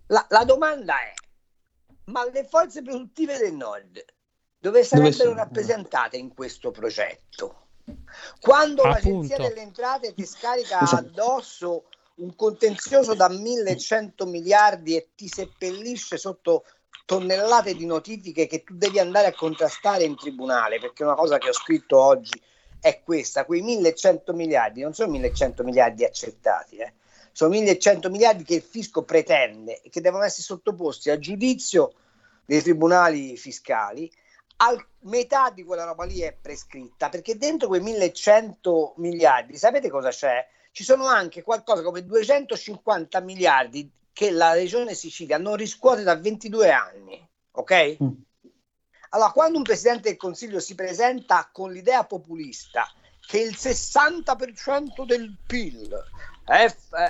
La, 0.07 0.25
la 0.29 0.43
domanda 0.43 0.99
è, 0.99 1.13
ma 2.05 2.29
le 2.29 2.43
forze 2.43 2.81
produttive 2.81 3.37
del 3.37 3.53
nord 3.53 4.03
dove 4.63 4.85
sarebbero 4.85 5.11
sono? 5.11 5.33
rappresentate 5.33 6.15
in 6.15 6.33
questo 6.33 6.71
progetto? 6.71 7.65
Quando 8.39 8.83
l'Agenzia 8.83 9.35
Appunto. 9.35 9.49
delle 9.49 9.67
Entrate 9.67 10.13
ti 10.13 10.25
scarica 10.25 10.79
Scusa. 10.79 10.97
addosso 10.99 11.83
un 12.15 12.33
contenzioso 12.33 13.13
da 13.13 13.27
1100 13.27 14.25
miliardi 14.25 14.95
e 14.95 15.09
ti 15.15 15.27
seppellisce 15.27 16.17
sotto 16.17 16.63
tonnellate 17.03 17.75
di 17.75 17.85
notifiche 17.85 18.47
che 18.47 18.63
tu 18.63 18.75
devi 18.77 18.99
andare 18.99 19.27
a 19.27 19.33
contrastare 19.33 20.05
in 20.05 20.15
tribunale, 20.15 20.79
perché 20.79 21.03
una 21.03 21.15
cosa 21.15 21.37
che 21.39 21.49
ho 21.49 21.53
scritto 21.53 21.99
oggi 21.99 22.41
è 22.79 23.01
questa, 23.03 23.43
quei 23.43 23.61
1100 23.61 24.31
miliardi 24.31 24.79
non 24.79 24.93
sono 24.93 25.11
1100 25.11 25.63
miliardi 25.65 26.05
accettati, 26.05 26.77
eh. 26.77 26.93
sono 27.33 27.49
1100 27.49 28.09
miliardi 28.09 28.45
che 28.45 28.55
il 28.55 28.61
fisco 28.61 29.03
pretende 29.03 29.81
e 29.81 29.89
che 29.89 29.99
devono 29.99 30.23
essere 30.23 30.43
sottoposti 30.43 31.09
a 31.09 31.19
giudizio 31.19 31.95
dei 32.45 32.61
tribunali 32.61 33.35
fiscali. 33.35 34.09
Al, 34.57 34.85
metà 35.01 35.49
di 35.49 35.63
quella 35.63 35.83
roba 35.83 36.05
lì 36.05 36.19
è 36.19 36.33
prescritta 36.33 37.09
perché 37.09 37.37
dentro 37.37 37.67
quei 37.67 37.81
1100 37.81 38.93
miliardi, 38.97 39.57
sapete 39.57 39.89
cosa 39.89 40.09
c'è? 40.09 40.47
Ci 40.71 40.83
sono 40.83 41.05
anche 41.05 41.43
qualcosa 41.43 41.83
come 41.83 42.05
250 42.05 43.19
miliardi 43.19 43.91
che 44.13 44.31
la 44.31 44.53
regione 44.53 44.93
Sicilia 44.93 45.37
non 45.37 45.55
riscuote 45.55 46.03
da 46.03 46.15
22 46.15 46.71
anni, 46.71 47.29
ok? 47.51 47.97
Allora, 49.09 49.31
quando 49.31 49.57
un 49.57 49.63
presidente 49.63 50.09
del 50.09 50.17
Consiglio 50.17 50.59
si 50.59 50.73
presenta 50.73 51.49
con 51.51 51.71
l'idea 51.71 52.03
populista 52.03 52.91
che 53.25 53.39
il 53.39 53.53
60% 53.55 55.05
del 55.05 55.35
PIL 55.45 56.03
è, 56.45 56.65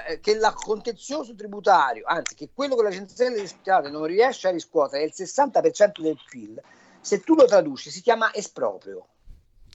eh, 0.09 0.19
che 0.19 0.31
il 0.31 0.53
contenzioso 0.55 1.33
tributario, 1.33 2.03
anzi 2.05 2.35
che 2.35 2.49
quello 2.53 2.75
che 2.75 2.83
l'agenzia 2.83 3.29
delle 3.29 3.41
entrate 3.41 3.89
non 3.89 4.05
riesce 4.05 4.47
a 4.47 4.51
riscuotere 4.51 5.03
è 5.03 5.05
il 5.05 5.13
60% 5.15 6.01
del 6.01 6.19
PIL, 6.29 6.61
se 7.03 7.19
tu 7.19 7.35
lo 7.35 7.45
traduci 7.45 7.91
si 7.91 8.01
chiama 8.01 8.33
esproprio. 8.33 9.07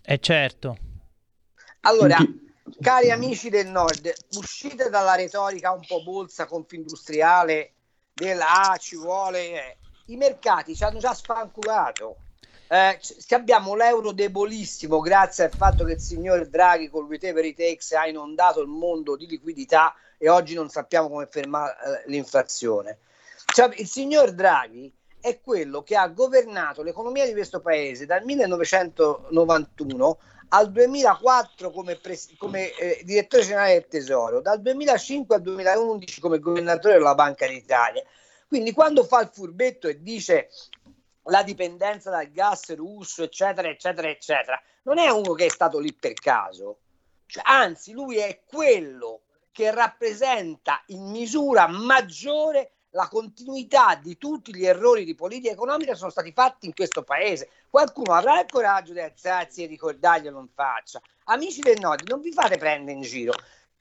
Eh 0.03 0.19
certo. 0.19 0.77
Allora, 1.83 2.17
cari 2.81 3.11
amici 3.11 3.51
del 3.51 3.67
nord, 3.69 4.13
uscite 4.33 4.89
dalla 4.89 5.15
retorica 5.15 5.71
un 5.71 5.85
po' 5.87 6.03
bolsa 6.03 6.47
confindustriale 6.47 7.73
della 8.15 8.71
ah, 8.71 8.77
ci 8.79 8.97
vuole. 8.97 9.51
eh. 9.53 9.77
I 10.07 10.17
mercati 10.17 10.75
ci 10.75 10.83
hanno 10.85 10.99
già 10.99 11.13
spanculato. 11.13 12.17
Eh, 12.67 12.99
abbiamo 13.31 13.75
l'euro 13.75 14.13
debolissimo 14.13 15.01
grazie 15.01 15.45
al 15.45 15.53
fatto 15.55 15.85
che 15.85 15.93
il 15.93 16.01
signor 16.01 16.49
Draghi 16.49 16.89
con 16.89 17.05
whatever 17.05 17.45
it 17.45 17.57
takes 17.57 17.93
ha 17.93 18.07
inondato 18.07 18.61
il 18.61 18.69
mondo 18.69 19.17
di 19.17 19.27
liquidità 19.27 19.95
e 20.19 20.29
oggi 20.29 20.55
non 20.55 20.69
sappiamo 20.69 21.09
come 21.09 21.27
fermare 21.27 22.05
eh, 22.05 22.11
l'inflazione. 22.11 22.99
Cioè, 23.47 23.75
il 23.77 23.87
signor 23.87 24.33
Draghi 24.33 24.93
è 25.21 25.41
quello 25.41 25.83
che 25.83 25.97
ha 25.97 26.09
governato 26.09 26.83
l'economia 26.83 27.27
di 27.27 27.33
questo 27.33 27.61
paese 27.61 28.07
dal 28.07 28.25
1991 28.25 30.19
al 30.51 30.73
2004 30.73 31.71
come, 31.71 31.97
pres- 31.97 32.35
come 32.39 32.71
eh, 32.77 33.03
direttore 33.05 33.43
generale 33.43 33.75
del 33.75 33.89
Tesoro, 33.89 34.41
dal 34.41 34.63
2005 34.63 35.35
al 35.35 35.43
2011 35.43 36.21
come 36.21 36.39
governatore 36.39 36.95
della 36.95 37.15
Banca 37.15 37.47
d'Italia. 37.47 38.03
Quindi 38.47 38.73
quando 38.73 39.05
fa 39.05 39.21
il 39.21 39.31
furbetto 39.31 39.89
e 39.89 40.01
dice 40.03 40.49
la 41.25 41.43
dipendenza 41.43 42.11
dal 42.11 42.31
gas 42.31 42.75
russo, 42.75 43.23
eccetera, 43.23 43.69
eccetera, 43.69 44.09
eccetera, 44.09 44.61
non 44.85 44.99
è 44.99 45.11
uno 45.11 45.35
che 45.35 45.47
è 45.47 45.51
stato 45.51 45.79
lì 45.79 45.93
per 45.93 46.15
caso. 46.15 46.79
Cioè, 47.27 47.43
anzi, 47.45 47.93
lui 47.93 48.17
è 48.17 48.41
quello 48.47 49.21
che 49.53 49.71
rappresenta 49.71 50.83
in 50.87 51.11
misura 51.11 51.67
maggiore 51.67 52.78
la 52.91 53.09
continuità 53.09 53.95
di 53.97 54.17
tutti 54.17 54.55
gli 54.55 54.65
errori 54.65 55.05
di 55.05 55.15
politica 55.15 55.53
economica 55.53 55.95
sono 55.95 56.11
stati 56.11 56.33
fatti 56.33 56.67
in 56.67 56.75
questo 56.75 57.03
paese. 57.03 57.51
Qualcuno 57.69 58.15
avrà 58.15 58.41
il 58.41 58.47
coraggio 58.49 58.93
di 58.93 59.01
alzarsi 59.01 59.63
e 59.63 59.67
ricordarglielo, 59.67 60.37
non 60.37 60.49
faccia. 60.55 61.01
Amici 61.25 61.61
del 61.61 61.79
Nord, 61.81 62.09
non 62.09 62.21
vi 62.21 62.33
fate 62.33 62.57
prendere 62.57 62.97
in 62.97 63.03
giro. 63.03 63.35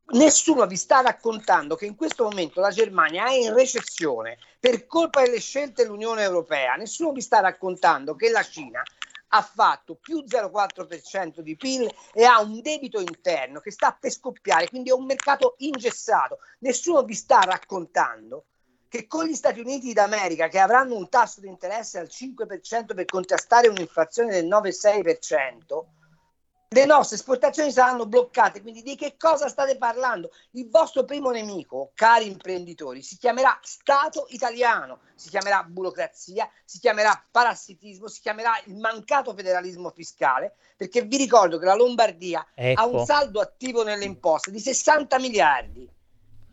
Nessuno 0.09 0.65
vi 0.65 0.77
sta 0.77 1.01
raccontando 1.01 1.75
che 1.75 1.85
in 1.85 1.95
questo 1.95 2.23
momento 2.23 2.61
la 2.61 2.71
Germania 2.71 3.27
è 3.27 3.33
in 3.33 3.53
recessione 3.53 4.37
per 4.59 4.85
colpa 4.87 5.21
delle 5.21 5.39
scelte 5.39 5.83
dell'Unione 5.83 6.23
Europea. 6.23 6.75
Nessuno 6.75 7.11
vi 7.11 7.21
sta 7.21 7.39
raccontando 7.39 8.15
che 8.15 8.29
la 8.29 8.43
Cina 8.43 8.81
ha 9.29 9.41
fatto 9.41 9.95
più 9.95 10.23
0,4% 10.25 11.39
di 11.39 11.57
PIL 11.57 11.93
e 12.13 12.23
ha 12.23 12.39
un 12.39 12.61
debito 12.61 13.01
interno 13.01 13.59
che 13.59 13.71
sta 13.71 13.91
per 13.99 14.11
scoppiare, 14.11 14.69
quindi 14.69 14.89
è 14.89 14.93
un 14.93 15.05
mercato 15.05 15.55
ingessato. 15.57 16.39
Nessuno 16.59 17.03
vi 17.03 17.13
sta 17.13 17.41
raccontando 17.41 18.45
che 18.89 19.07
con 19.07 19.25
gli 19.25 19.35
Stati 19.35 19.59
Uniti 19.59 19.93
d'America 19.93 20.47
che 20.47 20.59
avranno 20.59 20.95
un 20.95 21.09
tasso 21.09 21.41
di 21.41 21.47
interesse 21.47 21.99
al 21.99 22.07
5% 22.07 22.93
per 22.93 23.05
contrastare 23.05 23.67
un'inflazione 23.67 24.31
del 24.31 24.47
9,6%, 24.47 25.83
le 26.69 26.85
nostre 26.85 27.15
esportazioni 27.15 27.71
saranno 27.71 28.05
bloccate. 28.05 28.61
Quindi 28.61 28.81
di 28.81 28.95
che 28.95 29.15
cosa 29.17 29.47
state 29.47 29.77
parlando? 29.77 30.31
Il 30.51 30.69
vostro 30.69 31.05
primo 31.05 31.31
nemico, 31.31 31.91
cari 31.93 32.27
imprenditori, 32.27 33.01
si 33.01 33.17
chiamerà 33.17 33.57
Stato 33.61 34.25
italiano, 34.29 34.99
si 35.15 35.29
chiamerà 35.29 35.63
burocrazia, 35.63 36.49
si 36.65 36.79
chiamerà 36.79 37.25
parassitismo, 37.31 38.07
si 38.07 38.19
chiamerà 38.19 38.61
il 38.65 38.75
mancato 38.75 39.33
federalismo 39.33 39.91
fiscale, 39.91 40.55
perché 40.75 41.03
vi 41.03 41.17
ricordo 41.17 41.57
che 41.57 41.65
la 41.65 41.75
Lombardia 41.75 42.45
Ecco. 42.53 42.81
ha 42.81 42.85
un 42.85 43.05
saldo 43.05 43.39
attivo 43.39 43.83
nelle 43.83 44.05
imposte 44.05 44.51
di 44.51 44.59
60 44.59 45.19
miliardi 45.19 45.89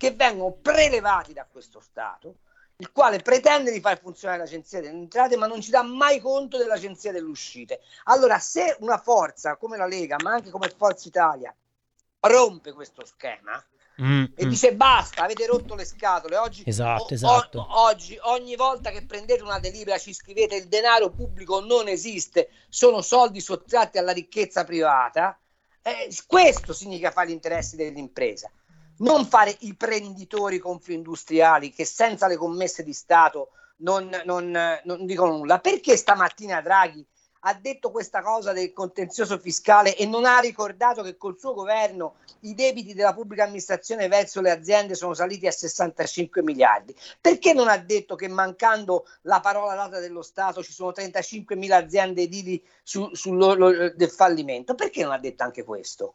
che 0.05 0.15
vengono 0.15 0.53
prelevati 0.53 1.33
da 1.33 1.47
questo 1.51 1.81
Stato, 1.81 2.37
il 2.77 2.93
quale 2.93 3.21
pretende 3.21 3.71
di 3.73 3.81
far 3.81 3.99
funzionare 3.99 4.41
l'agenzia 4.41 4.81
delle 4.81 4.99
entrate, 4.99 5.37
ma 5.37 5.47
non 5.47 5.63
ci 5.63 5.71
dà 5.71 5.83
mai 5.83 6.21
conto 6.21 6.59
dell'agenzia 6.59 7.13
delle 7.13 7.29
uscite. 7.29 7.81
Allora, 8.05 8.39
se 8.39 8.77
una 8.81 8.99
forza 8.99 9.57
come 9.57 9.77
la 9.77 9.87
Lega, 9.87 10.17
ma 10.23 10.33
anche 10.33 10.51
come 10.51 10.69
Forza 10.69 11.09
Italia, 11.09 11.55
rompe 12.21 12.73
questo 12.73 13.05
schema 13.05 13.63
Mm, 14.03 14.25
e 14.35 14.45
mm. 14.45 14.49
dice 14.49 14.75
basta, 14.75 15.23
avete 15.23 15.47
rotto 15.47 15.77
le 15.77 15.85
scatole, 15.85 16.37
oggi, 16.37 16.65
Esatto, 16.67 17.05
o- 17.05 17.09
esatto. 17.13 17.61
o- 17.61 17.83
oggi 17.85 18.19
ogni 18.23 18.57
volta 18.57 18.91
che 18.91 19.07
prendete 19.07 19.41
una 19.45 19.61
delibera 19.61 19.99
ci 19.99 20.13
scrivete 20.13 20.57
il 20.57 20.67
denaro 20.67 21.11
pubblico 21.11 21.61
non 21.61 21.87
esiste, 21.87 22.51
sono 22.69 23.03
soldi 23.03 23.41
sottratti 23.41 23.99
alla 23.99 24.11
ricchezza 24.11 24.65
privata, 24.65 25.39
eh, 25.81 26.13
questo 26.27 26.73
significa 26.73 27.13
fare 27.13 27.29
gli 27.29 27.35
interessi 27.35 27.77
dell'impresa 27.77 28.51
non 28.99 29.27
fare 29.27 29.57
i 29.61 29.75
prenditori 29.75 30.59
confindustriali 30.59 31.73
che 31.73 31.85
senza 31.85 32.27
le 32.27 32.37
commesse 32.37 32.83
di 32.83 32.93
Stato 32.93 33.51
non, 33.79 34.09
non, 34.25 34.51
non 34.85 35.07
dicono 35.07 35.37
nulla. 35.37 35.59
Perché 35.59 35.97
stamattina 35.97 36.61
Draghi 36.61 37.05
ha 37.47 37.55
detto 37.55 37.91
questa 37.91 38.23
cosa 38.23 38.53
del 38.53 38.73
contenzioso 38.73 39.39
fiscale 39.39 39.97
e 39.97 40.07
non 40.07 40.25
ha 40.25 40.39
ricordato 40.39 41.03
che 41.03 41.17
col 41.17 41.39
suo 41.39 41.53
governo 41.53 42.15
i 42.41 42.55
debiti 42.55 42.95
della 42.95 43.13
pubblica 43.13 43.45
amministrazione 43.45 44.09
verso 44.09 44.41
le 44.41 44.51
aziende 44.51 44.95
sono 44.95 45.13
saliti 45.13 45.47
a 45.47 45.51
65 45.51 46.43
miliardi? 46.43 46.95
Perché 47.21 47.53
non 47.53 47.69
ha 47.69 47.77
detto 47.77 48.15
che 48.15 48.29
mancando 48.29 49.07
la 49.23 49.41
parola 49.41 49.75
data 49.75 49.99
dello 49.99 50.23
Stato 50.23 50.63
ci 50.63 50.73
sono 50.73 50.93
35 50.93 51.55
mila 51.57 51.77
aziende 51.77 52.23
edili 52.23 52.63
su, 52.83 53.15
sull'orlo 53.15 53.91
del 53.91 54.11
fallimento? 54.11 54.75
Perché 54.75 55.03
non 55.03 55.13
ha 55.13 55.19
detto 55.19 55.43
anche 55.43 55.65
questo? 55.65 56.15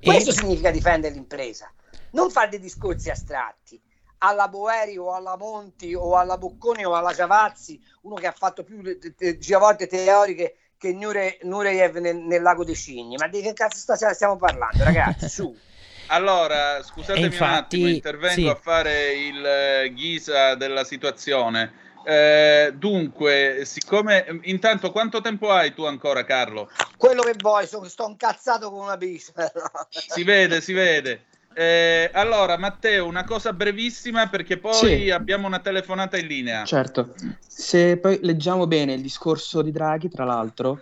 Questo 0.00 0.32
significa 0.32 0.70
difendere 0.70 1.14
l'impresa, 1.14 1.72
non 2.12 2.30
fare 2.30 2.48
dei 2.50 2.60
discorsi 2.60 3.10
astratti 3.10 3.80
alla 4.18 4.48
Boeri 4.48 4.96
o 4.96 5.14
alla 5.14 5.36
Monti 5.36 5.94
o 5.94 6.16
alla 6.16 6.38
Bocconi 6.38 6.84
o 6.84 6.94
alla 6.94 7.12
Giavazzi, 7.12 7.80
uno 8.02 8.16
che 8.16 8.26
ha 8.26 8.32
fatto 8.32 8.64
più 8.64 8.82
te- 8.98 9.14
te- 9.14 9.38
giravolte 9.38 9.86
teoriche 9.86 10.56
che 10.76 10.92
Nure- 10.92 11.38
Nureyev 11.42 11.96
nel, 11.96 12.16
nel 12.16 12.42
lago 12.42 12.64
dei 12.64 12.74
cigni. 12.74 13.16
Ma 13.16 13.28
di 13.28 13.40
che 13.40 13.52
cazzo 13.52 13.78
stasera 13.78 14.14
stiamo 14.14 14.36
parlando, 14.36 14.84
ragazzi? 14.84 15.28
Su. 15.28 15.56
Allora, 16.10 16.82
scusatemi 16.82 17.20
E 17.20 17.26
un 17.26 17.32
infatti, 17.32 17.76
attimo, 17.76 17.86
intervengo 17.86 18.32
sì. 18.32 18.48
a 18.48 18.54
fare 18.54 19.12
il 19.12 19.44
eh, 19.44 19.92
ghisa 19.92 20.54
della 20.54 20.82
situazione. 20.84 21.86
Eh, 22.08 22.72
dunque, 22.74 23.64
siccome 23.66 24.40
intanto 24.44 24.90
quanto 24.90 25.20
tempo 25.20 25.50
hai 25.50 25.74
tu 25.74 25.84
ancora, 25.84 26.24
Carlo? 26.24 26.70
Quello 26.96 27.22
che 27.22 27.34
vuoi, 27.36 27.66
so- 27.66 27.86
sto 27.86 28.08
incazzato 28.08 28.70
con 28.70 28.84
una 28.84 28.96
bici. 28.96 29.30
Si 29.90 30.24
vede, 30.24 30.62
si 30.62 30.72
vede. 30.72 31.26
Eh, 31.52 32.10
allora, 32.14 32.56
Matteo, 32.56 33.04
una 33.04 33.24
cosa 33.24 33.52
brevissima 33.52 34.26
perché 34.30 34.56
poi 34.56 35.02
Sì. 35.02 35.10
abbiamo 35.10 35.46
una 35.46 35.58
telefonata 35.58 36.16
in 36.16 36.26
linea. 36.28 36.64
Certo, 36.64 37.14
se 37.46 37.98
poi 37.98 38.20
leggiamo 38.22 38.66
bene 38.66 38.94
il 38.94 39.02
discorso 39.02 39.60
di 39.60 39.70
Draghi, 39.70 40.08
tra 40.08 40.24
l'altro, 40.24 40.80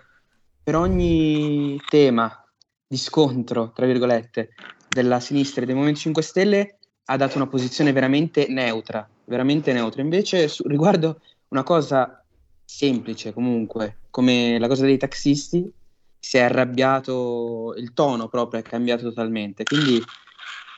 per 0.62 0.76
ogni 0.76 1.80
tema 1.88 2.40
di 2.86 2.96
scontro, 2.98 3.72
tra 3.72 3.84
virgolette, 3.86 4.50
della 4.88 5.18
sinistra 5.18 5.62
e 5.62 5.66
del 5.66 5.74
Movimento 5.74 6.02
5 6.02 6.22
Stelle 6.22 6.78
ha 7.08 7.16
dato 7.16 7.36
una 7.36 7.46
posizione 7.46 7.92
veramente 7.92 8.46
neutra, 8.48 9.08
veramente 9.24 9.72
neutra. 9.72 10.02
Invece, 10.02 10.48
su- 10.48 10.66
riguardo 10.66 11.20
una 11.48 11.62
cosa 11.62 12.22
semplice 12.64 13.32
comunque, 13.32 13.98
come 14.10 14.58
la 14.58 14.68
cosa 14.68 14.84
dei 14.84 14.98
taxisti, 14.98 15.72
si 16.18 16.36
è 16.36 16.42
arrabbiato, 16.42 17.74
il 17.76 17.92
tono 17.92 18.28
proprio 18.28 18.60
è 18.60 18.62
cambiato 18.64 19.02
totalmente. 19.04 19.62
Quindi, 19.62 20.02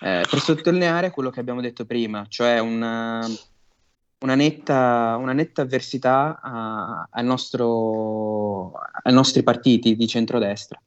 eh, 0.00 0.24
per 0.28 0.40
sottolineare 0.40 1.10
quello 1.10 1.30
che 1.30 1.40
abbiamo 1.40 1.62
detto 1.62 1.86
prima, 1.86 2.26
cioè 2.28 2.58
una, 2.58 3.26
una 4.20 4.34
netta, 4.34 5.16
una 5.18 5.32
netta 5.32 5.62
avversità 5.62 6.38
a, 6.42 7.08
al 7.10 7.24
nostro, 7.24 8.72
ai 9.02 9.12
nostri 9.14 9.42
partiti 9.42 9.96
di 9.96 10.06
centrodestra, 10.06 10.78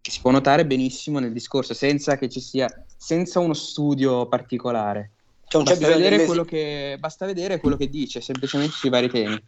che 0.00 0.10
si 0.10 0.20
può 0.20 0.32
notare 0.32 0.66
benissimo 0.66 1.20
nel 1.20 1.32
discorso, 1.32 1.72
senza 1.72 2.18
che 2.18 2.28
ci 2.28 2.40
sia, 2.40 2.68
senza 3.04 3.38
uno 3.38 3.52
studio 3.52 4.26
particolare. 4.28 5.10
Cioè, 5.46 5.60
non 5.60 5.64
c'è 5.64 5.72
basta, 5.72 5.86
bisogno 5.86 6.04
vedere 6.04 6.24
quello 6.24 6.44
che, 6.44 6.96
basta 6.98 7.26
vedere 7.26 7.60
quello 7.60 7.76
che 7.76 7.90
dice, 7.90 8.22
semplicemente 8.22 8.72
sui 8.72 8.88
vari 8.88 9.10
temi. 9.10 9.38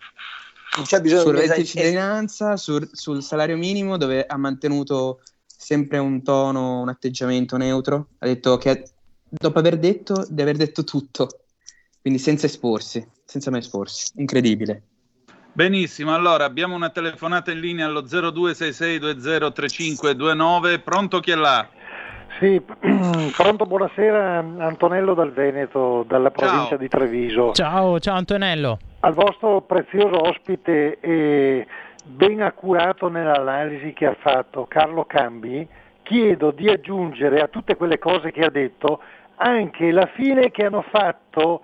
Non 0.76 0.84
c'è 0.84 1.00
bisogno 1.00 1.22
sul 1.22 1.32
di 1.32 1.40
reddito 1.40 1.56
di 1.56 1.62
es- 1.62 1.70
cittadinanza, 1.70 2.58
sul, 2.58 2.86
sul 2.92 3.22
salario 3.22 3.56
minimo, 3.56 3.96
dove 3.96 4.26
ha 4.26 4.36
mantenuto 4.36 5.22
sempre 5.46 5.96
un 5.96 6.22
tono, 6.22 6.82
un 6.82 6.90
atteggiamento 6.90 7.56
neutro. 7.56 8.08
Ha 8.18 8.26
detto 8.26 8.58
che 8.58 8.90
dopo 9.26 9.58
aver 9.58 9.78
detto 9.78 10.26
di 10.28 10.42
aver 10.42 10.56
detto 10.56 10.84
tutto, 10.84 11.44
quindi 12.02 12.20
senza 12.20 12.44
esporsi, 12.44 13.08
senza 13.24 13.50
mai 13.50 13.60
esporsi. 13.60 14.10
Incredibile. 14.16 14.82
Benissimo, 15.54 16.14
allora 16.14 16.44
abbiamo 16.44 16.74
una 16.74 16.90
telefonata 16.90 17.52
in 17.52 17.60
linea 17.60 17.86
allo 17.86 18.02
0266203529. 18.02 20.82
Pronto 20.82 21.20
chi 21.20 21.30
è 21.30 21.36
là? 21.36 21.66
Sì, 22.38 22.60
pronto, 23.34 23.64
buonasera 23.64 24.38
Antonello 24.58 25.14
dal 25.14 25.32
Veneto, 25.32 26.04
dalla 26.06 26.30
provincia 26.30 26.68
Ciao. 26.68 26.78
di 26.78 26.88
Treviso. 26.88 27.52
Ciao, 27.52 27.98
ciao 27.98 28.16
Antonello. 28.16 28.78
Al 29.00 29.14
vostro 29.14 29.62
prezioso 29.62 30.20
ospite 30.20 30.98
e 31.00 31.66
ben 32.02 32.42
accurato 32.42 33.08
nell'analisi 33.08 33.94
che 33.94 34.06
ha 34.06 34.16
fatto 34.20 34.66
Carlo 34.66 35.04
Cambi, 35.04 35.66
chiedo 36.02 36.50
di 36.50 36.68
aggiungere 36.68 37.40
a 37.40 37.48
tutte 37.48 37.74
quelle 37.74 37.98
cose 37.98 38.30
che 38.32 38.42
ha 38.42 38.50
detto 38.50 39.00
anche 39.36 39.90
la 39.90 40.06
fine 40.14 40.50
che 40.50 40.66
hanno 40.66 40.84
fatto 40.90 41.62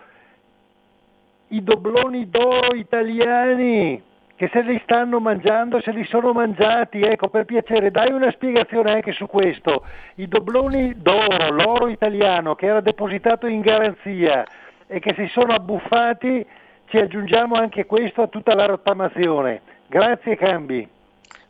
i 1.49 1.63
dobloni 1.63 2.31
d'oro 2.31 2.75
italiani 2.75 4.03
che 4.37 4.49
se 4.53 4.63
li 4.63 4.81
stanno 4.83 5.21
mangiando, 5.21 5.81
se 5.81 5.93
li 5.93 6.05
sono 6.05 6.33
mangiati, 6.33 7.01
ecco 7.03 7.29
per 7.29 7.45
piacere 7.45 7.91
dai 7.91 8.11
una 8.13 8.31
spiegazione 8.33 8.93
anche 8.93 9.13
su 9.13 9.27
questo. 9.27 9.85
I 10.17 10.27
dobloni 10.27 10.95
d'oro, 10.97 11.51
l'oro 11.51 11.89
italiano 11.89 12.55
che 12.55 12.67
era 12.67 12.81
depositato 12.81 13.47
in 13.47 13.61
garanzia 13.61 14.45
e 14.87 14.99
che 14.99 15.15
si 15.17 15.29
sono 15.29 15.53
abbuffati, 15.53 16.45
ci 16.87 16.99
aggiungiamo 16.99 17.55
anche 17.55 17.87
questo 17.87 18.23
a 18.23 18.29
tutta 18.29 18.55
la 18.55 18.67
rottamazione. 18.67 19.63
Grazie 19.87 20.37
Cambi. 20.37 20.89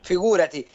Figurati. 0.01 0.69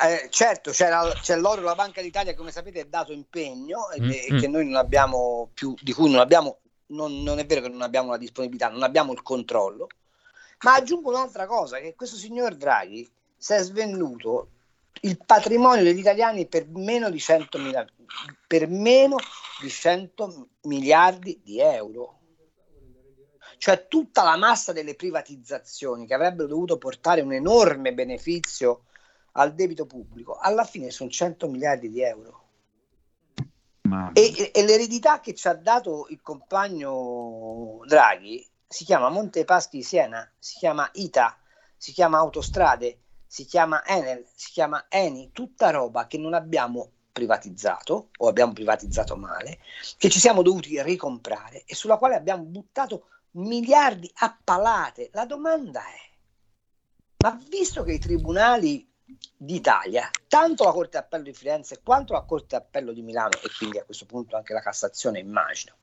Eh, 0.00 0.28
certo, 0.30 0.70
c'era, 0.70 1.02
c'è 1.20 1.36
l'oro, 1.36 1.60
la 1.62 1.74
Banca 1.74 2.00
d'Italia, 2.00 2.34
come 2.34 2.52
sapete, 2.52 2.80
è 2.80 2.84
dato 2.84 3.12
impegno 3.12 3.90
e, 3.90 4.00
e 4.00 4.26
Mm-mm. 4.30 4.40
che 4.40 4.46
noi 4.46 4.64
non 4.64 4.76
abbiamo 4.76 5.50
più, 5.52 5.74
di 5.82 5.92
cui 5.92 6.08
non 6.08 6.20
abbiamo, 6.20 6.58
non, 6.88 7.22
non 7.22 7.40
è 7.40 7.46
vero 7.46 7.62
che 7.62 7.68
non 7.68 7.82
abbiamo 7.82 8.10
la 8.10 8.16
disponibilità, 8.16 8.68
non 8.68 8.84
abbiamo 8.84 9.12
il 9.12 9.22
controllo. 9.22 9.88
Ma 10.60 10.74
aggiungo 10.74 11.10
un'altra 11.10 11.46
cosa, 11.46 11.78
che 11.78 11.94
questo 11.94 12.16
signor 12.16 12.56
Draghi 12.56 13.08
si 13.36 13.52
è 13.52 13.62
svenduto 13.62 14.50
il 15.02 15.18
patrimonio 15.24 15.84
degli 15.84 15.98
italiani 15.98 16.46
per 16.46 16.66
meno 16.68 17.10
di 17.10 17.20
100, 17.20 17.58
mila- 17.58 17.86
per 18.46 18.68
meno 18.68 19.16
di 19.60 19.68
100 19.68 20.48
miliardi 20.62 21.40
di 21.44 21.60
euro. 21.60 22.16
Cioè 23.58 23.86
tutta 23.88 24.22
la 24.22 24.36
massa 24.36 24.72
delle 24.72 24.94
privatizzazioni 24.94 26.06
che 26.06 26.14
avrebbero 26.14 26.48
dovuto 26.48 26.78
portare 26.78 27.20
un 27.20 27.32
enorme 27.32 27.92
beneficio 27.92 28.84
al 29.32 29.54
debito 29.54 29.86
pubblico, 29.86 30.36
alla 30.36 30.64
fine 30.64 30.90
sono 30.90 31.10
100 31.10 31.48
miliardi 31.48 31.90
di 31.90 32.02
euro. 32.02 32.46
E, 34.12 34.32
e- 34.36 34.50
e 34.52 34.64
l'eredità 34.64 35.20
che 35.20 35.34
ci 35.34 35.48
ha 35.48 35.54
dato 35.54 36.06
il 36.10 36.20
compagno 36.20 37.80
Draghi 37.86 38.46
si 38.68 38.84
chiama 38.84 39.08
Monte 39.08 39.44
Paschi 39.44 39.78
di 39.78 39.82
Siena, 39.82 40.30
si 40.38 40.58
chiama 40.58 40.88
ITA, 40.92 41.36
si 41.76 41.92
chiama 41.92 42.18
Autostrade, 42.18 43.00
si 43.26 43.46
chiama 43.46 43.84
Enel, 43.86 44.26
si 44.34 44.52
chiama 44.52 44.86
Eni, 44.88 45.30
tutta 45.32 45.70
roba 45.70 46.06
che 46.06 46.18
non 46.18 46.34
abbiamo 46.34 46.90
privatizzato 47.10 48.10
o 48.16 48.28
abbiamo 48.28 48.52
privatizzato 48.52 49.16
male, 49.16 49.58
che 49.96 50.10
ci 50.10 50.20
siamo 50.20 50.42
dovuti 50.42 50.80
ricomprare 50.82 51.64
e 51.64 51.74
sulla 51.74 51.96
quale 51.96 52.14
abbiamo 52.14 52.44
buttato 52.44 53.08
miliardi 53.32 54.10
a 54.16 54.38
palate. 54.44 55.10
La 55.12 55.24
domanda 55.24 55.80
è, 55.80 56.08
ma 57.24 57.40
visto 57.48 57.82
che 57.82 57.94
i 57.94 57.98
tribunali 57.98 58.86
d'Italia, 59.36 60.10
tanto 60.28 60.64
la 60.64 60.72
Corte 60.72 60.98
d'Appello 60.98 61.24
di 61.24 61.32
Firenze 61.32 61.80
quanto 61.82 62.12
la 62.12 62.22
Corte 62.22 62.56
d'Appello 62.56 62.92
di 62.92 63.02
Milano 63.02 63.40
e 63.42 63.48
quindi 63.56 63.78
a 63.78 63.84
questo 63.84 64.04
punto 64.04 64.36
anche 64.36 64.52
la 64.52 64.60
Cassazione 64.60 65.18
immagino, 65.18 65.76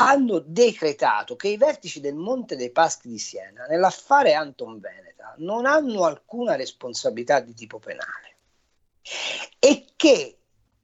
hanno 0.00 0.38
decretato 0.38 1.36
che 1.36 1.48
i 1.48 1.56
vertici 1.56 2.00
del 2.00 2.14
Monte 2.14 2.56
dei 2.56 2.70
Paschi 2.70 3.08
di 3.08 3.18
Siena 3.18 3.66
nell'affare 3.66 4.32
Anton 4.34 4.80
Veneta 4.80 5.34
non 5.38 5.66
hanno 5.66 6.04
alcuna 6.04 6.56
responsabilità 6.56 7.40
di 7.40 7.54
tipo 7.54 7.78
penale 7.78 8.36
e 9.58 9.86
che 9.96 10.36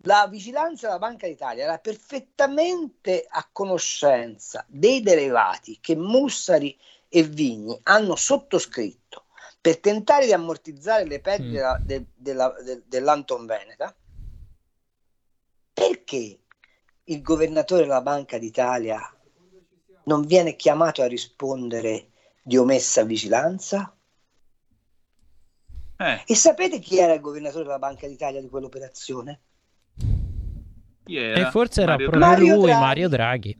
la 0.03 0.27
vigilanza 0.29 0.87
della 0.87 0.99
Banca 0.99 1.27
d'Italia 1.27 1.65
era 1.65 1.79
perfettamente 1.79 3.27
a 3.29 3.49
conoscenza 3.51 4.65
dei 4.69 5.01
derivati 5.03 5.79
che 5.81 5.97
Mussari 5.97 6.79
e 7.09 7.23
Vigni 7.23 7.79
hanno 7.85 8.15
sottoscritto 8.17 9.25
per 9.61 9.79
tentare 9.79 10.27
di 10.27 10.33
ammortizzare 10.33 11.05
le 11.07 11.21
perdite 11.21 11.63
Mm. 11.63 11.85
de- 11.85 12.07
della- 12.15 12.55
de- 12.63 12.83
dell'Anton 12.87 13.47
Veneta, 13.47 13.93
perché 15.73 16.39
il 17.09 17.23
governatore 17.23 17.83
della 17.83 18.01
Banca 18.03 18.39
d'Italia 18.39 19.01
non 20.05 20.23
viene 20.23 20.57
chiamato 20.57 21.03
a 21.03 21.07
rispondere 21.07 22.11
di 22.43 22.57
omessa 22.57 23.03
vigilanza? 23.05 23.97
Eh, 25.99 26.23
E 26.27 26.35
sapete 26.35 26.78
chi 26.78 26.99
era 26.99 27.15
il 27.15 27.20
governatore 27.20 27.65
della 27.65 27.78
Banca 27.78 28.07
d'Italia 28.07 28.41
di 28.41 28.49
quell'operazione? 28.49 29.41
era? 31.07 31.49
E 31.49 31.51
forse 31.51 31.83
era 31.83 31.93
Mario 31.93 32.11
proprio 32.11 32.28
Draghi. 32.28 32.49
lui, 32.49 32.70
Mario 32.70 32.70
Draghi. 32.70 32.81
Mario 32.81 33.09
Draghi. 33.09 33.59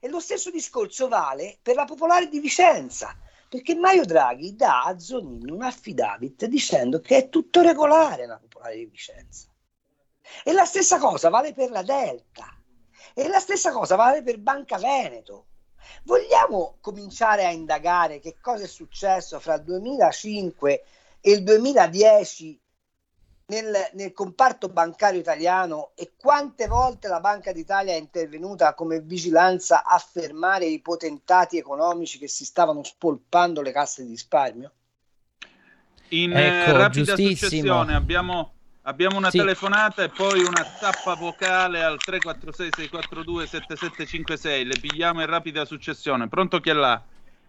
E 0.00 0.08
lo 0.08 0.20
stesso 0.20 0.50
discorso 0.50 1.08
vale 1.08 1.58
per 1.60 1.74
la 1.74 1.84
Popolare 1.84 2.28
di 2.28 2.38
Vicenza, 2.38 3.16
perché 3.48 3.74
Mario 3.74 4.04
Draghi 4.04 4.54
dà 4.54 4.84
a 4.84 4.96
Zonin 4.98 5.50
un 5.50 5.62
affidavit 5.62 6.46
dicendo 6.46 7.00
che 7.00 7.16
è 7.16 7.28
tutto 7.28 7.62
regolare 7.62 8.26
la 8.26 8.38
Popolare 8.38 8.76
di 8.76 8.86
Vicenza. 8.86 9.48
E 10.44 10.52
la 10.52 10.64
stessa 10.64 10.98
cosa 10.98 11.28
vale 11.28 11.52
per 11.52 11.70
la 11.70 11.82
Delta. 11.82 12.54
E 13.14 13.28
la 13.28 13.38
stessa 13.38 13.72
cosa 13.72 13.96
vale 13.96 14.22
per 14.22 14.38
Banca 14.38 14.78
Veneto. 14.78 15.46
Vogliamo 16.04 16.76
cominciare 16.80 17.44
a 17.44 17.50
indagare 17.50 18.20
che 18.20 18.36
cosa 18.40 18.64
è 18.64 18.68
successo 18.68 19.40
fra 19.40 19.54
il 19.54 19.62
2005 19.62 20.84
e 21.20 21.30
il 21.30 21.42
2010 21.42 22.60
nel, 23.48 23.72
nel 23.94 24.12
comparto 24.12 24.68
bancario 24.68 25.20
italiano 25.20 25.92
e 25.94 26.12
quante 26.16 26.66
volte 26.66 27.08
la 27.08 27.20
Banca 27.20 27.52
d'Italia 27.52 27.94
è 27.94 27.98
intervenuta 27.98 28.74
come 28.74 29.00
vigilanza 29.00 29.84
a 29.84 29.98
fermare 29.98 30.66
i 30.66 30.80
potentati 30.80 31.56
economici 31.56 32.18
che 32.18 32.28
si 32.28 32.44
stavano 32.44 32.82
spolpando 32.82 33.62
le 33.62 33.72
casse 33.72 34.04
di 34.04 34.10
risparmio? 34.10 34.72
In 36.10 36.32
eh, 36.32 36.62
Ecco, 36.62 36.76
rapida 36.76 37.14
giustissimo. 37.14 37.50
successione 37.50 37.94
abbiamo, 37.94 38.52
abbiamo 38.88 39.18
una 39.18 39.30
Sì. 39.30 39.38
telefonata 39.38 40.02
e 40.02 40.08
poi 40.08 40.40
una 40.40 40.64
tappa 40.80 41.14
vocale 41.14 41.82
al 41.82 41.98
346-642-7756. 42.04 44.66
Le 44.66 44.78
pigliamo 44.80 45.20
in 45.20 45.26
rapida 45.26 45.64
successione. 45.66 46.26
Pronto 46.28 46.58
chi 46.58 46.70
è 46.70 46.72
là? 46.72 47.00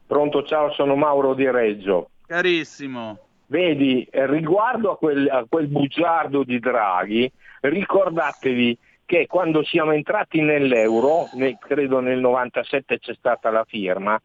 Pronto, 0.06 0.44
ciao, 0.44 0.72
sono 0.74 0.96
Mauro 0.96 1.34
di 1.34 1.50
Reggio. 1.50 2.10
Carissimo. 2.28 3.18
Vedi, 3.48 4.04
eh, 4.12 4.28
riguardo 4.28 4.92
a 4.92 4.98
quel, 4.98 5.28
a 5.30 5.46
quel 5.50 5.68
bugiardo 5.68 6.44
di 6.44 6.60
Draghi, 6.60 7.32
ricordatevi 7.62 8.78
che 9.06 9.26
quando 9.28 9.64
siamo 9.64 9.92
entrati 9.92 10.42
nell'euro, 10.42 11.30
nel- 11.34 11.58
credo 11.60 12.00
nel 12.00 12.20
97 12.20 13.00
c'è 13.00 13.16
stata 13.16 13.50
la 13.50 13.66
firma, 13.68 14.20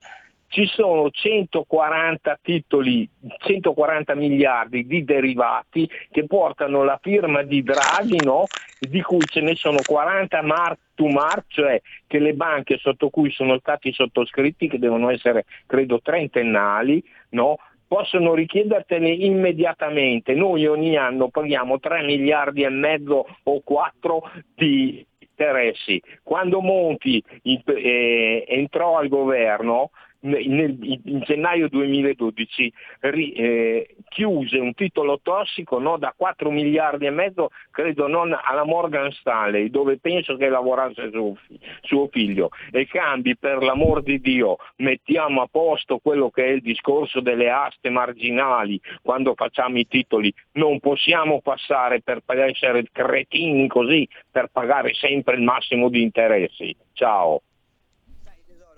ci 0.49 0.66
sono 0.66 1.11
140 1.11 2.39
titoli, 2.43 3.09
140 3.39 4.15
miliardi 4.15 4.87
di 4.87 5.05
derivati 5.05 5.89
che 6.11 6.27
portano 6.27 6.85
la 6.85 6.99
firma 7.03 7.43
di 7.43 7.62
Draghi, 7.62 8.23
no? 8.25 8.45
di 8.79 9.01
cui 9.03 9.25
ce 9.25 9.41
ne 9.41 9.55
sono 9.55 9.79
40 9.85 10.43
mark 10.43 10.79
to 10.95 11.09
mark, 11.09 11.45
cioè 11.49 11.81
che 12.07 12.19
le 12.19 12.35
banche 12.35 12.79
sotto 12.79 13.09
cui 13.09 13.31
sono 13.31 13.59
stati 13.59 13.93
sottoscritti, 13.93 14.69
che 14.69 14.79
devono 14.79 15.11
essere 15.11 15.45
credo 15.66 16.01
trentennali, 16.01 17.03
no? 17.31 17.57
possono 17.87 18.35
richiedertene 18.35 19.09
immediatamente. 19.09 20.35
Noi 20.35 20.66
ogni 20.66 20.97
anno 20.97 21.29
paghiamo 21.29 21.79
3 21.79 22.03
miliardi 22.03 22.62
e 22.62 22.69
mezzo 22.69 23.27
o 23.43 23.61
4 23.62 24.31
di 24.55 25.05
interessi. 25.37 26.01
Quando 26.23 26.61
Monti 26.61 27.23
eh, 27.43 28.45
entrò 28.47 28.99
al 28.99 29.09
governo 29.09 29.91
nel- 30.24 31.01
in 31.05 31.20
gennaio 31.20 31.68
2012 31.68 32.72
ri- 33.01 33.32
eh, 33.32 33.96
chiuse 34.09 34.59
un 34.59 34.74
titolo 34.74 35.20
tossico 35.22 35.78
no, 35.78 35.96
da 35.98 36.14
4 36.16 36.51
miliardi 36.51 37.06
e 37.06 37.10
mezzo, 37.10 37.51
credo 37.70 38.09
non 38.09 38.36
alla 38.40 38.64
Morgan 38.64 39.10
Stanley, 39.12 39.70
dove 39.70 39.98
penso 39.98 40.36
che 40.36 40.48
lavorasse 40.48 41.10
suo, 41.10 41.36
suo 41.82 42.09
figlio. 42.09 42.51
E 42.70 42.86
cambi, 42.86 43.36
per 43.36 43.62
l'amor 43.62 44.02
di 44.02 44.20
Dio, 44.20 44.56
mettiamo 44.76 45.42
a 45.42 45.48
posto 45.51 45.98
quello 45.98 46.30
che 46.30 46.44
è 46.44 46.48
il 46.48 46.62
discorso 46.62 47.20
delle 47.20 47.51
aste 47.51 47.90
marginali 47.90 48.80
quando 49.02 49.34
facciamo 49.34 49.78
i 49.78 49.86
titoli. 49.86 50.32
Non 50.52 50.80
possiamo 50.80 51.40
passare 51.40 52.01
per 52.01 52.22
essere 52.26 52.84
cretini 52.90 53.68
così, 53.68 54.09
per 54.30 54.48
pagare 54.52 54.94
sempre 54.94 55.34
il 55.34 55.42
massimo 55.42 55.88
di 55.88 56.02
interessi. 56.02 56.74
Ciao. 56.92 57.42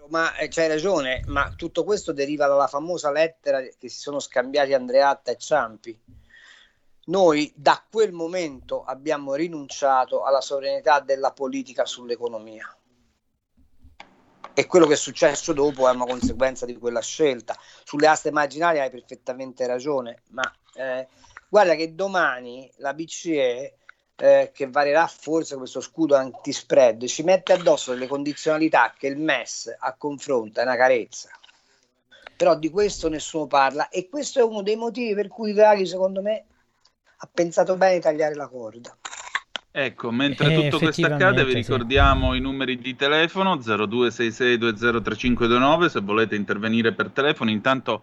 Ma 0.09 0.37
eh, 0.37 0.49
c'hai 0.49 0.69
ragione, 0.69 1.23
ma 1.27 1.53
tutto 1.57 1.85
questo 1.85 2.13
deriva 2.13 2.47
dalla 2.47 2.67
famosa 2.67 3.11
lettera 3.11 3.61
che 3.61 3.89
si 3.89 3.99
sono 3.99 4.21
scambiati 4.21 4.73
Andreatta 4.73 5.31
e 5.31 5.37
Ciampi. 5.37 6.01
Noi 7.07 7.53
da 7.55 7.85
quel 7.89 8.13
momento 8.13 8.83
abbiamo 8.83 9.35
rinunciato 9.35 10.25
alla 10.25 10.41
sovranità 10.41 11.01
della 11.01 11.33
politica 11.33 11.85
sull'economia. 11.85 12.77
E 14.59 14.67
quello 14.67 14.87
che 14.87 14.95
è 14.95 14.97
successo 14.97 15.53
dopo 15.53 15.89
è 15.89 15.93
una 15.93 16.07
conseguenza 16.07 16.67
di 16.67 16.77
quella 16.79 17.03
scelta. 17.03 17.57
Sulle 17.85 18.07
aste 18.07 18.31
marginali 18.31 18.81
hai 18.81 18.91
perfettamente 18.91 19.67
ragione, 19.67 20.23
ma 20.31 20.51
eh, 20.75 21.07
guarda 21.49 21.75
che 21.75 21.95
domani 21.95 22.73
la 22.79 22.95
BCE 22.95 23.77
eh, 24.17 24.51
che 24.55 24.69
varierà 24.69 25.07
forse 25.07 25.57
questo 25.57 25.81
scudo 25.81 26.17
antispread, 26.17 27.05
ci 27.07 27.23
mette 27.23 27.53
addosso 27.53 27.93
delle 27.93 28.07
condizionalità 28.07 28.95
che 28.97 29.09
il 29.09 29.19
MES 29.19 29.75
a 29.79 29.95
confronto 29.97 30.61
è 30.61 30.63
una 30.63 30.77
carezza. 30.77 31.29
Però 32.37 32.57
di 32.57 32.71
questo 32.71 33.09
nessuno 33.09 33.47
parla 33.47 33.89
e 33.89 34.09
questo 34.09 34.41
è 34.41 34.43
uno 34.43 34.63
dei 34.63 34.77
motivi 34.77 35.15
per 35.15 35.29
cui 35.29 35.53
Draghi, 35.53 35.87
secondo 35.87 36.23
me, 36.23 36.45
ha 37.19 37.29
pensato 37.33 37.77
bene 37.77 37.95
di 37.95 38.01
tagliare 38.01 38.35
la 38.35 38.49
corda. 38.49 38.95
Ecco, 39.71 40.11
mentre 40.11 40.53
Eh, 40.53 40.63
tutto 40.63 40.79
questo 40.79 41.05
accade, 41.05 41.45
vi 41.45 41.51
sì. 41.51 41.57
ricordiamo 41.59 42.35
i 42.35 42.41
numeri 42.41 42.79
di 42.79 42.97
telefono 42.97 43.57
0266203529 43.57 45.87
se 45.89 46.01
volete 46.01 46.35
intervenire 46.35 46.93
per 46.93 47.11
telefono. 47.11 47.51
Intanto 47.51 48.03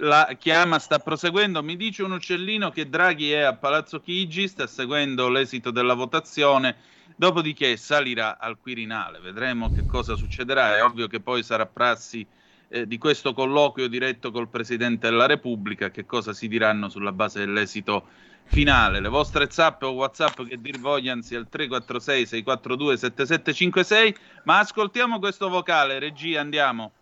la 0.00 0.36
chiama 0.38 0.78
sta 0.78 0.98
proseguendo. 0.98 1.62
Mi 1.62 1.76
dice 1.76 2.02
un 2.02 2.12
uccellino 2.12 2.70
che 2.70 2.88
Draghi 2.88 3.32
è 3.32 3.40
a 3.40 3.54
Palazzo 3.54 4.00
Chigi, 4.00 4.48
sta 4.48 4.66
seguendo 4.66 5.28
l'esito 5.28 5.70
della 5.70 5.94
votazione, 5.94 6.76
dopodiché 7.16 7.76
salirà 7.76 8.38
al 8.38 8.58
Quirinale. 8.58 9.20
Vedremo 9.20 9.72
che 9.72 9.84
cosa 9.86 10.16
succederà. 10.16 10.76
È 10.76 10.84
ovvio 10.84 11.06
che 11.06 11.20
poi 11.20 11.42
sarà 11.42 11.66
prassi 11.66 12.26
eh, 12.68 12.86
di 12.86 12.98
questo 12.98 13.32
colloquio 13.32 13.88
diretto 13.88 14.30
col 14.30 14.48
Presidente 14.48 15.08
della 15.10 15.26
Repubblica, 15.26 15.90
che 15.90 16.06
cosa 16.06 16.32
si 16.32 16.48
diranno 16.48 16.88
sulla 16.88 17.12
base 17.12 17.40
dell'esito 17.40 18.06
finale. 18.44 19.00
Le 19.00 19.08
vostre 19.08 19.50
zap 19.50 19.82
o 19.82 19.90
whatsapp 19.90 20.42
che 20.42 20.60
dir 20.60 20.78
vogliano 20.78 21.22
sia 21.22 21.38
il 21.38 21.48
346 21.48 22.26
642 22.26 22.96
7756, 22.96 24.16
ma 24.44 24.58
ascoltiamo 24.58 25.18
questo 25.18 25.48
vocale, 25.48 25.98
regia, 25.98 26.40
andiamo. 26.40 26.92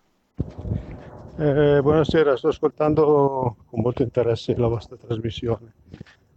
Eh, 1.40 1.78
buonasera, 1.80 2.36
sto 2.36 2.48
ascoltando 2.48 3.58
con 3.66 3.80
molto 3.80 4.02
interesse 4.02 4.56
la 4.56 4.66
vostra 4.66 4.96
trasmissione. 4.96 5.72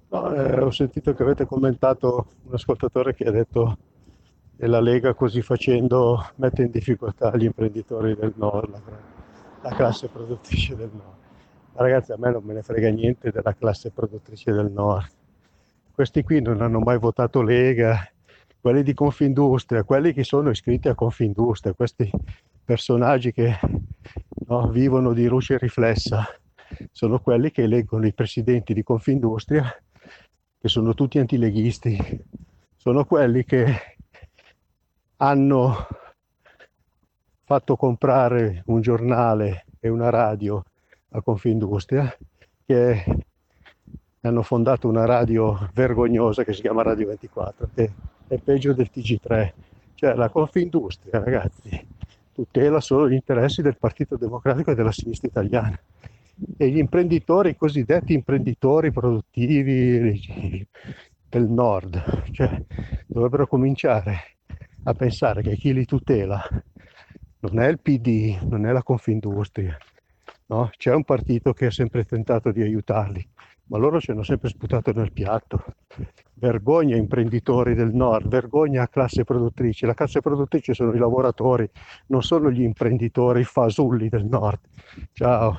No, 0.09 0.31
eh, 0.31 0.61
ho 0.61 0.69
sentito 0.69 1.15
che 1.15 1.23
avete 1.23 1.47
commentato 1.47 2.27
un 2.43 2.53
ascoltatore 2.53 3.15
che 3.15 3.23
ha 3.23 3.31
detto 3.31 3.77
che 4.55 4.67
la 4.67 4.79
Lega 4.79 5.15
così 5.15 5.41
facendo 5.41 6.23
mette 6.35 6.61
in 6.61 6.69
difficoltà 6.69 7.35
gli 7.35 7.45
imprenditori 7.45 8.13
del 8.13 8.33
nord, 8.35 8.69
la, 8.69 8.81
la 9.61 9.75
classe 9.75 10.07
produttrice 10.07 10.75
del 10.75 10.91
nord. 10.93 11.17
Ma 11.73 11.81
ragazzi, 11.81 12.11
a 12.11 12.17
me 12.19 12.29
non 12.29 12.43
me 12.43 12.53
ne 12.53 12.61
frega 12.61 12.89
niente 12.89 13.31
della 13.31 13.55
classe 13.55 13.89
produttrice 13.89 14.51
del 14.51 14.69
nord. 14.71 15.07
Questi 15.95 16.21
qui 16.21 16.41
non 16.41 16.61
hanno 16.61 16.79
mai 16.79 16.99
votato 16.99 17.41
Lega, 17.41 18.07
quelli 18.59 18.83
di 18.83 18.93
Confindustria, 18.93 19.83
quelli 19.83 20.13
che 20.13 20.23
sono 20.23 20.51
iscritti 20.51 20.89
a 20.89 20.93
Confindustria, 20.93 21.73
questi 21.73 22.07
personaggi 22.71 23.33
che 23.33 23.59
no, 24.47 24.69
vivono 24.69 25.11
di 25.11 25.27
luce 25.27 25.57
riflessa, 25.57 26.25
sono 26.93 27.19
quelli 27.19 27.51
che 27.51 27.63
eleggono 27.63 28.07
i 28.07 28.13
presidenti 28.13 28.73
di 28.73 28.81
Confindustria, 28.81 29.69
che 30.57 30.67
sono 30.69 30.93
tutti 30.93 31.19
antileghisti, 31.19 32.23
sono 32.77 33.03
quelli 33.03 33.43
che 33.43 33.97
hanno 35.17 35.85
fatto 37.43 37.75
comprare 37.75 38.63
un 38.67 38.79
giornale 38.79 39.65
e 39.81 39.89
una 39.89 40.09
radio 40.09 40.63
a 41.09 41.21
Confindustria, 41.21 42.15
che 42.65 43.03
hanno 44.21 44.43
fondato 44.43 44.87
una 44.87 45.03
radio 45.03 45.69
vergognosa 45.73 46.45
che 46.45 46.53
si 46.53 46.61
chiama 46.61 46.83
Radio 46.83 47.07
24, 47.07 47.69
che 47.75 47.91
è 48.29 48.37
peggio 48.37 48.71
del 48.71 48.89
TG3. 48.93 49.53
Cioè 49.93 50.13
la 50.13 50.29
Confindustria, 50.29 51.21
ragazzi, 51.21 51.90
tutela 52.41 52.79
solo 52.79 53.07
gli 53.07 53.13
interessi 53.13 53.61
del 53.61 53.77
Partito 53.77 54.17
Democratico 54.17 54.71
e 54.71 54.75
della 54.75 54.91
sinistra 54.91 55.27
italiana. 55.27 55.79
E 56.57 56.69
gli 56.69 56.79
imprenditori, 56.79 57.51
i 57.51 57.55
cosiddetti 57.55 58.13
imprenditori 58.13 58.91
produttivi 58.91 60.67
del 61.29 61.47
nord, 61.47 62.31
cioè, 62.31 62.59
dovrebbero 63.05 63.45
cominciare 63.45 64.37
a 64.83 64.93
pensare 64.93 65.43
che 65.43 65.55
chi 65.55 65.71
li 65.71 65.85
tutela 65.85 66.43
non 67.41 67.59
è 67.59 67.67
il 67.67 67.79
PD, 67.79 68.39
non 68.49 68.65
è 68.65 68.71
la 68.71 68.81
Confindustria, 68.81 69.77
no? 70.47 70.71
c'è 70.75 70.93
un 70.93 71.03
partito 71.03 71.53
che 71.53 71.67
ha 71.67 71.71
sempre 71.71 72.05
tentato 72.05 72.51
di 72.51 72.63
aiutarli, 72.63 73.23
ma 73.71 73.77
loro 73.77 74.01
ci 74.01 74.11
hanno 74.11 74.23
sempre 74.23 74.49
sputato 74.49 74.91
nel 74.91 75.13
piatto. 75.13 75.63
Vergogna 76.33 76.97
imprenditori 76.97 77.73
del 77.73 77.93
nord, 77.93 78.27
vergogna 78.27 78.87
classe 78.89 79.23
produttrice. 79.23 79.85
La 79.85 79.93
classe 79.93 80.19
produttrice 80.19 80.73
sono 80.73 80.93
i 80.93 80.97
lavoratori, 80.97 81.69
non 82.07 82.21
sono 82.21 82.51
gli 82.51 82.61
imprenditori 82.61 83.45
fasulli 83.45 84.09
del 84.09 84.25
nord. 84.25 84.59
Ciao. 85.13 85.57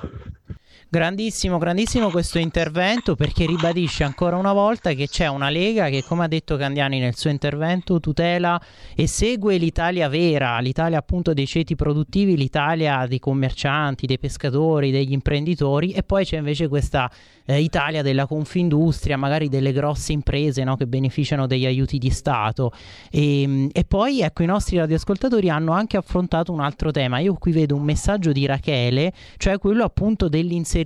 Grandissimo, 0.94 1.56
grandissimo 1.56 2.10
questo 2.10 2.38
intervento 2.38 3.14
perché 3.14 3.46
ribadisce 3.46 4.04
ancora 4.04 4.36
una 4.36 4.52
volta 4.52 4.92
che 4.92 5.08
c'è 5.08 5.26
una 5.26 5.48
Lega 5.48 5.88
che, 5.88 6.04
come 6.04 6.24
ha 6.24 6.28
detto 6.28 6.58
Candiani 6.58 6.98
nel 6.98 7.16
suo 7.16 7.30
intervento, 7.30 7.98
tutela 7.98 8.60
e 8.94 9.06
segue 9.06 9.56
l'Italia 9.56 10.10
vera, 10.10 10.58
l'Italia 10.58 10.98
appunto 10.98 11.32
dei 11.32 11.46
ceti 11.46 11.76
produttivi, 11.76 12.36
l'Italia 12.36 13.06
dei 13.06 13.20
commercianti, 13.20 14.04
dei 14.04 14.18
pescatori, 14.18 14.90
degli 14.90 15.12
imprenditori 15.12 15.92
e 15.92 16.02
poi 16.02 16.26
c'è 16.26 16.36
invece 16.36 16.68
questa 16.68 17.10
eh, 17.46 17.58
Italia 17.58 18.02
della 18.02 18.26
confindustria, 18.26 19.16
magari 19.16 19.48
delle 19.48 19.72
grosse 19.72 20.12
imprese 20.12 20.62
no, 20.62 20.76
che 20.76 20.86
beneficiano 20.86 21.46
degli 21.46 21.64
aiuti 21.64 21.96
di 21.96 22.10
Stato. 22.10 22.70
E, 23.10 23.70
e 23.72 23.84
poi 23.84 24.20
ecco 24.20 24.42
i 24.42 24.46
nostri 24.46 24.76
radioascoltatori 24.76 25.48
hanno 25.48 25.72
anche 25.72 25.96
affrontato 25.96 26.52
un 26.52 26.60
altro 26.60 26.90
tema. 26.90 27.18
Io 27.20 27.32
qui 27.32 27.52
vedo 27.52 27.76
un 27.76 27.82
messaggio 27.82 28.30
di 28.30 28.44
Rachele, 28.44 29.10
cioè 29.38 29.56
quello 29.56 29.84
appunto 29.84 30.28
dell'inserimento 30.28 30.80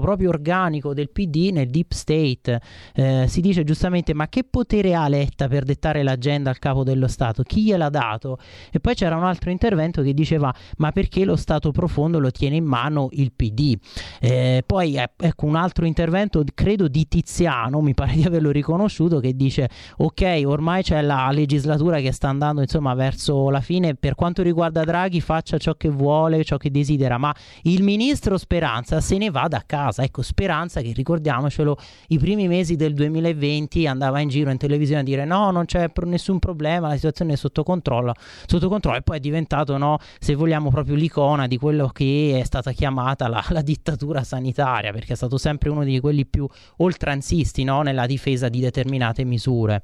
proprio 0.00 0.28
organico 0.28 0.94
del 0.94 1.10
PD 1.10 1.50
nel 1.52 1.68
deep 1.68 1.92
state. 1.92 2.60
Eh, 2.94 3.24
si 3.28 3.40
dice 3.40 3.64
giustamente 3.64 4.14
ma 4.14 4.28
che 4.28 4.44
potere 4.44 4.94
ha 4.94 5.08
Letta 5.08 5.48
per 5.48 5.64
dettare 5.64 6.02
l'agenda 6.02 6.50
al 6.50 6.58
capo 6.58 6.84
dello 6.84 7.08
Stato? 7.08 7.42
Chi 7.42 7.64
gliel'ha 7.64 7.88
dato? 7.88 8.38
E 8.70 8.80
poi 8.80 8.94
c'era 8.94 9.16
un 9.16 9.24
altro 9.24 9.50
intervento 9.50 10.02
che 10.02 10.14
diceva 10.14 10.54
ma 10.78 10.92
perché 10.92 11.24
lo 11.24 11.36
Stato 11.36 11.70
profondo 11.70 12.18
lo 12.18 12.30
tiene 12.30 12.56
in 12.56 12.64
mano 12.64 13.08
il 13.12 13.32
PD? 13.32 13.76
Eh, 14.20 14.62
poi 14.66 14.96
eh, 14.96 15.10
ecco 15.16 15.46
un 15.46 15.56
altro 15.56 15.86
intervento 15.86 16.44
credo 16.54 16.88
di 16.88 17.06
Tiziano, 17.06 17.80
mi 17.80 17.94
pare 17.94 18.14
di 18.14 18.24
averlo 18.24 18.50
riconosciuto, 18.50 19.20
che 19.20 19.34
dice 19.34 19.68
ok 19.96 20.42
ormai 20.44 20.82
c'è 20.82 21.00
la 21.02 21.30
legislatura 21.30 22.00
che 22.00 22.12
sta 22.12 22.28
andando 22.28 22.60
insomma 22.60 22.94
verso 22.94 23.50
la 23.50 23.60
fine, 23.60 23.94
per 23.94 24.14
quanto 24.14 24.42
riguarda 24.42 24.84
Draghi 24.84 25.20
faccia 25.20 25.58
ciò 25.58 25.74
che 25.74 25.88
vuole, 25.88 26.44
ciò 26.44 26.56
che 26.56 26.70
desidera, 26.70 27.18
ma 27.18 27.34
il 27.62 27.82
ministro 27.82 28.36
Speranza 28.36 29.00
se 29.00 29.18
ne 29.18 29.30
vada 29.38 29.58
a 29.58 29.62
casa. 29.64 30.02
Ecco, 30.02 30.22
Speranza 30.22 30.80
che 30.80 30.92
ricordiamocelo, 30.92 31.76
i 32.08 32.18
primi 32.18 32.48
mesi 32.48 32.74
del 32.74 32.94
2020 32.94 33.86
andava 33.86 34.18
in 34.20 34.28
giro 34.28 34.50
in 34.50 34.56
televisione 34.56 35.00
a 35.00 35.04
dire 35.04 35.24
no, 35.24 35.50
non 35.50 35.64
c'è 35.64 35.90
nessun 36.04 36.38
problema, 36.40 36.88
la 36.88 36.94
situazione 36.94 37.34
è 37.34 37.36
sotto 37.36 37.62
controllo, 37.62 38.14
sotto 38.46 38.68
controllo 38.68 38.98
e 38.98 39.02
poi 39.02 39.18
è 39.18 39.20
diventato, 39.20 39.76
no, 39.76 39.98
se 40.18 40.34
vogliamo, 40.34 40.70
proprio 40.70 40.96
l'icona 40.96 41.46
di 41.46 41.56
quello 41.56 41.88
che 41.88 42.38
è 42.40 42.44
stata 42.44 42.72
chiamata 42.72 43.28
la, 43.28 43.44
la 43.50 43.62
dittatura 43.62 44.24
sanitaria, 44.24 44.92
perché 44.92 45.12
è 45.12 45.16
stato 45.16 45.38
sempre 45.38 45.70
uno 45.70 45.84
di 45.84 46.00
quelli 46.00 46.26
più 46.26 46.46
oltranzisti 46.78 47.62
no, 47.64 47.82
nella 47.82 48.06
difesa 48.06 48.48
di 48.48 48.60
determinate 48.60 49.24
misure. 49.24 49.82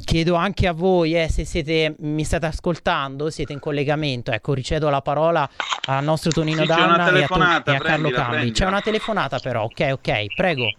Chiedo 0.00 0.34
anche 0.34 0.66
a 0.66 0.72
voi 0.72 1.14
eh, 1.14 1.28
se 1.28 1.44
siete, 1.44 1.94
mi 2.00 2.24
state 2.24 2.46
ascoltando, 2.46 3.30
siete 3.30 3.52
in 3.52 3.58
collegamento. 3.58 4.30
Ecco, 4.32 4.54
ricedo 4.54 4.88
la 4.90 5.00
parola 5.02 5.48
al 5.86 6.04
nostro 6.04 6.30
Tonino 6.30 6.62
Sì, 6.62 6.66
Danna 6.66 6.98
e 6.98 7.00
a, 7.00 7.04
telefonata, 7.12 7.72
e 7.72 7.76
a 7.76 7.78
Carlo 7.78 8.10
Cambi. 8.10 8.30
prendila. 8.30 8.52
C'è 8.54 8.66
una 8.66 8.80
telefonata 8.80 9.38
però, 9.38 9.64
ok, 9.64 9.88
ok, 9.92 10.34
prego. 10.34 10.72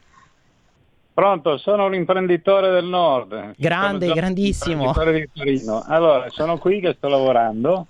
Pronto, 1.14 1.58
sono 1.58 1.90
l'imprenditore 1.90 2.72
del 2.72 2.86
nord. 2.86 3.54
Grande, 3.58 4.12
grandissimo. 4.12 4.86
imprenditore 4.86 5.20
di 5.20 5.30
Torino. 5.34 5.84
Allora, 5.88 6.30
sono 6.30 6.58
qui 6.58 6.80
che 6.80 6.94
sto 6.98 7.10
lavorando 7.10 7.88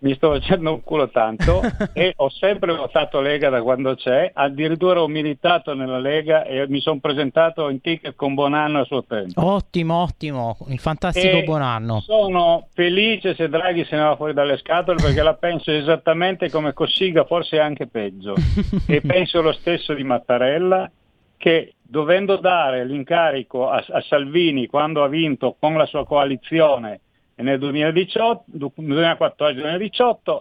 mi 0.00 0.14
sto 0.14 0.30
facendo 0.30 0.72
un 0.72 0.82
culo 0.82 1.08
tanto 1.08 1.60
e 1.92 2.12
ho 2.16 2.28
sempre 2.30 2.74
votato 2.74 3.20
Lega 3.20 3.48
da 3.48 3.62
quando 3.62 3.94
c'è, 3.94 4.30
addirittura 4.32 5.02
ho 5.02 5.08
militato 5.08 5.74
nella 5.74 5.98
Lega 5.98 6.44
e 6.44 6.66
mi 6.68 6.80
sono 6.80 7.00
presentato 7.00 7.68
in 7.68 7.80
ticket 7.80 8.14
con 8.14 8.34
Bonanno 8.34 8.80
a 8.80 8.84
suo 8.84 9.04
tempo. 9.04 9.44
Ottimo, 9.44 10.02
ottimo, 10.02 10.56
il 10.68 10.78
fantastico 10.78 11.38
E 11.38 11.42
buon 11.42 11.62
anno. 11.62 12.00
Sono 12.00 12.68
felice 12.72 13.34
se 13.34 13.48
Draghi 13.48 13.84
se 13.84 13.96
ne 13.96 14.02
va 14.02 14.16
fuori 14.16 14.32
dalle 14.32 14.58
scatole 14.58 15.02
perché 15.02 15.22
la 15.22 15.34
penso 15.34 15.70
esattamente 15.70 16.50
come 16.50 16.72
Cossiga, 16.72 17.24
forse 17.24 17.58
anche 17.58 17.86
peggio. 17.86 18.34
e 18.86 19.00
penso 19.00 19.42
lo 19.42 19.52
stesso 19.52 19.94
di 19.94 20.04
Mattarella 20.04 20.90
che 21.36 21.74
dovendo 21.80 22.36
dare 22.36 22.84
l'incarico 22.84 23.68
a, 23.68 23.84
a 23.88 24.02
Salvini 24.02 24.66
quando 24.66 25.02
ha 25.02 25.08
vinto 25.08 25.56
con 25.58 25.76
la 25.76 25.86
sua 25.86 26.04
coalizione 26.04 27.00
nel 27.42 27.58
2018, 27.58 28.44
2014-2018 28.56 30.38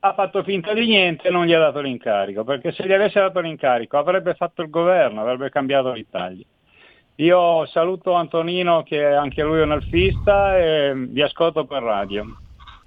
ha 0.00 0.12
fatto 0.12 0.42
finta 0.42 0.72
di 0.74 0.86
niente 0.86 1.28
e 1.28 1.30
non 1.30 1.46
gli 1.46 1.52
ha 1.54 1.58
dato 1.58 1.80
l'incarico, 1.80 2.44
perché 2.44 2.72
se 2.72 2.86
gli 2.86 2.92
avesse 2.92 3.20
dato 3.20 3.40
l'incarico 3.40 3.96
avrebbe 3.96 4.34
fatto 4.34 4.60
il 4.62 4.68
governo, 4.68 5.20
avrebbe 5.22 5.48
cambiato 5.50 5.92
l'Italia. 5.92 6.44
Io 7.16 7.64
saluto 7.66 8.12
Antonino 8.12 8.82
che 8.82 9.00
è 9.00 9.12
anche 9.14 9.42
lui 9.42 9.60
è 9.60 9.62
un 9.62 9.70
alfista 9.72 10.58
e 10.58 10.92
vi 10.94 11.22
ascolto 11.22 11.64
per 11.64 11.82
radio. 11.82 12.24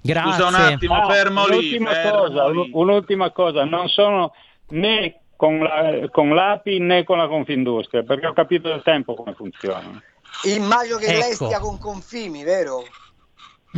Grazie. 0.00 0.32
Scusa 0.32 0.46
un 0.46 0.54
attimo, 0.54 0.94
Ah, 0.94 1.10
fermo 1.10 1.46
lì. 1.46 1.56
un'ultima 1.56 1.90
fermo 1.90 2.18
cosa, 2.20 2.48
lì. 2.50 2.56
un- 2.58 2.68
un'ultima 2.72 3.30
cosa, 3.30 3.64
non 3.64 3.88
sono 3.88 4.32
né 4.68 5.20
con, 5.34 5.58
la, 5.58 6.08
con 6.10 6.28
l'API 6.34 6.78
né 6.78 7.04
con 7.04 7.16
la 7.18 7.26
Confindustria, 7.26 8.02
perché 8.04 8.26
ho 8.26 8.32
capito 8.32 8.68
da 8.68 8.78
tempo 8.80 9.14
come 9.14 9.32
funziona. 9.34 10.00
Immagino 10.44 10.98
che 10.98 11.06
lei 11.10 11.32
Ecco. 11.32 11.46
stia 11.46 11.58
con 11.58 11.78
Confimi, 11.78 12.44
vero? 12.44 12.84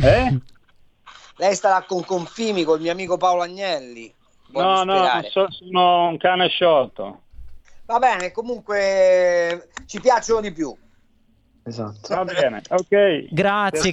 Eh? 0.01 0.39
Lei 1.37 1.55
starà 1.55 1.83
con 1.83 2.03
Confimi 2.03 2.63
col 2.63 2.81
mio 2.81 2.91
amico 2.91 3.17
Paolo 3.17 3.41
Agnelli. 3.41 4.13
Voglio 4.47 4.83
No, 4.83 4.83
no, 4.83 5.21
so- 5.29 5.51
sono 5.51 6.07
un 6.07 6.17
cane 6.17 6.47
sciolto. 6.49 7.21
Va 7.85 7.99
bene, 7.99 8.31
comunque 8.31 9.69
ci 9.85 9.99
piacciono 9.99 10.41
di 10.41 10.51
più. 10.51 10.75
Esatto. 11.63 12.15
Va 12.15 12.23
bene, 12.23 12.61
ok. 12.69 13.27
Grazie, 13.29 13.91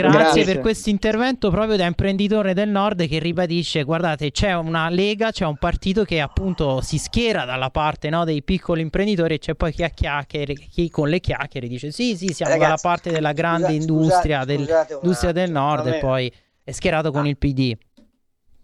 grazie, 0.00 0.44
per 0.44 0.60
questo 0.60 0.88
intervento 0.88 1.50
proprio 1.50 1.76
da 1.76 1.84
imprenditore 1.84 2.54
del 2.54 2.70
nord 2.70 3.06
che 3.06 3.18
ribadisce, 3.18 3.82
guardate, 3.82 4.30
c'è 4.30 4.54
una 4.54 4.88
lega, 4.88 5.30
c'è 5.30 5.44
un 5.44 5.58
partito 5.58 6.04
che 6.04 6.20
appunto 6.20 6.80
si 6.80 6.96
schiera 6.96 7.44
dalla 7.44 7.68
parte 7.68 8.08
no, 8.08 8.24
dei 8.24 8.42
piccoli 8.42 8.80
imprenditori 8.80 9.34
e 9.34 9.38
c'è 9.38 9.54
poi 9.54 9.72
chi, 9.72 9.82
a 9.84 9.90
chiacchiere, 9.90 10.54
chi 10.54 10.88
con 10.88 11.08
le 11.10 11.20
chiacchiere 11.20 11.68
dice 11.68 11.92
sì, 11.92 12.16
sì, 12.16 12.28
siamo 12.28 12.52
Ragazzi, 12.52 12.70
dalla 12.70 12.80
parte 12.80 13.10
della 13.10 13.32
grande 13.32 13.66
scusa- 13.66 13.80
industria, 13.80 14.36
scusate- 14.42 14.56
del- 14.56 14.66
scusate 14.66 14.92
industria 14.94 15.32
del 15.32 15.50
nord 15.50 15.84
me- 15.86 15.96
e 15.96 16.00
poi 16.00 16.32
è 16.64 16.70
schierato 16.72 17.10
con 17.12 17.26
il 17.26 17.36
PD. 17.36 17.76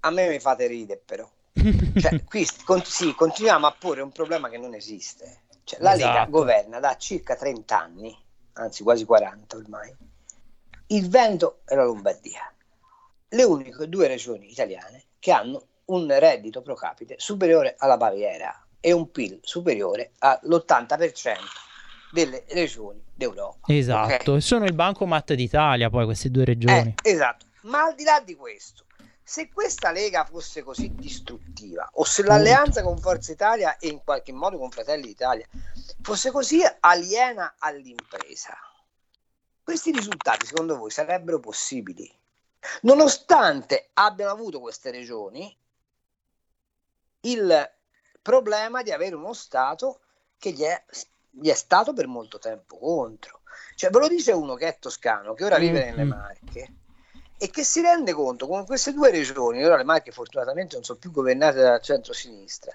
A 0.01 0.11
me 0.11 0.29
mi 0.29 0.39
fate 0.41 0.67
ridere 0.67 1.03
però. 1.05 1.29
Cioè, 2.01 2.25
qui 2.25 2.47
con- 2.65 2.83
sì, 2.83 3.15
continuiamo 3.15 3.67
a 3.67 3.75
porre 3.79 4.01
un 4.01 4.11
problema 4.11 4.49
che 4.49 4.57
non 4.57 4.73
esiste. 4.73 5.41
Cioè, 5.71 5.81
la 5.83 5.95
Lega 5.95 6.11
Esatto. 6.11 6.31
governa 6.31 6.81
da 6.81 6.97
circa 6.97 7.37
30 7.37 7.79
anni, 7.79 8.17
anzi 8.55 8.83
quasi 8.83 9.05
40 9.05 9.57
ormai, 9.57 9.95
il 10.89 11.09
Veneto 11.09 11.61
e 11.65 11.77
la 11.77 11.85
Lombardia. 11.85 12.53
Le 13.29 13.43
uniche 13.45 13.89
due 13.89 14.09
regioni 14.09 14.51
italiane 14.51 15.05
che 15.21 15.31
hanno 15.31 15.63
un 15.87 16.13
reddito 16.19 16.61
pro 16.61 16.75
capite 16.75 17.15
superiore 17.19 17.77
alla 17.79 17.97
Baviera 17.97 18.67
e 18.81 18.91
un 18.91 19.13
PIL 19.13 19.39
superiore 19.43 20.15
all'80% 20.19 21.37
delle 22.11 22.43
regioni 22.49 23.01
d'Europa. 23.15 23.73
Esatto, 23.73 24.35
e 24.35 24.41
sono 24.41 24.65
il 24.65 24.75
bancomat 24.75 25.35
d'Italia 25.35 25.89
poi 25.89 26.05
queste 26.05 26.33
due 26.33 26.47
regioni. 26.47 26.97
Eh, 27.01 27.11
esatto, 27.11 27.47
ma 27.63 27.85
al 27.85 27.95
di 27.95 28.03
là 28.03 28.21
di 28.25 28.35
questo, 28.35 28.87
se 29.31 29.49
questa 29.53 29.93
Lega 29.93 30.25
fosse 30.25 30.65
così 30.65 30.93
distruttiva 30.93 31.89
o 31.93 32.05
se 32.05 32.25
l'alleanza 32.25 32.83
con 32.83 32.99
Forza 32.99 33.31
Italia 33.31 33.79
e 33.79 33.87
in 33.87 34.03
qualche 34.03 34.33
modo 34.33 34.59
con 34.59 34.73
Fratelli 34.73 35.07
d'Italia 35.07 35.47
fosse 36.03 36.33
così 36.33 36.61
aliena 36.81 37.55
all'impresa, 37.59 38.59
questi 39.63 39.93
risultati 39.93 40.47
secondo 40.47 40.77
voi 40.77 40.91
sarebbero 40.91 41.39
possibili? 41.39 42.13
Nonostante 42.83 43.91
abbiano 43.93 44.33
avuto 44.33 44.59
queste 44.59 44.91
regioni 44.91 45.57
il 47.21 47.71
problema 48.21 48.83
di 48.83 48.91
avere 48.91 49.15
uno 49.15 49.33
Stato 49.33 50.01
che 50.39 50.51
gli 50.51 50.63
è, 50.63 50.85
gli 51.31 51.51
è 51.51 51.55
stato 51.55 51.93
per 51.93 52.09
molto 52.09 52.41
tempo 52.41 52.79
contro. 52.79 53.43
Cioè, 53.77 53.91
ve 53.91 53.99
lo 54.01 54.09
dice 54.09 54.33
uno 54.33 54.57
che 54.57 54.67
è 54.67 54.79
toscano, 54.81 55.35
che 55.35 55.45
ora 55.45 55.59
vive 55.59 55.85
nelle 55.85 56.03
Mhm. 56.03 56.09
Marche 56.09 56.75
e 57.43 57.49
che 57.49 57.65
si 57.65 57.81
rende 57.81 58.13
conto 58.13 58.47
con 58.47 58.67
queste 58.67 58.93
due 58.93 59.11
regioni, 59.11 59.65
ora 59.65 59.79
le 59.79 59.85
Marche 59.85 60.13
fortunatamente 60.13 60.75
non 60.75 60.85
sono 60.85 60.99
più 60.99 61.11
governate 61.11 61.63
dal 61.63 61.81
centro-sinistra, 61.81 62.71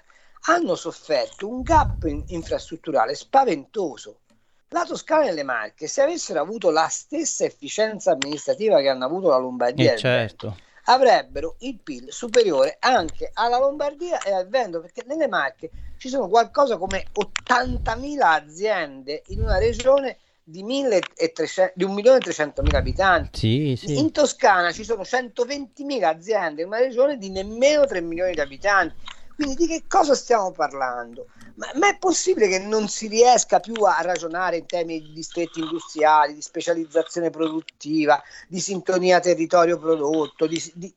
hanno 0.48 0.74
sofferto 0.74 1.46
un 1.48 1.62
gap 1.62 2.02
in- 2.02 2.24
infrastrutturale 2.26 3.14
spaventoso. 3.14 4.22
La 4.70 4.84
Toscana 4.84 5.28
e 5.28 5.32
le 5.32 5.44
Marche, 5.44 5.86
se 5.86 6.02
avessero 6.02 6.40
avuto 6.40 6.70
la 6.70 6.88
stessa 6.88 7.44
efficienza 7.44 8.10
amministrativa 8.10 8.80
che 8.80 8.88
hanno 8.88 9.04
avuto 9.04 9.28
la 9.28 9.36
Lombardia, 9.36 9.92
e 9.92 9.94
E 9.94 10.00
Veneto, 10.00 10.00
certo. 10.00 10.56
avrebbero 10.86 11.54
il 11.60 11.78
PIL 11.78 12.12
superiore 12.12 12.76
anche 12.80 13.30
alla 13.34 13.58
Lombardia 13.58 14.20
e 14.20 14.32
al 14.32 14.48
Veneto, 14.48 14.80
perché 14.80 15.04
nelle 15.06 15.28
Marche 15.28 15.70
ci 15.96 16.08
sono 16.08 16.26
qualcosa 16.26 16.76
come 16.76 17.04
80.000 17.12 18.18
aziende 18.20 19.22
in 19.26 19.42
una 19.42 19.58
regione 19.58 20.18
di, 20.48 20.62
1.300 20.62 21.72
di 21.74 21.84
1.300.000 21.84 22.76
abitanti. 22.76 23.76
Sì, 23.76 23.86
sì. 23.86 23.98
In 23.98 24.12
Toscana 24.12 24.70
ci 24.70 24.84
sono 24.84 25.02
120.000 25.02 26.04
aziende 26.04 26.62
in 26.62 26.68
una 26.68 26.78
regione 26.78 27.18
di 27.18 27.30
nemmeno 27.30 27.84
3 27.84 28.00
milioni 28.00 28.32
di 28.32 28.40
abitanti. 28.40 28.94
Quindi 29.36 29.54
di 29.54 29.66
che 29.66 29.84
cosa 29.86 30.14
stiamo 30.14 30.50
parlando? 30.50 31.26
Ma, 31.56 31.70
ma 31.74 31.88
è 31.90 31.98
possibile 31.98 32.48
che 32.48 32.58
non 32.58 32.88
si 32.88 33.06
riesca 33.06 33.60
più 33.60 33.74
a 33.82 34.00
ragionare 34.00 34.56
in 34.56 34.64
termini 34.66 35.02
di 35.02 35.12
distretti 35.12 35.60
industriali, 35.60 36.32
di 36.32 36.40
specializzazione 36.40 37.28
produttiva, 37.28 38.22
di 38.48 38.60
sintonia 38.60 39.20
territorio-prodotto, 39.20 40.46
di, 40.46 40.72
di- 40.74 40.94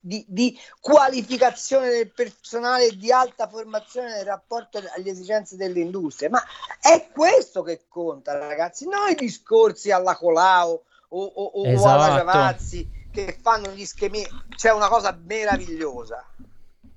di- 0.00 0.24
di- 0.26 0.58
qualificazione 0.80 1.90
del 1.90 2.10
personale 2.10 2.96
di 2.96 3.12
alta 3.12 3.46
formazione 3.46 4.08
nel 4.08 4.24
rapporto 4.24 4.78
alle 4.78 5.10
esigenze 5.10 5.56
dell'industria? 5.56 6.30
Ma 6.30 6.42
è 6.80 7.08
questo 7.12 7.62
che 7.62 7.84
conta, 7.88 8.38
ragazzi, 8.38 8.86
non 8.86 9.10
i 9.10 9.14
discorsi 9.14 9.90
alla 9.90 10.16
Colau 10.16 10.82
o, 11.08 11.24
o- 11.24 11.44
o 11.44 11.62
alla 11.64 11.72
Esatto. 11.72 12.14
Giavazzi 12.16 12.90
che 13.12 13.38
fanno 13.38 13.68
gli 13.70 13.84
schemi. 13.84 14.26
C'è 14.56 14.72
una 14.72 14.88
cosa 14.88 15.14
meravigliosa 15.26 16.26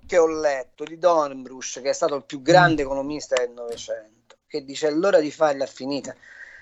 che 0.06 0.18
ho 0.18 0.27
letto 0.27 0.84
di 0.84 0.98
Dornbrusch, 0.98 1.82
che 1.82 1.90
è 1.90 1.94
stato 1.94 2.15
il 2.15 2.23
più 2.26 2.41
grande 2.41 2.84
economista 2.84 3.36
del 3.36 3.52
Novecento, 3.52 4.38
che 4.48 4.64
dice 4.64 4.88
è 4.88 4.91
l'ora 4.91 5.19
di 5.19 5.32
farla 5.32 5.65
finita, 5.65 6.15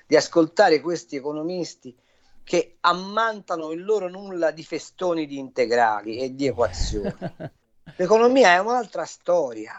di 0.06 0.16
ascoltare 0.16 0.80
questi 0.80 1.16
economisti 1.16 1.96
che 2.44 2.78
ammantano 2.82 3.72
il 3.72 3.84
loro 3.84 4.10
nulla 4.10 4.52
di 4.52 4.64
festoni 4.64 5.26
di 5.26 5.38
integrali 5.38 6.20
e 6.20 6.36
di 6.36 6.48
equazioni. 6.48 7.14
L'economia 7.98 8.54
è 8.54 8.60
un'altra 8.60 9.06
storia, 9.06 9.74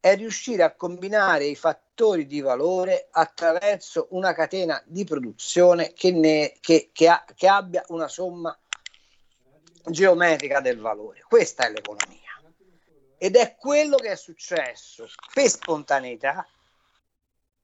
è 0.00 0.16
riuscire 0.16 0.62
a 0.62 0.74
combinare 0.74 1.44
i 1.46 1.56
fattori 1.56 2.26
di 2.26 2.40
valore 2.40 3.08
attraverso 3.10 4.08
una 4.10 4.32
catena 4.32 4.82
di 4.86 5.04
produzione 5.04 5.92
che, 5.92 6.10
ne- 6.12 6.54
che- 6.60 6.90
che 6.92 7.08
ha- 7.08 7.24
che 7.34 7.48
abbia 7.48 7.82
una 7.88 8.08
somma 8.08 8.56
geometrica 9.84 10.60
del 10.60 10.78
valore. 10.78 11.24
Questa 11.26 11.66
è 11.66 11.70
l'economia. 11.70 12.27
Ed 13.18 13.36
è 13.36 13.56
quello 13.56 13.96
che 13.96 14.12
è 14.12 14.16
successo 14.16 15.08
per 15.34 15.48
spontaneità. 15.48 16.46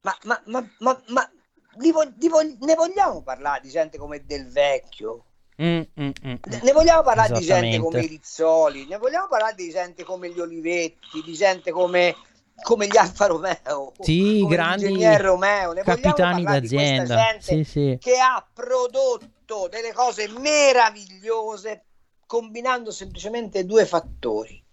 Ma, 0.01 0.15
ma, 0.23 0.41
ma, 0.45 0.69
ma, 0.79 1.01
ma 1.07 1.31
di 1.77 1.91
vo- 1.91 2.05
di 2.13 2.27
vo- 2.27 2.41
ne 2.41 2.75
vogliamo 2.75 3.21
parlare 3.23 3.61
di 3.61 3.69
gente 3.69 3.97
come 3.97 4.25
Del 4.25 4.49
Vecchio? 4.51 5.25
Mm, 5.61 5.79
mm, 5.79 5.83
mm, 5.99 6.09
mm. 6.25 6.33
Ne 6.61 6.71
vogliamo 6.73 7.01
parlare 7.01 7.33
di 7.33 7.45
gente 7.45 7.79
come 7.79 8.01
i 8.01 8.07
Rizzoli? 8.07 8.85
Ne 8.87 8.97
vogliamo 8.97 9.27
parlare 9.27 9.55
di 9.55 9.69
gente 9.69 10.03
come 10.03 10.29
gli 10.29 10.39
Olivetti? 10.39 11.21
Di 11.23 11.33
gente 11.33 11.71
come, 11.71 12.13
come 12.61 12.87
gli 12.87 12.97
Alfa 12.97 13.27
Romeo? 13.27 13.93
Sì, 14.01 14.39
come 14.41 14.55
grandi 14.55 15.17
Romeo? 15.17 15.71
Ne 15.71 15.83
capitani 15.83 16.43
d'azienda. 16.43 17.15
gente 17.15 17.41
Sì, 17.41 17.63
sì. 17.63 17.97
che 17.99 18.19
ha 18.19 18.45
prodotto 18.53 19.69
delle 19.69 19.93
cose 19.93 20.27
meravigliose 20.27 21.85
combinando 22.25 22.91
semplicemente 22.91 23.65
due 23.65 23.85
fattori. 23.85 24.64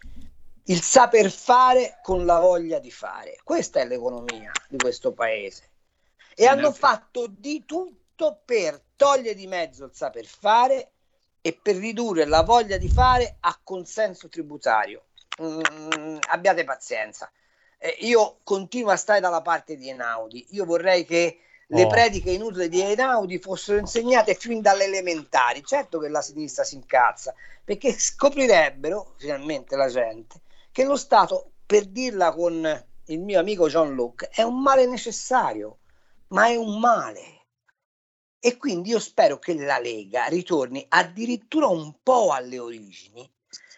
Il 0.67 0.81
saper 0.81 1.29
fare 1.31 1.99
con 2.03 2.25
la 2.25 2.39
voglia 2.39 2.79
di 2.79 2.93
fare. 2.93 3.37
Questa 3.43 3.81
è 3.81 3.87
l'economia 3.87 4.53
di 4.69 4.77
questo 4.77 5.13
paese. 5.13 5.71
E 6.37 6.47
hanno 6.47 6.73
fatto 6.73 7.27
di 7.27 7.65
tutto 7.67 8.41
per 8.45 8.81
togliere 8.95 9.35
di 9.35 9.49
mezzo 9.49 9.85
il 9.85 9.91
saper 9.93 10.25
fare 10.25 10.93
e 11.41 11.59
per 11.61 11.75
ridurre 11.75 12.27
la 12.27 12.43
voglia 12.43 12.77
di 12.77 12.89
fare 12.89 13.39
a 13.41 13.59
consenso 13.63 14.29
tributario. 14.29 15.07
Mm, 15.43 16.19
abbiate 16.29 16.63
pazienza. 16.63 17.29
Eh, 17.79 17.97
io 18.01 18.39
continuo 18.45 18.93
a 18.93 18.97
stare 18.97 19.19
dalla 19.19 19.43
parte 19.43 19.77
di 19.77 19.89
Einaudi. 19.89 20.47
Io 20.51 20.65
vorrei 20.65 21.05
che 21.05 21.41
le 21.67 21.85
Oh. 21.85 21.89
prediche 21.89 22.31
inutili 22.31 22.69
di 22.69 22.81
Einaudi 22.81 23.39
fossero 23.39 23.79
insegnate 23.79 24.35
fin 24.37 24.61
dalle 24.61 24.85
elementari. 24.85 25.65
Certo 25.65 25.99
che 25.99 26.09
la 26.09 26.23
sinistra 26.23 26.63
si 26.63 26.77
incazza, 26.77 27.35
perché 27.65 27.93
scoprirebbero 27.93 29.15
finalmente 29.17 29.75
la 29.75 29.89
gente 29.89 30.41
che 30.73 30.85
lo 30.85 30.97
Stato, 30.97 31.53
per 31.67 31.85
dirla 31.85 32.33
con 32.33 32.87
il 33.07 33.21
mio 33.21 33.39
amico 33.39 33.69
John 33.69 33.95
Locke, 33.95 34.29
è 34.29 34.43
un 34.43 34.63
male 34.63 34.87
necessario, 34.87 35.81
ma 36.29 36.47
è 36.47 36.57
un 36.57 36.81
male. 36.81 37.41
E 38.41 38.57
quindi 38.57 38.89
io 38.89 38.99
spero 38.99 39.39
che 39.39 39.55
la 39.55 39.79
Lega 39.79 40.25
ritorni 40.25 40.85
addirittura 40.89 41.67
un 41.69 42.03
po' 42.03 42.33
alle 42.33 42.59
origini 42.59 43.31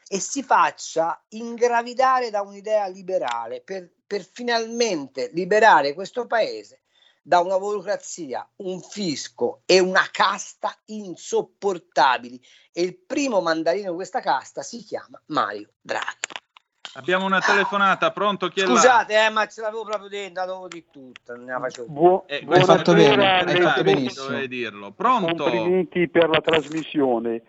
e 0.07 0.21
si 0.21 0.43
faccia 0.43 1.23
ingravidare 1.31 2.31
da 2.31 2.43
un'idea 2.43 2.87
liberale 2.87 3.61
per, 3.61 3.93
per 4.07 4.25
finalmente 4.25 5.31
liberare 5.33 5.95
questo 5.95 6.27
paese 6.27 6.83
da 7.21 7.41
una 7.41 7.59
burocrazia, 7.59 8.49
un 8.57 8.81
fisco 8.81 9.63
e 9.65 9.81
una 9.81 10.07
casta 10.13 10.79
insopportabili. 10.87 12.41
E 12.71 12.83
il 12.83 12.97
primo 12.97 13.41
mandarino 13.41 13.91
di 13.91 13.97
questa 13.97 14.21
casta 14.21 14.63
si 14.63 14.85
chiama 14.85 15.21
Mario 15.27 15.73
Draghi. 15.81 16.43
Abbiamo 16.97 17.27
una 17.27 17.41
telefonata, 17.41 18.13
pronto? 18.13 18.47
Chi 18.49 18.61
è 18.61 18.67
là? 18.67 18.71
Scusate, 18.71 19.27
eh, 19.27 19.31
ma 19.31 19.47
ce 19.47 19.61
l'avevo 19.63 19.85
proprio 19.85 20.09
dentro, 20.09 20.43
la 20.43 20.47
dovevo 20.47 20.69
di 20.69 20.85
tutta, 20.93 21.35
non 21.35 21.45
ne 21.47 21.57
facevo. 21.59 21.87
Buo- 21.89 22.25
Eh, 22.29 22.43
buonasera 22.45 22.83
questo 22.83 22.91
a 22.93 23.39
hai 23.39 23.61
fatto 23.61 23.83
benissimo. 23.83 24.27
Dovevi 24.29 24.49
dirlo. 24.49 24.93
Pronto? 24.93 25.43
Complimenti 25.43 26.09
per 26.09 26.29
la 26.29 26.41
trasmissione. 26.41 27.43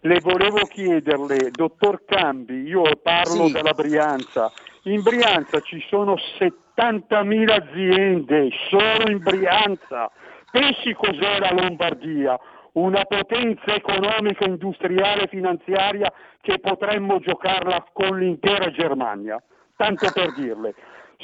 Le 0.00 0.20
volevo 0.20 0.66
chiederle, 0.66 1.52
dottor 1.52 2.04
Cambi, 2.04 2.62
io 2.62 2.82
parlo 3.00 3.46
Sì. 3.46 3.52
della 3.52 3.72
Brianza. 3.74 4.50
In 4.82 5.02
Brianza 5.02 5.60
ci 5.60 5.82
sono 5.88 6.16
70.000 6.38 7.54
aziende, 7.54 8.48
solo 8.68 9.08
in 9.08 9.18
Brianza. 9.18 10.10
Pensi 10.50 10.92
cos'è 10.94 11.38
la 11.38 11.52
Lombardia? 11.52 12.38
Una 12.74 13.04
potenza 13.04 13.74
economica, 13.74 14.44
industriale 14.44 15.22
e 15.22 15.28
finanziaria 15.28 16.12
che 16.40 16.58
potremmo 16.58 17.20
giocarla 17.20 17.86
con 17.92 18.18
l'intera 18.18 18.70
Germania. 18.70 19.40
Tanto 19.76 20.10
per 20.12 20.34
dirle. 20.34 20.74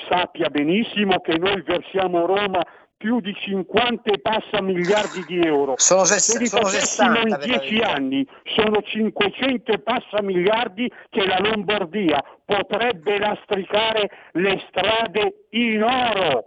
Sappia 0.09 0.49
benissimo 0.49 1.21
che 1.21 1.37
noi 1.39 1.61
versiamo 1.63 2.25
Roma 2.25 2.65
più 2.97 3.21
di 3.21 3.35
50 3.35 4.13
e 4.13 4.21
passa 4.21 4.61
miliardi 4.63 5.25
di 5.27 5.41
euro. 5.41 5.75
Sono 5.77 6.05
ses- 6.05 6.31
Se 6.33 6.39
li 6.39 6.47
sono 6.47 6.67
facessimo 6.67 7.15
60 7.15 7.21
in 7.21 7.29
per 7.31 7.39
la 7.39 7.45
10 7.59 7.75
verità. 7.75 7.93
anni, 7.95 8.27
sono 8.45 8.83
500 8.83 9.73
e 9.73 9.79
passa 9.81 10.23
miliardi 10.23 10.93
che 11.09 11.27
la 11.27 11.39
Lombardia 11.41 12.23
potrebbe 12.45 13.19
lastricare 13.19 14.11
le 14.33 14.63
strade 14.69 15.47
in 15.51 15.83
oro. 15.83 16.45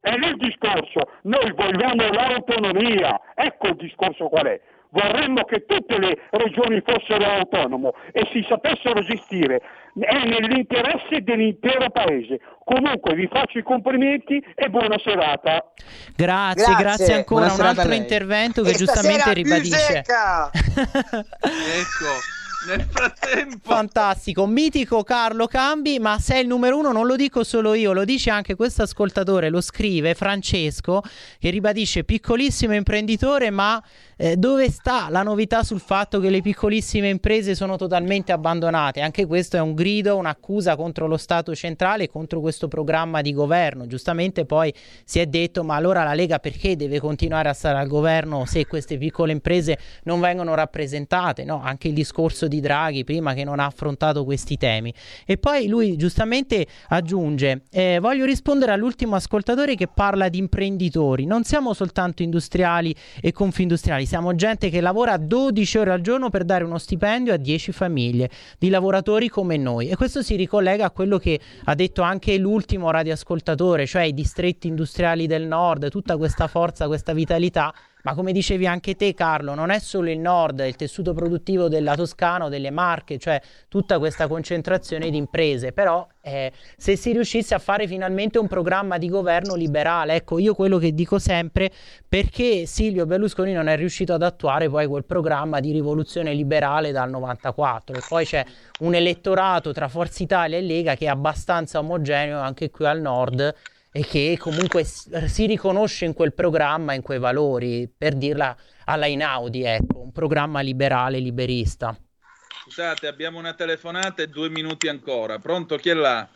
È 0.00 0.16
lì 0.16 0.28
il 0.28 0.36
discorso, 0.36 1.10
noi 1.22 1.52
vogliamo 1.52 2.08
l'autonomia, 2.12 3.20
ecco 3.34 3.68
il 3.68 3.76
discorso 3.76 4.28
qual 4.28 4.46
è. 4.46 4.60
Vorremmo 4.90 5.44
che 5.44 5.66
tutte 5.66 5.98
le 5.98 6.16
regioni 6.30 6.80
fossero 6.80 7.22
autonome 7.24 7.90
e 8.12 8.26
si 8.32 8.42
sapessero 8.48 9.02
gestire. 9.02 9.60
È 9.98 10.24
nell'interesse 10.24 11.20
dell'intero 11.20 11.90
paese. 11.90 12.40
Comunque 12.64 13.14
vi 13.14 13.28
faccio 13.30 13.58
i 13.58 13.62
complimenti 13.62 14.42
e 14.54 14.68
buona 14.70 14.96
serata. 14.98 15.72
Grazie, 16.16 16.64
Grazie. 16.64 16.76
grazie 16.84 17.14
ancora. 17.14 17.48
Buona 17.48 17.70
Un 17.70 17.76
altro 17.76 17.92
intervento 17.92 18.62
che 18.62 18.70
E 18.70 18.74
giustamente 18.74 19.32
ribadisce. 19.34 20.02
Ecco, 21.68 22.12
nel 22.68 22.86
frattempo... 22.88 23.70
Fantastico, 23.70 24.46
mitico 24.46 25.02
Carlo 25.02 25.46
Cambi, 25.46 25.98
ma 25.98 26.18
sei 26.18 26.42
il 26.42 26.46
numero 26.46 26.78
uno 26.78 26.92
non 26.92 27.06
lo 27.06 27.16
dico 27.16 27.42
solo 27.44 27.74
io, 27.74 27.92
lo 27.92 28.04
dice 28.04 28.30
anche 28.30 28.54
questo 28.54 28.82
ascoltatore, 28.82 29.48
lo 29.48 29.60
scrive 29.60 30.14
Francesco, 30.14 31.02
che 31.38 31.50
ribadisce 31.50 32.04
piccolissimo 32.04 32.74
imprenditore, 32.74 33.50
ma 33.50 33.82
eh, 34.18 34.36
dove 34.36 34.68
sta 34.68 35.08
la 35.10 35.22
novità 35.22 35.62
sul 35.62 35.78
fatto 35.78 36.18
che 36.18 36.28
le 36.28 36.40
piccolissime 36.40 37.08
imprese 37.08 37.54
sono 37.54 37.76
totalmente 37.76 38.32
abbandonate? 38.32 39.00
Anche 39.00 39.26
questo 39.26 39.56
è 39.56 39.60
un 39.60 39.74
grido, 39.74 40.16
un'accusa 40.16 40.74
contro 40.74 41.06
lo 41.06 41.16
Stato 41.16 41.54
centrale 41.54 42.08
contro 42.08 42.40
questo 42.40 42.66
programma 42.66 43.22
di 43.22 43.32
governo. 43.32 43.86
Giustamente 43.86 44.44
poi 44.44 44.74
si 45.04 45.20
è 45.20 45.26
detto, 45.26 45.62
ma 45.62 45.76
allora 45.76 46.02
la 46.02 46.14
Lega 46.14 46.40
perché 46.40 46.74
deve 46.74 46.98
continuare 46.98 47.48
a 47.48 47.52
stare 47.52 47.78
al 47.78 47.86
governo 47.86 48.44
se 48.44 48.66
queste 48.66 48.98
piccole 48.98 49.30
imprese 49.30 49.78
non 50.02 50.18
vengono 50.18 50.54
rappresentate? 50.54 51.44
No? 51.44 51.62
Anche 51.62 51.86
il 51.86 51.94
discorso 51.94 52.48
di 52.48 52.60
Draghi 52.60 53.04
prima 53.04 53.34
che 53.34 53.44
non 53.44 53.60
ha 53.60 53.66
affrontato 53.66 54.24
questi 54.24 54.56
temi. 54.56 54.92
E 55.24 55.36
poi 55.36 55.68
lui 55.68 55.96
giustamente 55.96 56.66
aggiunge, 56.88 57.62
eh, 57.70 57.98
voglio 58.00 58.24
rispondere 58.24 58.72
all'ultimo 58.72 59.14
ascoltatore 59.14 59.76
che 59.76 59.86
parla 59.86 60.28
di 60.28 60.38
imprenditori. 60.38 61.24
Non 61.24 61.44
siamo 61.44 61.72
soltanto 61.72 62.22
industriali 62.22 62.92
e 63.20 63.30
confindustriali, 63.30 64.06
siamo 64.08 64.34
gente 64.34 64.70
che 64.70 64.80
lavora 64.80 65.18
12 65.18 65.76
ore 65.76 65.92
al 65.92 66.00
giorno 66.00 66.30
per 66.30 66.44
dare 66.44 66.64
uno 66.64 66.78
stipendio 66.78 67.34
a 67.34 67.36
10 67.36 67.72
famiglie 67.72 68.30
di 68.56 68.70
lavoratori 68.70 69.28
come 69.28 69.58
noi. 69.58 69.90
E 69.90 69.96
questo 69.96 70.22
si 70.22 70.34
ricollega 70.34 70.86
a 70.86 70.90
quello 70.90 71.18
che 71.18 71.38
ha 71.64 71.74
detto 71.74 72.00
anche 72.00 72.38
l'ultimo 72.38 72.90
radioascoltatore, 72.90 73.84
cioè 73.84 74.04
i 74.04 74.14
distretti 74.14 74.66
industriali 74.66 75.26
del 75.26 75.46
nord, 75.46 75.90
tutta 75.90 76.16
questa 76.16 76.46
forza, 76.46 76.86
questa 76.86 77.12
vitalità. 77.12 77.70
Ma 78.02 78.14
come 78.14 78.32
dicevi 78.32 78.66
anche 78.66 78.94
te, 78.94 79.12
Carlo, 79.12 79.54
non 79.54 79.70
è 79.70 79.80
solo 79.80 80.10
il 80.10 80.18
nord, 80.18 80.60
il 80.60 80.76
tessuto 80.76 81.12
produttivo 81.12 81.68
della 81.68 81.96
Toscana 81.96 82.48
delle 82.48 82.70
Marche, 82.70 83.18
cioè 83.18 83.40
tutta 83.68 83.98
questa 83.98 84.28
concentrazione 84.28 85.10
di 85.10 85.16
imprese. 85.16 85.72
Però, 85.72 86.06
eh, 86.20 86.52
se 86.76 86.96
si 86.96 87.12
riuscisse 87.12 87.54
a 87.54 87.58
fare 87.58 87.88
finalmente 87.88 88.38
un 88.38 88.46
programma 88.46 88.98
di 88.98 89.08
governo 89.08 89.54
liberale, 89.54 90.14
ecco, 90.14 90.38
io 90.38 90.54
quello 90.54 90.78
che 90.78 90.94
dico 90.94 91.18
sempre, 91.18 91.70
perché 92.08 92.66
Silvio 92.66 93.04
Berlusconi 93.04 93.52
non 93.52 93.66
è 93.66 93.76
riuscito 93.76 94.12
ad 94.12 94.22
attuare 94.22 94.68
poi 94.68 94.86
quel 94.86 95.04
programma 95.04 95.58
di 95.58 95.72
rivoluzione 95.72 96.32
liberale 96.34 96.92
dal 96.92 97.10
94. 97.10 97.96
E 97.96 98.02
poi 98.08 98.24
c'è 98.24 98.44
un 98.80 98.94
elettorato 98.94 99.72
tra 99.72 99.88
Forza 99.88 100.22
Italia 100.22 100.56
e 100.56 100.62
Lega 100.62 100.94
che 100.94 101.06
è 101.06 101.08
abbastanza 101.08 101.80
omogeneo 101.80 102.38
anche 102.38 102.70
qui 102.70 102.86
al 102.86 103.00
nord 103.00 103.54
e 103.90 104.04
che 104.04 104.36
comunque 104.38 104.84
si 104.84 105.46
riconosce 105.46 106.04
in 106.04 106.12
quel 106.12 106.34
programma, 106.34 106.92
in 106.92 107.02
quei 107.02 107.18
valori, 107.18 107.88
per 107.88 108.14
dirla 108.14 108.56
alla 108.84 109.06
Inaudi, 109.06 109.64
ecco, 109.64 110.00
un 110.00 110.12
programma 110.12 110.60
liberale, 110.60 111.18
liberista. 111.18 111.96
Scusate, 112.64 113.06
abbiamo 113.06 113.38
una 113.38 113.54
telefonata 113.54 114.22
e 114.22 114.28
due 114.28 114.50
minuti 114.50 114.88
ancora. 114.88 115.38
Pronto? 115.38 115.76
Chi 115.76 115.88
è 115.88 115.94
là? 115.94 116.28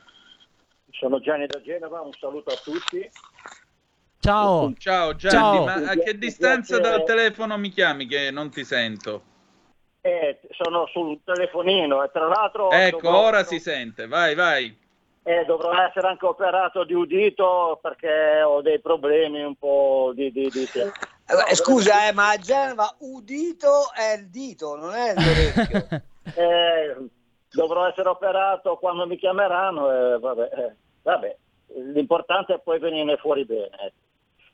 Sono 0.91 1.21
Gianni 1.21 1.47
da 1.47 1.61
Genova, 1.61 2.01
un 2.01 2.13
saluto 2.19 2.53
a 2.53 2.57
tutti. 2.57 3.11
Ciao. 4.19 4.73
Ciao 4.79 5.15
Gianni, 5.17 5.37
Ciao. 5.37 5.65
ma 5.65 5.75
a 5.91 5.95
che 5.97 6.17
distanza 6.17 6.79
dal 6.79 7.05
telefono 7.05 7.59
mi 7.59 7.71
chiami 7.71 8.07
che 8.07 8.31
non 8.31 8.51
ti 8.51 8.65
sento? 8.65 9.25
Eh, 10.01 10.41
sono 10.51 10.87
sul 10.87 11.21
telefonino 11.25 12.03
e 12.03 12.11
tra 12.13 12.27
l'altro 12.27 12.71
Ecco, 12.71 13.17
ora 13.17 13.45
si 13.45 13.59
sente. 13.59 14.07
Vai, 14.07 14.35
vai. 14.35 14.77
Eh, 15.25 15.45
dovrò 15.45 15.73
essere 15.73 16.09
anche 16.09 16.27
operato 16.27 16.85
di 16.85 16.95
udito 16.95 17.79
perché 17.81 18.43
ho 18.43 18.61
dei 18.61 18.81
problemi 18.81 19.43
un 19.43 19.55
po' 19.55 20.13
di... 20.15 20.33
di, 20.33 20.49
di... 20.51 20.63
Eh, 20.73 21.55
Scusa, 21.55 22.09
eh, 22.09 22.13
ma 22.13 22.31
a 22.31 22.37
Genova 22.37 22.95
udito 23.01 23.93
è 23.95 24.19
il 24.19 24.29
dito, 24.29 24.77
non 24.77 24.95
è 24.95 25.15
l'orecchio. 25.15 25.87
Eh, 26.37 26.97
dovrò 27.51 27.85
essere 27.89 28.09
operato 28.09 28.77
quando 28.77 29.09
mi 29.09 29.17
chiameranno 29.17 30.21
vabbè, 30.21 30.51
eh, 30.57 30.77
vabbè. 31.03 31.37
l'importante 31.93 32.55
è 32.55 32.61
poi 32.61 32.79
venire 32.79 33.17
fuori 33.17 33.45
bene. 33.45 33.71
ecco. 33.73 33.97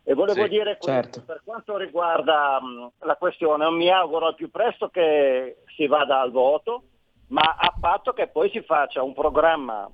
E 0.02 0.14
volevo 0.14 0.44
Sì, 0.44 0.48
dire 0.48 0.78
questo, 0.78 0.86
certo. 0.90 1.22
per 1.26 1.42
quanto 1.44 1.76
riguarda 1.76 2.58
mh, 2.58 2.92
la 3.00 3.16
questione, 3.16 3.68
mi 3.70 3.90
auguro 3.90 4.28
al 4.28 4.34
più 4.34 4.50
presto 4.50 4.88
che 4.88 5.58
si 5.76 5.86
vada 5.86 6.20
al 6.20 6.30
voto, 6.30 6.84
ma 7.26 7.42
a 7.42 7.74
patto 7.78 8.14
che 8.14 8.28
poi 8.28 8.48
si 8.48 8.62
faccia 8.62 9.02
un 9.02 9.12
programma 9.12 9.86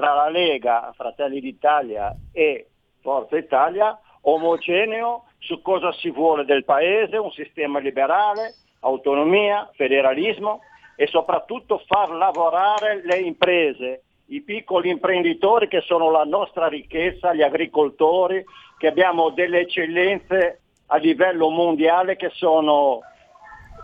tra 0.00 0.14
la 0.14 0.30
Lega, 0.30 0.90
Fratelli 0.96 1.40
d'Italia 1.40 2.16
e 2.32 2.68
Forza 3.02 3.36
Italia 3.36 4.00
omogeneo 4.22 5.24
su 5.38 5.60
cosa 5.60 5.92
si 5.92 6.10
vuole 6.10 6.46
del 6.46 6.64
paese, 6.64 7.18
un 7.18 7.30
sistema 7.32 7.80
liberale, 7.80 8.54
autonomia, 8.80 9.68
federalismo 9.74 10.60
e 10.96 11.06
soprattutto 11.06 11.82
far 11.86 12.12
lavorare 12.12 13.02
le 13.04 13.18
imprese, 13.18 14.04
i 14.28 14.40
piccoli 14.40 14.88
imprenditori 14.88 15.68
che 15.68 15.82
sono 15.82 16.10
la 16.10 16.24
nostra 16.24 16.66
ricchezza, 16.66 17.34
gli 17.34 17.42
agricoltori, 17.42 18.42
che 18.78 18.86
abbiamo 18.86 19.28
delle 19.28 19.60
eccellenze 19.60 20.60
a 20.86 20.96
livello 20.96 21.50
mondiale 21.50 22.16
che 22.16 22.30
sono 22.32 23.00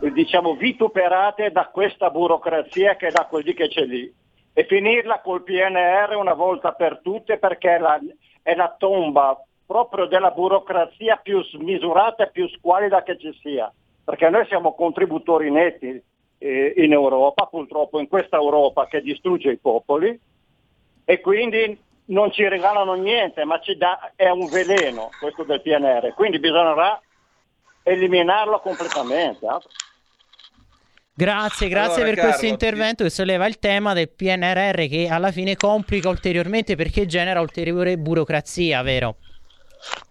diciamo 0.00 0.54
vituperate 0.54 1.50
da 1.50 1.66
questa 1.66 2.08
burocrazia 2.08 2.96
che 2.96 3.08
è 3.08 3.10
da 3.10 3.26
quel 3.26 3.44
lì 3.44 3.52
che 3.52 3.68
c'è 3.68 3.84
lì 3.84 4.24
e 4.58 4.64
finirla 4.64 5.20
col 5.20 5.42
PNR 5.42 6.16
una 6.16 6.32
volta 6.32 6.72
per 6.72 7.00
tutte 7.02 7.36
perché 7.36 7.76
è 7.76 7.78
la, 7.78 8.00
è 8.40 8.54
la 8.54 8.74
tomba 8.78 9.38
proprio 9.66 10.06
della 10.06 10.30
burocrazia 10.30 11.16
più 11.16 11.44
smisurata 11.44 12.24
e 12.24 12.30
più 12.30 12.48
squalida 12.48 13.02
che 13.02 13.18
ci 13.18 13.38
sia, 13.42 13.70
perché 14.02 14.30
noi 14.30 14.46
siamo 14.46 14.72
contributori 14.72 15.50
netti 15.50 16.02
eh, 16.38 16.72
in 16.78 16.92
Europa, 16.92 17.44
purtroppo 17.44 18.00
in 18.00 18.08
questa 18.08 18.36
Europa 18.38 18.86
che 18.86 19.02
distrugge 19.02 19.50
i 19.50 19.58
popoli 19.58 20.18
e 21.04 21.20
quindi 21.20 21.78
non 22.06 22.32
ci 22.32 22.48
regalano 22.48 22.94
niente, 22.94 23.44
ma 23.44 23.60
dà, 23.76 24.12
è 24.16 24.30
un 24.30 24.48
veleno 24.48 25.10
questo 25.20 25.42
del 25.42 25.60
PNR, 25.60 26.14
quindi 26.14 26.38
bisognerà 26.38 26.98
eliminarlo 27.82 28.60
completamente. 28.60 29.44
eh. 29.44 29.58
Grazie, 31.18 31.68
grazie 31.68 32.02
Allora, 32.02 32.08
per 32.08 32.14
Carlo, 32.16 32.30
questo 32.30 32.46
intervento 32.46 33.02
che 33.02 33.08
solleva 33.08 33.46
il 33.46 33.58
tema 33.58 33.94
del 33.94 34.10
PNRR 34.10 34.86
che 34.86 35.08
alla 35.10 35.32
fine 35.32 35.56
complica 35.56 36.10
ulteriormente 36.10 36.76
perché 36.76 37.06
genera 37.06 37.40
ulteriore 37.40 37.96
burocrazia, 37.96 38.82
vero? 38.82 39.16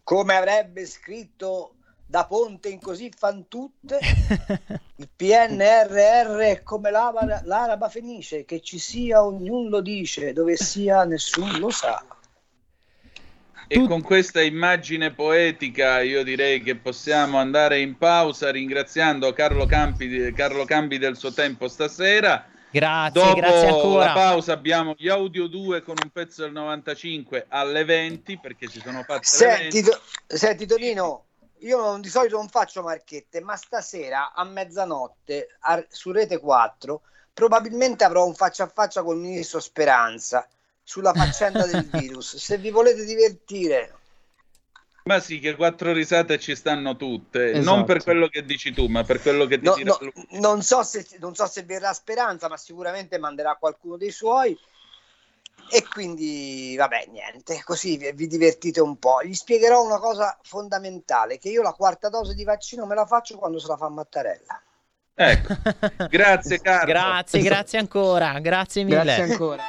Come 0.02 0.36
avrebbe 0.36 0.84
scritto 0.88 1.76
da 2.08 2.26
Ponte 2.26 2.70
in 2.70 2.80
così 2.80 3.12
fan 3.16 3.48
tutte, 3.48 4.00
il 4.98 5.10
PNRR 5.16 6.38
è 6.40 6.64
come 6.64 6.90
l'araba 6.90 7.88
fenice, 7.88 8.44
che 8.44 8.62
ci 8.62 8.80
sia 8.80 9.24
ognuno 9.24 9.70
lo 9.70 9.82
dice, 9.82 10.34
dove 10.34 10.56
sia 10.56 11.04
nessuno 11.04 11.56
lo 11.60 11.70
sa. 11.70 12.04
E 13.68 13.88
con 13.88 14.02
questa 14.02 14.42
immagine 14.42 15.12
poetica 15.12 16.00
io 16.02 16.24
direi 16.24 16.62
che 16.62 16.76
possiamo 16.76 17.38
andare 17.40 17.80
in 17.80 17.98
pausa 17.98 18.52
ringraziando 18.52 19.34
Carlo 19.34 19.66
Campi, 19.66 20.32
Carlo 20.34 20.66
Cambi 20.66 20.98
del 21.00 21.18
suo 21.18 21.34
tempo 21.34 21.68
stasera. 21.68 22.46
Grazie, 22.70 23.22
Dopo 23.22 23.36
grazie 23.40 23.68
ancora. 23.68 24.06
la 24.06 24.14
pausa 24.14 24.54
abbiamo 24.54 24.94
gli 24.98 25.08
audio 25.08 25.48
2 25.48 25.82
con 25.82 25.96
un 26.04 26.10
pezzo 26.10 26.44
del 26.44 26.52
95 26.52 27.46
alle 27.50 27.86
20 27.86 28.38
perché 28.38 28.68
ci 28.68 28.82
sono 28.82 29.02
fatte 29.04 29.20
le 29.20 29.24
Senti, 29.24 29.82
20. 29.82 29.90
To- 29.90 30.02
senti 30.28 30.66
Tonino, 30.68 31.24
io 31.60 31.80
non- 31.80 32.02
di 32.02 32.10
solito 32.10 32.36
non 32.36 32.50
faccio 32.50 32.82
marchette, 32.84 33.40
ma 33.40 33.56
stasera 33.56 34.34
a 34.34 34.44
mezzanotte 34.44 35.48
a- 35.62 35.84
su 35.90 36.12
Rete 36.12 36.38
4 36.38 37.02
probabilmente 37.34 38.04
avrò 38.04 38.26
un 38.26 38.36
faccia 38.36 38.64
a 38.66 38.72
faccia 38.74 39.02
col 39.04 39.18
ministro 39.18 39.60
Speranza 39.60 40.48
sulla 40.86 41.14
faccenda 41.14 41.66
del 41.66 41.84
virus. 41.92 42.38
Se 42.38 42.58
vi 42.58 42.70
volete 42.70 43.04
divertire, 43.06 44.00
Ma 45.04 45.20
sì, 45.20 45.40
che 45.40 45.56
quattro 45.56 45.94
risate 45.94 46.38
ci 46.40 46.56
stanno 46.56 46.96
tutte, 46.96 47.54
Esatto. 47.54 47.76
non 47.76 47.86
per 47.86 48.04
quello 48.04 48.28
che 48.28 48.44
dici 48.46 48.72
tu, 48.74 48.88
ma 48.88 49.04
per 49.04 49.22
quello 49.22 49.46
che 49.48 49.60
ti 49.60 49.64
No, 49.64 49.76
no, 49.84 49.98
lui. 50.00 50.14
non, 50.40 50.62
so 50.64 50.84
se, 50.84 51.08
non 51.20 51.36
so 51.36 51.48
se 51.48 51.64
verrà 51.64 51.94
Speranza, 51.94 52.48
ma 52.50 52.58
sicuramente 52.58 53.18
manderà 53.20 53.56
qualcuno 53.56 53.98
dei 53.98 54.12
suoi. 54.12 54.58
E 55.68 55.84
quindi, 55.88 56.76
vabbè, 56.78 57.08
niente, 57.12 57.62
così 57.64 57.98
vi, 57.98 58.12
vi 58.14 58.28
divertite 58.28 58.82
un 58.82 58.98
po'. 58.98 59.22
Gli 59.24 59.34
spiegherò 59.34 59.84
una 59.84 60.00
cosa 60.00 60.38
fondamentale, 60.44 61.38
che 61.40 61.50
io 61.50 61.62
la 61.62 61.74
quarta 61.74 62.10
dose 62.10 62.34
di 62.36 62.44
vaccino 62.44 62.86
me 62.86 62.96
la 62.96 63.06
faccio 63.06 63.38
quando 63.38 63.60
se 63.60 63.68
la 63.68 63.78
fa 63.78 63.90
Mattarella. 63.90 64.62
Ecco, 65.16 65.56
grazie 66.12 66.60
Carlo. 66.60 66.86
Grazie, 66.92 67.42
grazie 67.42 67.80
ancora, 67.80 68.38
grazie 68.40 68.84
mille. 68.84 69.04
Grazie 69.04 69.24
ancora. 69.24 69.64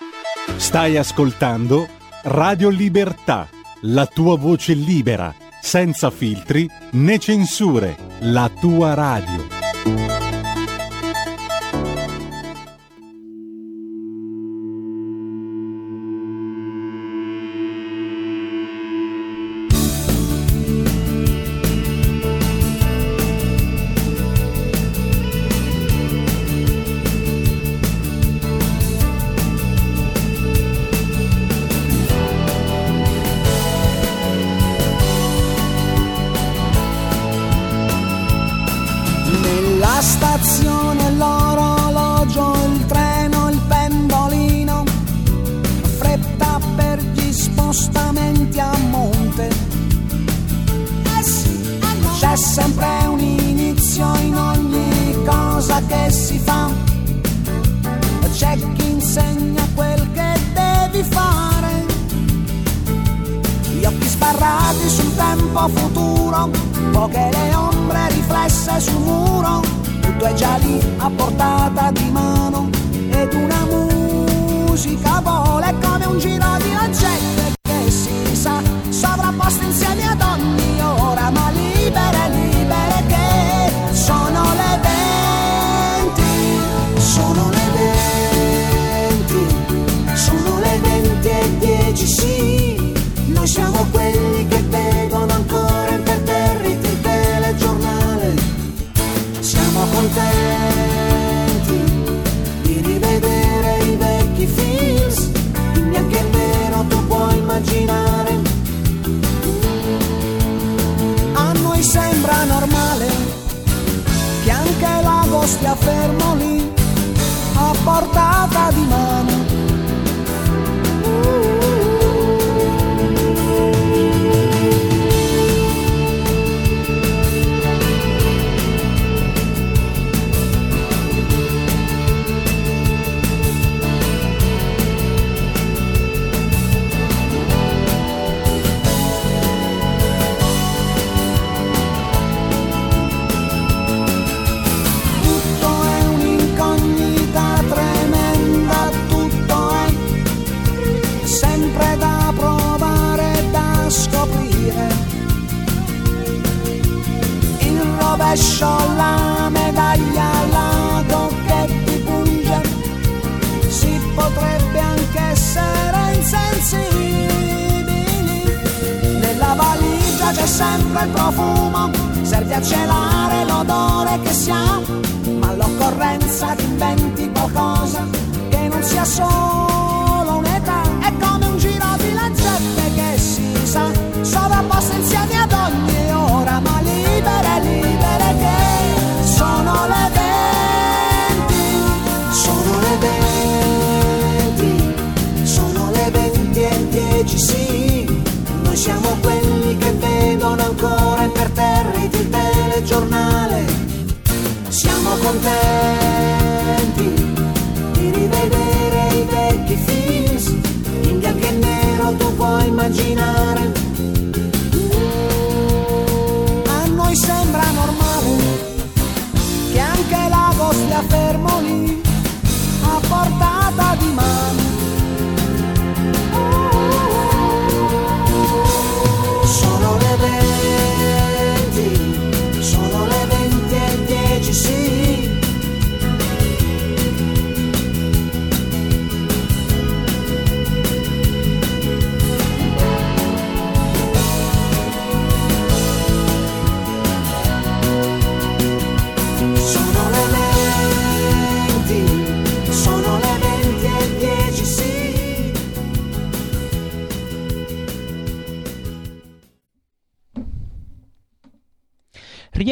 Stai 0.57 0.97
ascoltando 0.97 1.89
Radio 2.25 2.69
Libertà, 2.69 3.49
la 3.83 4.07
tua 4.07 4.37
voce 4.37 4.75
libera, 4.75 5.33
senza 5.61 6.11
filtri 6.11 6.69
né 6.93 7.19
censure, 7.19 7.97
la 8.21 8.51
tua 8.61 8.95
radio. 8.95 9.56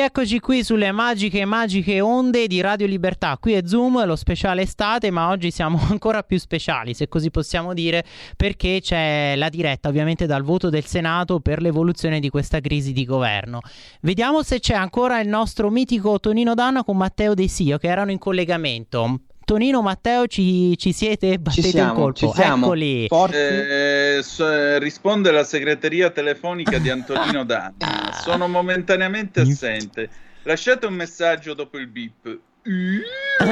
Rieccoci 0.05 0.39
qui 0.39 0.63
sulle 0.63 0.93
magiche 0.93 1.47
magiche 1.47 1.99
onde 2.03 2.47
di 2.47 2.61
Radio 2.61 2.87
Libertà. 2.87 3.39
Qui 3.41 3.55
è 3.55 3.63
Zoom, 3.65 4.05
lo 4.05 4.17
speciale 4.17 4.61
estate, 4.61 5.11
ma 5.11 5.31
oggi 5.31 5.51
siamo 5.51 5.81
ancora 5.89 6.23
più 6.23 6.37
speciali, 6.39 6.93
se 6.93 7.09
così 7.09 7.31
possiamo 7.31 7.73
dire, 7.73 8.05
perché 8.37 8.81
c'è 8.83 9.33
la 9.35 9.49
diretta 9.49 9.89
ovviamente 9.89 10.27
dal 10.27 10.43
voto 10.43 10.69
del 10.69 10.85
Senato 10.85 11.41
per 11.41 11.63
l'evoluzione 11.63 12.21
di 12.21 12.29
questa 12.29 12.61
crisi 12.61 12.93
di 12.93 13.07
governo. 13.07 13.61
Vediamo 14.03 14.43
se 14.43 14.61
c'è 14.61 14.75
ancora 14.75 15.21
il 15.21 15.29
nostro 15.29 15.71
mitico 15.71 16.21
Tonino 16.21 16.53
Danna 16.53 16.85
con 16.85 16.99
Matteo 16.99 17.33
De 17.33 17.49
Sio 17.49 17.79
che 17.79 17.89
erano 17.89 18.11
in 18.11 18.19
collegamento. 18.19 19.21
Tonino, 19.45 19.83
Matteo, 19.83 20.27
ci, 20.27 20.77
ci 20.79 20.93
siete? 20.93 21.39
Battete 21.39 21.69
siamo, 21.69 21.93
un 21.93 21.97
colpo. 22.01 22.19
ci 22.19 22.31
siamo. 22.35 22.65
Eccoli. 22.67 23.07
Eh, 23.37 24.19
s- 24.23 24.79
risponde 24.79 25.31
la 25.31 25.45
segreteria 25.45 26.11
telefonica 26.11 26.79
di 26.79 26.89
Antonino 26.91 27.45
Danna. 27.47 28.13
Sono 28.23 28.49
momentaneamente 28.49 29.41
assente. 29.41 30.09
Lasciate 30.45 30.87
un 30.87 30.95
messaggio 30.95 31.55
dopo 31.55 31.79
il 31.79 31.87
beep. 31.89 32.39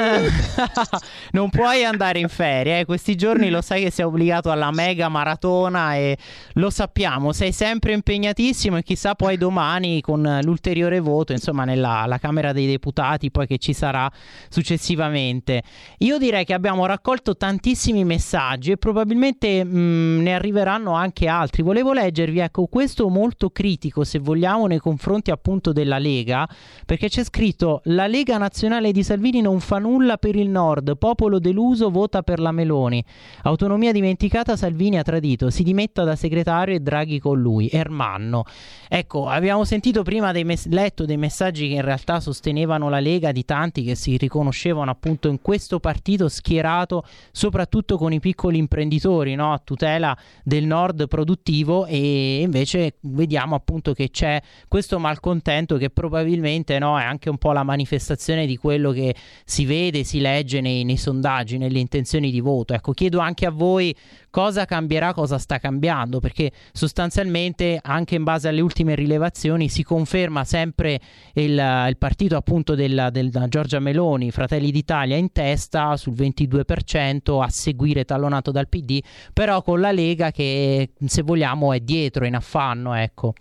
non 1.33 1.51
puoi 1.51 1.85
andare 1.85 2.19
in 2.19 2.29
ferie, 2.29 2.81
eh. 2.81 2.85
questi 2.87 3.15
giorni 3.15 3.51
lo 3.51 3.61
sai 3.61 3.83
che 3.83 3.91
sei 3.91 4.07
obbligato 4.07 4.51
alla 4.51 4.71
mega 4.71 5.11
maratona 5.11 5.97
e 5.97 6.17
lo 6.55 6.71
sappiamo, 6.71 7.33
sei 7.33 7.53
sempre 7.53 7.93
impegnatissimo 7.93 8.79
e 8.79 8.83
chissà 8.83 9.15
poi 9.15 9.37
domani 9.37 10.01
con 10.01 10.41
l'ulteriore 10.43 11.01
voto, 11.01 11.33
insomma 11.33 11.65
nella 11.65 12.17
Camera 12.21 12.53
dei 12.53 12.67
Deputati 12.67 13.31
poi 13.31 13.47
che 13.47 13.59
ci 13.59 13.75
sarà 13.75 14.11
successivamente. 14.49 15.63
Io 15.99 16.17
direi 16.17 16.47
che 16.47 16.55
abbiamo 16.55 16.87
raccolto 16.87 17.37
tantissimi 17.37 18.05
messaggi 18.05 18.71
e 18.71 18.79
probabilmente 18.79 19.63
mh, 19.63 20.23
ne 20.23 20.35
arriveranno 20.35 20.95
anche 20.95 21.27
altri. 21.29 21.63
Volevo 21.63 21.93
leggervi 21.93 22.39
ecco 22.39 22.65
questo 22.67 23.11
molto 23.11 23.51
critico 23.51 24.05
se 24.05 24.19
vogliamo 24.19 24.67
nei 24.67 24.79
confronti 24.79 25.31
appunto 25.31 25.73
della 25.73 25.99
Lega, 25.99 26.49
perché 26.87 27.11
c'è 27.11 27.25
scritto 27.25 27.83
la 27.85 28.07
Lega 28.07 28.39
Nazionale 28.39 28.91
di 28.93 29.02
Salvini 29.03 29.41
non 29.41 29.61
fa 29.61 29.79
nulla 29.79 30.17
per 30.17 30.37
il 30.37 30.49
nord, 30.49 30.97
popolo 30.97 31.39
deluso 31.39 31.91
vota 31.91 32.23
per 32.23 32.39
la 32.39 32.53
Meloni. 32.53 33.05
Autonomia 33.43 33.93
dimenticata, 33.93 34.57
Salvini 34.57 34.99
ha 34.99 35.03
tradito, 35.03 35.51
si 35.51 35.63
dimetta 35.63 36.05
da 36.05 36.17
segretario 36.17 36.75
e 36.75 36.81
Draghi 36.81 37.19
con 37.19 37.41
lui. 37.41 37.69
Ermanno. 37.71 38.45
Ecco, 38.89 39.29
abbiamo 39.29 39.65
sentito 39.65 40.03
prima 40.03 40.33
dei 40.33 40.45
mes- 40.45 40.67
letto 40.69 41.05
dei 41.05 41.17
messaggi 41.17 41.69
che 41.69 41.75
in 41.75 41.83
realtà 41.83 42.21
sostenevano 42.21 42.89
la 42.89 43.01
Lega 43.01 43.33
di 43.33 43.45
tanti 43.45 43.83
che 43.83 43.95
si 43.95 44.17
riconoscevano 44.17 44.91
appunto 44.91 45.29
in 45.29 45.41
questo 45.41 45.81
partito 45.81 46.29
schierato 46.29 47.05
soprattutto 47.31 47.97
con 47.97 48.13
i 48.13 48.21
piccoli 48.21 48.59
imprenditori, 48.59 49.35
no? 49.35 49.53
a 49.53 49.61
tutela 49.63 50.17
del 50.45 50.65
nord 50.65 51.09
produttivo 51.09 51.87
e 51.87 52.41
invece 52.43 52.97
vediamo 53.01 53.55
appunto 53.55 53.93
che 53.93 54.11
c'è 54.11 54.41
questo 54.69 54.99
malcontento 54.99 55.77
che 55.77 55.91
probabilmente 55.91 56.79
no, 56.79 56.99
è 56.99 57.03
anche 57.03 57.31
un 57.31 57.39
po' 57.39 57.53
la 57.53 57.63
manifestazione 57.63 58.47
di 58.47 58.57
quello 58.57 58.92
che 58.93 59.15
si 59.45 59.65
vede, 59.65 60.05
si 60.05 60.21
legge 60.21 60.61
nei, 60.61 60.85
nei, 60.85 60.97
sondaggi, 60.97 61.59
nelle 61.59 61.79
intenzioni 61.79 62.31
di 62.31 62.41
voto. 62.41 62.75
Ecco, 62.75 62.93
chiedo 62.93 63.19
anche 63.19 63.47
a 63.47 63.51
voi 63.51 63.95
cosa 64.31 64.65
cambierà, 64.65 65.13
cosa 65.13 65.39
sta 65.39 65.59
cambiando, 65.59 66.21
perché 66.21 66.53
sostanzialmente 66.73 67.79
anche 67.83 68.15
in 68.15 68.25
base 68.25 68.49
alle 68.49 68.61
ultime 68.61 68.95
rilevazioni 68.95 69.69
si 69.69 69.83
conferma 69.83 70.45
sempre 70.45 71.01
il, 71.35 71.85
il 71.89 71.97
partito 71.99 72.37
appunto 72.37 72.75
della, 72.75 73.11
della 73.11 73.49
Giorgia 73.49 73.79
Meloni, 73.79 74.31
Fratelli 74.31 74.71
d'Italia 74.71 75.17
in 75.17 75.33
testa 75.33 75.97
sul 75.97 76.15
22%, 76.15 77.43
a 77.43 77.49
seguire 77.49 78.05
tallonato 78.05 78.51
dal 78.51 78.69
PD, 78.69 79.01
però 79.33 79.63
con 79.63 79.81
la 79.81 79.93
Lega 79.93 80.31
che 80.31 80.91
se 81.05 81.23
vogliamo 81.23 81.73
è 81.73 81.81
dietro, 81.81 82.25
in 82.25 82.35
affanno, 82.35 82.95
ecco. 82.95 83.35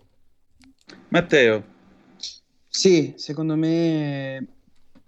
Matteo. 1.10 1.64
Sì, 2.68 3.14
secondo 3.18 3.56
me 3.56 4.51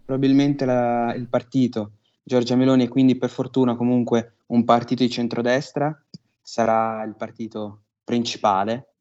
probabilmente 0.05 0.65
la, 0.65 1.13
il 1.15 1.27
partito 1.27 1.93
Giorgia 2.23 2.55
Meloni 2.55 2.83
e 2.83 2.87
quindi 2.87 3.17
per 3.17 3.29
fortuna 3.29 3.75
comunque 3.75 4.37
un 4.47 4.63
partito 4.63 5.03
di 5.03 5.09
centrodestra 5.09 5.97
sarà 6.41 7.03
il 7.03 7.15
partito 7.15 7.83
principale 8.03 8.93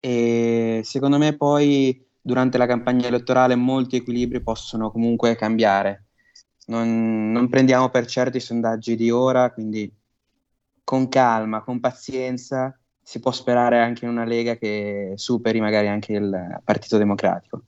e 0.00 0.80
secondo 0.84 1.18
me 1.18 1.36
poi 1.36 2.06
durante 2.20 2.58
la 2.58 2.66
campagna 2.66 3.06
elettorale 3.06 3.54
molti 3.54 3.96
equilibri 3.96 4.42
possono 4.42 4.90
comunque 4.90 5.36
cambiare. 5.36 6.06
Non, 6.66 7.32
non 7.32 7.48
prendiamo 7.48 7.88
per 7.88 8.06
certo 8.06 8.36
i 8.36 8.40
sondaggi 8.40 8.94
di 8.94 9.10
ora, 9.10 9.52
quindi 9.52 9.92
con 10.84 11.08
calma, 11.08 11.62
con 11.62 11.80
pazienza 11.80 12.78
si 13.02 13.18
può 13.18 13.32
sperare 13.32 13.80
anche 13.80 14.04
in 14.04 14.10
una 14.10 14.24
Lega 14.24 14.56
che 14.56 15.14
superi 15.16 15.60
magari 15.60 15.88
anche 15.88 16.12
il 16.12 16.60
Partito 16.62 16.96
Democratico. 16.96 17.62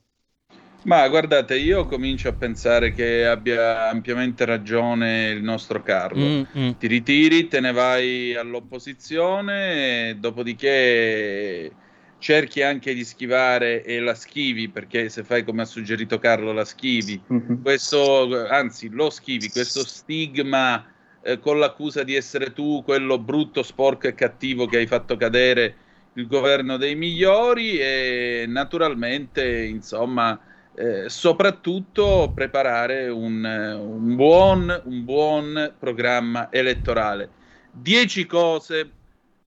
Ma 0.85 1.09
guardate, 1.09 1.57
io 1.57 1.87
comincio 1.87 2.29
a 2.29 2.33
pensare 2.33 2.93
che 2.93 3.25
abbia 3.25 3.89
ampiamente 3.89 4.45
ragione 4.45 5.29
il 5.29 5.43
nostro 5.43 5.81
Carlo. 5.81 6.25
Mm-hmm. 6.25 6.71
Ti 6.79 6.87
ritiri, 6.89 7.47
te 7.47 7.61
ne 7.61 7.73
vai 7.73 8.35
all'opposizione, 8.35 10.17
dopodiché 10.19 11.71
cerchi 12.19 12.63
anche 12.63 12.95
di 12.95 13.05
schivare 13.05 13.85
e 13.85 14.01
la 14.01 14.15
schivi, 14.15 14.69
perché 14.69 15.09
se 15.09 15.23
fai 15.23 15.45
come 15.45 15.63
ha 15.63 15.67
suggerito 15.67 16.19
Carlo, 16.19 16.53
la 16.53 16.65
schivi. 16.65 17.21
Mm-hmm. 17.33 17.63
Questo, 17.63 18.49
anzi, 18.49 18.89
lo 18.89 19.09
schivi, 19.11 19.51
questo 19.51 19.87
stigma 19.87 20.85
eh, 21.23 21.39
con 21.39 21.61
l'accusa 21.61 22.03
di 22.03 22.17
essere 22.17 22.53
tu 22.53 22.83
quello 22.85 23.19
brutto, 23.19 23.63
sporco 23.63 24.09
e 24.09 24.15
cattivo 24.15 24.67
che 24.67 24.79
hai 24.79 24.87
fatto 24.89 25.17
cadere 25.17 25.77
il 26.15 26.27
governo 26.27 26.77
dei 26.77 26.97
migliori 26.97 27.79
e 27.79 28.47
naturalmente, 28.49 29.63
insomma 29.63 30.39
eh, 30.75 31.09
soprattutto 31.09 32.33
preparare 32.35 33.09
un, 33.09 33.45
un, 33.45 34.17
buon, 34.17 34.83
un 34.85 35.05
buon 35.05 35.75
programma 35.79 36.51
elettorale. 36.51 37.31
Dieci 37.71 38.27
cose, 38.27 38.91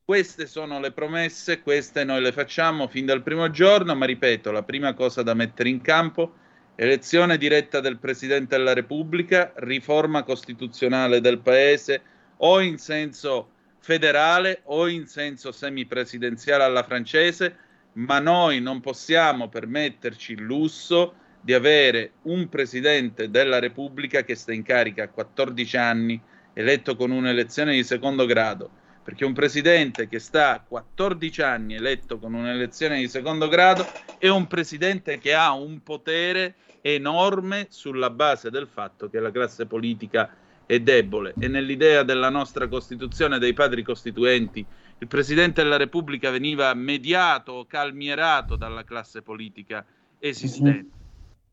queste 0.03 0.45
sono 0.45 0.79
le 0.79 0.91
promesse, 0.91 1.61
queste 1.61 2.03
noi 2.03 2.21
le 2.21 2.31
facciamo 2.31 2.87
fin 2.87 3.05
dal 3.05 3.23
primo 3.23 3.49
giorno, 3.49 3.95
ma 3.95 4.05
ripeto, 4.05 4.51
la 4.51 4.63
prima 4.63 4.93
cosa 4.93 5.23
da 5.23 5.33
mettere 5.33 5.69
in 5.69 5.81
campo, 5.81 6.33
elezione 6.75 7.37
diretta 7.37 7.79
del 7.79 7.97
Presidente 7.97 8.55
della 8.57 8.73
Repubblica, 8.73 9.51
riforma 9.55 10.23
costituzionale 10.23 11.21
del 11.21 11.39
Paese 11.39 12.01
o 12.37 12.59
in 12.59 12.77
senso 12.77 13.49
federale 13.79 14.61
o 14.65 14.87
in 14.87 15.05
senso 15.07 15.51
semipresidenziale 15.51 16.63
alla 16.63 16.83
francese, 16.83 17.55
ma 17.95 18.19
noi 18.19 18.59
non 18.61 18.81
possiamo 18.81 19.47
permetterci 19.47 20.33
il 20.33 20.41
lusso 20.41 21.13
di 21.41 21.53
avere 21.53 22.13
un 22.23 22.49
presidente 22.49 23.29
della 23.29 23.59
Repubblica 23.59 24.23
che 24.23 24.35
sta 24.35 24.51
in 24.51 24.63
carica 24.63 25.03
a 25.03 25.09
14 25.09 25.77
anni, 25.77 26.19
eletto 26.53 26.95
con 26.95 27.11
un'elezione 27.11 27.73
di 27.73 27.83
secondo 27.83 28.25
grado, 28.25 28.69
perché 29.03 29.25
un 29.25 29.33
presidente 29.33 30.07
che 30.07 30.19
sta 30.19 30.53
a 30.53 30.63
14 30.67 31.41
anni 31.43 31.75
eletto 31.75 32.17
con 32.17 32.33
un'elezione 32.33 32.97
di 32.97 33.07
secondo 33.07 33.47
grado 33.47 33.85
è 34.17 34.27
un 34.27 34.47
presidente 34.47 35.19
che 35.19 35.35
ha 35.35 35.53
un 35.53 35.83
potere 35.83 36.55
enorme 36.81 37.67
sulla 37.69 38.09
base 38.09 38.49
del 38.49 38.67
fatto 38.67 39.09
che 39.09 39.19
la 39.19 39.31
classe 39.31 39.67
politica 39.67 40.35
è 40.65 40.79
debole. 40.79 41.33
E 41.39 41.47
nell'idea 41.47 42.03
della 42.03 42.29
nostra 42.29 42.67
Costituzione 42.67 43.37
dei 43.37 43.53
padri 43.53 43.83
costituenti 43.83 44.65
il 44.97 45.07
Presidente 45.07 45.61
della 45.61 45.77
Repubblica 45.77 46.29
veniva 46.29 46.73
mediato 46.73 47.51
o 47.51 47.65
calmierato 47.65 48.55
dalla 48.55 48.85
classe 48.85 49.21
politica 49.21 49.85
esistente. 50.19 50.89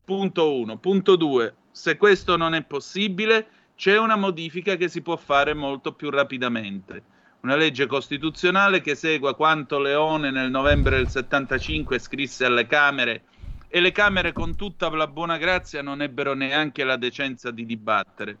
Punto 0.05 0.55
uno. 0.55 0.77
Punto 0.77 1.15
due. 1.17 1.53
Se 1.71 1.97
questo 1.97 2.37
non 2.37 2.55
è 2.55 2.63
possibile, 2.63 3.47
c'è 3.75 3.97
una 3.97 4.15
modifica 4.15 4.75
che 4.75 4.87
si 4.87 5.01
può 5.01 5.17
fare 5.17 5.53
molto 5.53 5.93
più 5.93 6.09
rapidamente. 6.09 7.03
Una 7.41 7.55
legge 7.55 7.85
costituzionale 7.85 8.79
che 8.79 8.95
segua 8.95 9.35
quanto 9.35 9.77
Leone 9.77 10.31
nel 10.31 10.49
novembre 10.49 10.95
del 10.95 11.09
75 11.09 11.99
scrisse 11.99 12.45
alle 12.45 12.65
Camere 12.65 13.23
e 13.67 13.81
le 13.81 13.91
Camere 13.91 14.31
con 14.31 14.55
tutta 14.55 14.89
la 14.89 15.07
buona 15.07 15.37
grazia 15.37 15.81
non 15.81 16.01
ebbero 16.01 16.33
neanche 16.33 16.85
la 16.85 16.95
decenza 16.95 17.51
di 17.51 17.65
dibattere 17.65 18.37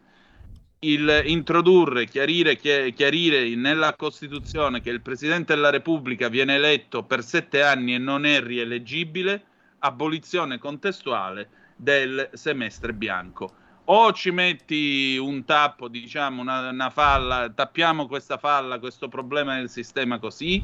il 0.83 1.23
introdurre, 1.25 2.05
chiarire, 2.05 2.55
chiarire 2.57 3.55
nella 3.55 3.95
Costituzione 3.95 4.81
che 4.81 4.89
il 4.89 5.01
Presidente 5.01 5.55
della 5.55 5.69
Repubblica 5.69 6.27
viene 6.27 6.55
eletto 6.55 7.03
per 7.03 7.23
sette 7.23 7.61
anni 7.61 7.95
e 7.95 7.97
non 7.97 8.25
è 8.25 8.41
rieleggibile, 8.41 9.43
abolizione 9.79 10.57
contestuale 10.57 11.49
del 11.75 12.29
semestre 12.33 12.93
bianco. 12.93 13.55
O 13.85 14.13
ci 14.13 14.31
metti 14.31 15.17
un 15.17 15.43
tappo, 15.43 15.89
diciamo, 15.89 16.41
una, 16.41 16.69
una 16.69 16.89
falla, 16.89 17.51
tappiamo 17.53 18.07
questa 18.07 18.37
falla, 18.37 18.79
questo 18.79 19.09
problema 19.09 19.55
del 19.57 19.69
sistema 19.69 20.19
così, 20.19 20.63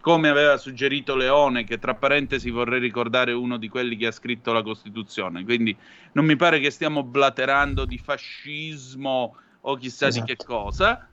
come 0.00 0.28
aveva 0.28 0.56
suggerito 0.56 1.16
Leone, 1.16 1.64
che 1.64 1.78
tra 1.78 1.94
parentesi 1.94 2.50
vorrei 2.50 2.80
ricordare 2.80 3.32
uno 3.32 3.56
di 3.56 3.68
quelli 3.68 3.96
che 3.96 4.06
ha 4.06 4.12
scritto 4.12 4.52
la 4.52 4.62
Costituzione. 4.62 5.44
Quindi 5.44 5.76
non 6.12 6.24
mi 6.24 6.36
pare 6.36 6.60
che 6.60 6.70
stiamo 6.70 7.02
blaterando 7.02 7.84
di 7.84 7.98
fascismo 7.98 9.36
o 9.62 9.76
chissà 9.76 10.08
esatto. 10.08 10.24
di 10.26 10.34
che 10.34 10.44
cosa. 10.44 11.08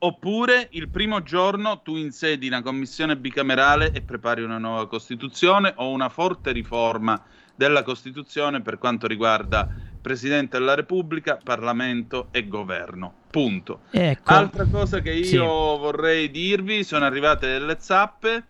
Oppure 0.00 0.68
il 0.72 0.88
primo 0.88 1.22
giorno 1.24 1.80
tu 1.82 1.96
insedi 1.96 2.46
una 2.46 2.62
commissione 2.62 3.16
bicamerale 3.16 3.90
e 3.90 4.00
prepari 4.00 4.42
una 4.42 4.58
nuova 4.58 4.86
Costituzione 4.86 5.72
o 5.76 5.90
una 5.90 6.08
forte 6.08 6.52
riforma 6.52 7.20
della 7.56 7.82
Costituzione 7.82 8.60
per 8.60 8.78
quanto 8.78 9.08
riguarda 9.08 9.68
Presidente 10.00 10.56
della 10.56 10.76
Repubblica, 10.76 11.40
Parlamento 11.42 12.28
e 12.30 12.46
Governo. 12.46 13.12
Punto. 13.28 13.80
Ecco. 13.90 14.32
Altra 14.32 14.66
cosa 14.66 15.00
che 15.00 15.12
io 15.12 15.24
Sì. 15.24 15.36
vorrei 15.36 16.30
dirvi, 16.30 16.84
sono 16.84 17.04
arrivate 17.04 17.48
delle 17.48 17.76
zappe. 17.80 18.44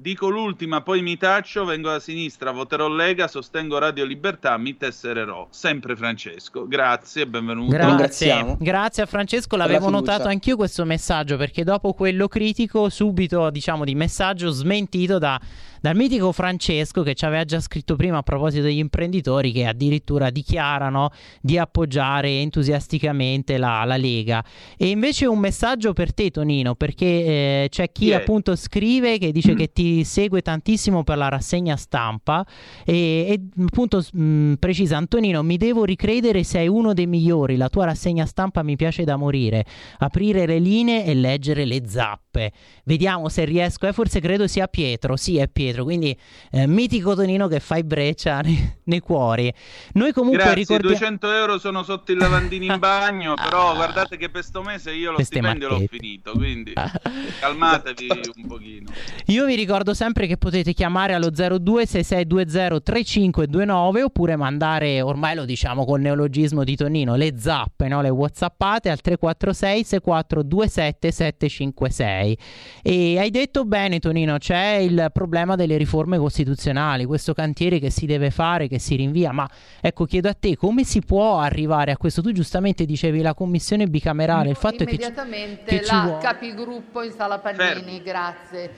Dico 0.00 0.28
l'ultima, 0.28 0.80
poi 0.80 1.02
mi 1.02 1.16
taccio, 1.16 1.64
vengo 1.64 1.88
da 1.90 1.98
sinistra, 1.98 2.52
voterò 2.52 2.86
Lega, 2.86 3.26
sostengo 3.26 3.78
Radio 3.78 4.04
Libertà, 4.04 4.56
mi 4.56 4.76
tessererò. 4.76 5.48
Sempre 5.50 5.96
Francesco. 5.96 6.68
Grazie 6.68 7.22
e 7.22 7.26
benvenuto. 7.26 7.72
Grazie, 7.76 8.56
grazie 8.60 9.02
a 9.02 9.06
Francesco. 9.06 9.56
L'avevo 9.56 9.90
notato 9.90 10.28
anch'io 10.28 10.54
questo 10.54 10.84
messaggio 10.84 11.36
perché 11.36 11.64
dopo 11.64 11.94
quello 11.94 12.28
critico, 12.28 12.88
subito 12.88 13.50
diciamo 13.50 13.84
di 13.84 13.96
messaggio 13.96 14.50
smentito 14.50 15.18
da- 15.18 15.40
dal 15.80 15.96
mitico 15.96 16.32
Francesco 16.32 17.02
che 17.02 17.14
ci 17.14 17.24
aveva 17.24 17.44
già 17.44 17.60
scritto 17.60 17.96
prima 17.96 18.18
a 18.18 18.22
proposito 18.22 18.62
degli 18.64 18.78
imprenditori 18.78 19.52
che 19.52 19.66
addirittura 19.66 20.30
dichiarano 20.30 21.10
di 21.40 21.58
appoggiare 21.58 22.40
entusiasticamente 22.40 23.58
la, 23.58 23.84
la 23.84 23.96
Lega. 23.96 24.44
E 24.76 24.88
invece 24.88 25.26
un 25.26 25.38
messaggio 25.38 25.92
per 25.92 26.12
te, 26.12 26.30
Tonino, 26.30 26.74
perché 26.74 27.06
eh, 27.06 27.66
c'è 27.70 27.90
chi 27.92 28.10
è? 28.10 28.14
appunto 28.14 28.56
scrive 28.56 29.18
che 29.18 29.32
dice 29.32 29.54
che 29.54 29.72
ti 29.72 30.04
segue 30.04 30.42
tantissimo 30.42 31.04
per 31.04 31.16
la 31.16 31.28
rassegna 31.28 31.76
stampa 31.76 32.44
e, 32.84 32.94
e, 33.28 33.40
appunto 33.64 34.02
mh, 34.12 34.54
precisa 34.54 34.96
Antonino 34.96 35.42
mi 35.42 35.56
devo 35.56 35.84
ricredere 35.84 36.42
sei 36.44 36.68
uno 36.68 36.92
dei 36.92 37.06
migliori. 37.06 37.56
La 37.56 37.68
tua 37.68 37.84
rassegna 37.86 38.26
stampa 38.26 38.62
mi 38.62 38.76
piace 38.76 39.04
da 39.04 39.16
morire. 39.16 39.64
Aprire 39.98 40.46
le 40.46 40.58
linee 40.58 41.04
e 41.04 41.14
leggere 41.14 41.64
le 41.64 41.82
zappe. 41.86 42.52
Vediamo 42.84 43.28
se 43.28 43.44
riesco 43.44 43.86
eh, 43.86 43.92
forse 43.92 44.20
credo 44.20 44.46
sia 44.46 44.66
Pietro. 44.66 45.16
Sì 45.16 45.38
è 45.38 45.48
Pietro 45.48 45.67
quindi 45.76 46.16
eh, 46.50 46.66
mitico 46.66 47.14
Tonino 47.14 47.48
che 47.48 47.60
fai 47.60 47.84
breccia 47.84 48.40
nei, 48.44 48.76
nei 48.84 49.00
cuori 49.00 49.52
noi 49.92 50.12
comunque 50.12 50.54
ricordiamo 50.54 50.94
200 50.94 51.32
euro 51.32 51.58
sono 51.58 51.82
sotto 51.82 52.12
il 52.12 52.18
lavandino 52.18 52.72
in 52.72 52.78
bagno, 52.78 53.34
però 53.34 53.74
guardate 53.74 54.16
che 54.16 54.28
per 54.28 54.44
sto 54.44 54.62
mese 54.62 54.92
io 54.92 55.10
lo 55.12 55.22
stipendio 55.22 55.68
l'ho 55.68 55.78
marchette. 55.78 55.96
finito, 55.96 56.32
quindi 56.32 56.72
calmatevi 57.40 58.08
un 58.36 58.46
pochino. 58.46 58.90
Io 59.26 59.46
vi 59.46 59.54
ricordo 59.54 59.94
sempre 59.94 60.26
che 60.26 60.36
potete 60.36 60.72
chiamare 60.72 61.14
allo 61.14 61.28
0266203529 61.28 64.02
oppure 64.02 64.36
mandare, 64.36 65.00
ormai 65.00 65.34
lo 65.34 65.44
diciamo 65.44 65.84
col 65.84 66.00
neologismo 66.00 66.64
di 66.64 66.76
Tonino, 66.76 67.16
le 67.16 67.34
zappe, 67.38 67.88
no? 67.88 68.02
le 68.02 68.10
whatsappate 68.10 68.90
al 68.90 69.00
346 69.00 69.84
6427 69.84 71.10
756. 71.10 72.38
E 72.82 73.18
hai 73.18 73.30
detto 73.30 73.64
bene 73.64 73.98
Tonino, 73.98 74.38
c'è 74.38 74.76
il 74.76 75.10
problema 75.12 75.56
delle 75.58 75.76
riforme 75.76 76.16
costituzionali, 76.16 77.04
questo 77.04 77.34
cantiere 77.34 77.78
che 77.78 77.90
si 77.90 78.06
deve 78.06 78.30
fare, 78.30 78.68
che 78.68 78.78
si 78.78 78.96
rinvia, 78.96 79.32
ma 79.32 79.48
ecco 79.80 80.06
chiedo 80.06 80.28
a 80.28 80.34
te 80.34 80.56
come 80.56 80.84
si 80.84 81.00
può 81.00 81.38
arrivare 81.38 81.90
a 81.90 81.96
questo? 81.96 82.22
Tu 82.22 82.32
giustamente 82.32 82.86
dicevi 82.86 83.20
la 83.20 83.34
commissione 83.34 83.86
bicamerale, 83.86 84.50
il 84.50 84.56
fatto 84.56 84.84
è 84.84 84.86
che... 84.86 84.94
Immediatamente 84.94 85.82
la 85.84 86.02
vuole- 86.04 86.22
capigruppo 86.22 87.02
in 87.02 87.10
sala 87.10 87.38
Pannini, 87.38 88.00
grazie. 88.02 88.70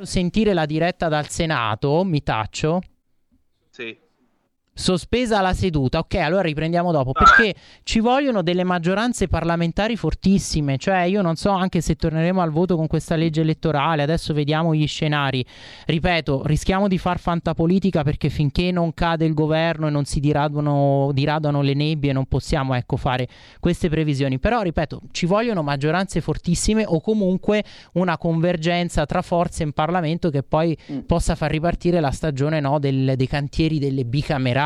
sentire 0.00 0.54
la 0.54 0.64
diretta 0.64 1.08
dal 1.08 1.28
Senato, 1.28 2.04
mi 2.04 2.22
taccio. 2.22 2.80
Sì. 3.70 4.03
Sospesa 4.76 5.40
la 5.40 5.54
seduta, 5.54 6.00
ok, 6.00 6.16
allora 6.16 6.42
riprendiamo 6.42 6.90
dopo 6.90 7.12
perché 7.12 7.54
ci 7.84 8.00
vogliono 8.00 8.42
delle 8.42 8.64
maggioranze 8.64 9.28
parlamentari 9.28 9.94
fortissime, 9.94 10.78
cioè 10.78 11.02
io 11.02 11.22
non 11.22 11.36
so 11.36 11.50
anche 11.50 11.80
se 11.80 11.94
torneremo 11.94 12.40
al 12.40 12.50
voto 12.50 12.74
con 12.74 12.88
questa 12.88 13.14
legge 13.14 13.42
elettorale, 13.42 14.02
adesso 14.02 14.34
vediamo 14.34 14.74
gli 14.74 14.84
scenari, 14.88 15.46
ripeto, 15.86 16.42
rischiamo 16.46 16.88
di 16.88 16.98
far 16.98 17.20
fantapolitica 17.20 18.02
perché 18.02 18.30
finché 18.30 18.72
non 18.72 18.92
cade 18.94 19.24
il 19.24 19.32
governo 19.32 19.86
e 19.86 19.90
non 19.90 20.06
si 20.06 20.18
diradano, 20.18 21.10
diradano 21.12 21.62
le 21.62 21.74
nebbie 21.74 22.12
non 22.12 22.26
possiamo 22.26 22.74
ecco 22.74 22.96
fare 22.96 23.28
queste 23.60 23.88
previsioni, 23.88 24.40
però 24.40 24.60
ripeto, 24.60 25.02
ci 25.12 25.26
vogliono 25.26 25.62
maggioranze 25.62 26.20
fortissime 26.20 26.84
o 26.84 27.00
comunque 27.00 27.62
una 27.92 28.18
convergenza 28.18 29.06
tra 29.06 29.22
forze 29.22 29.62
in 29.62 29.70
Parlamento 29.70 30.30
che 30.30 30.42
poi 30.42 30.76
possa 31.06 31.36
far 31.36 31.52
ripartire 31.52 32.00
la 32.00 32.10
stagione 32.10 32.58
no, 32.58 32.80
del- 32.80 33.12
dei 33.14 33.28
cantieri 33.28 33.78
delle 33.78 34.04
bicamerali. 34.04 34.62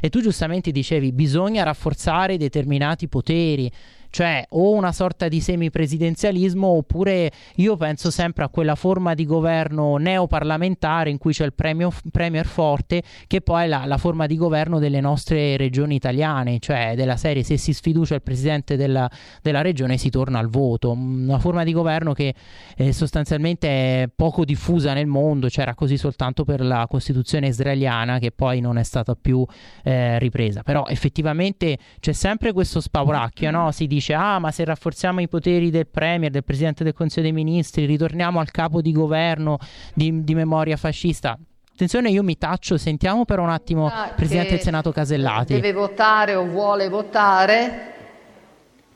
E 0.00 0.08
tu 0.08 0.20
giustamente 0.20 0.70
dicevi 0.70 1.12
bisogna 1.12 1.64
rafforzare 1.64 2.36
determinati 2.36 3.08
poteri. 3.08 3.70
Cioè, 4.14 4.46
o 4.50 4.70
una 4.70 4.92
sorta 4.92 5.26
di 5.26 5.40
semipresidenzialismo, 5.40 6.68
oppure 6.68 7.32
io 7.56 7.76
penso 7.76 8.12
sempre 8.12 8.44
a 8.44 8.48
quella 8.48 8.76
forma 8.76 9.12
di 9.12 9.26
governo 9.26 9.96
neoparlamentare 9.96 11.10
in 11.10 11.18
cui 11.18 11.32
c'è 11.32 11.44
il 11.44 11.52
premio- 11.52 11.92
premier 12.12 12.46
forte, 12.46 13.02
che 13.26 13.40
poi 13.40 13.64
è 13.64 13.66
la, 13.66 13.86
la 13.86 13.98
forma 13.98 14.26
di 14.26 14.36
governo 14.36 14.78
delle 14.78 15.00
nostre 15.00 15.56
regioni 15.56 15.96
italiane, 15.96 16.60
cioè 16.60 16.92
della 16.94 17.16
serie 17.16 17.42
se 17.42 17.56
si 17.56 17.72
sfiducia 17.72 18.14
il 18.14 18.22
presidente 18.22 18.76
della, 18.76 19.10
della 19.42 19.62
regione 19.62 19.98
si 19.98 20.10
torna 20.10 20.38
al 20.38 20.48
voto. 20.48 20.92
Una 20.92 21.40
forma 21.40 21.64
di 21.64 21.72
governo 21.72 22.12
che 22.12 22.36
eh, 22.76 22.92
sostanzialmente 22.92 23.66
è 23.66 24.08
poco 24.14 24.44
diffusa 24.44 24.92
nel 24.92 25.08
mondo, 25.08 25.48
c'era 25.48 25.74
così 25.74 25.96
soltanto 25.96 26.44
per 26.44 26.60
la 26.60 26.86
Costituzione 26.88 27.48
israeliana 27.48 28.20
che 28.20 28.30
poi 28.30 28.60
non 28.60 28.78
è 28.78 28.84
stata 28.84 29.16
più 29.16 29.44
eh, 29.82 30.20
ripresa. 30.20 30.62
Però 30.62 30.86
effettivamente 30.86 31.78
c'è 31.98 32.12
sempre 32.12 32.52
questo 32.52 32.80
spauracchio, 32.80 33.50
no? 33.50 33.72
Si 33.72 33.88
dice 33.88 34.02
ah 34.12 34.38
ma 34.38 34.50
se 34.50 34.64
rafforziamo 34.64 35.20
i 35.20 35.28
poteri 35.28 35.70
del 35.70 35.86
Premier, 35.86 36.30
del 36.30 36.44
Presidente 36.44 36.84
del 36.84 36.92
Consiglio 36.92 37.22
dei 37.22 37.32
Ministri, 37.32 37.86
ritorniamo 37.86 38.40
al 38.40 38.50
capo 38.50 38.80
di 38.82 38.92
governo 38.92 39.58
di, 39.94 40.22
di 40.22 40.34
memoria 40.34 40.76
fascista. 40.76 41.38
Attenzione, 41.72 42.10
io 42.10 42.22
mi 42.22 42.38
taccio, 42.38 42.76
sentiamo 42.76 43.24
per 43.24 43.40
un 43.40 43.48
attimo 43.48 43.86
il 43.86 44.12
Presidente 44.14 44.50
del 44.50 44.60
Senato 44.60 44.92
Casellati. 44.92 45.54
Deve 45.54 45.72
votare 45.72 46.34
o 46.34 46.44
vuole 46.44 46.88
votare, 46.88 47.94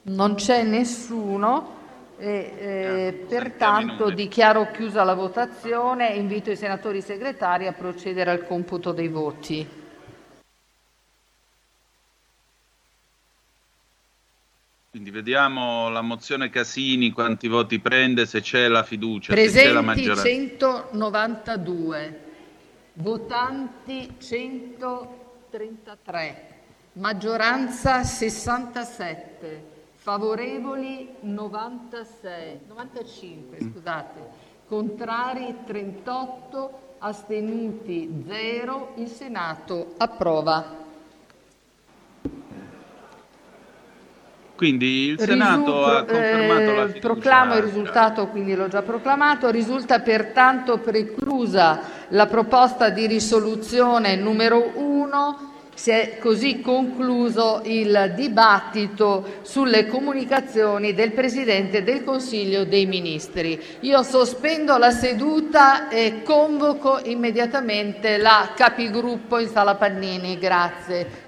non 0.02 0.34
c'è 0.34 0.62
nessuno. 0.62 1.76
E, 2.20 2.52
eh, 2.58 3.26
pertanto 3.28 4.10
dichiaro 4.10 4.72
chiusa 4.72 5.04
la 5.04 5.14
votazione 5.14 6.12
e 6.12 6.18
invito 6.18 6.50
i 6.50 6.56
senatori 6.56 7.00
segretari 7.00 7.68
a 7.68 7.72
procedere 7.72 8.32
al 8.32 8.44
computo 8.44 8.90
dei 8.90 9.06
voti. 9.06 9.77
Quindi 14.90 15.10
vediamo 15.10 15.90
la 15.90 16.00
mozione 16.00 16.48
Casini, 16.48 17.12
quanti 17.12 17.46
voti 17.46 17.78
prende, 17.78 18.24
se 18.24 18.40
c'è 18.40 18.68
la 18.68 18.82
fiducia, 18.82 19.34
se 19.34 19.44
c'è 19.44 19.70
la 19.70 19.82
Presenti 19.82 19.84
maggioranza. 19.84 20.26
192, 20.26 22.20
votanti 22.94 24.14
133, 24.16 26.60
maggioranza 26.94 28.02
67, 28.02 29.62
favorevoli 29.96 31.16
96, 31.20 32.60
95, 32.68 33.58
scusate, 33.70 34.20
contrari 34.66 35.54
38, 35.66 36.94
astenuti 37.00 38.24
0, 38.26 38.94
il 38.96 39.08
Senato 39.08 39.92
approva. 39.98 40.86
Quindi 44.58 45.10
il 45.10 45.20
Senato 45.20 45.84
ha 45.84 46.00
Risulta- 46.00 46.12
confermato 46.12 46.72
la 46.72 46.82
eh, 46.82 46.86
fiducia. 46.88 46.98
Proclamo 46.98 47.54
il 47.54 47.62
risultato, 47.62 48.26
quindi 48.26 48.56
l'ho 48.56 48.66
già 48.66 48.82
proclamato. 48.82 49.50
Risulta 49.50 50.00
pertanto 50.00 50.78
preclusa 50.78 51.80
la 52.08 52.26
proposta 52.26 52.88
di 52.88 53.06
risoluzione 53.06 54.16
numero 54.16 54.72
1. 54.74 55.52
Si 55.74 55.92
è 55.92 56.18
così 56.20 56.60
concluso 56.60 57.60
il 57.66 58.14
dibattito 58.16 59.38
sulle 59.42 59.86
comunicazioni 59.86 60.92
del 60.92 61.12
Presidente 61.12 61.84
del 61.84 62.02
Consiglio 62.02 62.64
dei 62.64 62.86
Ministri. 62.86 63.62
Io 63.82 64.02
sospendo 64.02 64.76
la 64.76 64.90
seduta 64.90 65.88
e 65.88 66.24
convoco 66.24 66.98
immediatamente 67.04 68.16
la 68.16 68.50
capigruppo 68.56 69.38
in 69.38 69.46
sala 69.46 69.76
Pannini. 69.76 70.36
Grazie. 70.36 71.27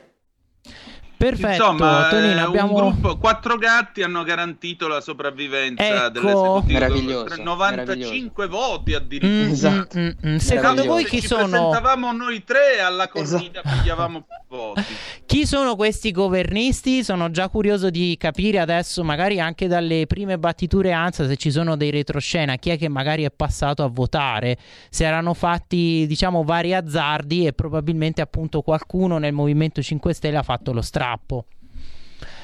Perfetto, 1.20 1.48
Insomma, 1.48 2.08
Tonino, 2.08 2.32
eh, 2.32 2.40
abbiamo... 2.40 2.68
un 2.72 2.74
gruppo, 2.76 3.18
quattro 3.18 3.58
gatti 3.58 4.02
hanno 4.02 4.22
garantito 4.22 4.88
la 4.88 5.02
sopravvivenza 5.02 6.06
Ecco. 6.06 6.08
dell'esecutivo. 6.08 6.72
Meraviglioso, 6.72 7.42
95 7.42 8.46
voti 8.46 8.94
addirittura. 8.94 9.46
Mm, 9.46 9.50
Esatto. 9.50 9.98
mm, 9.98 10.06
mm, 10.06 10.32
mm. 10.32 10.36
Secondo 10.36 10.84
voi 10.84 11.02
Se 11.02 11.08
chi 11.10 11.20
ci 11.20 11.26
sono... 11.26 11.46
presentavamo 11.46 12.12
noi 12.12 12.42
tre 12.42 12.80
alla 12.80 13.08
corrida 13.08 13.60
pigliavamo 13.60 14.22
più 14.22 14.56
voti. 14.56 14.82
Chi 15.30 15.46
sono 15.46 15.76
questi 15.76 16.10
governisti? 16.10 17.04
Sono 17.04 17.30
già 17.30 17.48
curioso 17.48 17.88
di 17.88 18.16
capire 18.18 18.58
adesso, 18.58 19.04
magari 19.04 19.38
anche 19.38 19.68
dalle 19.68 20.06
prime 20.08 20.38
battiture 20.38 20.90
ANSA, 20.90 21.28
se 21.28 21.36
ci 21.36 21.52
sono 21.52 21.76
dei 21.76 21.90
retroscena, 21.90 22.56
chi 22.56 22.70
è 22.70 22.78
che 22.78 22.88
magari 22.88 23.22
è 23.22 23.30
passato 23.30 23.84
a 23.84 23.88
votare, 23.88 24.56
se 24.88 25.04
erano 25.04 25.34
fatti, 25.34 26.04
diciamo, 26.08 26.42
vari 26.42 26.74
azzardi 26.74 27.46
e 27.46 27.52
probabilmente 27.52 28.20
appunto 28.22 28.62
qualcuno 28.62 29.18
nel 29.18 29.32
Movimento 29.32 29.80
5 29.80 30.12
Stelle 30.14 30.38
ha 30.38 30.42
fatto 30.42 30.72
lo 30.72 30.82
strappo. 31.10 31.46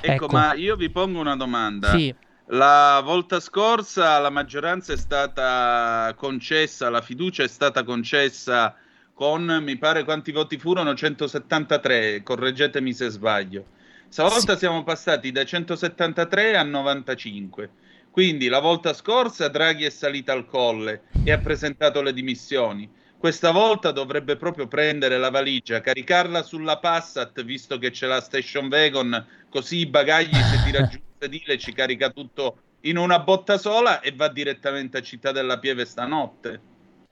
Ecco, 0.00 0.24
Ecco. 0.24 0.26
ma 0.28 0.54
io 0.54 0.76
vi 0.76 0.90
pongo 0.90 1.20
una 1.20 1.36
domanda. 1.36 1.90
Sì. 1.90 2.14
La 2.50 3.00
volta 3.04 3.40
scorsa 3.40 4.18
la 4.18 4.30
maggioranza 4.30 4.92
è 4.92 4.96
stata 4.96 6.14
concessa, 6.16 6.90
la 6.90 7.00
fiducia 7.00 7.42
è 7.42 7.48
stata 7.48 7.82
concessa 7.82 8.76
con, 9.12 9.60
mi 9.62 9.76
pare, 9.76 10.04
quanti 10.04 10.30
voti 10.30 10.56
furono? 10.56 10.94
173, 10.94 12.22
correggetemi 12.22 12.92
se 12.92 13.08
sbaglio. 13.08 13.64
Stavolta 14.08 14.52
sì. 14.52 14.58
siamo 14.60 14.84
passati 14.84 15.32
da 15.32 15.44
173 15.44 16.56
a 16.56 16.62
95. 16.62 17.70
Quindi 18.10 18.48
la 18.48 18.60
volta 18.60 18.94
scorsa 18.94 19.48
Draghi 19.48 19.84
è 19.84 19.90
salito 19.90 20.32
al 20.32 20.46
colle 20.46 21.02
e 21.24 21.32
ha 21.32 21.38
presentato 21.38 22.00
le 22.00 22.12
dimissioni. 22.12 22.88
Questa 23.18 23.50
volta 23.50 23.92
dovrebbe 23.92 24.36
proprio 24.36 24.68
prendere 24.68 25.18
la 25.18 25.30
valigia, 25.30 25.80
caricarla 25.80 26.42
sulla 26.42 26.78
Passat, 26.78 27.42
visto 27.44 27.78
che 27.78 27.90
c'è 27.90 28.06
la 28.06 28.20
station 28.20 28.68
wagon, 28.70 29.26
così 29.48 29.78
i 29.78 29.86
bagagli 29.86 30.34
se 30.34 30.62
ti 30.64 30.70
raggiunge 30.70 31.04
sedile 31.18 31.58
ci 31.58 31.72
carica 31.72 32.10
tutto 32.10 32.58
in 32.80 32.98
una 32.98 33.18
botta 33.20 33.58
sola 33.58 34.00
e 34.00 34.12
va 34.14 34.28
direttamente 34.28 34.98
a 34.98 35.02
Città 35.02 35.32
della 35.32 35.58
Pieve 35.58 35.84
stanotte. 35.86 36.60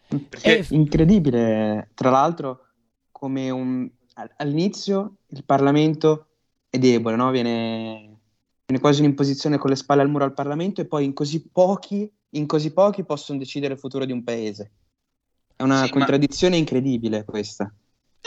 Perché... 0.06 0.58
È 0.58 0.66
incredibile, 0.70 1.90
tra 1.94 2.10
l'altro, 2.10 2.66
come 3.10 3.50
un... 3.50 3.88
all'inizio 4.36 5.16
il 5.28 5.44
Parlamento 5.44 6.26
è 6.68 6.78
debole, 6.78 7.16
no? 7.16 7.30
viene... 7.30 8.18
viene 8.66 8.80
quasi 8.80 9.00
un'imposizione 9.00 9.58
con 9.58 9.70
le 9.70 9.76
spalle 9.76 10.02
al 10.02 10.10
muro 10.10 10.24
al 10.24 10.34
Parlamento 10.34 10.80
e 10.80 10.86
poi 10.86 11.04
in 11.04 11.14
così 11.14 11.48
pochi, 11.48 12.10
in 12.30 12.46
così 12.46 12.72
pochi 12.72 13.04
possono 13.04 13.38
decidere 13.38 13.72
il 13.74 13.80
futuro 13.80 14.04
di 14.04 14.12
un 14.12 14.22
paese. 14.22 14.70
È 15.56 15.62
una 15.62 15.84
sì, 15.84 15.90
contraddizione 15.90 16.54
ma... 16.54 16.60
incredibile 16.60 17.24
questa. 17.24 17.72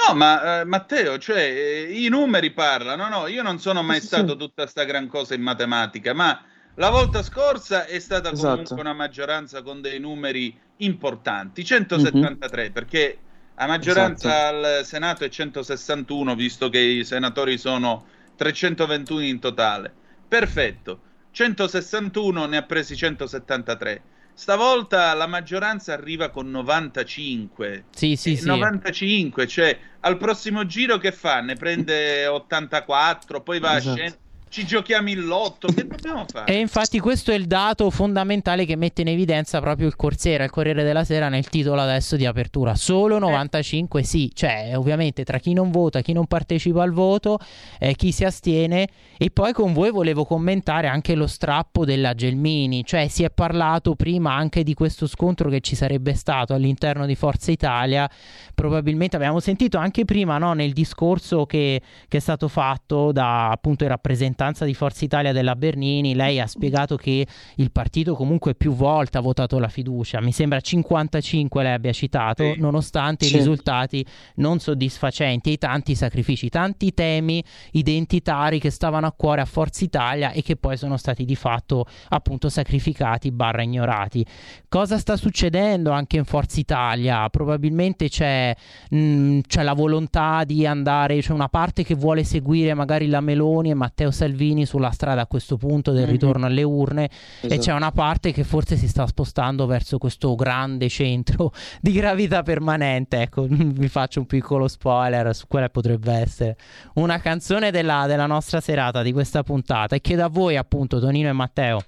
No, 0.07 0.13
ma 0.13 0.61
eh, 0.61 0.65
Matteo, 0.65 1.17
cioè, 1.17 1.39
eh, 1.39 2.03
i 2.03 2.07
numeri 2.07 2.51
parlano, 2.51 3.09
no? 3.09 3.27
Io 3.27 3.41
non 3.41 3.59
sono 3.59 3.81
mai 3.81 3.99
sì, 3.99 4.05
stato 4.07 4.33
sì. 4.33 4.37
tutta 4.37 4.67
sta 4.67 4.83
gran 4.83 5.07
cosa 5.07 5.33
in 5.33 5.41
matematica, 5.41 6.13
ma 6.13 6.39
la 6.75 6.89
volta 6.89 7.23
scorsa 7.23 7.85
è 7.85 7.97
stata 7.99 8.31
esatto. 8.31 8.49
comunque 8.49 8.79
una 8.79 8.93
maggioranza 8.93 9.63
con 9.63 9.81
dei 9.81 9.99
numeri 9.99 10.55
importanti, 10.77 11.65
173, 11.65 12.61
mm-hmm. 12.61 12.71
perché 12.71 13.17
la 13.55 13.65
maggioranza 13.65 14.29
esatto. 14.29 14.67
al 14.67 14.85
Senato 14.85 15.23
è 15.23 15.29
161, 15.29 16.35
visto 16.35 16.69
che 16.69 16.79
i 16.79 17.03
senatori 17.03 17.57
sono 17.57 18.05
321 18.35 19.21
in 19.21 19.39
totale. 19.39 19.91
Perfetto, 20.27 20.99
161 21.31 22.45
ne 22.45 22.57
ha 22.57 22.63
presi 22.63 22.95
173 22.95 24.01
Stavolta 24.37 25.15
la 25.15 25.25
maggioranza 25.25 25.93
arriva 25.93 26.29
con 26.29 26.51
95. 26.51 27.85
Sì, 27.89 28.15
sì, 28.15 28.35
sì. 28.35 28.45
95, 28.45 29.47
cioè 29.47 29.75
al 30.01 30.17
prossimo 30.17 30.67
giro 30.67 30.99
che 30.99 31.11
fa? 31.11 31.41
Ne 31.41 31.55
prende 31.55 32.27
84, 32.27 33.41
poi 33.41 33.59
va 33.59 33.77
esatto. 33.77 33.89
a 33.89 33.95
scendere 33.95 34.25
ci 34.49 34.65
giochiamo 34.65 35.09
il 35.09 35.25
lotto, 35.25 35.67
che 35.67 35.85
dobbiamo 35.85 36.25
fare? 36.29 36.51
E 36.51 36.59
infatti 36.59 36.99
questo 36.99 37.31
è 37.31 37.35
il 37.35 37.45
dato 37.45 37.89
fondamentale 37.89 38.65
che 38.65 38.75
mette 38.75 39.01
in 39.01 39.09
evidenza 39.09 39.59
proprio 39.59 39.87
il 39.87 39.95
Corsera, 39.95 40.43
il 40.43 40.49
Corriere 40.49 40.83
della 40.83 41.03
Sera 41.03 41.27
nel 41.27 41.49
titolo 41.49 41.81
adesso 41.81 42.15
di 42.15 42.25
apertura. 42.25 42.75
Solo 42.75 43.19
95 43.19 43.99
eh. 43.99 44.03
sì, 44.03 44.31
cioè 44.33 44.71
ovviamente 44.75 45.23
tra 45.23 45.39
chi 45.39 45.53
non 45.53 45.69
vota, 45.69 46.01
chi 46.01 46.13
non 46.13 46.27
partecipa 46.27 46.81
al 46.81 46.91
voto, 46.91 47.39
eh, 47.79 47.95
chi 47.95 48.11
si 48.11 48.23
astiene 48.23 48.87
e 49.17 49.29
poi 49.31 49.51
con 49.51 49.73
voi 49.73 49.91
volevo 49.91 50.23
commentare 50.23 50.87
anche 50.87 51.13
lo 51.15 51.27
strappo 51.27 51.83
della 51.83 52.13
Gelmini, 52.13 52.85
cioè 52.85 53.07
si 53.07 53.23
è 53.23 53.29
parlato 53.29 53.95
prima 53.95 54.33
anche 54.33 54.63
di 54.63 54.73
questo 54.73 55.07
scontro 55.07 55.49
che 55.49 55.59
ci 55.59 55.75
sarebbe 55.75 56.13
stato 56.13 56.53
all'interno 56.53 57.05
di 57.05 57.15
Forza 57.15 57.51
Italia, 57.51 58.09
probabilmente 58.55 59.15
abbiamo 59.15 59.39
sentito 59.39 59.77
anche 59.77 60.05
prima 60.05 60.37
no, 60.37 60.53
nel 60.53 60.71
discorso 60.71 61.45
che, 61.45 61.81
che 62.07 62.17
è 62.17 62.21
stato 62.21 62.47
fatto 62.47 63.11
da 63.11 63.49
appunto 63.49 63.83
i 63.83 63.87
rappresentanti 63.87 64.35
rappresentanza 64.37 64.65
di 64.65 64.73
Forza 64.75 65.03
Italia 65.03 65.31
della 65.31 65.55
Bernini, 65.55 66.13
lei 66.13 66.39
ha 66.39 66.45
spiegato 66.45 66.95
che 66.95 67.25
il 67.55 67.71
partito 67.71 68.13
comunque 68.13 68.53
più 68.53 68.73
volte 68.73 69.17
ha 69.17 69.21
votato 69.21 69.57
la 69.57 69.67
fiducia, 69.67 70.21
mi 70.21 70.31
sembra 70.31 70.59
55 70.59 71.63
lei 71.63 71.73
abbia 71.73 71.91
citato, 71.91 72.53
sì. 72.53 72.59
nonostante 72.59 73.25
sì. 73.25 73.33
i 73.33 73.37
risultati 73.37 74.05
non 74.35 74.59
soddisfacenti 74.59 75.49
e 75.49 75.53
i 75.53 75.57
tanti 75.57 75.95
sacrifici, 75.95 76.49
tanti 76.49 76.93
temi 76.93 77.43
identitari 77.71 78.59
che 78.59 78.69
stavano 78.69 79.07
a 79.07 79.11
cuore 79.11 79.41
a 79.41 79.45
Forza 79.45 79.83
Italia 79.83 80.31
e 80.31 80.43
che 80.43 80.55
poi 80.55 80.77
sono 80.77 80.97
stati 80.97 81.25
di 81.25 81.35
fatto 81.35 81.85
appunto 82.09 82.49
sacrificati 82.49 83.31
barra 83.31 83.63
ignorati. 83.63 84.23
Cosa 84.69 84.97
sta 84.99 85.17
succedendo 85.17 85.91
anche 85.91 86.17
in 86.17 86.25
Forza 86.25 86.59
Italia? 86.59 87.27
Probabilmente 87.29 88.07
c'è, 88.07 88.55
mh, 88.89 88.97
mm, 88.97 89.39
c'è 89.47 89.63
la 89.63 89.73
volontà 89.73 90.43
di 90.43 90.65
andare, 90.65 91.19
c'è 91.19 91.31
una 91.31 91.49
parte 91.49 91.83
che 91.83 91.95
vuole 91.95 92.23
seguire 92.23 92.73
magari 92.75 93.07
la 93.07 93.21
Meloni 93.21 93.71
e 93.71 93.73
Matteo 93.73 94.11
Salvini 94.11 94.25
Salvini 94.27 94.65
sulla 94.65 94.91
strada 94.91 95.21
a 95.21 95.27
questo 95.27 95.55
punto 95.57 95.91
del 95.91 96.03
mhm. 96.03 96.11
ritorno 96.11 96.45
alle 96.45 96.63
urne 96.63 97.09
esatto. 97.09 97.53
e 97.53 97.57
c'è 97.57 97.73
una 97.73 97.91
parte 97.91 98.33
che 98.33 98.43
forse 98.43 98.75
si 98.75 98.87
sta 98.87 99.07
spostando 99.07 99.65
verso 99.65 99.97
questo 99.97 100.35
grande 100.35 100.89
centro 100.89 101.53
di 101.81 101.93
gravità 101.93 102.43
permanente. 102.43 103.21
Ecco, 103.21 103.45
vi 103.49 103.87
faccio 103.87 104.19
un 104.19 104.25
piccolo 104.25 104.67
spoiler 104.67 105.33
su 105.33 105.47
quella 105.47 105.69
potrebbe 105.69 106.11
essere 106.11 106.57
una 106.95 107.19
canzone 107.19 107.71
della, 107.71 108.05
della 108.05 108.25
nostra 108.25 108.59
serata 108.59 109.01
di 109.01 109.13
questa 109.13 109.43
puntata 109.43 109.95
e 109.95 110.01
chiedo 110.01 110.25
a 110.25 110.29
voi 110.29 110.57
appunto 110.57 110.99
Tonino 110.99 111.29
e 111.29 111.33
Matteo. 111.33 111.81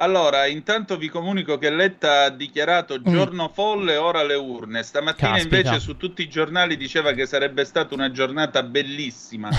Allora, 0.00 0.46
intanto 0.46 0.96
vi 0.96 1.08
comunico 1.08 1.58
che 1.58 1.68
Letta 1.68 2.24
ha 2.24 2.30
dichiarato 2.30 2.98
mm. 2.98 3.12
giorno 3.12 3.48
mm. 3.50 3.52
folle, 3.52 3.96
ora 3.96 4.22
le 4.22 4.34
urne. 4.34 4.82
Stamattina 4.82 5.32
Caspita. 5.32 5.56
invece 5.56 5.78
su 5.78 5.98
tutti 5.98 6.22
i 6.22 6.28
giornali 6.28 6.78
diceva 6.78 7.12
che 7.12 7.26
sarebbe 7.26 7.66
stata 7.66 7.94
una 7.94 8.10
giornata 8.10 8.62
bellissima. 8.62 9.50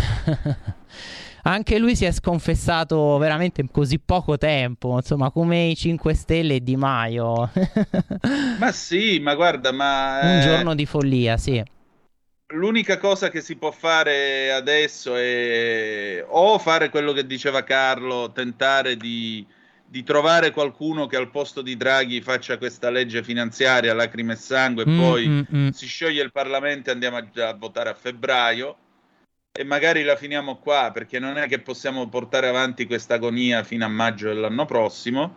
Anche 1.44 1.78
lui 1.78 1.96
si 1.96 2.06
è 2.06 2.12
sconfessato 2.12 3.18
veramente 3.18 3.62
in 3.62 3.70
così 3.72 4.00
poco 4.00 4.38
tempo, 4.38 4.96
insomma, 4.96 5.32
come 5.32 5.66
i 5.66 5.76
5 5.76 6.14
Stelle 6.14 6.56
e 6.56 6.62
Di 6.62 6.76
Maio. 6.76 7.52
ma 8.60 8.72
sì, 8.72 9.20
ma 9.20 9.36
guarda, 9.36 9.72
ma... 9.72 10.20
Un 10.22 10.30
eh... 10.30 10.42
giorno 10.42 10.76
di 10.76 10.86
follia, 10.88 11.38
sì. 11.38 11.64
L'unica 12.54 12.98
cosa 12.98 13.30
che 13.30 13.42
si 13.42 13.56
può 13.58 13.72
fare 13.72 14.52
adesso 14.52 15.16
è 15.16 16.24
o 16.28 16.58
fare 16.58 16.90
quello 16.90 17.12
che 17.14 17.26
diceva 17.26 17.64
Carlo, 17.64 18.32
tentare 18.32 18.98
di 18.98 19.46
di 19.92 20.04
trovare 20.04 20.52
qualcuno 20.52 21.06
che 21.06 21.18
al 21.18 21.30
posto 21.30 21.62
di 21.62 21.76
Draghi 21.76 22.22
faccia 22.22 22.58
questa 22.58 22.90
legge 22.90 23.24
finanziaria, 23.24 23.94
lacrime 23.94 24.34
e 24.34 24.38
sangue, 24.38 24.84
e 24.84 24.90
mm, 24.90 24.98
poi 24.98 25.28
mm, 25.28 25.42
mm. 25.54 25.68
si 25.72 25.86
scioglie 25.86 26.24
il 26.24 26.32
Parlamento 26.32 26.90
e 26.90 26.94
andiamo 26.94 27.18
a, 27.18 27.50
a, 27.50 27.54
votare 27.56 27.90
a 27.90 27.94
febbraio 27.94 28.78
e 29.52 29.66
magari 29.66 30.04
la 30.04 30.16
finiamo 30.16 30.60
qua 30.60 30.92
perché 30.94 31.20
non 31.20 31.38
è 31.38 31.46
che 31.50 31.60
possiamo 31.60 32.08
portare 32.08 32.48
avanti 32.48 32.86
questa 32.86 33.16
agonia 33.16 33.66
fino 33.66 33.84
a 33.84 33.90
maggio 33.90 34.28
dell'anno 34.28 34.64
prossimo. 34.64 35.36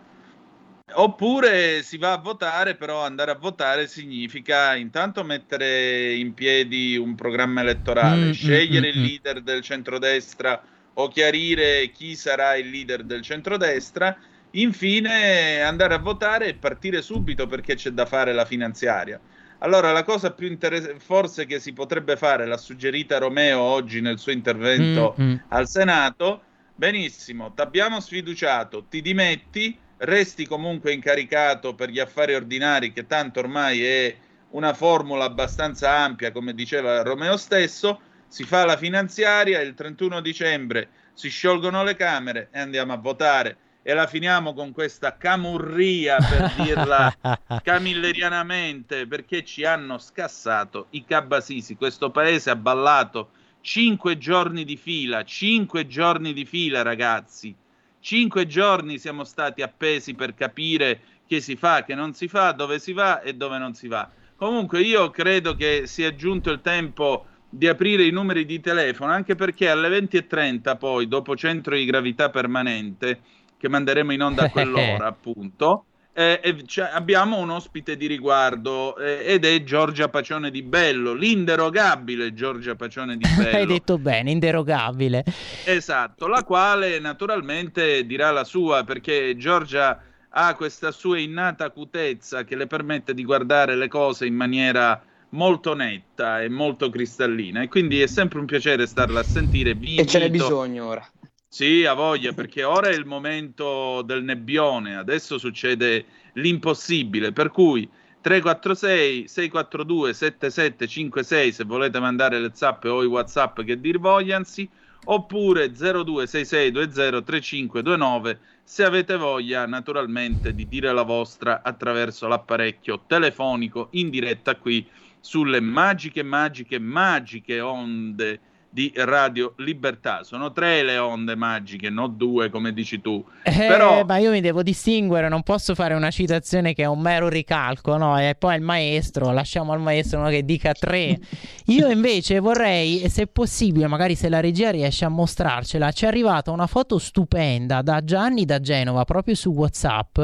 Oppure 0.93 1.83
si 1.83 1.99
va 1.99 2.13
a 2.13 2.19
votare, 2.19 2.77
però 2.77 3.03
andare 3.05 3.33
a 3.33 3.37
votare 3.37 3.89
significa 3.89 4.77
intanto 4.77 5.25
mettere 5.25 6.15
in 6.15 6.33
piedi 6.33 6.97
un 6.97 7.17
programma 7.17 7.61
elettorale, 7.63 8.27
mm, 8.27 8.29
mm 8.29 8.33
scegliere 8.33 8.89
il 8.91 9.01
leader 9.01 9.43
del 9.43 9.63
centrodestra 9.63 10.63
o 10.93 11.09
chiarire 11.09 11.91
chi 11.91 12.15
sarà 12.15 12.55
il 12.55 12.71
leader 12.71 13.03
del 13.03 13.21
centrodestra 13.21 14.17
Infine 14.57 15.61
andare 15.63 15.95
a 15.95 15.99
votare 15.99 16.47
e 16.47 16.55
partire 16.55 17.03
subito 17.03 17.47
perché 17.47 17.75
c'è 17.75 17.91
da 17.91 18.07
fare 18.07 18.33
la 18.33 18.45
finanziaria. 18.45 19.21
Allora, 19.59 19.93
la 19.93 20.05
cosa 20.05 20.33
più 20.33 20.47
interessante, 20.47 21.01
forse 21.01 21.47
che 21.47 21.59
si 21.59 21.73
potrebbe 21.73 22.17
fare, 22.17 22.47
l'ha 22.47 22.57
suggerita 22.57 23.19
Romeo 23.19 23.61
oggi 23.61 24.01
nel 24.01 24.19
suo 24.19 24.33
intervento 24.33 25.15
mm-hmm. 25.19 25.37
al 25.49 25.69
Senato, 25.69 26.43
benissimo, 26.75 27.53
ti 27.53 27.63
abbiamo 27.63 27.99
sfiduciato, 28.01 28.85
ti 28.89 29.01
dimetti, 29.01 29.77
resti 29.99 30.47
comunque 30.47 30.93
incaricato 30.93 31.75
per 31.75 31.89
gli 31.89 31.99
affari 31.99 32.35
ordinari, 32.35 32.93
che 32.93 33.07
tanto 33.07 33.41
ormai 33.41 33.83
è 33.85 34.17
una 34.51 34.75
formula 34.75 35.25
abbastanza 35.25 35.91
ampia, 35.97 36.31
come 36.31 36.53
diceva 36.53 37.03
Romeo 37.03 37.37
stesso, 37.39 38.01
si 38.29 38.45
fa 38.45 38.65
la 38.65 38.77
finanziaria, 38.77 39.61
il 39.61 39.75
31 39.75 40.21
dicembre 40.21 40.89
si 41.15 41.29
sciolgono 41.29 41.83
le 41.85 41.97
Camere 41.97 42.49
e 42.51 42.59
andiamo 42.59 42.93
a 42.93 42.97
votare 42.97 43.57
e 43.87 43.93
la 43.93 44.07
finiamo 44.07 44.55
con 44.55 44.73
questa 44.73 45.19
camurria 45.19 46.17
per 46.17 46.55
dirla 46.65 47.15
camillerianamente 47.63 49.07
perché 49.07 49.45
ci 49.45 49.65
hanno 49.65 49.99
scassato 49.99 50.87
i 50.91 51.05
cabasisi 51.05 51.77
questo 51.77 52.11
paese 52.11 52.49
ha 52.49 52.57
ballato 52.57 53.29
cinque 53.61 54.17
giorni 54.17 54.65
di 54.65 54.79
fila 54.79 55.23
cinque 55.23 55.87
giorni 55.87 56.33
di 56.33 56.45
fila 56.45 56.83
ragazzi. 56.83 57.55
Cinque 58.01 58.47
giorni 58.47 58.99
siamo 58.99 59.25
stati 59.25 59.63
appesi 59.63 60.13
per 60.13 60.35
capire 60.35 61.01
che 61.27 61.41
si 61.41 61.57
fa 61.57 61.85
che 61.85 61.95
non 61.95 62.13
si 62.13 62.29
fa 62.29 62.53
dove 62.53 62.79
si 62.79 62.93
va 62.93 63.23
e 63.23 63.33
dove 63.35 63.57
non 63.57 63.73
si 63.73 63.89
va. 63.89 64.11
Comunque 64.37 64.83
io 64.83 65.09
credo 65.09 65.57
che 65.57 65.87
sia 65.87 66.15
giunto 66.15 66.51
il 66.51 66.61
tempo 66.61 67.25
di 67.49 67.67
aprire 67.67 68.05
i 68.05 68.11
numeri 68.11 68.45
di 68.45 68.61
telefono 68.61 69.13
anche 69.13 69.35
perché 69.35 69.71
alle 69.71 69.89
20.30 69.89 70.77
poi 70.77 71.09
dopo 71.09 71.35
centro 71.35 71.75
di 71.75 71.87
gravità 71.87 72.29
permanente 72.29 73.21
che 73.65 73.71
manderemo 73.71 74.13
in 74.13 74.23
onda 74.23 74.45
a 74.45 74.51
quell'ora, 74.51 75.07
appunto. 75.07 75.87
eh, 76.13 76.39
eh, 76.43 76.67
cioè, 76.67 76.91
abbiamo 76.93 77.39
un 77.39 77.49
ospite 77.51 77.97
di 77.97 78.07
riguardo 78.07 78.97
eh, 78.99 79.25
ed 79.25 79.45
è 79.47 79.63
Giorgia 79.65 80.09
Pacione 80.09 80.51
di 80.51 80.63
Bello, 80.63 81.15
l'inderogabile 81.15 82.35
Giorgia 82.35 82.75
Pacione 82.75 83.17
di 83.17 83.25
Bello. 83.35 83.57
Hai 83.57 83.67
detto 83.67 83.99
bene, 83.99 84.31
inderogabile. 84.31 85.25
Esatto, 85.65 86.27
la 86.27 86.45
quale 86.45 86.99
naturalmente 86.99 88.05
dirà 88.05 88.31
la 88.31 88.45
sua 88.45 88.85
perché 88.85 89.35
Giorgia 89.37 89.99
ha 90.37 90.55
questa 90.55 90.91
sua 90.91 91.19
innata 91.19 91.65
acutezza 91.65 92.45
che 92.45 92.57
le 92.57 92.67
permette 92.67 93.15
di 93.15 93.25
guardare 93.25 93.77
le 93.77 93.89
cose 93.89 94.27
in 94.27 94.35
maniera 94.35 95.03
molto 95.31 95.75
netta 95.75 96.43
e 96.43 96.49
molto 96.49 96.91
cristallina 96.91 97.63
e 97.63 97.69
quindi 97.69 98.01
è 98.01 98.07
sempre 98.07 98.39
un 98.41 98.47
piacere 98.47 98.87
starla 98.87 99.21
a 99.21 99.25
sentire. 99.25 99.75
Vi 99.75 99.97
E 99.97 100.07
ce 100.07 100.19
n'è 100.19 100.31
bisogno 100.31 100.87
ora. 100.87 101.09
Sì, 101.55 101.85
ha 101.85 101.95
voglia, 101.95 102.33
perché 102.33 102.65
ora 102.65 102.89
è 102.89 102.95
il 102.95 103.07
momento 103.07 104.03
del 104.03 104.25
nebbione, 104.25 104.97
adesso 104.97 105.39
succede 105.39 106.05
l'impossibile, 106.33 107.31
per 107.31 107.53
cui 107.53 107.89
346 108.23 109.29
642 109.29 110.15
7756 110.15 111.53
se 111.53 111.63
volete 111.63 112.01
mandare 112.01 112.41
le 112.41 112.51
zappe 112.55 112.89
o 112.89 113.05
i 113.05 113.07
whatsapp 113.07 113.61
che 113.61 113.79
dir 113.79 114.01
vogliansi, 114.01 114.69
oppure 115.05 115.71
0266203529 115.71 118.39
se 118.65 118.83
avete 118.83 119.17
voglia 119.17 119.65
naturalmente 119.65 120.57
di 120.57 120.67
dire 120.67 120.93
la 120.93 121.03
vostra 121.03 121.63
attraverso 121.63 122.27
l'apparecchio 122.27 123.05
telefonico 123.07 123.91
in 123.93 124.11
diretta 124.11 124.57
qui 124.57 124.85
sulle 125.21 125.61
magiche, 125.61 126.25
magiche, 126.25 126.81
magiche 126.81 127.61
onde 127.61 128.41
di 128.75 128.93
Radio 128.97 129.55
Libertà. 129.59 130.25
Sono 130.25 130.51
tre 130.51 130.83
le 130.83 130.99
onde 130.99 131.37
magiche, 131.37 131.91
non 131.91 132.17
due 132.17 132.51
come 132.51 132.73
dici 132.73 133.01
tu. 133.01 133.25
Eh, 133.45 133.53
Però 133.53 134.05
ma 134.05 134.17
io 134.17 134.33
mi 134.33 134.41
devo 134.41 134.65
distinguere, 134.65 135.29
non 135.29 135.45
posso 135.45 135.77
fare 135.77 135.95
una 135.95 136.11
citazione 136.11 136.75
che 136.75 136.83
è 136.83 136.87
un 136.87 136.99
mero 137.01 137.29
ricalco, 137.29 137.97
no? 137.97 138.19
E 138.19 138.35
poi 138.37 138.57
il 138.57 138.63
maestro, 138.63 139.31
lasciamo 139.31 139.71
al 139.71 139.81
maestro 139.81 140.19
uno 140.19 140.29
che 140.29 140.45
dica 140.45 140.73
tre. 140.73 141.17
Io 141.67 141.89
invece 141.89 142.41
vorrei, 142.41 143.09
se 143.09 143.29
possibile, 143.29 143.87
magari 143.87 144.17
se 144.17 144.29
la 144.29 144.41
regia 144.41 144.71
riesce 144.71 145.05
a 145.05 145.09
mostrarcela, 145.09 145.93
ci 145.93 146.05
è 146.05 146.09
arrivata 146.09 146.51
una 146.51 146.67
foto 146.67 146.99
stupenda 146.99 147.81
da 147.81 148.03
Gianni 148.03 148.45
da 148.45 148.59
Genova, 148.59 149.05
proprio 149.05 149.37
su 149.37 149.51
WhatsApp, 149.51 150.19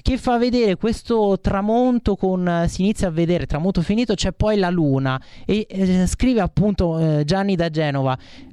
che 0.00 0.16
fa 0.16 0.38
vedere 0.38 0.76
questo 0.76 1.38
tramonto 1.40 2.14
con, 2.14 2.66
si 2.68 2.82
inizia 2.82 3.08
a 3.08 3.10
vedere, 3.10 3.46
tramonto 3.46 3.82
finito, 3.82 4.14
c'è 4.14 4.32
poi 4.32 4.58
la 4.58 4.70
luna 4.70 5.20
e 5.44 5.66
eh, 5.68 6.06
scrive 6.06 6.40
appunto 6.40 6.98
eh, 6.98 7.24
Gianni 7.24 7.56
da 7.56 7.68
Genova, 7.68 7.78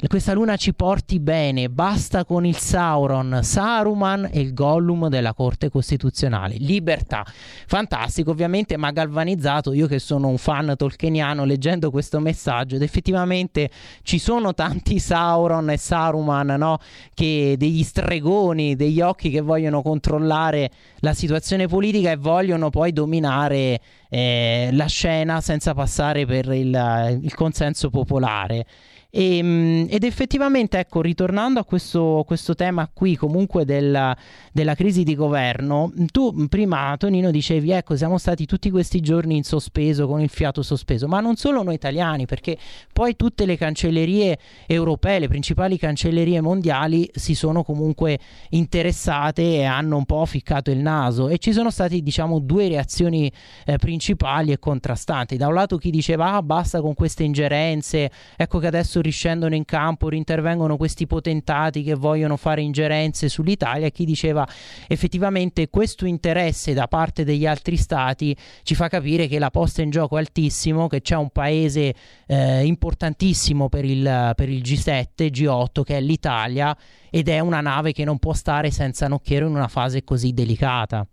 questa 0.07 0.33
luna 0.33 0.55
ci 0.55 0.73
porti 0.73 1.19
bene, 1.19 1.69
basta 1.69 2.23
con 2.25 2.45
il 2.45 2.55
Sauron, 2.55 3.39
Saruman 3.41 4.29
e 4.31 4.39
il 4.39 4.53
Gollum 4.53 5.09
della 5.09 5.33
Corte 5.33 5.69
Costituzionale, 5.69 6.55
libertà. 6.57 7.25
Fantastico, 7.67 8.31
ovviamente, 8.31 8.77
ma 8.77 8.91
galvanizzato, 8.91 9.73
io 9.73 9.87
che 9.87 9.99
sono 9.99 10.27
un 10.27 10.37
fan 10.37 10.73
tolkieniano, 10.77 11.43
leggendo 11.43 11.91
questo 11.91 12.19
messaggio, 12.19 12.75
ed 12.75 12.81
effettivamente 12.81 13.69
ci 14.03 14.19
sono 14.19 14.53
tanti 14.53 14.99
Sauron 14.99 15.69
e 15.69 15.77
Saruman, 15.77 16.55
no? 16.57 16.77
Che 17.13 17.55
degli 17.57 17.83
stregoni, 17.83 18.75
degli 18.75 19.01
occhi 19.01 19.29
che 19.29 19.41
vogliono 19.41 19.81
controllare 19.81 20.71
la 20.99 21.13
situazione 21.13 21.67
politica 21.67 22.11
e 22.11 22.15
vogliono 22.15 22.69
poi 22.69 22.93
dominare 22.93 23.79
eh, 24.09 24.69
la 24.71 24.87
scena 24.87 25.41
senza 25.41 25.73
passare 25.73 26.25
per 26.25 26.51
il, 26.51 27.19
il 27.21 27.33
consenso 27.33 27.89
popolare. 27.89 28.65
E, 29.09 29.41
mh, 29.41 29.87
ed 29.89 30.03
effettivamente, 30.03 30.77
ecco, 30.79 31.01
ritornando 31.01 31.59
a 31.59 31.63
questo, 31.63 32.23
questo 32.27 32.55
tema 32.55 32.89
qui, 32.91 33.15
comunque 33.15 33.65
della, 33.65 34.15
della 34.51 34.75
crisi 34.75 35.03
di 35.03 35.15
governo, 35.15 35.91
tu 36.11 36.47
prima, 36.47 36.95
Tonino, 36.97 37.31
dicevi, 37.31 37.71
ecco, 37.71 37.95
siamo 37.95 38.17
stati 38.17 38.45
tutti 38.45 38.69
questi 38.69 38.99
giorni 38.99 39.37
in 39.37 39.43
sospeso, 39.43 40.07
con 40.07 40.21
il 40.21 40.29
fiato 40.29 40.61
sospeso, 40.61 41.07
ma 41.07 41.19
non 41.19 41.35
solo 41.35 41.63
noi 41.63 41.75
italiani, 41.75 42.25
perché 42.25 42.57
poi 42.91 43.15
tutte 43.15 43.45
le 43.45 43.57
cancellerie 43.57 44.37
europee, 44.65 45.19
le 45.19 45.27
principali 45.27 45.77
cancellerie 45.77 46.41
mondiali 46.41 47.09
si 47.13 47.33
sono 47.33 47.63
comunque 47.63 48.19
interessate 48.49 49.41
e 49.57 49.63
hanno 49.63 49.97
un 49.97 50.05
po' 50.05 50.25
ficcato 50.25 50.69
il 50.71 50.79
naso 50.79 51.29
e 51.29 51.37
ci 51.37 51.53
sono 51.53 51.69
stati, 51.71 52.03
diciamo, 52.03 52.39
due 52.39 52.67
reazioni 52.67 53.31
eh, 53.65 53.77
principali 53.77 54.51
e 54.51 54.59
contrastanti. 54.59 55.37
Da 55.37 55.47
un 55.47 55.53
lato 55.53 55.77
chi 55.77 55.89
diceva, 55.89 56.33
ah, 56.33 56.41
basta 56.41 56.81
con 56.81 56.93
queste 56.93 57.23
ingerenze, 57.23 58.11
ecco 58.35 58.59
che 58.59 58.67
adesso 58.67 58.96
riscendono 59.01 59.55
in 59.55 59.65
campo, 59.65 60.09
rintervengono 60.09 60.77
questi 60.77 61.07
potentati 61.07 61.83
che 61.83 61.95
vogliono 61.95 62.37
fare 62.37 62.61
ingerenze 62.61 63.29
sull'Italia 63.29 63.89
chi 63.89 64.05
diceva 64.05 64.47
effettivamente 64.87 65.69
questo 65.69 66.05
interesse 66.05 66.73
da 66.73 66.87
parte 66.87 67.23
degli 67.23 67.45
altri 67.45 67.77
stati 67.77 68.35
ci 68.63 68.75
fa 68.75 68.87
capire 68.87 69.27
che 69.27 69.39
la 69.39 69.49
posta 69.49 69.81
in 69.81 69.89
gioco 69.89 70.17
è 70.17 70.19
altissimo, 70.19 70.87
che 70.87 71.01
c'è 71.01 71.15
un 71.15 71.29
paese 71.29 71.93
eh, 72.25 72.65
importantissimo 72.65 73.69
per 73.69 73.85
il, 73.85 74.33
per 74.35 74.49
il 74.49 74.61
G7, 74.61 75.05
G8 75.15 75.83
che 75.83 75.97
è 75.97 76.01
l'Italia 76.01 76.75
ed 77.09 77.29
è 77.29 77.39
una 77.39 77.61
nave 77.61 77.91
che 77.91 78.03
non 78.03 78.19
può 78.19 78.33
stare 78.33 78.71
senza 78.71 79.07
nocchiero 79.07 79.47
in 79.47 79.55
una 79.55 79.67
fase 79.67 80.03
così 80.03 80.33
delicata. 80.33 81.07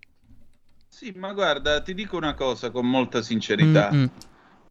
Sì, 0.89 1.12
ma 1.16 1.32
guarda, 1.32 1.82
ti 1.82 1.93
dico 1.93 2.16
una 2.16 2.35
cosa 2.35 2.70
con 2.70 2.89
molta 2.89 3.20
sincerità. 3.20 3.90
Mm-mm. 3.93 4.11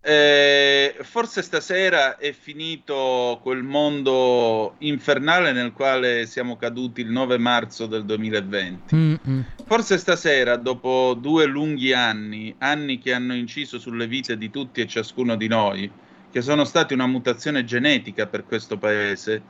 Eh, 0.06 0.98
forse 1.00 1.42
stasera 1.42 2.18
è 2.18 2.34
finito 2.34 3.40
quel 3.42 3.64
mondo 3.64 4.76
infernale 4.80 5.54
nel 5.54 5.72
quale 5.72 6.26
siamo 6.26 6.58
caduti 6.58 7.00
il 7.00 7.10
9 7.10 7.38
marzo 7.38 7.86
del 7.86 8.04
2020. 8.04 8.96
Mm-mm. 8.96 9.46
Forse 9.66 9.98
stasera, 9.98 10.58
dopo 10.58 11.18
due 11.18 11.46
lunghi 11.46 11.94
anni, 11.94 12.54
anni 12.58 13.00
che 13.00 13.14
hanno 13.14 13.34
inciso 13.34 13.80
sulle 13.80 14.06
vite 14.06 14.38
di 14.38 14.50
tutti 14.50 14.82
e 14.82 14.88
ciascuno 14.88 15.38
di 15.38 15.48
noi, 15.48 15.90
che 16.30 16.42
sono 16.42 16.66
stati 16.66 16.94
una 16.94 17.08
mutazione 17.08 17.64
genetica 17.64 18.28
per 18.28 18.44
questo 18.44 18.78
paese, 18.78 19.42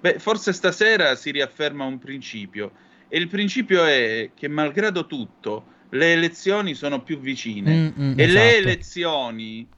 beh, 0.00 0.18
forse 0.18 0.52
stasera 0.52 1.14
si 1.14 1.30
riafferma 1.30 1.84
un 1.84 2.00
principio. 2.00 2.72
E 3.06 3.16
il 3.16 3.28
principio 3.28 3.84
è 3.84 4.30
che, 4.34 4.48
malgrado 4.48 5.06
tutto, 5.06 5.66
le 5.90 6.14
elezioni 6.14 6.74
sono 6.74 7.00
più 7.00 7.20
vicine. 7.20 7.92
Mm-mm, 7.96 8.18
e 8.18 8.26
le 8.26 8.56
esatto. 8.56 8.68
elezioni, 8.68 9.68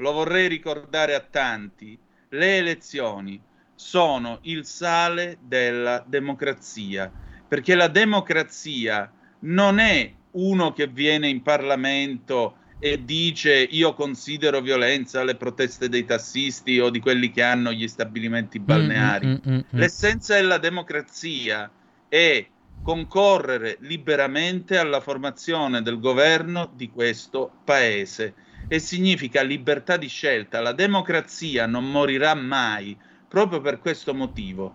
lo 0.00 0.12
vorrei 0.12 0.48
ricordare 0.48 1.14
a 1.14 1.20
tanti, 1.20 1.98
le 2.30 2.56
elezioni 2.56 3.40
sono 3.74 4.38
il 4.42 4.64
sale 4.64 5.38
della 5.40 6.04
democrazia, 6.06 7.10
perché 7.46 7.74
la 7.74 7.88
democrazia 7.88 9.10
non 9.40 9.78
è 9.78 10.12
uno 10.32 10.72
che 10.72 10.86
viene 10.86 11.28
in 11.28 11.42
Parlamento 11.42 12.56
e 12.78 13.04
dice 13.04 13.54
io 13.54 13.94
considero 13.94 14.60
violenza 14.60 15.22
le 15.22 15.34
proteste 15.34 15.88
dei 15.88 16.06
tassisti 16.06 16.78
o 16.78 16.88
di 16.88 17.00
quelli 17.00 17.30
che 17.30 17.42
hanno 17.42 17.72
gli 17.72 17.86
stabilimenti 17.86 18.58
balneari. 18.58 19.26
Mm, 19.26 19.30
mm, 19.30 19.52
mm, 19.52 19.54
mm. 19.56 19.60
L'essenza 19.70 20.34
della 20.34 20.58
democrazia 20.58 21.70
è 22.08 22.46
concorrere 22.82 23.76
liberamente 23.80 24.78
alla 24.78 25.00
formazione 25.00 25.82
del 25.82 26.00
governo 26.00 26.70
di 26.74 26.90
questo 26.90 27.50
paese 27.64 28.34
e 28.72 28.78
significa 28.78 29.42
libertà 29.42 29.96
di 29.96 30.06
scelta. 30.06 30.60
La 30.60 30.70
democrazia 30.70 31.66
non 31.66 31.90
morirà 31.90 32.34
mai 32.34 32.96
proprio 33.26 33.60
per 33.60 33.80
questo 33.80 34.14
motivo. 34.14 34.72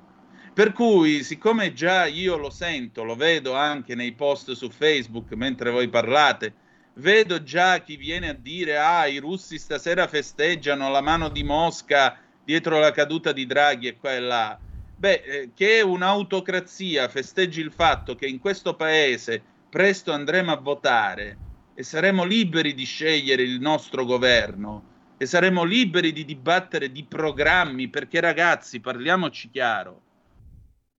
Per 0.54 0.74
cui, 0.74 1.24
siccome 1.24 1.72
già 1.72 2.06
io 2.06 2.36
lo 2.36 2.50
sento, 2.50 3.06
lo 3.06 3.16
vedo 3.16 3.54
anche 3.54 3.96
nei 3.96 4.12
post 4.12 4.52
su 4.52 4.70
Facebook 4.70 5.32
mentre 5.36 5.72
voi 5.72 5.88
parlate, 5.88 6.54
vedo 6.96 7.42
già 7.42 7.80
chi 7.80 7.96
viene 7.96 8.28
a 8.28 8.34
dire 8.34 8.78
ah, 8.78 9.08
i 9.08 9.18
russi 9.18 9.58
stasera 9.58 10.10
festeggiano 10.10 10.90
la 10.90 11.02
mano 11.02 11.30
di 11.30 11.44
Mosca 11.44 12.18
dietro 12.44 12.80
la 12.80 12.92
caduta 12.92 13.32
di 13.32 13.46
Draghi 13.46 13.88
e 13.88 13.98
qua 13.98 14.14
e 14.14 14.20
là. 14.20 14.60
Beh, 14.98 15.22
eh, 15.26 15.50
che 15.56 15.80
un'autocrazia 15.80 17.08
festeggi 17.08 17.62
il 17.62 17.72
fatto 17.72 18.16
che 18.16 18.26
in 18.26 18.40
questo 18.40 18.76
paese 18.76 19.42
presto 19.70 20.12
andremo 20.12 20.52
a 20.52 20.58
votare 20.58 21.45
e 21.76 21.84
saremo 21.84 22.24
liberi 22.24 22.74
di 22.74 22.86
scegliere 22.86 23.44
il 23.44 23.60
nostro 23.60 24.06
governo 24.06 24.94
e 25.18 25.26
saremo 25.26 25.64
liberi 25.64 26.14
di 26.14 26.26
dibattere 26.26 26.92
di 26.92 27.04
programmi, 27.04 27.90
perché 27.90 28.22
ragazzi, 28.22 28.80
parliamoci 28.80 29.50
chiaro, 29.50 30.02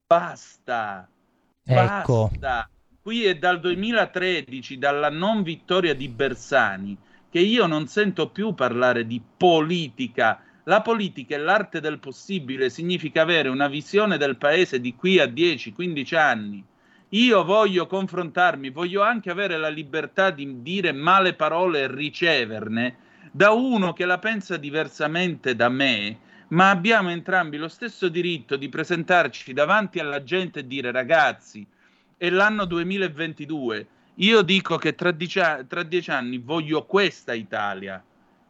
basta, 0.07 1.09
Ecco. 1.65 2.31
basta. 2.31 2.71
Qui 3.01 3.25
è 3.25 3.37
dal 3.37 3.61
2013, 3.61 4.79
dalla 4.79 5.11
non 5.11 5.43
vittoria 5.43 5.95
di 5.95 6.09
Bersani, 6.09 6.97
che 7.31 7.39
io 7.39 7.67
non 7.67 7.87
sento 7.87 8.31
più 8.31 8.55
parlare 8.55 9.07
di 9.07 9.23
politica. 9.37 10.43
La 10.65 10.83
politica 10.83 11.37
è 11.37 11.39
l'arte 11.39 11.81
del 11.81 12.01
possibile, 12.01 12.69
significa 12.69 13.23
avere 13.23 13.49
una 13.49 13.69
visione 13.69 14.19
del 14.19 14.37
paese 14.37 14.81
di 14.81 14.95
qui 14.95 15.21
a 15.21 15.27
10-15 15.27 16.17
anni. 16.17 16.65
Io 17.11 17.45
voglio 17.45 17.87
confrontarmi, 17.87 18.71
voglio 18.71 19.03
anche 19.03 19.31
avere 19.31 19.57
la 19.57 19.69
libertà 19.69 20.31
di 20.31 20.61
dire 20.63 20.91
male 20.91 21.35
parole 21.35 21.83
e 21.83 21.95
riceverne 21.95 22.97
da 23.31 23.53
uno 23.53 23.93
che 23.93 24.05
la 24.07 24.19
pensa 24.19 24.57
diversamente 24.57 25.55
da 25.55 25.69
me, 25.69 26.19
ma 26.49 26.71
abbiamo 26.71 27.11
entrambi 27.11 27.59
lo 27.59 27.69
stesso 27.69 28.09
diritto 28.09 28.57
di 28.57 28.69
presentarci 28.69 29.53
davanti 29.53 30.01
alla 30.01 30.25
gente 30.25 30.61
e 30.61 30.67
dire 30.67 30.91
ragazzi, 30.91 31.65
è 32.17 32.29
l'anno 32.29 32.65
2022 32.65 33.87
Io 34.17 34.43
dico 34.43 34.77
che 34.77 34.95
tra 34.95 35.11
dieci, 35.13 35.41
tra 35.69 35.83
dieci 35.85 36.11
anni 36.11 36.39
voglio 36.39 36.87
questa 36.87 37.35
Italia, 37.35 38.03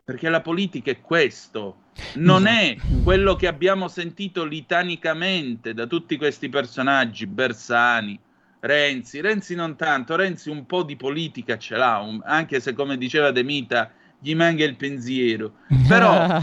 perché 0.03 0.29
la 0.31 0.41
politica 0.41 0.91
è 0.91 1.01
questo, 1.01 1.83
non 2.15 2.47
è 2.47 2.77
quello 3.03 3.35
che 3.35 3.49
abbiamo 3.49 3.89
sentito 3.89 4.45
litanicamente 4.45 5.75
da 5.75 5.87
tutti 5.87 6.17
questi 6.17 6.49
personaggi, 6.49 7.27
Bersani, 7.27 8.19
Renzi, 8.67 9.21
Renzi 9.21 9.55
non 9.55 9.77
tanto, 9.77 10.17
Renzi 10.17 10.51
un 10.51 10.67
po' 10.67 10.83
di 10.83 10.97
politica 10.97 11.57
ce 11.59 11.77
l'ha, 11.77 11.99
un- 11.99 12.21
anche 12.25 12.61
se 12.61 12.73
come 12.75 12.97
diceva 12.99 13.31
De 13.31 13.43
Mita 13.43 13.91
gli 14.19 14.35
manca 14.35 14.65
il 14.65 14.77
pensiero, 14.77 15.55
però 15.89 16.39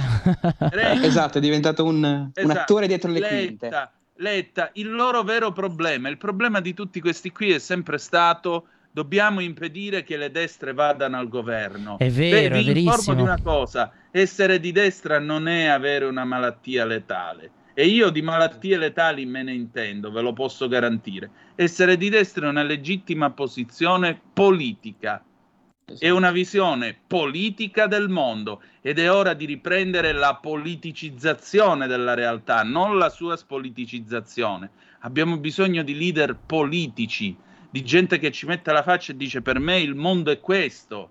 Renzi- 0.57 1.05
Esatto, 1.05 1.37
è 1.37 1.41
diventato 1.41 1.83
un, 1.85 2.03
un 2.03 2.31
Esatto. 2.33 2.59
attore 2.59 2.87
dietro 2.87 3.11
le 3.11 3.19
quinte. 3.21 3.65
Letta, 3.65 3.91
Letta, 4.17 4.69
il 4.73 4.89
loro 4.91 5.23
vero 5.23 5.51
problema, 5.51 6.07
il 6.09 6.17
problema 6.17 6.61
di 6.61 6.73
tutti 6.73 6.99
questi 7.01 7.31
qui 7.31 7.51
è 7.51 7.59
sempre 7.59 7.97
stato 7.97 8.67
dobbiamo 8.91 9.39
impedire 9.39 10.03
che 10.03 10.17
le 10.17 10.29
destre 10.29 10.71
vadano 10.73 11.17
al 11.17 11.27
governo. 11.27 11.97
È 11.97 12.09
vero, 12.11 12.49
Beh, 12.53 12.59
è 12.59 12.63
vi 12.63 12.83
informo 12.83 12.91
verissimo. 12.91 13.15
di 13.15 13.21
una 13.23 13.41
cosa, 13.41 13.91
essere 14.11 14.59
di 14.59 14.71
destra 14.71 15.17
non 15.17 15.47
è 15.47 15.65
avere 15.65 16.05
una 16.05 16.23
malattia 16.25 16.85
letale. 16.85 17.49
E 17.75 17.87
io 17.87 18.11
di 18.11 18.21
malattie 18.21 18.77
letali 18.77 19.25
me 19.25 19.41
ne 19.41 19.53
intendo, 19.53 20.11
ve 20.11 20.21
lo 20.21 20.31
posso 20.31 20.67
garantire. 20.67 21.29
Essere 21.55 21.97
di 21.97 22.09
destra 22.09 22.45
è 22.45 22.49
una 22.49 22.61
legittima 22.61 23.31
posizione 23.31 24.19
politica. 24.31 25.23
È 25.97 26.09
una 26.09 26.31
visione 26.31 26.95
politica 27.07 27.87
del 27.87 28.09
mondo 28.09 28.61
ed 28.79 28.99
è 28.99 29.11
ora 29.11 29.33
di 29.33 29.45
riprendere 29.45 30.11
la 30.11 30.35
politicizzazione 30.35 31.87
della 31.87 32.13
realtà, 32.13 32.61
non 32.61 32.97
la 32.99 33.09
sua 33.09 33.35
spoliticizzazione. 33.35 34.69
Abbiamo 34.99 35.37
bisogno 35.37 35.81
di 35.81 35.97
leader 35.97 36.37
politici, 36.37 37.35
di 37.71 37.83
gente 37.83 38.19
che 38.19 38.31
ci 38.31 38.45
metta 38.45 38.71
la 38.71 38.83
faccia 38.83 39.13
e 39.13 39.17
dice 39.17 39.41
per 39.41 39.57
me 39.57 39.79
il 39.79 39.95
mondo 39.95 40.29
è 40.29 40.39
questo. 40.39 41.09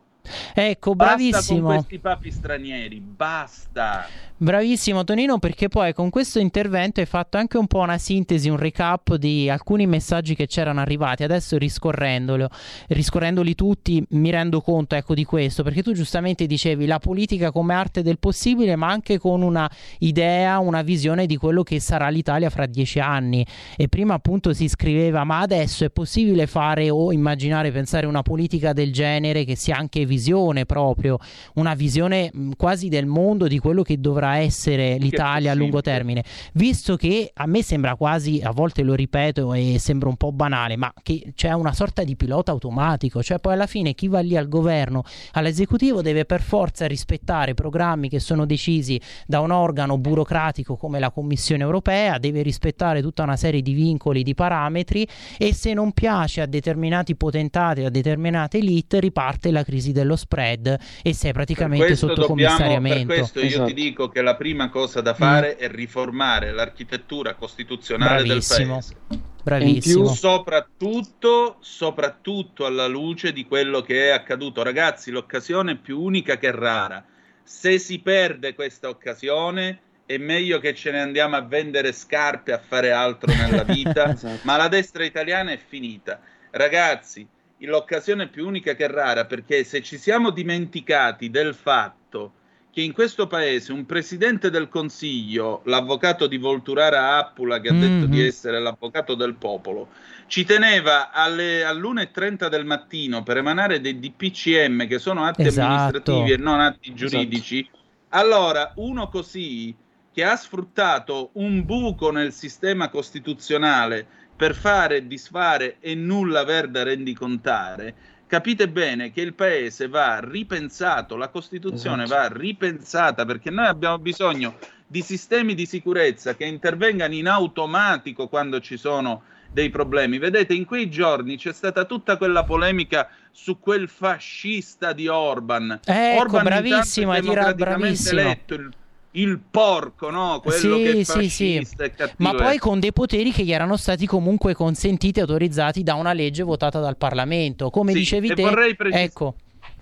Ecco, 0.54 0.94
Basta 0.94 1.14
bravissimo. 1.16 1.66
con 1.66 1.74
questi 1.76 1.98
papi 1.98 2.30
stranieri, 2.30 3.00
basta. 3.00 4.06
Bravissimo 4.42 5.04
Tonino 5.04 5.38
perché 5.38 5.68
poi 5.68 5.94
con 5.94 6.10
questo 6.10 6.40
intervento 6.40 6.98
hai 6.98 7.06
fatto 7.06 7.36
anche 7.36 7.58
un 7.58 7.68
po' 7.68 7.78
una 7.78 7.96
sintesi, 7.96 8.48
un 8.48 8.56
recap 8.56 9.14
di 9.14 9.48
alcuni 9.48 9.86
messaggi 9.86 10.34
che 10.34 10.48
c'erano 10.48 10.80
arrivati. 10.80 11.22
Adesso 11.22 11.58
riscorrendolo, 11.58 12.48
riscorrendoli 12.88 13.54
tutti 13.54 14.04
mi 14.10 14.30
rendo 14.30 14.60
conto 14.60 14.96
ecco 14.96 15.14
di 15.14 15.24
questo 15.24 15.62
perché 15.62 15.84
tu 15.84 15.92
giustamente 15.92 16.46
dicevi 16.46 16.86
la 16.86 16.98
politica 16.98 17.52
come 17.52 17.74
arte 17.74 18.02
del 18.02 18.18
possibile 18.18 18.74
ma 18.74 18.88
anche 18.88 19.16
con 19.18 19.42
una 19.42 19.70
idea, 19.98 20.58
una 20.58 20.82
visione 20.82 21.26
di 21.26 21.36
quello 21.36 21.62
che 21.62 21.78
sarà 21.78 22.08
l'Italia 22.08 22.50
fra 22.50 22.66
dieci 22.66 22.98
anni 22.98 23.46
e 23.76 23.86
prima 23.86 24.14
appunto 24.14 24.52
si 24.52 24.66
scriveva 24.66 25.22
ma 25.22 25.38
adesso 25.38 25.84
è 25.84 25.90
possibile 25.90 26.48
fare 26.48 26.90
o 26.90 27.12
immaginare, 27.12 27.70
pensare 27.70 28.06
una 28.06 28.22
politica 28.22 28.72
del 28.72 28.92
genere 28.92 29.44
che 29.44 29.54
sia 29.54 29.76
anche 29.76 30.04
visione 30.12 30.66
proprio, 30.66 31.16
una 31.54 31.72
visione 31.72 32.30
mh, 32.30 32.50
quasi 32.58 32.88
del 32.88 33.06
mondo 33.06 33.46
di 33.46 33.58
quello 33.58 33.82
che 33.82 33.98
dovrà 33.98 34.36
essere 34.36 34.98
l'Italia 34.98 35.52
a 35.52 35.54
lungo 35.54 35.80
termine, 35.80 36.22
visto 36.52 36.96
che 36.96 37.30
a 37.32 37.46
me 37.46 37.62
sembra 37.62 37.96
quasi, 37.96 38.42
a 38.42 38.50
volte 38.50 38.82
lo 38.82 38.94
ripeto 38.94 39.54
e 39.54 39.76
sembra 39.78 40.10
un 40.10 40.16
po' 40.16 40.30
banale, 40.32 40.76
ma 40.76 40.92
che 41.02 41.32
c'è 41.34 41.52
una 41.52 41.72
sorta 41.72 42.04
di 42.04 42.14
pilota 42.14 42.50
automatico, 42.50 43.22
cioè 43.22 43.38
poi 43.38 43.54
alla 43.54 43.66
fine 43.66 43.94
chi 43.94 44.08
va 44.08 44.20
lì 44.20 44.36
al 44.36 44.48
governo, 44.48 45.02
all'esecutivo 45.32 46.02
deve 46.02 46.26
per 46.26 46.42
forza 46.42 46.86
rispettare 46.86 47.54
programmi 47.54 48.10
che 48.10 48.20
sono 48.20 48.44
decisi 48.44 49.00
da 49.26 49.40
un 49.40 49.50
organo 49.50 49.96
burocratico 49.96 50.76
come 50.76 50.98
la 50.98 51.10
Commissione 51.10 51.62
europea, 51.62 52.18
deve 52.18 52.42
rispettare 52.42 53.00
tutta 53.00 53.22
una 53.22 53.36
serie 53.36 53.62
di 53.62 53.72
vincoli, 53.72 54.22
di 54.22 54.34
parametri 54.34 55.08
e 55.38 55.54
se 55.54 55.72
non 55.72 55.92
piace 55.92 56.42
a 56.42 56.46
determinati 56.46 57.16
potentati, 57.16 57.82
a 57.84 57.90
determinate 57.90 58.58
elite, 58.58 59.00
riparte 59.00 59.50
la 59.50 59.62
crisi 59.62 59.92
dello 60.02 60.16
spread 60.16 60.78
e 61.02 61.14
sei 61.14 61.32
praticamente 61.32 61.96
sotto 61.96 62.14
dobbiamo- 62.26 62.28
commissariamento. 62.50 63.06
Per 63.06 63.16
questo 63.18 63.40
io 63.40 63.46
Esatto. 63.46 63.64
ti 63.66 63.74
dico 63.74 64.08
che 64.08 64.20
la 64.22 64.36
prima 64.36 64.68
cosa 64.68 65.00
da 65.00 65.14
fare 65.14 65.56
Mm. 65.58 65.62
è 65.64 65.68
riformare 65.70 66.52
l'architettura 66.52 67.34
costituzionale 67.34 68.22
Bravissimo. 68.24 68.74
del 68.80 68.94
paese. 69.08 69.30
Bravissimo. 69.42 70.06
Soprattutto, 70.14 71.56
soprattutto 71.60 72.64
alla 72.66 72.86
luce 72.86 73.32
di 73.32 73.44
quello 73.46 73.80
che 73.82 74.08
è 74.08 74.10
accaduto. 74.12 74.62
Ragazzi, 74.62 75.10
l'occasione 75.10 75.72
è 75.72 75.76
più 75.76 76.00
unica 76.00 76.36
che 76.38 76.50
rara. 76.52 77.04
Se 77.42 77.78
si 77.78 77.98
perde 77.98 78.54
questa 78.54 78.88
occasione, 78.88 79.80
è 80.06 80.16
meglio 80.16 80.58
che 80.60 80.74
ce 80.74 80.90
ne 80.92 81.00
andiamo 81.00 81.36
a 81.36 81.40
vendere 81.40 81.92
scarpe, 81.92 82.52
a 82.52 82.58
fare 82.58 82.92
altro 82.92 83.32
nella 83.34 83.64
vita. 83.64 84.06
Esatto. 84.14 84.38
Ma 84.42 84.56
la 84.56 84.68
destra 84.68 85.04
italiana 85.04 85.50
è 85.50 85.58
finita. 85.58 86.20
Ragazzi, 86.50 87.26
l'occasione 87.66 88.24
è 88.24 88.28
più 88.28 88.46
unica 88.46 88.74
che 88.74 88.86
rara 88.86 89.24
perché 89.26 89.64
se 89.64 89.82
ci 89.82 89.98
siamo 89.98 90.30
dimenticati 90.30 91.30
del 91.30 91.54
fatto 91.54 92.32
che 92.72 92.80
in 92.80 92.92
questo 92.94 93.26
paese 93.26 93.70
un 93.70 93.84
presidente 93.84 94.48
del 94.48 94.70
consiglio, 94.70 95.60
l'avvocato 95.66 96.26
di 96.26 96.38
Volturara 96.38 97.18
Appula, 97.18 97.60
che 97.60 97.68
ha 97.68 97.72
detto 97.74 98.06
Mhm. 98.06 98.10
di 98.10 98.24
essere 98.24 98.58
l'avvocato 98.60 99.14
del 99.14 99.34
popolo, 99.34 99.88
ci 100.26 100.46
teneva 100.46 101.10
alle, 101.10 101.64
all'1.30 101.64 102.48
del 102.48 102.64
mattino 102.64 103.22
per 103.22 103.36
emanare 103.36 103.82
dei 103.82 103.98
DPCM 103.98 104.86
che 104.86 104.98
sono 104.98 105.24
atti 105.24 105.42
Esatto. 105.42 105.66
amministrativi 105.66 106.32
e 106.32 106.36
non 106.38 106.60
atti 106.60 106.94
giuridici. 106.94 107.68
Allora, 108.14 108.72
uno 108.76 109.08
così 109.08 109.74
che 110.10 110.24
ha 110.24 110.36
sfruttato 110.36 111.28
un 111.34 111.64
buco 111.66 112.10
nel 112.10 112.32
sistema 112.32 112.88
costituzionale 112.88 114.06
per 114.34 114.54
fare 114.54 114.96
e 114.96 115.06
disfare 115.06 115.76
e 115.80 115.94
nulla 115.94 116.40
aver 116.40 116.68
da 116.68 116.82
rendicontare, 116.82 117.94
capite 118.26 118.68
bene 118.68 119.12
che 119.12 119.20
il 119.20 119.34
paese 119.34 119.88
va 119.88 120.20
ripensato, 120.22 121.16
la 121.16 121.28
Costituzione 121.28 122.04
Esatto. 122.04 122.20
va 122.34 122.38
ripensata 122.38 123.24
perché 123.24 123.50
noi 123.50 123.66
abbiamo 123.66 123.98
bisogno 123.98 124.56
di 124.86 125.02
sistemi 125.02 125.54
di 125.54 125.64
sicurezza 125.66 126.34
che 126.34 126.44
intervengano 126.44 127.14
in 127.14 127.28
automatico 127.28 128.28
quando 128.28 128.60
ci 128.60 128.76
sono 128.76 129.22
dei 129.52 129.70
problemi. 129.70 130.18
Vedete, 130.18 130.54
in 130.54 130.64
quei 130.64 130.88
giorni 130.90 131.36
c'è 131.36 131.52
stata 131.52 131.84
tutta 131.84 132.16
quella 132.16 132.44
polemica 132.44 133.08
su 133.30 133.58
quel 133.58 133.88
fascista 133.88 134.92
di 134.92 135.08
Orban. 135.08 135.80
Ecco, 135.84 136.20
Orban 136.20 136.44
bravissimo, 136.44 137.12
hai 137.12 137.20
tirato- 137.22 137.54
bravissimo. 137.54 138.20
eletto, 138.20 138.54
il, 138.54 138.70
il 139.12 139.38
porco, 139.50 140.10
no? 140.10 140.40
Quello 140.40 140.76
Sì, 140.76 140.82
che 140.82 140.90
è 141.00 141.04
sì, 141.04 141.28
sì. 141.28 141.54
fascista 141.54 141.84
e 141.84 141.90
cattivo. 141.90 142.30
Ma 142.30 142.34
poi 142.34 142.58
con 142.58 142.80
dei 142.80 142.92
poteri 142.92 143.30
che 143.32 143.44
gli 143.44 143.52
erano 143.52 143.76
stati 143.76 144.06
comunque 144.06 144.54
consentiti 144.54 145.18
e 145.18 145.22
autorizzati 145.22 145.82
da 145.82 145.94
una 145.94 146.12
legge 146.12 146.42
votata 146.42 146.80
dal 146.80 146.96
Parlamento. 146.96 147.70
Come 147.70 147.92
Sì, 147.92 147.98
dicevi 147.98 148.28
te, 148.34 148.42
vorrei 148.42 148.74
precis- 148.76 149.00
ecco, 149.00 149.34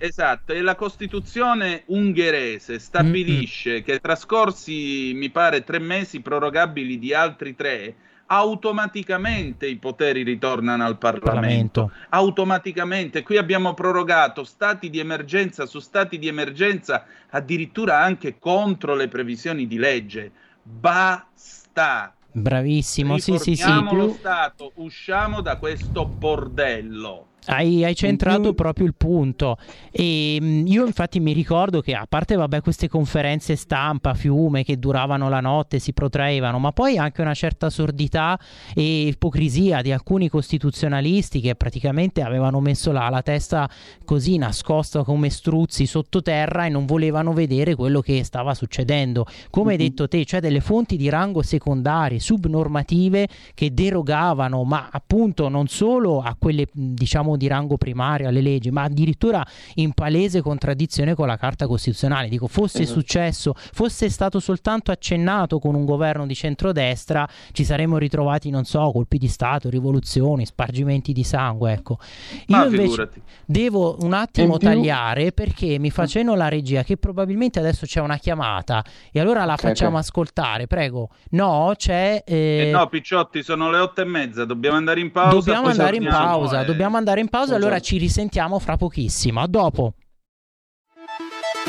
Esatto, 0.02 0.54
e 0.54 0.62
la 0.62 0.76
Costituzione 0.76 1.82
ungherese 1.88 2.78
stabilisce 2.78 3.82
che 3.82 3.98
trascorsi, 4.00 5.12
mi 5.14 5.28
pare, 5.28 5.62
tre 5.62 5.78
mesi 5.78 6.20
prorogabili 6.20 6.98
di 6.98 7.12
altri 7.12 7.54
tre, 7.54 7.94
automaticamente 8.32 9.66
i 9.66 9.76
poteri 9.76 10.22
ritornano 10.22 10.84
al 10.84 10.98
Parlamento. 10.98 11.30
Parlamento. 11.30 11.92
Automaticamente. 12.10 13.22
Qui 13.22 13.36
abbiamo 13.36 13.74
prorogato 13.74 14.44
stati 14.44 14.88
di 14.88 15.00
emergenza 15.00 15.66
su 15.66 15.80
stati 15.80 16.18
di 16.18 16.28
emergenza, 16.28 17.06
addirittura 17.30 18.00
anche 18.00 18.38
contro 18.38 18.94
le 18.94 19.08
previsioni 19.08 19.66
di 19.66 19.78
legge. 19.78 20.30
Basta. 20.62 22.14
bravissimo. 22.30 23.18
Sì, 23.18 23.36
sì, 23.38 23.56
sì. 23.56 23.68
Lo 23.90 24.14
Stato, 24.16 24.72
usciamo 24.76 25.40
da 25.40 25.56
questo 25.56 26.06
bordello. 26.06 27.29
Hai, 27.46 27.84
hai 27.84 27.94
centrato 27.94 28.52
proprio 28.54 28.86
il 28.86 28.94
punto. 28.94 29.56
E 29.90 30.38
mh, 30.40 30.66
io 30.66 30.86
infatti 30.86 31.20
mi 31.20 31.32
ricordo 31.32 31.80
che 31.80 31.94
a 31.94 32.06
parte 32.08 32.36
vabbè, 32.36 32.60
queste 32.60 32.88
conferenze 32.88 33.56
stampa, 33.56 34.14
fiume 34.14 34.62
che 34.62 34.78
duravano 34.78 35.28
la 35.28 35.40
notte, 35.40 35.78
si 35.78 35.92
protraevano, 35.92 36.58
ma 36.58 36.72
poi 36.72 36.98
anche 36.98 37.22
una 37.22 37.34
certa 37.34 37.70
sordità 37.70 38.38
e 38.74 39.06
ipocrisia 39.06 39.80
di 39.80 39.90
alcuni 39.92 40.28
costituzionalisti 40.28 41.40
che 41.40 41.54
praticamente 41.54 42.22
avevano 42.22 42.60
messo 42.60 42.92
la, 42.92 43.08
la 43.08 43.22
testa 43.22 43.68
così 44.04 44.36
nascosta 44.36 45.02
come 45.02 45.30
struzzi 45.30 45.86
sottoterra 45.86 46.66
e 46.66 46.68
non 46.68 46.86
volevano 46.86 47.32
vedere 47.32 47.74
quello 47.74 48.00
che 48.00 48.22
stava 48.24 48.54
succedendo. 48.54 49.26
Come 49.50 49.72
hai 49.72 49.78
detto 49.78 50.08
te, 50.08 50.24
cioè 50.24 50.40
delle 50.40 50.60
fonti 50.60 50.96
di 50.96 51.08
rango 51.08 51.42
secondarie, 51.42 52.20
subnormative 52.20 53.28
che 53.54 53.72
derogavano, 53.72 54.62
ma 54.64 54.88
appunto 54.90 55.48
non 55.48 55.66
solo 55.68 56.20
a 56.20 56.36
quelle 56.38 56.66
mh, 56.70 56.94
diciamo 57.30 57.36
di 57.36 57.46
rango 57.46 57.76
primario, 57.76 58.28
alle 58.28 58.40
leggi, 58.40 58.70
ma 58.70 58.82
addirittura 58.84 59.44
in 59.74 59.92
palese 59.92 60.40
contraddizione 60.40 61.14
con 61.14 61.26
la 61.26 61.36
Carta 61.36 61.66
Costituzionale. 61.66 62.28
Dico, 62.28 62.46
fosse 62.46 62.82
Esatto. 62.82 63.00
successo, 63.00 63.54
fosse 63.56 64.08
stato 64.08 64.40
soltanto 64.40 64.90
accennato 64.90 65.58
con 65.58 65.74
un 65.74 65.84
governo 65.84 66.26
di 66.26 66.34
centrodestra, 66.34 67.28
ci 67.52 67.64
saremmo 67.64 67.98
ritrovati, 67.98 68.50
non 68.50 68.64
so, 68.64 68.90
colpi 68.92 69.18
di 69.18 69.28
Stato, 69.28 69.68
rivoluzioni, 69.68 70.46
spargimenti 70.46 71.12
di 71.12 71.24
sangue, 71.24 71.72
ecco. 71.72 71.98
Io 72.46 72.56
Ma 72.56 72.64
invece 72.64 72.82
figurati. 72.82 73.22
devo 73.44 73.96
un 74.00 74.12
attimo 74.12 74.58
tagliare 74.58 75.32
perché 75.32 75.78
mi 75.78 75.90
fa 75.90 76.06
cenno 76.06 76.34
la 76.34 76.48
regia 76.48 76.82
che 76.82 76.96
probabilmente 76.96 77.58
adesso 77.58 77.86
c'è 77.86 78.00
una 78.00 78.16
chiamata 78.16 78.84
e 79.12 79.20
allora 79.20 79.44
la 79.44 79.54
Ok, 79.54 79.60
facciamo 79.60 79.96
ok. 79.96 80.02
ascoltare, 80.02 80.66
prego. 80.66 81.10
No, 81.30 81.72
c'è... 81.76 82.22
eh, 82.26 82.66
Eh 82.68 82.70
no, 82.70 82.86
Picciotti, 82.88 83.42
sono 83.42 83.70
le 83.70 83.78
otto 83.78 84.00
e 84.00 84.04
mezza, 84.04 84.44
dobbiamo 84.44 84.76
andare 84.76 85.00
in 85.00 85.10
pausa. 85.10 85.36
Dobbiamo 85.36 85.68
andare 85.68 85.96
in 85.96 86.04
pausa, 86.06 86.62
dobbiamo 86.64 86.96
andare 86.96 87.19
andare 87.20 87.22
in 87.22 87.28
pausa, 87.28 87.54
allora 87.54 87.80
ci 87.80 87.98
risentiamo 87.98 88.58
fra 88.58 88.76
pochissimo. 88.76 89.40
A 89.40 89.46
dopo. 89.46 89.94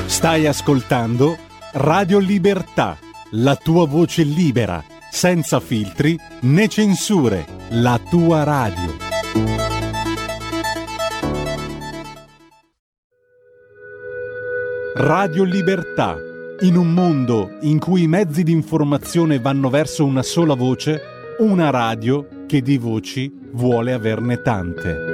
Stai 0.05 0.47
ascoltando 0.47 1.37
Radio 1.73 2.19
Libertà, 2.19 2.97
la 3.31 3.55
tua 3.55 3.85
voce 3.85 4.23
libera, 4.23 4.83
senza 5.09 5.59
filtri 5.59 6.17
né 6.41 6.67
censure, 6.67 7.45
la 7.71 7.99
tua 8.09 8.43
radio. 8.43 9.09
Radio 14.95 15.43
Libertà. 15.43 16.17
In 16.61 16.75
un 16.75 16.93
mondo 16.93 17.57
in 17.61 17.79
cui 17.79 18.03
i 18.03 18.07
mezzi 18.07 18.43
di 18.43 18.51
informazione 18.51 19.39
vanno 19.39 19.69
verso 19.69 20.05
una 20.05 20.21
sola 20.21 20.53
voce, 20.53 21.01
una 21.39 21.71
radio 21.71 22.45
che 22.45 22.61
di 22.61 22.77
voci 22.77 23.31
vuole 23.53 23.93
averne 23.93 24.43
tante. 24.43 25.10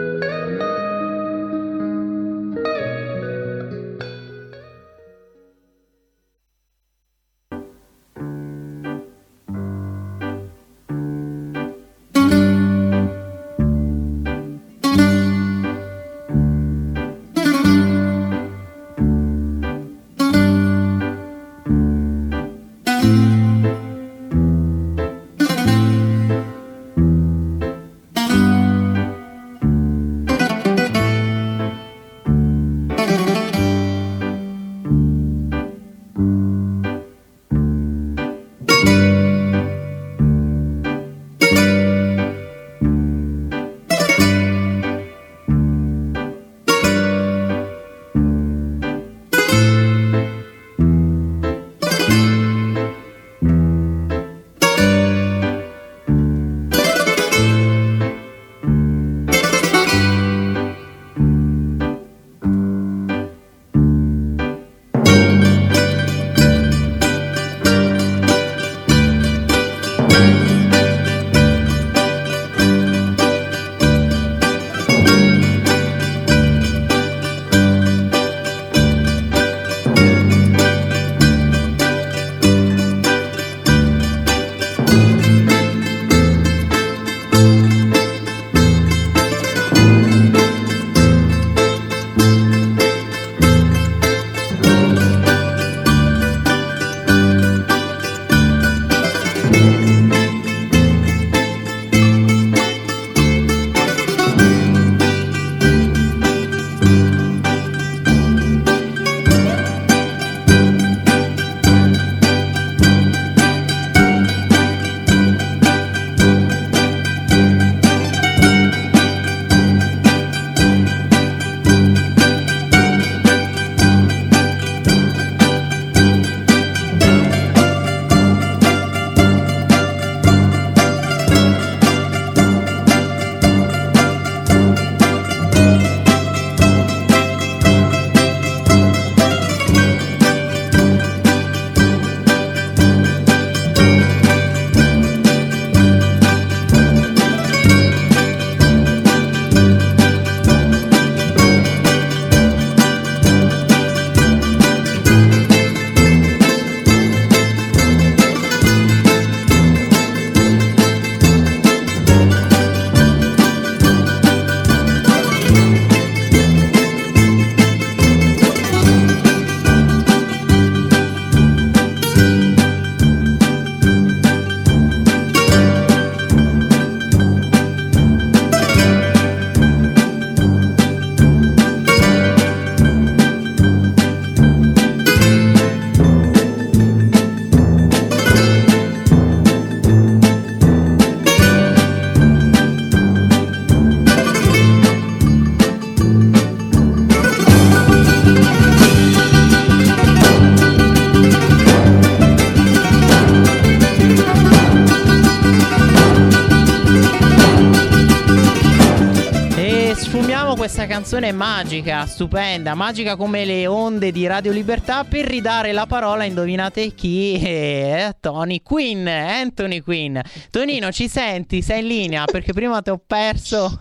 Canzone 210.87 211.33
magica, 211.33 212.05
stupenda, 212.05 212.73
magica 212.73 213.17
come 213.17 213.43
le 213.43 213.67
onde 213.67 214.11
di 214.11 214.25
Radio 214.25 214.53
Libertà 214.53 215.03
per 215.03 215.25
ridare 215.25 215.73
la 215.73 215.85
parola, 215.85 216.23
indovinate 216.23 216.93
chi? 216.93 217.39
Eh, 217.39 218.15
Tony 218.21 218.61
Quinn, 218.61 219.05
Anthony 219.05 219.81
Quinn. 219.81 220.17
Tonino, 220.49 220.91
ci 220.91 221.09
senti? 221.09 221.61
Sei 221.61 221.81
in 221.81 221.87
linea? 221.87 222.25
Perché 222.25 222.53
prima 222.53 222.81
ti 222.81 222.89
ho 222.89 223.01
perso. 223.05 223.79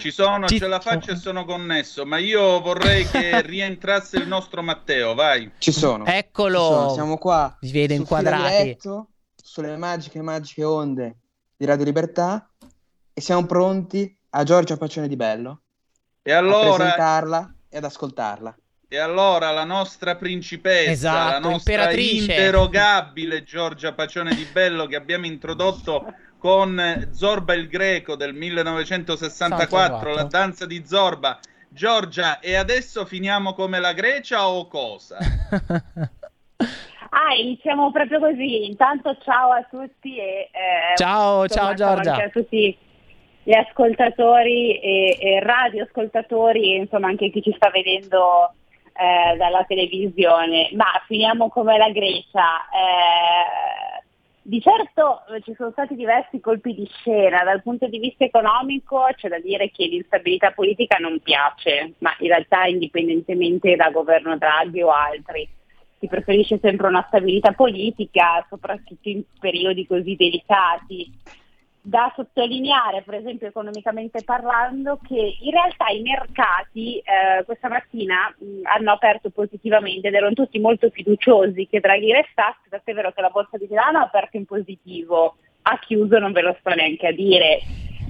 Ci 0.00 0.10
sono, 0.10 0.48
Ci- 0.48 0.58
ce 0.58 0.66
la 0.66 0.80
faccio 0.80 1.12
e 1.12 1.16
sono 1.16 1.44
connesso, 1.44 2.04
ma 2.04 2.18
io 2.18 2.60
vorrei 2.60 3.06
che 3.06 3.40
rientrasse 3.46 4.16
il 4.16 4.26
nostro 4.26 4.62
Matteo, 4.62 5.14
vai. 5.14 5.50
Ci 5.58 5.70
sono. 5.70 6.04
Eccolo. 6.06 6.58
Ci 6.58 6.64
sono, 6.64 6.92
Siamo 6.92 7.18
qua. 7.18 7.56
Vi 7.60 7.70
vedo 7.70 7.94
inquadrati. 7.94 8.62
Diretto, 8.62 9.08
sulle 9.36 9.76
magiche, 9.76 10.20
magiche 10.20 10.64
onde 10.64 11.18
di 11.56 11.64
Radio 11.64 11.84
Libertà 11.84 12.50
e 13.12 13.20
siamo 13.20 13.46
pronti 13.46 14.12
a 14.30 14.42
Giorgia 14.42 14.76
Pacione 14.76 15.06
di 15.06 15.16
Bello 15.16 15.62
E 16.22 16.32
a 16.32 16.38
allora, 16.38 16.74
presentarla 16.76 17.54
e 17.68 17.76
ad 17.78 17.84
ascoltarla. 17.84 18.56
e 18.88 18.98
allora 18.98 19.50
la 19.50 19.64
nostra 19.64 20.16
principessa, 20.16 20.90
Esatto, 20.90 21.30
la 21.32 21.38
nostra 21.50 21.72
imperatrice. 21.72 22.32
interrogabile 22.32 23.42
Giorgia 23.42 23.92
Pacione 23.92 24.34
di 24.34 24.44
Bello 24.52 24.86
che 24.86 24.96
abbiamo 24.96 25.26
introdotto 25.26 26.14
con 26.38 27.08
Zorba 27.12 27.54
il 27.54 27.68
Greco 27.68 28.14
del 28.16 28.34
1964, 28.34 30.10
64. 30.10 30.14
la 30.14 30.24
danza 30.24 30.66
di 30.66 30.82
Zorba. 30.86 31.38
Giorgia, 31.68 32.38
e 32.40 32.54
adesso 32.54 33.06
finiamo 33.06 33.54
come 33.54 33.78
la 33.80 33.92
Grecia 33.92 34.46
o 34.48 34.66
cosa? 34.68 35.16
Ah, 37.14 37.34
iniziamo 37.34 37.92
proprio 37.92 38.18
così. 38.20 38.64
Intanto 38.64 39.14
ciao 39.22 39.50
a 39.52 39.62
tutti 39.68 40.16
e 40.16 40.48
eh, 40.50 40.96
Ciao, 40.96 41.42
insomma, 41.44 41.74
ciao, 41.74 41.74
Giorgia. 41.74 42.24
a 42.24 42.28
tutti 42.30 42.76
gli 43.44 43.54
ascoltatori 43.54 44.78
e, 44.78 45.16
e 45.20 45.40
radioascoltatori 45.40 46.74
e 46.74 46.76
insomma 46.76 47.08
anche 47.08 47.30
chi 47.30 47.42
ci 47.42 47.52
sta 47.56 47.70
vedendo 47.70 48.52
eh, 48.92 49.36
dalla 49.36 49.64
televisione. 49.64 50.70
Ma 50.74 51.02
finiamo 51.06 51.48
come 51.48 51.76
la 51.76 51.90
Grecia. 51.90 52.68
Eh, 52.70 54.00
di 54.44 54.60
certo 54.60 55.22
eh, 55.28 55.40
ci 55.42 55.54
sono 55.54 55.70
stati 55.70 55.94
diversi 55.94 56.40
colpi 56.40 56.74
di 56.74 56.88
scena, 56.98 57.44
dal 57.44 57.62
punto 57.62 57.86
di 57.86 57.98
vista 57.98 58.24
economico 58.24 59.06
c'è 59.14 59.28
da 59.28 59.38
dire 59.38 59.70
che 59.70 59.86
l'instabilità 59.86 60.50
politica 60.50 60.96
non 60.98 61.20
piace, 61.20 61.94
ma 61.98 62.12
in 62.18 62.26
realtà 62.26 62.64
indipendentemente 62.66 63.76
da 63.76 63.90
governo 63.90 64.36
Draghi 64.36 64.82
o 64.82 64.90
altri. 64.90 65.48
Si 66.00 66.08
preferisce 66.08 66.58
sempre 66.60 66.88
una 66.88 67.04
stabilità 67.06 67.52
politica, 67.52 68.44
soprattutto 68.48 69.08
in 69.08 69.22
periodi 69.38 69.86
così 69.86 70.16
delicati 70.16 71.08
da 71.84 72.12
sottolineare, 72.14 73.02
per 73.02 73.14
esempio 73.14 73.48
economicamente 73.48 74.22
parlando, 74.24 75.00
che 75.04 75.36
in 75.40 75.50
realtà 75.50 75.88
i 75.88 76.00
mercati 76.00 76.98
eh, 76.98 77.44
questa 77.44 77.68
mattina 77.68 78.32
mh, 78.38 78.60
hanno 78.62 78.92
aperto 78.92 79.30
positivamente 79.30 80.06
ed 80.06 80.14
erano 80.14 80.32
tutti 80.32 80.60
molto 80.60 80.90
fiduciosi 80.90 81.66
che 81.66 81.80
Draghi 81.80 82.12
restasse, 82.12 82.68
tant'è 82.70 82.94
vero 82.94 83.12
che 83.12 83.20
la 83.20 83.30
borsa 83.30 83.58
di 83.58 83.66
Milano 83.68 83.98
ha 83.98 84.02
aperto 84.02 84.36
in 84.36 84.46
positivo, 84.46 85.36
ha 85.62 85.78
chiuso 85.80 86.20
non 86.20 86.30
ve 86.30 86.42
lo 86.42 86.56
sto 86.60 86.70
neanche 86.70 87.08
a 87.08 87.12
dire. 87.12 87.60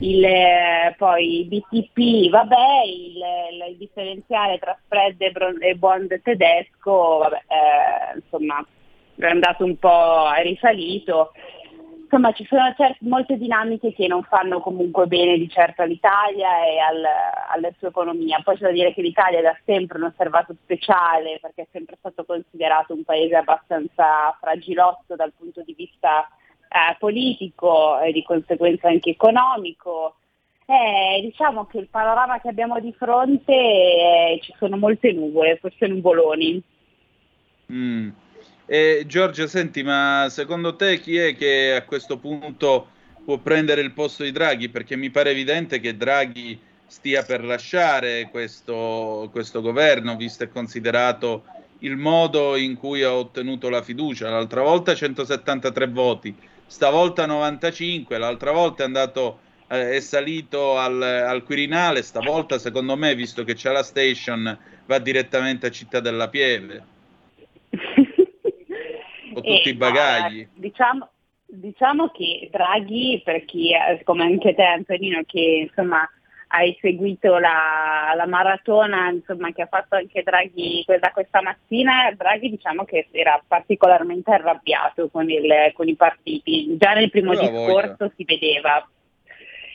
Il, 0.01 0.25
eh, 0.25 0.94
poi 0.99 1.44
BTP, 1.44 2.28
vabbè, 2.28 2.83
il, 2.84 3.70
il, 3.70 3.76
differenziale 3.78 4.59
tra 4.59 4.76
spread 4.84 5.20
e, 5.20 5.33
e 5.60 5.75
bond 5.76 6.20
tedesco, 6.23 7.18
vabbè, 7.18 7.36
eh, 7.36 8.17
insomma, 8.17 8.67
è 9.17 9.26
andato 9.26 9.65
un 9.65 9.78
po', 9.78 10.31
risalito 10.42 11.33
insomma 12.12 12.32
ci 12.32 12.44
sono 12.44 12.74
cert- 12.76 13.00
molte 13.00 13.39
dinamiche 13.39 13.94
che 13.94 14.07
non 14.07 14.23
fanno 14.24 14.60
comunque 14.60 15.07
bene 15.07 15.39
di 15.39 15.49
certo 15.49 15.81
all'Italia 15.81 16.62
e 16.66 16.78
al, 16.78 17.02
alla 17.55 17.73
sua 17.78 17.89
economia. 17.89 18.42
Poi 18.44 18.57
c'è 18.57 18.65
da 18.65 18.70
dire 18.70 18.92
che 18.92 19.00
l'Italia 19.00 19.39
è 19.39 19.42
da 19.42 19.57
sempre 19.65 19.97
un 19.97 20.05
osservato 20.05 20.55
speciale 20.62 21.39
perché 21.41 21.62
è 21.62 21.66
sempre 21.73 21.97
stato 21.99 22.24
considerato 22.24 22.92
un 22.92 23.02
paese 23.02 23.36
abbastanza 23.36 24.36
fragilotto 24.39 25.16
dal 25.16 25.32
punto 25.34 25.62
di 25.62 25.73
vista 25.73 26.28
eh, 26.68 26.97
politico 26.99 27.99
e 28.00 28.12
di 28.12 28.23
conseguenza 28.23 28.89
anche 28.89 29.10
economico. 29.10 30.16
Eh, 30.66 31.23
diciamo 31.23 31.65
che 31.65 31.78
il 31.78 31.89
panorama 31.89 32.41
che 32.41 32.49
abbiamo 32.49 32.78
di 32.78 32.92
fronte 32.92 33.55
è, 33.55 34.39
ci 34.42 34.52
sono 34.58 34.76
molte 34.76 35.12
nuvole, 35.12 35.57
forse 35.57 35.86
nuvoloni. 35.86 36.62
Mm. 37.73 38.10
Eh, 38.66 39.05
Giorgio, 39.07 39.47
senti, 39.47 39.82
ma 39.82 40.28
secondo 40.31 40.76
te 40.76 41.00
chi 41.00 41.16
è 41.16 41.36
che 41.36 41.74
a 41.74 41.82
questo 41.82 42.18
punto 42.18 42.89
può 43.24 43.39
prendere 43.39 43.81
il 43.81 43.92
posto 43.92 44.23
di 44.23 44.31
Draghi? 44.31 44.68
Perché 44.68 44.97
mi 44.97 45.10
pare 45.10 45.31
evidente 45.31 45.81
che 45.81 45.97
Draghi 45.97 46.58
stia 46.86 47.23
per 47.23 47.44
lasciare 47.44 48.28
questo, 48.31 49.28
questo 49.32 49.60
governo, 49.60 50.16
visto 50.16 50.44
e 50.44 50.49
considerato 50.49 51.44
il 51.81 51.97
modo 51.97 52.57
in 52.57 52.76
cui 52.76 53.02
ha 53.02 53.12
ottenuto 53.12 53.68
la 53.68 53.82
fiducia. 53.82 54.31
L'altra 54.31 54.62
volta 54.62 54.94
173 54.94 55.89
voti, 55.89 56.34
stavolta 56.66 57.26
95, 57.26 58.16
l'altra 58.18 58.52
volta 58.52 58.82
è 58.82 58.86
andato 58.86 59.41
eh, 59.68 59.92
è 59.92 60.00
salito 60.00 60.78
al, 60.78 61.00
al, 61.02 61.42
Quirinale, 61.44 62.02
stavolta 62.02 62.58
secondo 62.58 62.97
me, 62.97 63.15
visto 63.15 63.42
che 63.42 63.55
c'è 63.55 63.73
la 63.73 63.82
station, 63.82 64.57
va 64.86 64.99
direttamente 64.99 65.66
a 65.66 65.70
Città 65.70 65.99
della 66.00 66.28
Pieve. 66.28 66.84
O 69.35 69.41
tutti 69.41 69.69
i 69.69 69.75
bagagli. 69.75 70.41
No, 70.43 70.49
diciamo, 70.55 71.09
diciamo, 71.47 72.09
che 72.09 72.49
Draghi, 72.51 73.20
per 73.25 73.44
chi, 73.44 73.73
come 74.05 74.25
anche 74.25 74.55
te 74.55 74.62
Antonino, 74.62 75.23
che 75.27 75.69
insomma 75.69 76.09
hai 76.55 76.77
seguito 76.81 77.39
la, 77.39 78.12
la 78.15 78.27
maratona 78.27 79.09
insomma, 79.09 79.52
che 79.52 79.62
ha 79.62 79.67
fatto 79.67 79.97
anche 79.97 80.23
Draghi 80.23 80.85
da 81.01 81.11
questa 81.11 81.41
mattina, 81.41 82.12
Draghi 82.15 82.51
diciamo 82.51 82.85
che 82.85 83.09
era 83.11 83.43
particolarmente 83.47 84.31
arrabbiato 84.31 85.09
con, 85.09 85.31
il, 85.31 85.51
con 85.73 85.89
i 85.89 85.97
partiti, 85.97 86.77
già 86.77 86.93
nel 86.93 87.11
primo 87.11 87.33
discorso 87.33 87.97
voglia. 87.99 88.12
si 88.17 88.25
vedeva 88.25 88.86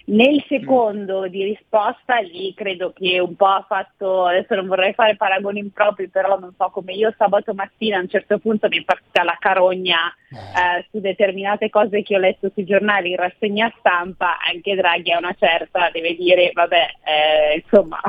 nel 0.09 0.41
secondo 0.47 1.27
di 1.27 1.43
risposta 1.43 2.19
lì 2.19 2.53
credo 2.53 2.93
che 2.93 3.19
un 3.19 3.35
po' 3.35 3.47
ha 3.47 3.65
fatto, 3.67 4.25
adesso 4.25 4.55
non 4.55 4.67
vorrei 4.67 4.93
fare 4.93 5.17
paragoni 5.17 5.59
impropri, 5.59 6.07
però 6.07 6.39
non 6.39 6.53
so 6.57 6.69
come 6.69 6.93
io 6.93 7.13
sabato 7.17 7.53
mattina 7.53 7.97
a 7.97 8.01
un 8.01 8.07
certo 8.07 8.39
punto 8.39 8.69
mi 8.69 8.79
è 8.79 8.83
partita 8.83 9.23
la 9.23 9.35
carogna 9.37 9.97
eh, 10.29 10.85
su 10.91 11.01
determinate 11.01 11.69
cose 11.69 12.03
che 12.03 12.15
ho 12.15 12.19
letto 12.19 12.49
sui 12.53 12.63
giornali 12.63 13.09
in 13.09 13.17
rassegna 13.17 13.73
stampa, 13.79 14.37
anche 14.39 14.75
Draghi 14.75 15.11
a 15.11 15.17
una 15.17 15.35
certa 15.37 15.89
deve 15.91 16.15
dire 16.15 16.51
vabbè, 16.53 16.87
eh, 17.03 17.61
insomma, 17.61 17.99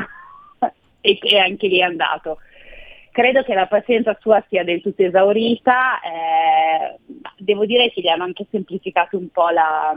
e, 1.01 1.18
e, 1.20 1.39
anche 1.39 1.67
lì 1.67 1.81
è 1.81 1.83
andato. 1.83 2.39
Credo 3.10 3.43
che 3.43 3.55
la 3.55 3.67
pazienza 3.67 4.17
sua 4.20 4.41
sia 4.49 4.62
del 4.62 4.83
tutto 4.83 5.02
esaurita, 5.02 5.99
eh, 6.01 6.99
devo 7.39 7.67
dire 7.67 7.91
che 7.91 8.02
gli 8.02 8.09
hanno 8.09 8.23
anche 8.23 8.47
semplificato 8.49 9.17
un 9.17 9.31
po' 9.31 9.49
la, 9.49 9.93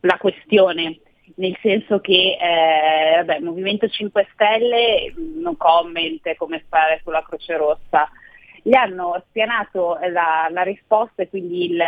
la 0.00 0.18
questione 0.18 0.98
nel 1.36 1.56
senso 1.60 2.00
che 2.00 2.36
eh, 2.40 3.16
vabbè, 3.24 3.40
Movimento 3.40 3.88
5 3.88 4.28
Stelle, 4.32 5.12
no 5.16 5.54
comment 5.56 6.34
come 6.36 6.64
fare 6.68 7.00
sulla 7.02 7.22
Croce 7.22 7.56
Rossa, 7.56 8.08
gli 8.62 8.74
hanno 8.74 9.22
spianato 9.28 9.98
la, 10.10 10.48
la 10.50 10.62
risposta 10.62 11.22
e 11.22 11.28
quindi 11.28 11.70
il, 11.70 11.82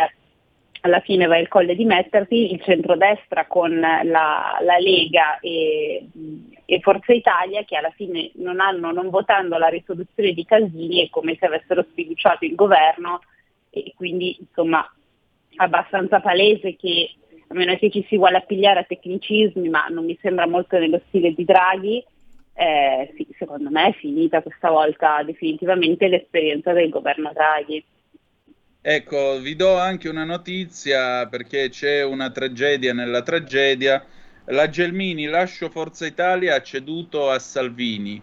alla 0.81 0.99
fine 0.99 1.27
va 1.27 1.37
il 1.37 1.47
colle 1.47 1.75
di 1.75 1.85
mettersi, 1.85 2.51
il 2.51 2.61
centrodestra 2.61 3.45
con 3.45 3.79
la, 3.79 4.01
la 4.03 4.77
Lega 4.79 5.39
e, 5.39 6.07
e, 6.65 6.79
Forza 6.81 7.13
Italia 7.13 7.63
che 7.63 7.77
alla 7.77 7.91
fine 7.91 8.31
non, 8.35 8.59
hanno, 8.59 8.91
non 8.91 9.09
votando 9.09 9.57
la 9.57 9.67
risoluzione 9.67 10.31
di 10.31 10.45
Casini 10.45 11.05
è 11.05 11.09
come 11.09 11.37
se 11.39 11.45
avessero 11.45 11.85
sfiduciato 11.89 12.45
il 12.45 12.55
governo 12.55 13.21
e 13.69 13.93
quindi 13.95 14.37
insomma 14.39 14.85
abbastanza 15.55 16.19
palese 16.19 16.75
che 16.75 17.13
a 17.53 17.55
meno 17.55 17.75
che 17.77 17.89
ci 17.89 18.05
si 18.09 18.17
vuole 18.17 18.37
appigliare 18.37 18.81
a 18.81 18.83
tecnicismi, 18.83 19.69
ma 19.69 19.87
non 19.87 20.05
mi 20.05 20.17
sembra 20.21 20.47
molto 20.47 20.77
nello 20.77 21.01
stile 21.07 21.33
di 21.33 21.45
Draghi, 21.45 22.03
eh, 22.55 23.13
sì, 23.15 23.27
secondo 23.37 23.69
me 23.69 23.87
è 23.87 23.93
finita 23.93 24.41
questa 24.41 24.69
volta 24.69 25.23
definitivamente 25.23 26.07
l'esperienza 26.07 26.73
del 26.73 26.89
governo 26.89 27.31
Draghi. 27.33 27.83
Ecco, 28.81 29.39
vi 29.39 29.55
do 29.55 29.77
anche 29.77 30.09
una 30.09 30.25
notizia 30.25 31.25
perché 31.27 31.69
c'è 31.69 32.03
una 32.03 32.31
tragedia 32.31 32.93
nella 32.93 33.21
tragedia. 33.21 34.05
La 34.47 34.67
Gelmini, 34.67 35.25
lascio 35.25 35.69
Forza 35.69 36.05
Italia, 36.05 36.55
ha 36.55 36.61
ceduto 36.61 37.29
a 37.29 37.39
Salvini. 37.39 38.21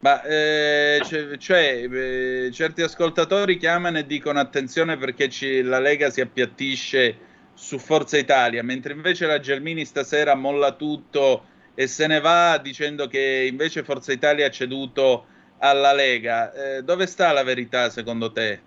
Ma 0.00 0.22
eh, 0.22 1.00
cioè, 1.38 1.88
eh, 1.90 2.50
certi 2.52 2.82
ascoltatori 2.82 3.56
chiamano 3.56 3.98
e 3.98 4.06
dicono 4.06 4.38
attenzione 4.38 4.98
perché 4.98 5.30
ci, 5.30 5.62
la 5.62 5.80
Lega 5.80 6.10
si 6.10 6.20
appiattisce 6.20 7.16
su 7.56 7.78
Forza 7.78 8.18
Italia, 8.18 8.62
mentre 8.62 8.92
invece 8.92 9.26
la 9.26 9.40
Gelmini 9.40 9.84
stasera 9.86 10.34
molla 10.34 10.72
tutto 10.72 11.46
e 11.74 11.86
se 11.86 12.06
ne 12.06 12.20
va 12.20 12.58
dicendo 12.58 13.06
che 13.06 13.46
invece 13.50 13.82
Forza 13.82 14.12
Italia 14.12 14.46
ha 14.46 14.50
ceduto 14.50 15.26
alla 15.58 15.92
Lega. 15.92 16.52
Eh, 16.52 16.82
dove 16.82 17.06
sta 17.06 17.32
la 17.32 17.42
verità 17.42 17.88
secondo 17.88 18.30
te? 18.30 18.60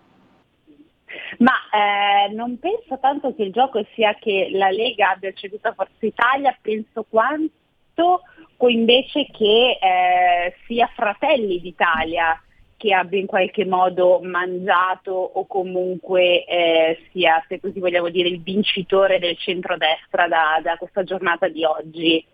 Ma 1.38 1.54
eh, 1.72 2.34
non 2.34 2.58
penso 2.60 2.98
tanto 3.00 3.34
che 3.36 3.44
il 3.44 3.52
gioco 3.52 3.86
sia 3.94 4.16
che 4.16 4.50
la 4.52 4.72
Lega 4.72 5.12
abbia 5.12 5.32
ceduto 5.34 5.68
a 5.68 5.74
Forza 5.74 6.06
Italia, 6.06 6.58
penso 6.60 7.06
quanto 7.08 8.22
invece 8.68 9.28
che 9.32 9.78
eh, 9.82 10.56
sia 10.66 10.90
Fratelli 10.94 11.62
d'Italia 11.62 12.42
che 12.80 12.94
abbia 12.94 13.20
in 13.20 13.26
qualche 13.26 13.66
modo 13.66 14.22
mangiato 14.24 15.12
o 15.12 15.46
comunque 15.46 16.46
eh, 16.46 16.98
sia, 17.12 17.44
se 17.50 17.60
così 17.60 17.78
vogliamo 17.78 18.08
dire, 18.08 18.30
il 18.30 18.42
vincitore 18.42 19.20
del 19.20 19.38
centrodestra 19.38 20.30
da, 20.30 20.62
da 20.64 20.78
questa 20.78 21.04
giornata 21.04 21.50
di 21.50 21.66
oggi. 21.66 22.26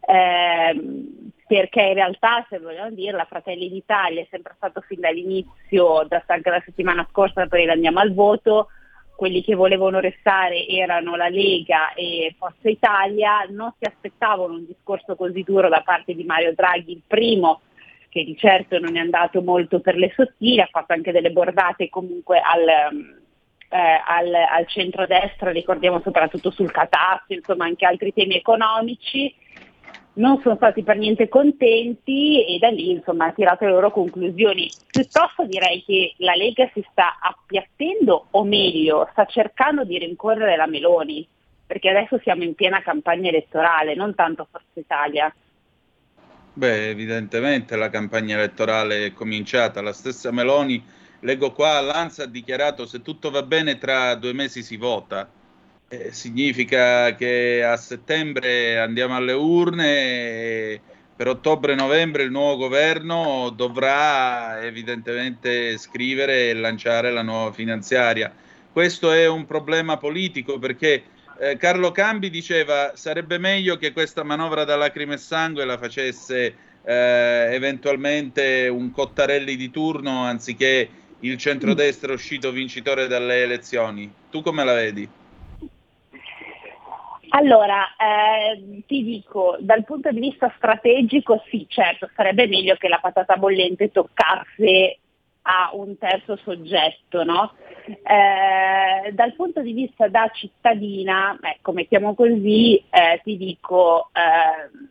Eh, 0.00 0.80
perché 1.46 1.82
in 1.82 1.94
realtà, 1.94 2.46
se 2.48 2.58
vogliamo 2.58 2.90
dire, 2.92 3.14
la 3.14 3.26
Fratelli 3.26 3.68
d'Italia 3.68 4.22
è 4.22 4.26
sempre 4.30 4.54
stato 4.56 4.80
fin 4.80 5.00
dall'inizio, 5.00 6.06
da 6.08 6.22
anche 6.26 6.48
la 6.48 6.62
settimana 6.64 7.06
scorsa, 7.10 7.46
poi 7.46 7.68
andiamo 7.68 7.98
al 7.98 8.14
voto, 8.14 8.68
quelli 9.14 9.42
che 9.42 9.54
volevano 9.54 10.00
restare 10.00 10.66
erano 10.66 11.16
la 11.16 11.28
Lega 11.28 11.92
e 11.92 12.34
Forza 12.38 12.70
Italia, 12.70 13.44
non 13.50 13.74
si 13.78 13.84
aspettavano 13.84 14.54
un 14.54 14.64
discorso 14.64 15.16
così 15.16 15.42
duro 15.42 15.68
da 15.68 15.82
parte 15.84 16.14
di 16.14 16.24
Mario 16.24 16.54
Draghi, 16.54 16.92
il 16.92 17.02
primo 17.06 17.60
che 18.12 18.24
di 18.24 18.36
certo 18.36 18.78
non 18.78 18.94
è 18.94 19.00
andato 19.00 19.40
molto 19.40 19.80
per 19.80 19.96
le 19.96 20.12
sottili, 20.14 20.60
ha 20.60 20.68
fatto 20.70 20.92
anche 20.92 21.12
delle 21.12 21.30
bordate 21.30 21.88
comunque 21.88 22.40
al, 22.40 22.68
eh, 22.68 24.02
al, 24.06 24.34
al 24.34 24.66
centro-destra, 24.66 25.50
ricordiamo 25.50 25.98
soprattutto 26.02 26.50
sul 26.50 26.70
catasto, 26.70 27.32
insomma 27.32 27.64
anche 27.64 27.86
altri 27.86 28.12
temi 28.12 28.36
economici, 28.36 29.34
non 30.14 30.42
sono 30.42 30.56
stati 30.56 30.82
per 30.82 30.98
niente 30.98 31.30
contenti 31.30 32.44
e 32.44 32.58
da 32.58 32.68
lì 32.68 32.90
insomma 32.90 33.28
ha 33.28 33.32
tirato 33.32 33.64
le 33.64 33.70
loro 33.70 33.90
conclusioni. 33.90 34.70
Piuttosto 34.90 35.46
direi 35.46 35.82
che 35.82 36.12
la 36.18 36.34
Lega 36.34 36.68
si 36.74 36.84
sta 36.90 37.16
appiattendo, 37.18 38.26
o 38.32 38.44
meglio, 38.44 39.08
sta 39.12 39.24
cercando 39.24 39.84
di 39.84 39.96
rincorrere 39.96 40.56
la 40.56 40.66
Meloni, 40.66 41.26
perché 41.66 41.88
adesso 41.88 42.18
siamo 42.18 42.42
in 42.42 42.54
piena 42.54 42.82
campagna 42.82 43.30
elettorale, 43.30 43.94
non 43.94 44.14
tanto 44.14 44.46
Forza 44.50 44.78
Italia. 44.78 45.34
Beh, 46.54 46.90
evidentemente 46.90 47.76
la 47.76 47.88
campagna 47.88 48.36
elettorale 48.36 49.06
è 49.06 49.12
cominciata. 49.14 49.80
La 49.80 49.94
stessa 49.94 50.30
Meloni, 50.30 50.84
leggo 51.20 51.52
qua, 51.52 51.80
l'ANSA 51.80 52.24
ha 52.24 52.26
dichiarato 52.26 52.84
se 52.84 53.00
tutto 53.00 53.30
va 53.30 53.42
bene 53.42 53.78
tra 53.78 54.14
due 54.16 54.34
mesi 54.34 54.62
si 54.62 54.76
vota. 54.76 55.30
Eh, 55.88 56.12
significa 56.12 57.14
che 57.14 57.64
a 57.64 57.76
settembre 57.78 58.78
andiamo 58.78 59.16
alle 59.16 59.32
urne 59.32 59.96
e 59.96 60.80
per 61.16 61.28
ottobre-novembre 61.28 62.22
il 62.22 62.30
nuovo 62.30 62.56
governo 62.56 63.50
dovrà 63.50 64.62
evidentemente 64.62 65.78
scrivere 65.78 66.50
e 66.50 66.54
lanciare 66.54 67.10
la 67.10 67.22
nuova 67.22 67.52
finanziaria. 67.52 68.30
Questo 68.70 69.10
è 69.12 69.26
un 69.26 69.46
problema 69.46 69.96
politico 69.96 70.58
perché 70.58 71.02
eh, 71.42 71.56
Carlo 71.56 71.90
Cambi 71.90 72.30
diceva 72.30 72.92
sarebbe 72.94 73.36
meglio 73.36 73.76
che 73.76 73.92
questa 73.92 74.22
manovra 74.22 74.62
da 74.62 74.76
lacrime 74.76 75.14
e 75.14 75.18
sangue 75.18 75.64
la 75.64 75.76
facesse 75.76 76.54
eh, 76.84 77.48
eventualmente 77.50 78.68
un 78.68 78.92
Cottarelli 78.92 79.56
di 79.56 79.68
turno 79.72 80.22
anziché 80.22 80.88
il 81.18 81.36
centrodestra 81.38 82.12
uscito 82.12 82.52
vincitore 82.52 83.08
dalle 83.08 83.42
elezioni. 83.42 84.12
Tu 84.30 84.40
come 84.40 84.64
la 84.64 84.74
vedi? 84.74 85.08
Allora, 87.30 87.88
eh, 87.96 88.82
ti 88.86 89.02
dico, 89.02 89.56
dal 89.58 89.84
punto 89.84 90.12
di 90.12 90.20
vista 90.20 90.52
strategico 90.56 91.42
sì, 91.48 91.66
certo, 91.68 92.08
sarebbe 92.14 92.46
meglio 92.46 92.76
che 92.76 92.88
la 92.88 92.98
patata 92.98 93.36
bollente 93.36 93.90
toccasse 93.90 94.98
a 95.42 95.70
un 95.72 95.98
terzo 95.98 96.36
soggetto, 96.36 97.24
no? 97.24 97.54
Eh, 97.84 99.12
dal 99.12 99.34
punto 99.34 99.60
di 99.60 99.72
vista 99.72 100.08
da 100.08 100.30
cittadina, 100.32 101.38
ecco, 101.40 101.72
mettiamo 101.72 102.14
così, 102.14 102.76
eh, 102.90 103.20
ti 103.24 103.36
dico, 103.36 104.10
eh, 104.12 104.90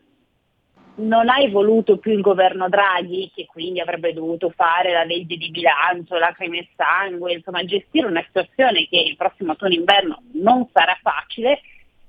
non 0.96 1.30
hai 1.30 1.50
voluto 1.50 1.98
più 1.98 2.12
il 2.12 2.22
governo 2.22 2.68
Draghi, 2.68 3.32
che 3.34 3.46
quindi 3.46 3.80
avrebbe 3.80 4.14
dovuto 4.14 4.50
fare 4.50 4.92
la 4.92 5.04
legge 5.04 5.38
di 5.38 5.50
bilancio, 5.50 6.18
lacrime 6.18 6.60
e 6.60 6.70
sangue, 6.76 7.34
insomma, 7.34 7.64
gestire 7.64 8.08
una 8.08 8.24
situazione 8.26 8.88
che 8.88 9.00
il 9.00 9.16
prossimo 9.16 9.52
autunno 9.52 9.74
inverno 9.74 10.22
non 10.34 10.68
sarà 10.74 10.98
facile 11.02 11.62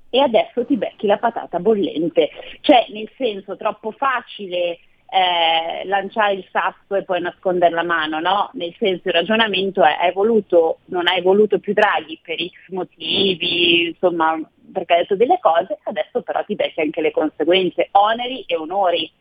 e 0.09 0.19
adesso 0.19 0.65
ti 0.65 0.75
becchi 0.75 1.07
la 1.07 1.17
patata 1.17 1.59
bollente. 1.59 2.29
Cioè, 2.61 2.87
nel 2.89 3.09
senso, 3.17 3.55
troppo 3.55 3.91
facile 3.91 4.79
eh, 5.09 5.85
lanciare 5.85 6.33
il 6.33 6.47
sasso 6.51 6.95
e 6.95 7.03
poi 7.03 7.21
nascondere 7.21 7.73
la 7.73 7.83
mano, 7.83 8.19
no? 8.19 8.49
Nel 8.53 8.73
senso 8.79 9.07
il 9.09 9.13
ragionamento 9.13 9.83
è 9.83 9.95
hai 9.99 10.11
voluto, 10.11 10.79
non 10.85 11.07
hai 11.07 11.21
voluto 11.21 11.59
più 11.59 11.73
Draghi 11.73 12.19
per 12.23 12.37
X 12.37 12.69
motivi, 12.69 13.87
insomma, 13.89 14.39
perché 14.71 14.93
ha 14.93 14.97
detto 14.97 15.15
delle 15.15 15.37
cose, 15.39 15.77
adesso 15.83 16.21
però 16.23 16.43
ti 16.43 16.55
becchi 16.55 16.81
anche 16.81 17.01
le 17.01 17.11
conseguenze, 17.11 17.89
oneri 17.91 18.43
e 18.47 18.55
onori. 18.55 19.11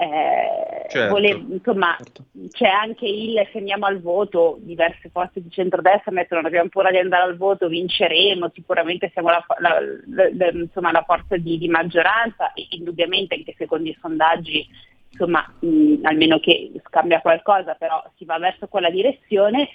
Eh, 0.00 0.86
Certo. 0.88 1.12
vole- 1.12 1.44
insomma, 1.50 1.96
c'è 2.52 2.68
anche 2.68 3.04
il 3.04 3.46
se 3.50 3.58
andiamo 3.58 3.86
al 3.86 4.00
voto, 4.00 4.56
diverse 4.60 5.08
forze 5.10 5.42
di 5.42 5.50
centrodestra 5.50 6.12
mettono 6.12 6.40
non 6.40 6.48
abbiamo 6.50 6.68
paura 6.68 6.90
di 6.90 6.98
andare 6.98 7.24
al 7.24 7.36
voto, 7.36 7.66
vinceremo, 7.66 8.48
sicuramente 8.54 9.10
siamo 9.12 9.28
la, 9.28 9.44
la- 9.58 9.80
la- 10.06 10.30
la- 10.32 10.50
insomma, 10.52 10.92
la 10.92 11.02
forza 11.02 11.36
di, 11.36 11.58
di 11.58 11.68
maggioranza 11.68 12.52
e 12.52 12.66
indubbiamente 12.70 13.34
anche 13.34 13.54
secondo 13.58 13.88
i 13.88 13.98
sondaggi 14.00 14.66
insomma, 15.10 15.44
mh, 15.60 16.00
almeno 16.02 16.38
che 16.38 16.72
scambia 16.86 17.20
qualcosa, 17.20 17.74
però 17.74 18.02
si 18.16 18.24
va 18.24 18.38
verso 18.38 18.66
quella 18.68 18.90
direzione. 18.90 19.68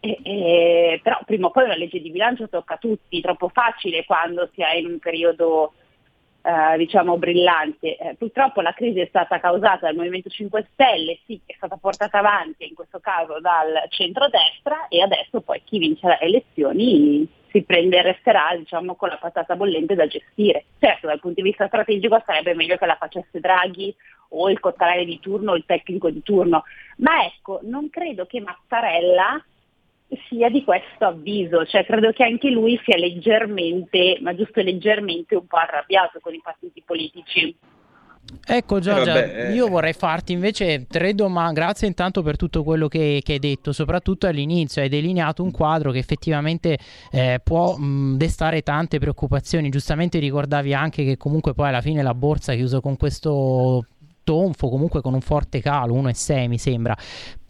E- 0.00 0.18
e- 0.22 1.00
però 1.02 1.18
prima 1.24 1.46
o 1.46 1.50
poi 1.50 1.64
una 1.64 1.76
legge 1.76 2.00
di 2.00 2.10
bilancio 2.10 2.48
tocca 2.48 2.74
a 2.74 2.78
tutti, 2.78 3.20
troppo 3.20 3.48
facile 3.48 4.04
quando 4.04 4.50
si 4.52 4.60
è 4.60 4.74
in 4.74 4.86
un 4.86 4.98
periodo 4.98 5.72
eh, 6.44 6.76
diciamo 6.76 7.16
brillante. 7.16 7.96
Eh, 7.96 8.14
purtroppo 8.16 8.60
la 8.60 8.74
crisi 8.74 9.00
è 9.00 9.06
stata 9.06 9.40
causata 9.40 9.86
dal 9.86 9.96
Movimento 9.96 10.28
5 10.28 10.68
Stelle, 10.72 11.18
sì, 11.24 11.40
è 11.46 11.54
stata 11.56 11.76
portata 11.76 12.18
avanti 12.18 12.68
in 12.68 12.74
questo 12.74 13.00
caso 13.00 13.40
dal 13.40 13.86
centrodestra 13.88 14.88
e 14.88 15.00
adesso 15.00 15.40
poi 15.40 15.62
chi 15.64 15.78
vincerà 15.78 16.18
le 16.20 16.26
elezioni 16.26 17.26
si 17.48 17.62
prende 17.62 18.02
resterà 18.02 18.54
diciamo, 18.58 18.94
con 18.96 19.08
la 19.08 19.16
patata 19.16 19.56
bollente 19.56 19.94
da 19.94 20.06
gestire. 20.06 20.64
Certo, 20.78 21.06
dal 21.06 21.20
punto 21.20 21.40
di 21.40 21.48
vista 21.48 21.66
strategico 21.68 22.20
sarebbe 22.26 22.54
meglio 22.54 22.76
che 22.76 22.86
la 22.86 22.96
facesse 22.96 23.40
Draghi 23.40 23.94
o 24.30 24.50
il 24.50 24.60
Cottarelli 24.60 25.04
di 25.04 25.20
turno 25.20 25.52
o 25.52 25.56
il 25.56 25.64
tecnico 25.66 26.10
di 26.10 26.22
turno, 26.22 26.64
ma 26.98 27.24
ecco, 27.24 27.60
non 27.62 27.90
credo 27.90 28.26
che 28.26 28.40
Mattarella 28.40 29.42
sia 30.28 30.48
di 30.48 30.62
questo 30.62 31.06
avviso, 31.06 31.64
cioè 31.64 31.84
credo 31.84 32.12
che 32.12 32.24
anche 32.24 32.50
lui 32.50 32.80
sia 32.84 32.96
leggermente, 32.96 34.18
ma 34.20 34.34
giusto 34.34 34.60
leggermente, 34.60 35.34
un 35.34 35.46
po' 35.46 35.56
arrabbiato 35.56 36.20
con 36.20 36.34
i 36.34 36.40
partiti 36.42 36.82
politici. 36.84 37.56
Ecco 38.46 38.80
Giorgia, 38.80 39.12
vabbè, 39.12 39.48
eh. 39.48 39.52
io 39.52 39.68
vorrei 39.68 39.92
farti 39.92 40.32
invece 40.32 40.86
tre 40.86 41.14
domande, 41.14 41.60
grazie 41.60 41.86
intanto 41.86 42.22
per 42.22 42.36
tutto 42.36 42.62
quello 42.62 42.88
che, 42.88 43.20
che 43.22 43.34
hai 43.34 43.38
detto, 43.38 43.72
soprattutto 43.72 44.26
all'inizio 44.26 44.80
hai 44.80 44.88
delineato 44.88 45.42
un 45.42 45.50
quadro 45.50 45.90
che 45.90 45.98
effettivamente 45.98 46.78
eh, 47.12 47.40
può 47.44 47.76
mh, 47.76 48.16
destare 48.16 48.62
tante 48.62 48.98
preoccupazioni, 48.98 49.68
giustamente 49.68 50.18
ricordavi 50.18 50.72
anche 50.72 51.04
che 51.04 51.16
comunque 51.18 51.52
poi 51.52 51.68
alla 51.68 51.82
fine 51.82 52.02
la 52.02 52.14
borsa 52.14 52.52
è 52.52 52.56
chiusa 52.56 52.80
con 52.80 52.96
questo 52.96 53.86
tonfo, 54.24 54.70
comunque 54.70 55.00
con 55.00 55.14
un 55.14 55.20
forte 55.20 55.60
calo, 55.60 55.94
1,6 55.94 56.48
mi 56.48 56.58
sembra. 56.58 56.96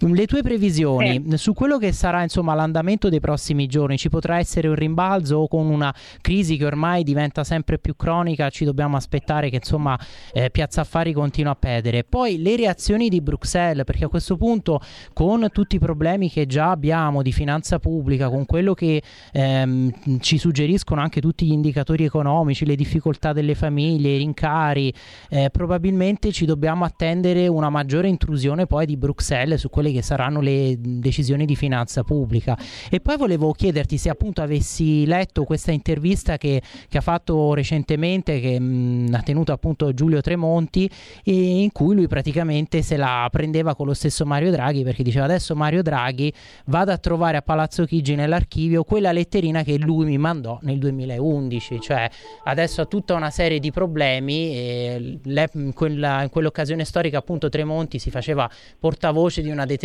Le 0.07 0.27
tue 0.27 0.43
previsioni 0.43 1.25
su 1.37 1.55
quello 1.55 1.79
che 1.79 1.91
sarà 1.93 2.23
insomma 2.23 2.53
l'andamento 2.53 3.09
dei 3.09 3.21
prossimi 3.21 3.67
giorni, 3.67 3.97
ci 3.97 4.11
potrà 4.11 4.39
essere 4.39 4.69
un 4.69 4.75
rimbalzo 4.75 5.39
o 5.39 5.49
con 5.49 5.67
una 5.67 5.95
crisi 6.21 6.59
che 6.59 6.67
ormai 6.67 7.03
diventa 7.03 7.43
sempre 7.43 7.79
più 7.79 7.97
cronica, 7.97 8.51
ci 8.51 8.67
dobbiamo 8.67 8.99
aspettare 8.99 9.49
che 9.49 9.57
insomma 9.57 9.99
eh, 10.35 10.51
Piazza 10.51 10.83
Affari 10.83 11.15
continua 11.15 11.53
a 11.53 11.57
perdere. 11.57 12.05
Poi 12.05 12.43
le 12.43 12.55
reazioni 12.55 13.09
di 13.09 13.23
Bruxelles, 13.23 13.85
perché 13.85 14.05
a 14.05 14.09
questo 14.09 14.37
punto 14.37 14.81
con 15.15 15.49
tutti 15.51 15.77
i 15.77 15.79
problemi 15.79 16.31
che 16.31 16.45
già 16.45 16.71
abbiamo 16.71 17.23
di 17.23 17.33
finanza 17.33 17.79
pubblica, 17.79 18.29
con 18.29 18.45
quello 18.45 18.75
che 18.75 19.03
ehm, 19.33 20.21
ci 20.21 20.37
suggeriscono 20.37 21.01
anche 21.01 21.23
tutti 21.23 21.47
gli 21.47 21.53
indicatori 21.53 22.05
economici, 22.05 22.67
le 22.67 22.77
difficoltà 22.77 23.33
delle 23.33 23.55
famiglie, 23.55 24.11
i 24.11 24.19
rincari, 24.19 24.93
eh, 25.31 25.49
probabilmente 25.51 26.31
ci 26.31 26.45
dobbiamo 26.45 26.85
attendere 26.85 27.49
una 27.49 27.71
maggiore 27.71 28.09
intrusione 28.09 28.67
poi 28.67 28.85
di 28.85 28.99
Bruxelles 28.99 29.59
su 29.59 29.71
quelle 29.71 29.93
che 29.94 29.94
saranno 30.03 30.41
le 30.41 30.77
decisioni 30.79 31.45
di 31.45 31.57
finanza 31.57 32.03
pubblica. 32.03 32.57
E 32.91 33.01
poi 33.01 33.17
volevo 33.17 33.53
chiederti 33.53 33.99
se 33.99 34.11
appunto 34.11 34.43
avessi 34.43 35.07
letto 35.07 35.45
questa 35.45 35.73
intervista 35.73 36.37
che, 36.37 36.63
che 36.89 36.99
ha 36.99 37.01
fatto 37.01 37.55
recentemente, 37.55 38.41
che 38.41 38.59
mh, 38.59 39.15
ha 39.15 39.23
tenuto 39.23 39.53
appunto 39.53 39.93
Giulio 39.93 40.21
Tremonti, 40.21 40.91
in 41.25 41.71
cui 41.73 41.95
lui 41.95 42.07
praticamente 42.07 42.83
se 42.83 42.97
la 42.97 43.29
prendeva 43.31 43.75
con 43.75 43.87
lo 43.87 43.95
stesso 43.95 44.25
Mario 44.25 44.51
Draghi 44.51 44.83
perché 44.83 45.03
diceva 45.03 45.25
adesso 45.25 45.55
Mario 45.55 45.83
Draghi 45.83 46.33
vada 46.67 46.93
a 46.93 46.99
trovare 46.99 47.37
a 47.37 47.43
Palazzo 47.43 47.85
Chigi 47.85 48.15
nell'archivio 48.15 48.85
quella 48.85 49.13
letterina 49.13 49.63
che 49.63 49.79
lui 49.79 50.07
mi 50.07 50.19
mandò 50.19 50.59
nel 50.63 50.79
2011, 50.79 51.81
cioè 51.81 52.09
adesso 52.45 52.81
ha 52.81 52.87
tutta 52.87 53.15
una 53.15 53.31
serie 53.31 53.59
di 53.59 53.71
problemi 53.71 54.55
e 54.57 55.19
le- 55.23 55.51
in, 55.55 55.73
quella- 55.73 56.23
in 56.23 56.31
quell'occasione 56.31 56.85
storica 56.85 57.19
appunto 57.19 57.49
Tremonti 57.49 57.99
si 57.99 58.11
faceva 58.11 58.51
portavoce 58.79 59.43
di 59.43 59.51
una 59.51 59.65
determinata 59.65 59.84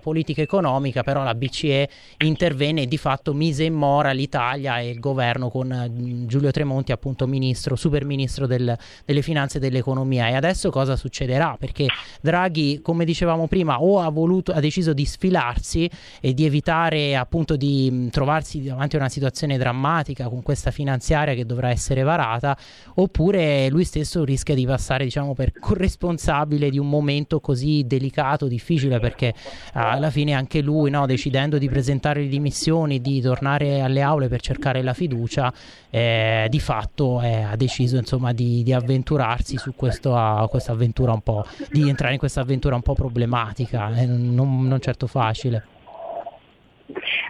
politica 0.00 0.42
economica, 0.42 1.02
però 1.02 1.22
la 1.22 1.34
BCE 1.34 1.88
intervenne 2.18 2.82
e 2.82 2.86
di 2.86 2.96
fatto 2.96 3.34
mise 3.34 3.64
in 3.64 3.74
mora 3.74 4.12
l'Italia 4.12 4.78
e 4.78 4.90
il 4.90 5.00
governo 5.00 5.50
con 5.50 5.72
eh, 5.72 6.26
Giulio 6.26 6.50
Tremonti 6.50 6.92
appunto 6.92 7.26
ministro, 7.26 7.76
super 7.76 8.04
ministro 8.04 8.46
del- 8.46 8.76
delle 9.04 9.22
finanze 9.22 9.58
e 9.58 9.60
dell'economia 9.60 10.28
e 10.28 10.34
adesso 10.34 10.70
cosa 10.70 10.96
succederà? 10.96 11.56
Perché 11.58 11.86
Draghi, 12.20 12.80
come 12.82 13.04
dicevamo 13.04 13.46
prima, 13.46 13.80
o 13.82 14.00
ha, 14.00 14.08
voluto, 14.10 14.52
ha 14.52 14.60
deciso 14.60 14.92
di 14.92 15.04
sfilarsi 15.04 15.90
e 16.20 16.34
di 16.34 16.44
evitare 16.44 17.16
appunto 17.16 17.56
di 17.56 17.90
mh, 17.90 18.08
trovarsi 18.10 18.62
davanti 18.62 18.96
a 18.96 18.98
una 18.98 19.08
situazione 19.08 19.58
drammatica 19.58 20.28
con 20.28 20.42
questa 20.42 20.70
finanziaria 20.70 21.34
che 21.34 21.46
dovrà 21.46 21.70
essere 21.70 22.02
varata, 22.02 22.56
oppure 22.94 23.68
lui 23.70 23.84
stesso 23.84 24.24
rischia 24.24 24.54
di 24.54 24.66
passare 24.66 25.04
diciamo 25.04 25.34
per 25.34 25.52
corresponsabile 25.58 26.70
di 26.70 26.78
un 26.78 26.88
momento 26.88 27.40
così 27.40 27.84
delicato, 27.86 28.46
difficile 28.46 28.98
perché 29.00 29.29
ah, 29.74 29.90
alla 29.90 30.10
fine 30.10 30.32
anche 30.32 30.60
lui 30.60 30.90
no, 30.90 31.06
decidendo 31.06 31.58
di 31.58 31.68
presentare 31.68 32.20
le 32.20 32.28
dimissioni, 32.28 33.00
di 33.00 33.20
tornare 33.20 33.80
alle 33.80 34.02
aule 34.02 34.28
per 34.28 34.40
cercare 34.40 34.82
la 34.82 34.92
fiducia, 34.92 35.52
eh, 35.90 36.46
di 36.48 36.60
fatto 36.60 37.20
eh, 37.20 37.42
ha 37.42 37.56
deciso 37.56 37.96
insomma 37.96 38.32
di, 38.32 38.62
di 38.62 38.72
avventurarsi 38.72 39.56
su 39.56 39.74
questa 39.74 40.48
avventura 40.68 41.12
un 41.12 41.22
po', 41.22 41.44
di 41.70 41.88
entrare 41.88 42.12
in 42.12 42.18
questa 42.18 42.40
avventura 42.40 42.74
un 42.74 42.82
po' 42.82 42.94
problematica, 42.94 43.94
eh, 43.94 44.06
non, 44.06 44.66
non 44.66 44.80
certo 44.80 45.06
facile. 45.06 45.64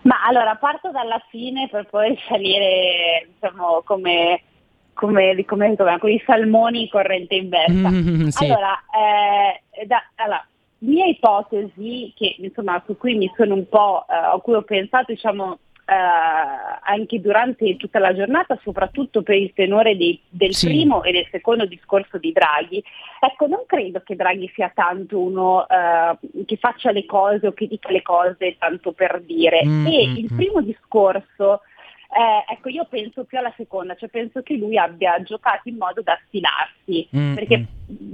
Ma 0.03 0.25
allora 0.27 0.55
parto 0.57 0.91
dalla 0.91 1.23
fine 1.29 1.69
per 1.69 1.87
poi 1.89 2.19
salire 2.29 3.29
diciamo, 3.35 3.83
come, 3.85 4.43
come, 4.95 5.45
come, 5.45 5.77
come 5.77 5.99
con 5.99 6.11
i 6.11 6.23
salmoni 6.25 6.83
in 6.83 6.89
corrente 6.89 7.35
inversa. 7.35 7.91
Mm, 7.91 8.29
sì. 8.29 8.45
Allora, 8.45 8.83
eh, 8.91 9.87
da- 9.87 10.11
allora, 10.17 10.47
mia 10.81 11.07
ipotesi, 11.07 12.13
che 12.17 12.37
insomma 12.39 12.83
su 12.87 12.97
cui 12.97 13.15
mi 13.15 13.33
sono 13.37 13.55
un 13.55 13.69
po', 13.69 14.05
eh, 14.09 14.15
a 14.15 14.39
cui 14.43 14.55
ho 14.55 14.63
pensato, 14.63 15.13
diciamo, 15.13 15.59
anche 15.93 17.21
durante 17.21 17.77
tutta 17.77 17.99
la 17.99 18.15
giornata, 18.15 18.57
soprattutto 18.63 19.23
per 19.23 19.35
il 19.35 19.53
tenore 19.53 19.97
dei, 19.97 20.21
del 20.29 20.55
Sì. 20.55 20.67
primo 20.67 21.03
e 21.03 21.11
del 21.11 21.27
secondo 21.31 21.67
discorso 21.67 22.17
di 22.19 22.31
Draghi. 22.31 22.83
Ecco, 23.19 23.49
non 23.49 23.65
credo 23.67 24.01
che 24.05 24.15
Draghi 24.15 24.51
sia 24.55 24.71
tanto 24.73 25.19
uno 25.19 25.67
eh, 25.69 26.45
che 26.45 26.57
faccia 26.57 26.93
le 26.93 27.05
cose 27.07 27.49
o 27.49 27.53
che 27.53 27.67
dica 27.67 27.91
le 27.91 28.03
cose 28.03 28.57
tanto 28.59 28.93
per 28.93 29.21
dire. 29.23 29.65
Mm, 29.65 29.87
e 29.87 30.07
mm, 30.07 30.17
il 30.17 30.29
mm. 30.33 30.37
primo 30.37 30.61
discorso, 30.61 31.63
eh, 32.13 32.53
ecco, 32.53 32.69
io 32.69 32.87
penso 32.89 33.25
più 33.25 33.39
alla 33.39 33.53
seconda, 33.57 33.95
cioè 33.95 34.09
penso 34.09 34.43
che 34.43 34.55
lui 34.55 34.77
abbia 34.77 35.23
giocato 35.23 35.69
in 35.69 35.77
modo 35.77 36.03
da 36.03 36.19
stilarsi, 36.27 37.09
Mm, 37.17 37.35
perché 37.35 37.67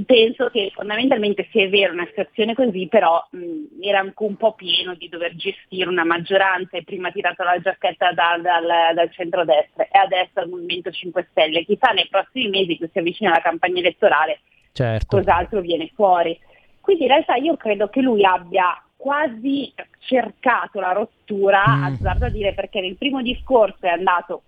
penso 0.05 0.49
che 0.51 0.71
fondamentalmente 0.75 1.49
sia 1.51 1.69
vero 1.69 1.93
una 1.93 2.07
situazione 2.07 2.55
così, 2.55 2.87
però 2.89 3.27
mh, 3.31 3.83
era 3.83 4.01
anche 4.01 4.23
un 4.23 4.37
po' 4.37 4.53
pieno 4.53 4.95
di 4.95 5.09
dover 5.09 5.35
gestire 5.35 5.89
una 5.89 6.05
maggioranza 6.05 6.77
e 6.77 6.85
prima 6.85 7.09
ha 7.09 7.13
tirato 7.13 7.43
la 7.43 7.59
giacchetta 7.59 8.13
dal, 8.13 8.43
dal, 8.43 8.95
dal 8.95 9.11
centrodestra 9.13 9.85
e 9.85 9.99
adesso 9.99 10.41
al 10.41 10.49
Movimento 10.49 10.91
5 10.91 11.29
Stelle. 11.31 11.65
Chissà 11.65 11.93
nei 11.93 12.09
prossimi 12.11 12.49
mesi 12.49 12.77
che 12.77 12.89
si 12.93 12.99
avvicina 12.99 13.31
la 13.31 13.41
campagna 13.41 13.79
elettorale 13.79 14.41
Certo. 14.73 15.17
cos'altro 15.17 15.61
viene 15.61 15.91
fuori. 15.95 16.39
Quindi 16.81 17.05
in 17.05 17.09
realtà 17.09 17.35
io 17.37 17.57
credo 17.57 17.89
che 17.89 18.01
lui 18.01 18.25
abbia 18.25 18.81
quasi 19.07 19.73
cercato 20.01 20.81
la 20.81 20.91
rottura, 20.91 21.63
Mm. 21.65 21.83
azzardo 21.85 22.25
a 22.27 22.29
dire, 22.29 22.55
perché 22.55 22.81
nel 22.81 22.97
primo 22.97 23.23
discorso 23.23 23.87
è 23.87 23.89
andato 23.89 24.43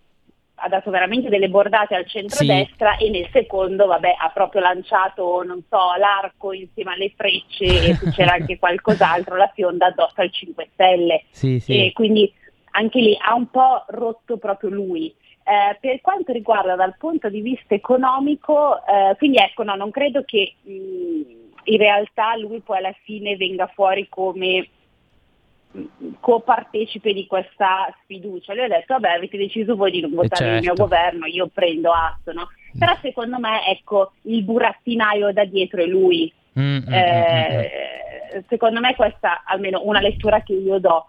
ha 0.60 0.68
dato 0.68 0.90
veramente 0.90 1.28
delle 1.28 1.48
bordate 1.48 1.94
al 1.94 2.04
centrodestra 2.08 2.96
e 2.96 3.10
nel 3.10 3.28
secondo 3.30 3.86
vabbè, 3.86 4.16
ha 4.18 4.28
proprio 4.30 4.60
lanciato 4.60 5.44
non 5.44 5.62
so, 5.68 5.76
l'arco 5.96 6.52
insieme 6.52 6.94
alle 6.94 7.12
frecce 7.16 7.64
e 7.90 7.94
se 7.94 8.10
c'era 8.10 8.32
anche 8.32 8.58
qualcos'altro 8.58 9.36
la 9.36 9.48
fionda 9.54 9.86
addosso 9.86 10.20
al 10.20 10.32
5 10.32 10.68
Stelle 10.72 11.22
Sì, 11.30 11.60
sì. 11.60 11.86
e 11.86 11.92
quindi 11.92 12.32
anche 12.72 12.98
lì 12.98 13.16
ha 13.20 13.34
un 13.36 13.48
po' 13.50 13.84
rotto 13.90 14.36
proprio 14.38 14.70
lui. 14.70 15.14
Eh, 15.44 15.78
per 15.80 16.00
quanto 16.00 16.32
riguarda 16.32 16.74
dal 16.74 16.96
punto 16.98 17.28
di 17.30 17.40
vista 17.40 17.74
economico, 17.76 18.84
eh, 18.84 19.14
quindi 19.16 19.36
ecco, 19.38 19.62
no, 19.62 19.76
non 19.76 19.92
credo 19.92 20.24
che 20.24 20.54
mh, 20.60 21.37
in 21.68 21.78
realtà 21.78 22.36
lui 22.36 22.60
poi 22.60 22.78
alla 22.78 22.94
fine 23.02 23.36
venga 23.36 23.66
fuori 23.68 24.08
come 24.08 24.68
mh, 25.70 25.82
copartecipe 26.20 27.12
di 27.12 27.26
questa 27.26 27.94
sfiducia. 28.02 28.54
Lui 28.54 28.64
ha 28.64 28.68
detto, 28.68 28.94
vabbè, 28.94 29.16
avete 29.16 29.36
deciso 29.36 29.76
voi 29.76 29.90
di 29.90 30.00
non 30.00 30.14
votare 30.14 30.44
il 30.44 30.52
mio 30.52 30.74
certo. 30.74 30.82
governo, 30.82 31.26
io 31.26 31.48
prendo 31.52 31.92
atto, 31.92 32.32
no? 32.32 32.48
Però 32.78 32.96
secondo 33.00 33.38
me, 33.38 33.66
ecco, 33.66 34.12
il 34.22 34.42
burattinaio 34.42 35.32
da 35.32 35.44
dietro 35.44 35.82
è 35.82 35.86
lui. 35.86 36.32
Mm, 36.58 36.62
mm, 36.62 36.76
mm, 36.76 36.78
mm. 36.78 36.92
Eh, 36.92 38.44
secondo 38.48 38.80
me 38.80 38.94
questa 38.94 39.42
almeno 39.44 39.80
una 39.84 40.00
lettura 40.00 40.42
che 40.42 40.54
io 40.54 40.78
do. 40.78 41.08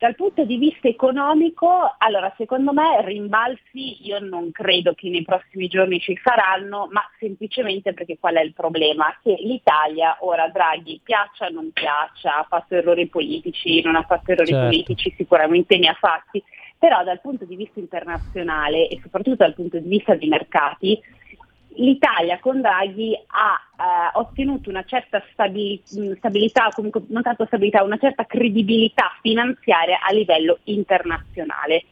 Dal 0.00 0.14
punto 0.14 0.46
di 0.46 0.56
vista 0.56 0.88
economico, 0.88 1.94
allora 1.98 2.32
secondo 2.38 2.72
me 2.72 3.04
rimbalzi 3.04 4.06
io 4.06 4.18
non 4.18 4.50
credo 4.50 4.94
che 4.94 5.10
nei 5.10 5.24
prossimi 5.24 5.68
giorni 5.68 6.00
ci 6.00 6.18
saranno, 6.24 6.88
ma 6.90 7.02
semplicemente 7.18 7.92
perché 7.92 8.16
qual 8.18 8.36
è 8.36 8.40
il 8.40 8.54
problema? 8.54 9.14
Che 9.22 9.36
l'Italia 9.40 10.16
ora 10.20 10.48
Draghi 10.48 11.02
piaccia 11.04 11.48
o 11.48 11.50
non 11.50 11.70
piaccia, 11.72 12.38
ha 12.38 12.46
fatto 12.48 12.76
errori 12.76 13.08
politici, 13.08 13.82
non 13.82 13.94
ha 13.94 14.02
fatto 14.04 14.32
errori 14.32 14.52
Certo. 14.52 14.64
politici, 14.68 15.12
sicuramente 15.18 15.76
ne 15.76 15.88
ha 15.88 15.96
fatti, 16.00 16.42
però 16.78 17.04
dal 17.04 17.20
punto 17.20 17.44
di 17.44 17.56
vista 17.56 17.78
internazionale 17.78 18.88
e 18.88 18.98
soprattutto 19.02 19.44
dal 19.44 19.52
punto 19.52 19.78
di 19.78 19.86
vista 19.86 20.14
dei 20.14 20.28
mercati, 20.28 20.98
l'Italia 21.80 22.38
con 22.38 22.60
Draghi 22.60 23.14
ha 23.26 23.60
eh, 23.76 24.10
ottenuto 24.18 24.68
una 24.70 24.84
certa 24.84 25.18
mh, 25.18 26.12
stabilità, 26.16 26.68
comunque 26.74 27.02
non 27.08 27.22
tanto 27.22 27.46
stabilità, 27.46 27.82
una 27.82 27.96
certa 27.98 28.24
credibilità 28.26 29.10
finanziaria 29.22 29.98
a 30.06 30.12
livello 30.12 30.58
internazionale. 30.64 31.84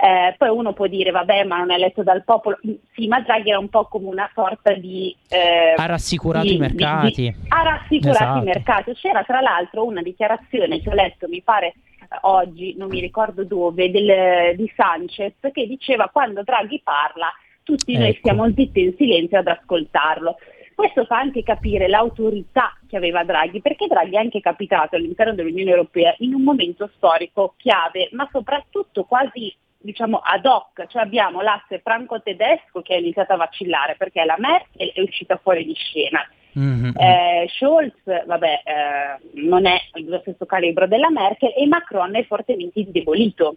Eh, 0.00 0.34
poi 0.36 0.48
uno 0.50 0.74
può 0.74 0.86
dire, 0.86 1.10
vabbè, 1.10 1.44
ma 1.44 1.56
non 1.58 1.70
è 1.70 1.74
eletto 1.74 2.02
dal 2.02 2.22
popolo. 2.22 2.58
Sì, 2.92 3.08
ma 3.08 3.20
Draghi 3.20 3.48
era 3.50 3.58
un 3.58 3.68
po' 3.70 3.86
come 3.86 4.06
una 4.06 4.30
sorta 4.34 4.72
di... 4.74 5.14
eh, 5.28 5.74
Ha 5.76 5.86
rassicurato 5.86 6.44
di- 6.44 6.50
i 6.50 6.54
di- 6.54 6.58
mercati. 6.60 7.12
di- 7.22 7.34
ha 7.48 7.62
rassicurato 7.62 8.22
Esatto. 8.24 8.38
i 8.42 8.44
mercati. 8.44 8.92
C'era 8.94 9.22
tra 9.24 9.40
l'altro 9.40 9.84
una 9.84 10.02
dichiarazione 10.02 10.80
che 10.80 10.90
ho 10.90 10.94
letto, 10.94 11.26
mi 11.28 11.42
pare 11.42 11.74
oggi, 12.22 12.74
non 12.76 12.88
mi 12.88 13.00
ricordo 13.00 13.44
dove, 13.44 13.90
del- 13.90 14.56
di 14.56 14.70
Sanchez, 14.76 15.34
che 15.52 15.66
diceva 15.66 16.08
quando 16.12 16.42
Draghi 16.42 16.80
parla 16.84 17.32
tutti 17.68 17.98
noi 17.98 18.08
Ecco. 18.08 18.18
stiamo 18.20 18.50
zitti 18.54 18.80
in 18.80 18.94
silenzio 18.96 19.38
ad 19.40 19.46
ascoltarlo. 19.46 20.36
Questo 20.74 21.04
fa 21.04 21.18
anche 21.18 21.42
capire 21.42 21.86
l'autorità 21.86 22.72
che 22.88 22.96
aveva 22.96 23.24
Draghi, 23.24 23.60
perché 23.60 23.86
Draghi 23.86 24.14
è 24.14 24.20
anche 24.20 24.40
capitato 24.40 24.96
all'interno 24.96 25.34
dell'Unione 25.34 25.70
Europea 25.70 26.14
in 26.18 26.32
un 26.32 26.42
momento 26.42 26.90
storico 26.96 27.54
chiave, 27.58 28.08
ma 28.12 28.26
soprattutto 28.32 29.04
quasi 29.04 29.54
diciamo 29.80 30.16
ad 30.18 30.46
hoc, 30.46 30.86
cioè 30.86 31.02
abbiamo 31.02 31.42
l'asse 31.42 31.80
franco-tedesco 31.80 32.80
che 32.80 32.94
ha 32.94 32.98
iniziato 32.98 33.34
a 33.34 33.36
vacillare 33.36 33.96
perché 33.96 34.24
la 34.24 34.36
Merkel 34.38 34.92
è 34.92 35.00
uscita 35.02 35.36
fuori 35.36 35.64
di 35.64 35.74
scena. 35.74 36.26
Mhm. 36.52 36.94
Eh, 36.96 37.48
Scholz, 37.50 38.26
vabbè, 38.26 38.62
eh, 38.64 39.40
non 39.42 39.66
è 39.66 39.78
lo 40.04 40.18
stesso 40.20 40.46
calibro 40.46 40.86
della 40.86 41.10
Merkel 41.10 41.52
e 41.54 41.66
Macron 41.66 42.16
è 42.16 42.24
fortemente 42.24 42.80
indebolito. 42.80 43.56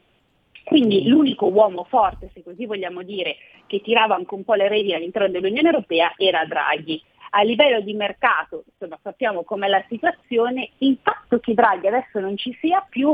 Quindi 0.72 1.06
l'unico 1.06 1.48
uomo 1.48 1.84
forte, 1.84 2.30
se 2.34 2.44
così 2.44 2.66
vogliamo 2.66 3.04
dire, 3.04 3.36
che 3.68 3.82
tirava 3.82 4.16
anche 4.16 4.34
un 4.36 4.46
po' 4.46 4.54
le 4.54 4.70
redini 4.70 4.94
all'interno 4.94 5.28
dell'Unione 5.28 5.68
Europea 5.68 6.14
era 6.16 6.46
Draghi. 6.46 7.04
A 7.32 7.42
livello 7.42 7.82
di 7.82 7.94
mercato, 7.94 8.64
insomma, 8.72 8.98
sappiamo 9.04 9.44
com'è 9.44 9.68
la 9.68 9.84
situazione, 9.90 10.70
il 10.78 10.98
fatto 11.04 11.40
che 11.40 11.54
Draghi 11.54 11.88
adesso 11.88 12.22
non 12.22 12.38
ci 12.38 12.58
sia 12.62 12.88
più, 12.90 13.14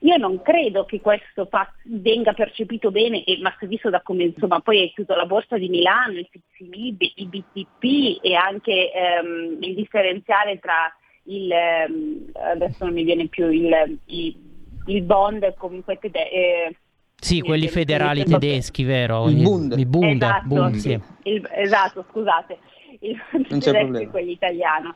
io 0.00 0.16
non 0.16 0.42
credo 0.42 0.84
che 0.84 1.00
questo 1.00 1.48
venga 1.84 2.32
percepito 2.32 2.90
bene, 2.90 3.22
e, 3.22 3.38
ma 3.40 3.54
si 3.60 3.66
è 3.66 3.68
visto 3.68 3.88
da 3.88 4.00
come 4.00 4.24
insomma, 4.24 4.58
poi 4.58 4.82
è 4.82 4.92
chiuso 4.92 5.14
la 5.14 5.26
borsa 5.26 5.56
di 5.58 5.68
Milano, 5.68 6.18
il 6.18 6.26
FTSE, 6.28 7.12
i 7.14 7.26
BTP 7.26 8.24
e 8.24 8.34
anche 8.34 8.90
ehm, 8.90 9.56
il 9.60 9.74
differenziale 9.76 10.58
tra 10.58 10.92
il, 11.26 11.48
ehm, 11.48 12.32
adesso 12.32 12.84
non 12.84 12.92
mi 12.92 13.04
viene 13.04 13.28
più 13.28 13.48
il, 13.48 14.00
il, 14.06 14.51
il 14.86 15.02
bond 15.02 15.54
comunque 15.56 15.98
tede- 15.98 16.30
eh, 16.30 16.76
Sì, 17.16 17.40
quelli 17.40 17.68
federali 17.68 18.24
tedeschi, 18.24 18.82
vero? 18.84 19.28
Il 19.28 19.42
Bund. 19.42 19.78
Il 19.78 19.86
Bund, 19.86 20.22
Esatto. 20.22 20.46
Bund, 20.48 20.74
sì. 20.74 20.98
il- 21.24 21.48
esatto, 21.54 22.04
scusate, 22.10 22.58
il 23.00 23.20
Non 23.30 23.42
c'è 23.60 23.70
tedesco 23.70 23.78
problema. 23.78 23.98
e 24.00 24.10
quello 24.10 24.30
italiano. 24.30 24.94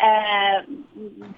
Eh, 0.00 0.64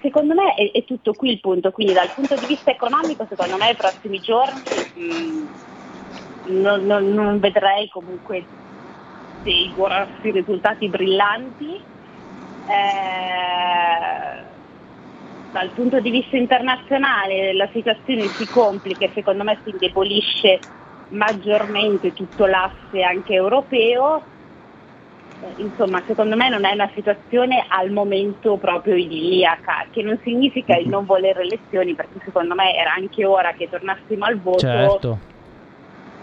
secondo 0.03 0.35
me 0.35 0.53
è, 0.55 0.71
è 0.73 0.85
tutto 0.85 1.15
qui 1.15 1.31
il 1.31 1.41
punto, 1.41 1.71
quindi 1.73 1.95
dal 1.95 2.13
punto 2.15 2.37
di 2.37 2.45
vista 2.47 2.71
economico 2.71 3.25
secondo 3.27 3.57
me 3.57 3.71
i 3.71 3.75
prossimi 3.77 4.21
giorni 4.21 4.61
mh, 4.95 6.53
non, 6.61 6.85
non- 6.85 7.09
non 7.15 7.39
vedrei 7.41 7.89
comunque 7.89 8.45
dei 9.43 9.73
grossi 9.75 10.31
risultati 10.31 10.89
brillanti. 10.89 11.81
Eh, 12.69 14.50
dal 15.51 15.73
punto 15.73 16.01
di 16.01 16.11
vista 16.11 16.37
internazionale 16.37 17.53
la 17.55 17.69
situazione 17.73 18.33
si 18.37 18.47
complica 18.47 19.05
e 19.07 19.11
secondo 19.13 19.43
me 19.43 19.59
si 19.65 19.71
indebolisce 19.71 20.61
maggiormente 21.09 22.13
tutto 22.13 22.47
l'asse 22.47 23.03
anche 23.03 23.35
europeo. 23.35 24.27
Eh, 25.43 25.55
Insomma, 25.57 26.03
secondo 26.07 26.37
me 26.37 26.49
non 26.49 26.65
è 26.65 26.73
una 26.73 26.91
situazione 26.95 27.65
al 27.69 27.91
momento 27.91 28.59
proprio 28.59 28.95
idilliaca, 28.95 29.89
che 29.91 30.03
non 30.03 30.21
significa 30.23 30.77
il 30.77 30.89
non 30.89 31.05
volere 31.05 31.43
elezioni, 31.43 31.95
perché 31.95 32.21
secondo 32.25 32.55
me 32.55 32.77
era 32.77 32.95
anche 32.95 33.25
ora 33.25 33.53
che 33.53 33.69
tornassimo 33.69 34.25
al 34.25 34.41
voto, 34.41 34.59
Certo. 34.59 35.19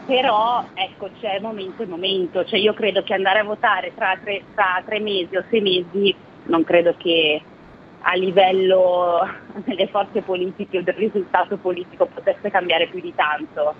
però 0.05 0.69
ecco 0.73 1.09
c'è 1.19 1.39
momento 1.41 1.83
e 1.83 1.87
momento, 1.87 2.45
cioè 2.45 2.59
io 2.59 2.73
credo 2.73 3.03
che 3.03 3.13
andare 3.13 3.39
a 3.39 3.43
votare 3.43 3.91
tra 3.93 4.17
tre, 4.23 4.45
tra 4.53 4.81
tre 4.85 4.99
mesi 4.99 5.35
o 5.35 5.43
sei 5.49 5.61
mesi 5.61 6.15
non 6.43 6.63
credo 6.63 6.93
che 6.95 7.41
a 8.01 8.13
livello 8.15 9.19
delle 9.65 9.87
forze 9.87 10.21
politiche 10.21 10.79
o 10.79 10.81
del 10.81 10.95
risultato 10.95 11.57
politico 11.57 12.05
potesse 12.05 12.49
cambiare 12.49 12.87
più 12.87 13.01
di 13.01 13.13
tanto. 13.15 13.73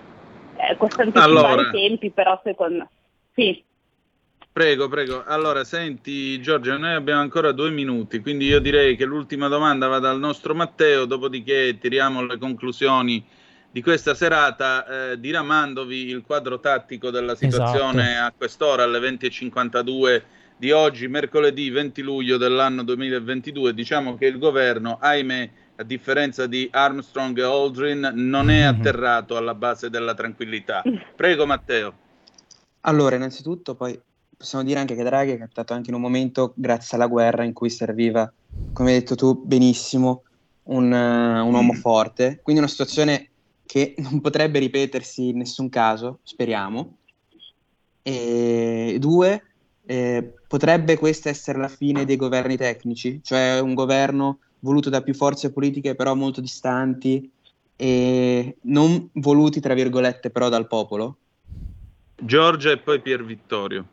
Eh, 0.55 0.75
questo 0.75 1.01
anticipare 1.01 1.29
Allora. 1.29 1.61
i 1.69 1.71
tempi 1.71 2.09
però 2.09 2.39
secondo 2.43 2.87
sì. 3.37 3.63
Prego, 4.51 4.87
prego. 4.87 5.23
Allora, 5.23 5.63
senti 5.63 6.41
Giorgia, 6.41 6.77
noi 6.77 6.93
abbiamo 6.93 7.21
ancora 7.21 7.51
due 7.51 7.69
minuti, 7.69 8.19
quindi 8.21 8.47
io 8.47 8.59
direi 8.59 8.95
che 8.95 9.05
l'ultima 9.05 9.47
domanda 9.47 9.85
va 9.85 9.99
dal 9.99 10.17
nostro 10.17 10.55
Matteo, 10.55 11.05
dopodiché 11.05 11.77
tiriamo 11.79 12.25
le 12.25 12.39
conclusioni 12.39 13.23
di 13.69 13.83
questa 13.83 14.15
serata, 14.15 15.11
eh, 15.11 15.19
diramandovi 15.19 16.07
il 16.07 16.23
quadro 16.23 16.59
tattico 16.59 17.11
della 17.11 17.35
situazione 17.35 18.13
Esatto. 18.13 18.25
a 18.25 18.33
quest'ora, 18.35 18.81
alle 18.81 18.97
20.52 18.97 20.23
di 20.57 20.71
oggi, 20.71 21.07
mercoledì 21.07 21.69
20 21.69 22.01
luglio 22.01 22.37
dell'anno 22.37 22.83
2022. 22.83 23.73
Diciamo 23.73 24.15
che 24.17 24.25
il 24.25 24.39
governo, 24.39 24.97
ahimè, 24.99 25.49
a 25.75 25.83
differenza 25.83 26.47
di 26.47 26.67
Armstrong 26.71 27.37
e 27.37 27.43
Aldrin, 27.43 28.11
non 28.15 28.49
è 28.49 28.63
Mhm. 28.63 28.67
atterrato 28.67 29.37
alla 29.37 29.53
base 29.53 29.89
della 29.89 30.13
tranquillità. 30.13 30.83
Prego 31.15 31.45
Matteo. 31.45 31.93
Allora, 32.81 33.15
innanzitutto, 33.15 33.75
poi 33.75 33.99
possiamo 34.35 34.63
dire 34.63 34.79
anche 34.79 34.95
che 34.95 35.03
Draghi 35.03 35.31
è 35.31 35.37
capitato 35.37 35.73
anche 35.73 35.89
in 35.89 35.95
un 35.95 36.01
momento, 36.01 36.53
grazie 36.55 36.97
alla 36.97 37.07
guerra, 37.07 37.43
in 37.43 37.53
cui 37.53 37.69
serviva, 37.69 38.31
come 38.73 38.91
hai 38.93 38.99
detto 38.99 39.15
tu 39.15 39.43
benissimo, 39.45 40.23
un, 40.63 40.91
un 40.91 41.53
uomo 41.53 41.73
forte. 41.73 42.39
Quindi 42.41 42.61
una 42.61 42.69
situazione 42.69 43.17
che 43.17 43.29
che 43.67 43.95
non 43.97 44.21
potrebbe 44.21 44.59
ripetersi 44.59 45.27
in 45.27 45.39
nessun 45.39 45.67
caso, 45.67 46.19
speriamo. 46.23 46.99
E 48.01 48.95
due, 48.97 49.46
eh, 49.87 50.33
potrebbe 50.47 50.97
questa 50.97 51.29
essere 51.29 51.57
la 51.57 51.69
fine 51.69 52.03
dei 52.03 52.17
governi 52.17 52.57
tecnici, 52.57 53.21
cioè 53.23 53.59
un 53.59 53.73
governo 53.73 54.39
voluto 54.59 54.89
da 54.89 55.01
più 55.01 55.13
forze 55.13 55.53
politiche 55.53 55.95
però 55.95 56.13
molto 56.13 56.41
distanti 56.41 57.31
e 57.75 58.57
non 58.61 59.09
voluti, 59.13 59.59
tra 59.61 59.73
virgolette, 59.73 60.29
però 60.29 60.49
dal 60.49 60.67
popolo? 60.67 61.17
Giorgia 62.19 62.71
e 62.71 62.77
poi 62.79 62.99
Pier 62.99 63.23
Vittorio. 63.23 63.85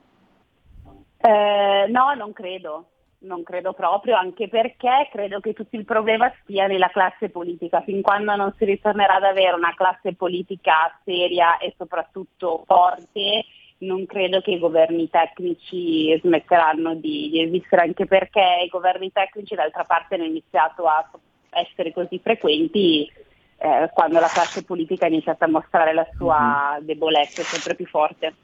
Eh, 1.18 1.86
no, 1.89 2.14
non 2.14 2.32
credo, 2.32 2.89
non 3.20 3.42
credo 3.42 3.73
proprio, 3.73 4.16
anche 4.16 4.48
perché 4.48 5.08
credo 5.12 5.40
che 5.40 5.52
tutto 5.52 5.76
il 5.76 5.84
problema 5.84 6.32
stia 6.42 6.66
nella 6.66 6.89
classe 6.89 7.28
politica. 7.28 7.82
Fin 7.82 8.02
quando 8.02 8.34
non 8.34 8.52
si 8.58 8.64
ritornerà 8.64 9.16
ad 9.16 9.24
avere 9.24 9.55
una 9.55 9.74
classe 9.76 10.14
politica 10.14 10.98
seria 11.05 11.58
e 11.58 11.74
soprattutto 11.76 12.64
forte, 12.66 13.44
non 13.78 14.06
credo 14.06 14.40
che 14.40 14.52
i 14.52 14.58
governi 14.58 15.10
tecnici 15.10 16.18
smetteranno 16.22 16.94
di, 16.94 17.28
di 17.30 17.42
esistere, 17.42 17.82
anche 17.82 18.06
perché 18.06 18.62
i 18.64 18.68
governi 18.68 19.12
tecnici 19.12 19.54
d'altra 19.54 19.84
parte 19.84 20.14
hanno 20.14 20.24
iniziato 20.24 20.86
a 20.86 21.08
essere 21.50 21.92
così 21.92 22.18
frequenti 22.22 23.10
eh, 23.58 23.90
quando 23.92 24.20
la 24.20 24.28
classe 24.28 24.64
politica 24.64 25.06
ha 25.06 25.08
iniziato 25.08 25.44
a 25.44 25.48
mostrare 25.48 25.92
la 25.92 26.06
sua 26.16 26.72
mm-hmm. 26.74 26.84
debolezza 26.84 27.42
sempre 27.42 27.74
più 27.74 27.86
forte. 27.86 28.34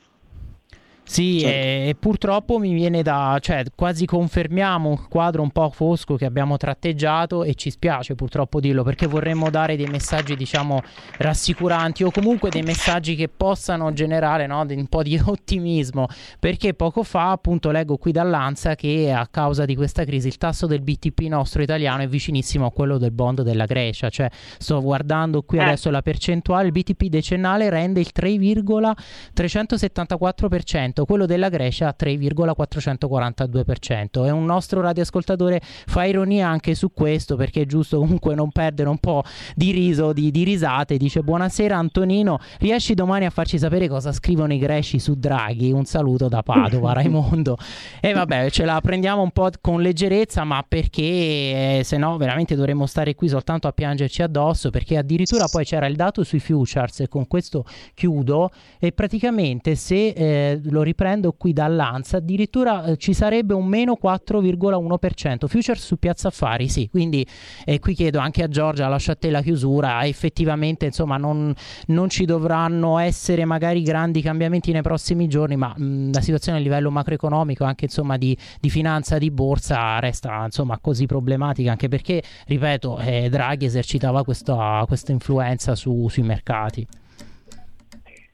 Sì, 1.10 1.40
certo. 1.40 1.88
e, 1.88 1.96
purtroppo 1.98 2.58
mi 2.58 2.72
viene 2.72 3.02
da, 3.02 3.36
cioè 3.40 3.64
quasi 3.74 4.06
confermiamo 4.06 4.90
un 4.90 5.08
quadro 5.08 5.42
un 5.42 5.50
po' 5.50 5.68
fosco 5.70 6.14
che 6.14 6.24
abbiamo 6.24 6.56
tratteggiato 6.56 7.42
e 7.42 7.54
ci 7.54 7.70
spiace 7.70 8.14
purtroppo 8.14 8.60
dirlo 8.60 8.84
perché 8.84 9.08
vorremmo 9.08 9.50
dare 9.50 9.74
dei 9.74 9.88
messaggi 9.88 10.36
diciamo 10.36 10.80
rassicuranti 11.16 12.04
o 12.04 12.12
comunque 12.12 12.50
dei 12.50 12.62
messaggi 12.62 13.16
che 13.16 13.28
possano 13.28 13.92
generare 13.92 14.46
no, 14.46 14.60
un 14.60 14.86
po' 14.86 15.02
di 15.02 15.18
ottimismo 15.26 16.06
perché 16.38 16.74
poco 16.74 17.02
fa 17.02 17.32
appunto 17.32 17.72
leggo 17.72 17.96
qui 17.96 18.12
dall'Anza 18.12 18.76
che 18.76 19.10
a 19.10 19.26
causa 19.26 19.64
di 19.64 19.74
questa 19.74 20.04
crisi 20.04 20.28
il 20.28 20.36
tasso 20.36 20.68
del 20.68 20.80
BTP 20.80 21.22
nostro 21.22 21.60
italiano 21.60 22.02
è 22.02 22.08
vicinissimo 22.08 22.66
a 22.66 22.70
quello 22.70 22.98
del 22.98 23.10
bond 23.10 23.42
della 23.42 23.64
Grecia, 23.64 24.10
cioè 24.10 24.30
sto 24.58 24.80
guardando 24.80 25.42
qui 25.42 25.58
eh. 25.58 25.62
adesso 25.62 25.90
la 25.90 26.02
percentuale, 26.02 26.66
il 26.66 26.72
BTP 26.72 27.06
decennale 27.06 27.68
rende 27.68 27.98
il 27.98 28.12
3,374% 28.14 30.98
quello 31.04 31.26
della 31.26 31.48
Grecia 31.48 31.94
3,442%. 31.98 34.26
E 34.26 34.30
un 34.30 34.44
nostro 34.44 34.80
radioascoltatore 34.80 35.60
fa 35.62 36.04
ironia 36.04 36.48
anche 36.48 36.74
su 36.74 36.92
questo 36.92 37.36
perché 37.36 37.62
è 37.62 37.66
giusto 37.66 37.98
comunque 37.98 38.34
non 38.34 38.50
perdere 38.50 38.88
un 38.88 38.98
po' 38.98 39.22
di 39.54 39.70
riso, 39.70 40.12
di, 40.12 40.30
di 40.30 40.44
risate. 40.44 40.96
Dice 40.96 41.22
buonasera 41.22 41.76
Antonino, 41.76 42.38
riesci 42.58 42.94
domani 42.94 43.26
a 43.26 43.30
farci 43.30 43.58
sapere 43.58 43.88
cosa 43.88 44.12
scrivono 44.12 44.52
i 44.52 44.58
greci 44.58 44.98
su 44.98 45.14
Draghi? 45.14 45.72
Un 45.72 45.84
saluto 45.84 46.28
da 46.28 46.42
Padova, 46.42 46.92
Raimondo. 46.94 47.56
E 48.00 48.12
vabbè, 48.12 48.50
ce 48.50 48.64
la 48.64 48.80
prendiamo 48.80 49.22
un 49.22 49.30
po' 49.30 49.50
con 49.60 49.80
leggerezza, 49.80 50.44
ma 50.44 50.64
perché 50.66 51.02
eh, 51.02 51.80
se 51.84 51.96
no 51.96 52.16
veramente 52.16 52.54
dovremmo 52.54 52.86
stare 52.86 53.14
qui 53.14 53.28
soltanto 53.28 53.68
a 53.68 53.72
piangerci 53.72 54.22
addosso 54.22 54.70
perché 54.70 54.96
addirittura 54.96 55.46
poi 55.48 55.64
c'era 55.64 55.86
il 55.86 55.96
dato 55.96 56.24
sui 56.24 56.40
futures 56.40 57.00
e 57.00 57.08
con 57.08 57.26
questo 57.26 57.64
chiudo 57.94 58.50
e 58.78 58.92
praticamente 58.92 59.74
se 59.74 60.08
eh, 60.08 60.60
lo 60.64 60.82
riprendo 60.90 61.32
qui 61.32 61.52
dall'ANSA, 61.52 62.18
addirittura 62.18 62.84
eh, 62.84 62.96
ci 62.96 63.14
sarebbe 63.14 63.54
un 63.54 63.66
meno 63.66 63.96
4,1%. 64.02 65.46
Futures 65.46 65.84
su 65.84 65.98
Piazza 65.98 66.28
Affari, 66.28 66.68
sì, 66.68 66.88
quindi 66.90 67.24
eh, 67.64 67.78
qui 67.78 67.94
chiedo 67.94 68.18
anche 68.18 68.42
a 68.42 68.48
Giorgia, 68.48 68.88
lascio 68.88 69.12
a 69.12 69.14
te 69.14 69.30
la 69.30 69.40
chiusura, 69.40 70.04
effettivamente 70.04 70.86
insomma 70.86 71.16
non, 71.16 71.54
non 71.86 72.08
ci 72.08 72.24
dovranno 72.24 72.98
essere 72.98 73.44
magari 73.44 73.82
grandi 73.82 74.20
cambiamenti 74.20 74.72
nei 74.72 74.82
prossimi 74.82 75.28
giorni, 75.28 75.56
ma 75.56 75.72
mh, 75.76 76.12
la 76.12 76.20
situazione 76.20 76.58
a 76.58 76.60
livello 76.60 76.90
macroeconomico, 76.90 77.64
anche 77.64 77.84
insomma 77.84 78.16
di, 78.16 78.36
di 78.60 78.70
finanza, 78.70 79.18
di 79.18 79.30
borsa, 79.30 79.98
resta 80.00 80.44
insomma 80.44 80.78
così 80.78 81.06
problematica, 81.06 81.70
anche 81.70 81.88
perché, 81.88 82.22
ripeto, 82.46 82.98
eh, 82.98 83.28
Draghi 83.28 83.64
esercitava 83.64 84.24
questa, 84.24 84.82
questa 84.86 85.12
influenza 85.12 85.74
su, 85.76 86.08
sui 86.08 86.22
mercati. 86.22 86.86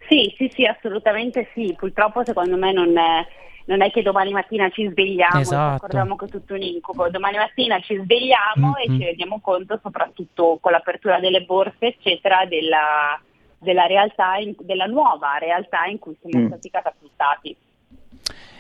Sì, 0.09 0.33
sì, 0.37 0.51
sì, 0.53 0.65
assolutamente 0.65 1.49
sì. 1.55 1.75
Purtroppo 1.77 2.25
secondo 2.25 2.57
me 2.57 2.73
non 2.73 2.97
è, 2.97 3.27
non 3.67 3.83
è 3.83 3.91
che 3.91 4.03
domani 4.03 4.33
mattina 4.33 4.69
ci 4.71 4.89
svegliamo 4.89 5.41
esatto. 5.41 5.75
e 5.75 5.79
ci 5.79 5.85
accorgiamo 5.85 6.17
che 6.17 6.25
è 6.25 6.29
tutto 6.29 6.55
un 6.55 6.63
incubo. 6.63 7.09
Domani 7.11 7.37
mattina 7.37 7.81
ci 7.81 7.97
svegliamo 7.97 8.69
mm-hmm. 8.69 8.95
e 8.95 8.99
ci 8.99 9.05
rendiamo 9.05 9.41
conto, 9.41 9.79
soprattutto 9.83 10.59
con 10.61 10.73
l'apertura 10.73 11.21
delle 11.21 11.43
borse, 11.43 11.87
eccetera, 11.87 12.45
della, 12.47 13.21
della, 13.59 13.87
realtà 13.87 14.37
in, 14.37 14.55
della 14.61 14.87
nuova 14.87 15.39
realtà 15.39 15.85
in 15.87 15.99
cui 15.99 16.17
siamo 16.21 16.45
mm. 16.45 16.49
stati 16.49 16.71
catapultati 16.71 17.57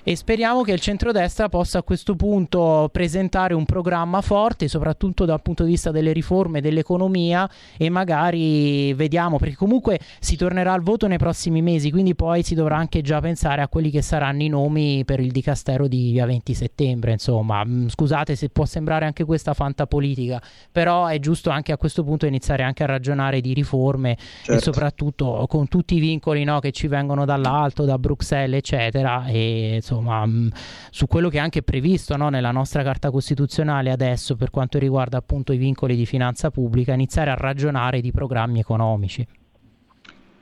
e 0.08 0.14
speriamo 0.14 0.62
che 0.62 0.70
il 0.70 0.78
centrodestra 0.78 1.48
possa 1.48 1.78
a 1.78 1.82
questo 1.82 2.14
punto 2.14 2.88
presentare 2.92 3.54
un 3.54 3.64
programma 3.64 4.20
forte, 4.20 4.68
soprattutto 4.68 5.24
dal 5.24 5.42
punto 5.42 5.64
di 5.64 5.70
vista 5.70 5.90
delle 5.90 6.12
riforme 6.12 6.60
dell'economia 6.60 7.50
e 7.76 7.90
magari 7.90 8.94
vediamo, 8.94 9.36
perché 9.36 9.56
comunque 9.56 9.98
si 10.20 10.36
tornerà 10.36 10.72
al 10.72 10.82
voto 10.82 11.08
nei 11.08 11.18
prossimi 11.18 11.60
mesi, 11.60 11.90
quindi 11.90 12.14
poi 12.14 12.44
si 12.44 12.54
dovrà 12.54 12.76
anche 12.76 13.02
già 13.02 13.18
pensare 13.20 13.62
a 13.62 13.66
quelli 13.66 13.90
che 13.90 14.00
saranno 14.00 14.44
i 14.44 14.48
nomi 14.48 15.04
per 15.04 15.18
il 15.18 15.32
dicastero 15.32 15.88
di 15.88 16.12
via 16.12 16.24
20 16.24 16.54
settembre, 16.54 17.10
insomma, 17.10 17.64
mm, 17.64 17.88
scusate 17.88 18.36
se 18.36 18.48
può 18.48 18.64
sembrare 18.64 19.06
anche 19.06 19.24
questa 19.24 19.54
fantapolitica, 19.54 20.40
però 20.70 21.06
è 21.06 21.18
giusto 21.18 21.50
anche 21.50 21.72
a 21.72 21.76
questo 21.76 22.04
punto 22.04 22.26
iniziare 22.26 22.62
anche 22.62 22.84
a 22.84 22.86
ragionare 22.86 23.40
di 23.40 23.52
riforme 23.52 24.16
certo. 24.16 24.52
e 24.52 24.58
soprattutto 24.60 25.46
con 25.48 25.66
tutti 25.66 25.96
i 25.96 25.98
vincoli 25.98 26.44
no, 26.44 26.60
che 26.60 26.70
ci 26.70 26.86
vengono 26.86 27.24
dall'alto, 27.24 27.84
da 27.84 27.98
Bruxelles, 27.98 28.58
eccetera, 28.58 29.26
e 29.26 29.74
insomma 29.74 29.94
insomma, 29.96 30.24
mh, 30.24 30.50
su 30.90 31.06
quello 31.06 31.28
che 31.28 31.38
è 31.38 31.40
anche 31.40 31.62
previsto 31.62 32.16
no, 32.16 32.28
nella 32.28 32.50
nostra 32.50 32.82
Carta 32.82 33.10
Costituzionale 33.10 33.90
adesso 33.90 34.36
per 34.36 34.50
quanto 34.50 34.78
riguarda 34.78 35.16
appunto 35.18 35.52
i 35.52 35.56
vincoli 35.56 35.96
di 35.96 36.06
finanza 36.06 36.50
pubblica, 36.50 36.92
iniziare 36.92 37.30
a 37.30 37.34
ragionare 37.34 38.00
di 38.00 38.12
programmi 38.12 38.60
economici. 38.60 39.26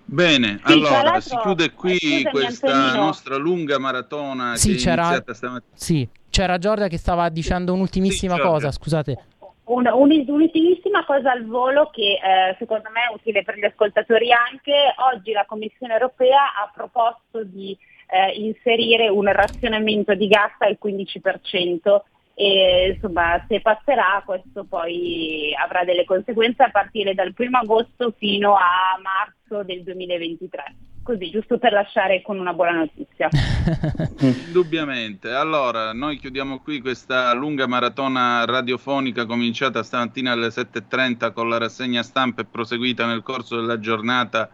Bene, 0.06 0.60
sì, 0.64 0.72
allora 0.72 1.18
si 1.18 1.34
chiude 1.38 1.72
qui 1.72 1.96
eh, 1.96 2.30
questa 2.30 2.66
Antonino. 2.66 3.04
nostra 3.06 3.36
lunga 3.36 3.78
maratona 3.78 4.54
sì, 4.54 4.72
che 4.72 4.76
c'era, 4.76 5.02
è 5.02 5.06
iniziata 5.06 5.34
stamattina. 5.34 5.72
Sì, 5.72 6.08
c'era 6.28 6.58
Giorgia 6.58 6.88
che 6.88 6.98
stava 6.98 7.28
dicendo 7.30 7.72
un'ultimissima 7.72 8.34
sì, 8.34 8.40
cosa, 8.40 8.70
scusate. 8.70 9.24
Un, 9.64 9.86
un'ultimissima 9.90 11.06
cosa 11.06 11.32
al 11.32 11.46
volo 11.46 11.88
che 11.90 12.20
eh, 12.20 12.54
secondo 12.58 12.90
me 12.92 13.08
è 13.08 13.14
utile 13.14 13.42
per 13.44 13.56
gli 13.56 13.64
ascoltatori 13.64 14.28
anche. 14.30 14.94
Oggi 15.14 15.32
la 15.32 15.46
Commissione 15.46 15.94
europea 15.94 16.52
ha 16.52 16.70
proposto 16.74 17.42
di 17.42 17.74
eh, 18.14 18.30
inserire 18.36 19.08
un 19.08 19.26
razionamento 19.32 20.14
di 20.14 20.28
gas 20.28 20.52
al 20.58 20.78
15% 20.80 22.00
e 22.36 22.92
insomma 22.94 23.44
se 23.48 23.60
passerà 23.60 24.22
questo 24.24 24.64
poi 24.64 25.52
avrà 25.60 25.84
delle 25.84 26.04
conseguenze 26.04 26.62
a 26.62 26.70
partire 26.70 27.14
dal 27.14 27.34
1 27.36 27.58
agosto 27.58 28.14
fino 28.16 28.54
a 28.54 28.98
marzo 29.02 29.64
del 29.64 29.82
2023 29.82 30.74
così 31.02 31.30
giusto 31.30 31.58
per 31.58 31.72
lasciare 31.72 32.22
con 32.22 32.38
una 32.38 32.54
buona 32.54 32.78
notizia. 32.78 33.28
Indubbiamente. 34.46 35.30
Allora 35.30 35.92
noi 35.92 36.16
chiudiamo 36.16 36.60
qui 36.60 36.80
questa 36.80 37.34
lunga 37.34 37.66
maratona 37.66 38.46
radiofonica 38.46 39.26
cominciata 39.26 39.82
stamattina 39.82 40.32
alle 40.32 40.46
7.30 40.46 41.34
con 41.34 41.50
la 41.50 41.58
rassegna 41.58 42.02
stampa 42.02 42.40
e 42.40 42.46
proseguita 42.46 43.04
nel 43.04 43.22
corso 43.22 43.56
della 43.56 43.78
giornata 43.78 44.48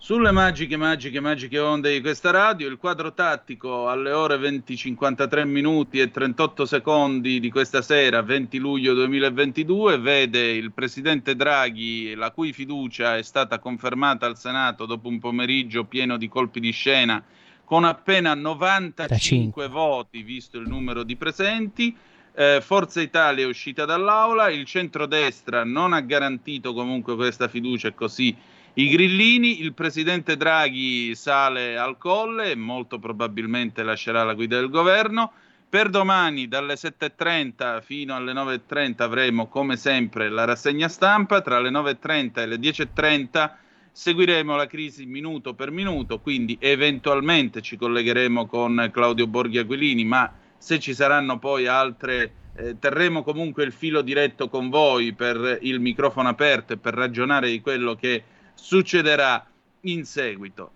sulle 0.00 0.30
magiche, 0.30 0.76
magiche, 0.76 1.18
magiche 1.18 1.58
onde 1.58 1.92
di 1.92 2.00
questa 2.00 2.30
radio, 2.30 2.68
il 2.68 2.76
quadro 2.76 3.12
tattico 3.12 3.88
alle 3.88 4.12
ore 4.12 4.36
20.53 4.36 5.44
minuti 5.44 5.98
e 5.98 6.12
38 6.12 6.64
secondi 6.66 7.40
di 7.40 7.50
questa 7.50 7.82
sera, 7.82 8.22
20 8.22 8.58
luglio 8.58 8.94
2022, 8.94 9.98
vede 9.98 10.52
il 10.52 10.70
presidente 10.70 11.34
Draghi, 11.34 12.14
la 12.14 12.30
cui 12.30 12.52
fiducia 12.52 13.16
è 13.16 13.22
stata 13.22 13.58
confermata 13.58 14.24
al 14.24 14.38
Senato 14.38 14.86
dopo 14.86 15.08
un 15.08 15.18
pomeriggio 15.18 15.82
pieno 15.84 16.16
di 16.16 16.28
colpi 16.28 16.60
di 16.60 16.70
scena, 16.70 17.20
con 17.64 17.84
appena 17.84 18.34
95 18.34 19.66
voti, 19.66 20.22
visto 20.22 20.58
il 20.58 20.68
numero 20.68 21.02
di 21.02 21.16
presenti. 21.16 21.94
Eh, 22.34 22.60
Forza 22.62 23.00
Italia 23.00 23.44
è 23.44 23.48
uscita 23.48 23.84
dall'aula, 23.84 24.48
il 24.48 24.64
centrodestra 24.64 25.64
non 25.64 25.92
ha 25.92 26.00
garantito 26.00 26.72
comunque 26.72 27.16
questa 27.16 27.48
fiducia 27.48 27.88
e 27.88 27.94
così 27.94 28.36
i 28.78 28.86
grillini, 28.86 29.60
il 29.60 29.74
presidente 29.74 30.36
Draghi 30.36 31.12
sale 31.16 31.76
al 31.76 31.98
colle 31.98 32.52
e 32.52 32.54
molto 32.54 33.00
probabilmente 33.00 33.82
lascerà 33.82 34.22
la 34.22 34.34
guida 34.34 34.56
del 34.56 34.70
governo. 34.70 35.32
Per 35.68 35.88
domani 35.88 36.46
dalle 36.46 36.74
7.30 36.74 37.82
fino 37.82 38.14
alle 38.14 38.32
9.30 38.32 39.02
avremo 39.02 39.48
come 39.48 39.76
sempre 39.76 40.28
la 40.28 40.44
rassegna 40.44 40.86
stampa, 40.86 41.40
tra 41.40 41.58
le 41.58 41.70
9.30 41.70 42.38
e 42.38 42.46
le 42.46 42.56
10.30 42.56 43.50
seguiremo 43.90 44.54
la 44.54 44.68
crisi 44.68 45.06
minuto 45.06 45.54
per 45.54 45.72
minuto, 45.72 46.20
quindi 46.20 46.56
eventualmente 46.60 47.60
ci 47.60 47.76
collegheremo 47.76 48.46
con 48.46 48.90
Claudio 48.92 49.26
Borghi 49.26 49.58
Aquilini, 49.58 50.04
ma 50.04 50.32
se 50.56 50.78
ci 50.78 50.94
saranno 50.94 51.40
poi 51.40 51.66
altre, 51.66 52.32
eh, 52.54 52.78
terremo 52.78 53.24
comunque 53.24 53.64
il 53.64 53.72
filo 53.72 54.02
diretto 54.02 54.48
con 54.48 54.70
voi 54.70 55.14
per 55.14 55.58
il 55.62 55.80
microfono 55.80 56.28
aperto 56.28 56.74
e 56.74 56.76
per 56.76 56.94
ragionare 56.94 57.50
di 57.50 57.60
quello 57.60 57.96
che 57.96 58.22
succederà 58.58 59.46
in 59.82 60.04
seguito. 60.04 60.72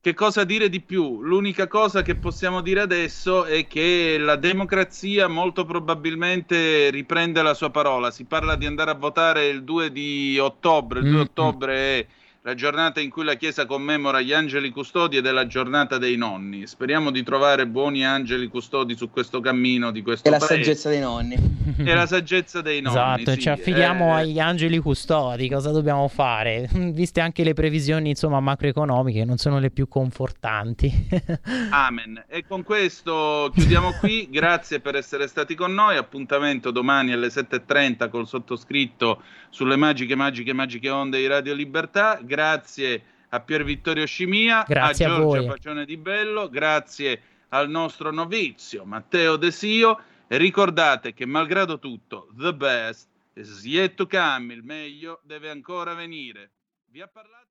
Che 0.00 0.14
cosa 0.14 0.44
dire 0.44 0.68
di 0.68 0.80
più? 0.80 1.22
L'unica 1.22 1.66
cosa 1.66 2.02
che 2.02 2.14
possiamo 2.14 2.62
dire 2.62 2.80
adesso 2.80 3.44
è 3.44 3.66
che 3.66 4.16
la 4.18 4.36
democrazia 4.36 5.28
molto 5.28 5.64
probabilmente 5.64 6.88
riprende 6.90 7.42
la 7.42 7.52
sua 7.52 7.70
parola. 7.70 8.10
Si 8.10 8.24
parla 8.24 8.56
di 8.56 8.64
andare 8.64 8.92
a 8.92 8.94
votare 8.94 9.48
il 9.48 9.64
2 9.64 9.92
di 9.92 10.38
ottobre. 10.38 11.00
Il 11.00 11.06
2 11.06 11.14
Mm, 11.14 11.18
mm. 11.18 11.20
ottobre 11.20 11.74
è 11.98 12.06
la 12.48 12.54
giornata 12.54 12.98
in 12.98 13.10
cui 13.10 13.24
la 13.24 13.34
Chiesa 13.34 13.66
commemora 13.66 14.22
gli 14.22 14.32
angeli 14.32 14.70
custodi 14.70 15.18
ed 15.18 15.26
è 15.26 15.32
la 15.32 15.46
giornata 15.46 15.98
dei 15.98 16.16
nonni. 16.16 16.66
Speriamo 16.66 17.10
di 17.10 17.22
trovare 17.22 17.66
buoni 17.66 18.06
angeli 18.06 18.46
custodi 18.46 18.96
su 18.96 19.10
questo 19.10 19.40
cammino 19.40 19.90
di 19.90 20.00
questo 20.00 20.26
E 20.26 20.30
la 20.30 20.40
saggezza 20.40 20.88
dei 20.88 21.00
nonni. 21.00 21.36
E 21.76 21.94
la 21.94 22.06
saggezza 22.06 22.62
dei 22.62 22.80
nonni. 22.80 22.96
Esatto, 22.96 23.32
sì. 23.32 23.40
ci 23.40 23.50
affidiamo 23.50 24.16
Eh, 24.16 24.20
agli 24.20 24.38
angeli 24.38 24.78
custodi, 24.78 25.46
cosa 25.50 25.72
dobbiamo 25.72 26.08
fare? 26.08 26.70
Viste 26.72 27.20
anche 27.20 27.44
le 27.44 27.52
previsioni, 27.52 28.08
insomma, 28.08 28.40
macroeconomiche, 28.40 29.26
non 29.26 29.36
sono 29.36 29.58
le 29.58 29.68
più 29.70 29.86
confortanti. 29.86 31.08
Amen. 31.68 32.24
E 32.28 32.46
con 32.48 32.62
questo 32.62 33.52
chiudiamo 33.54 33.92
qui. 34.00 34.26
Grazie 34.32 34.80
per 34.80 34.96
essere 34.96 35.28
stati 35.28 35.54
con 35.54 35.74
noi. 35.74 35.98
Appuntamento 35.98 36.70
domani 36.70 37.12
alle 37.12 37.26
7.30 37.26 38.08
col 38.08 38.26
sottoscritto 38.26 39.22
sulle 39.50 39.76
magiche, 39.76 40.14
magiche, 40.14 40.54
magiche 40.54 40.88
onde 40.88 41.18
di 41.18 41.26
Radio 41.26 41.52
Libertà. 41.52 42.18
Grazie 42.22 42.36
a 42.40 43.40
Pier 43.40 43.64
Vittorio 43.64 44.06
Scimia, 44.06 44.64
Grazie 44.66 45.04
a 45.04 45.12
a 45.12 45.16
Giorgia 45.16 45.38
voi. 45.40 45.46
Pacione 45.46 45.84
di 45.84 45.96
Bello, 45.96 46.48
grazie 46.48 47.22
al 47.48 47.68
nostro 47.68 48.10
novizio 48.10 48.84
Matteo 48.84 49.36
Desio. 49.36 50.00
E 50.26 50.36
ricordate 50.36 51.14
che, 51.14 51.24
malgrado 51.24 51.78
tutto, 51.78 52.28
the 52.36 52.54
best 52.54 53.08
is 53.34 53.64
yet 53.64 53.94
to 53.94 54.06
come. 54.06 54.52
Il 54.52 54.62
meglio 54.62 55.20
deve 55.22 55.48
ancora 55.48 55.94
venire. 55.94 56.50
Vi 56.90 57.00
ha 57.00 57.08
parlato 57.08 57.48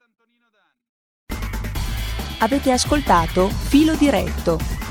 Avete 2.39 2.71
ascoltato 2.71 3.47
Filo 3.47 3.95
Diretto 3.95 4.86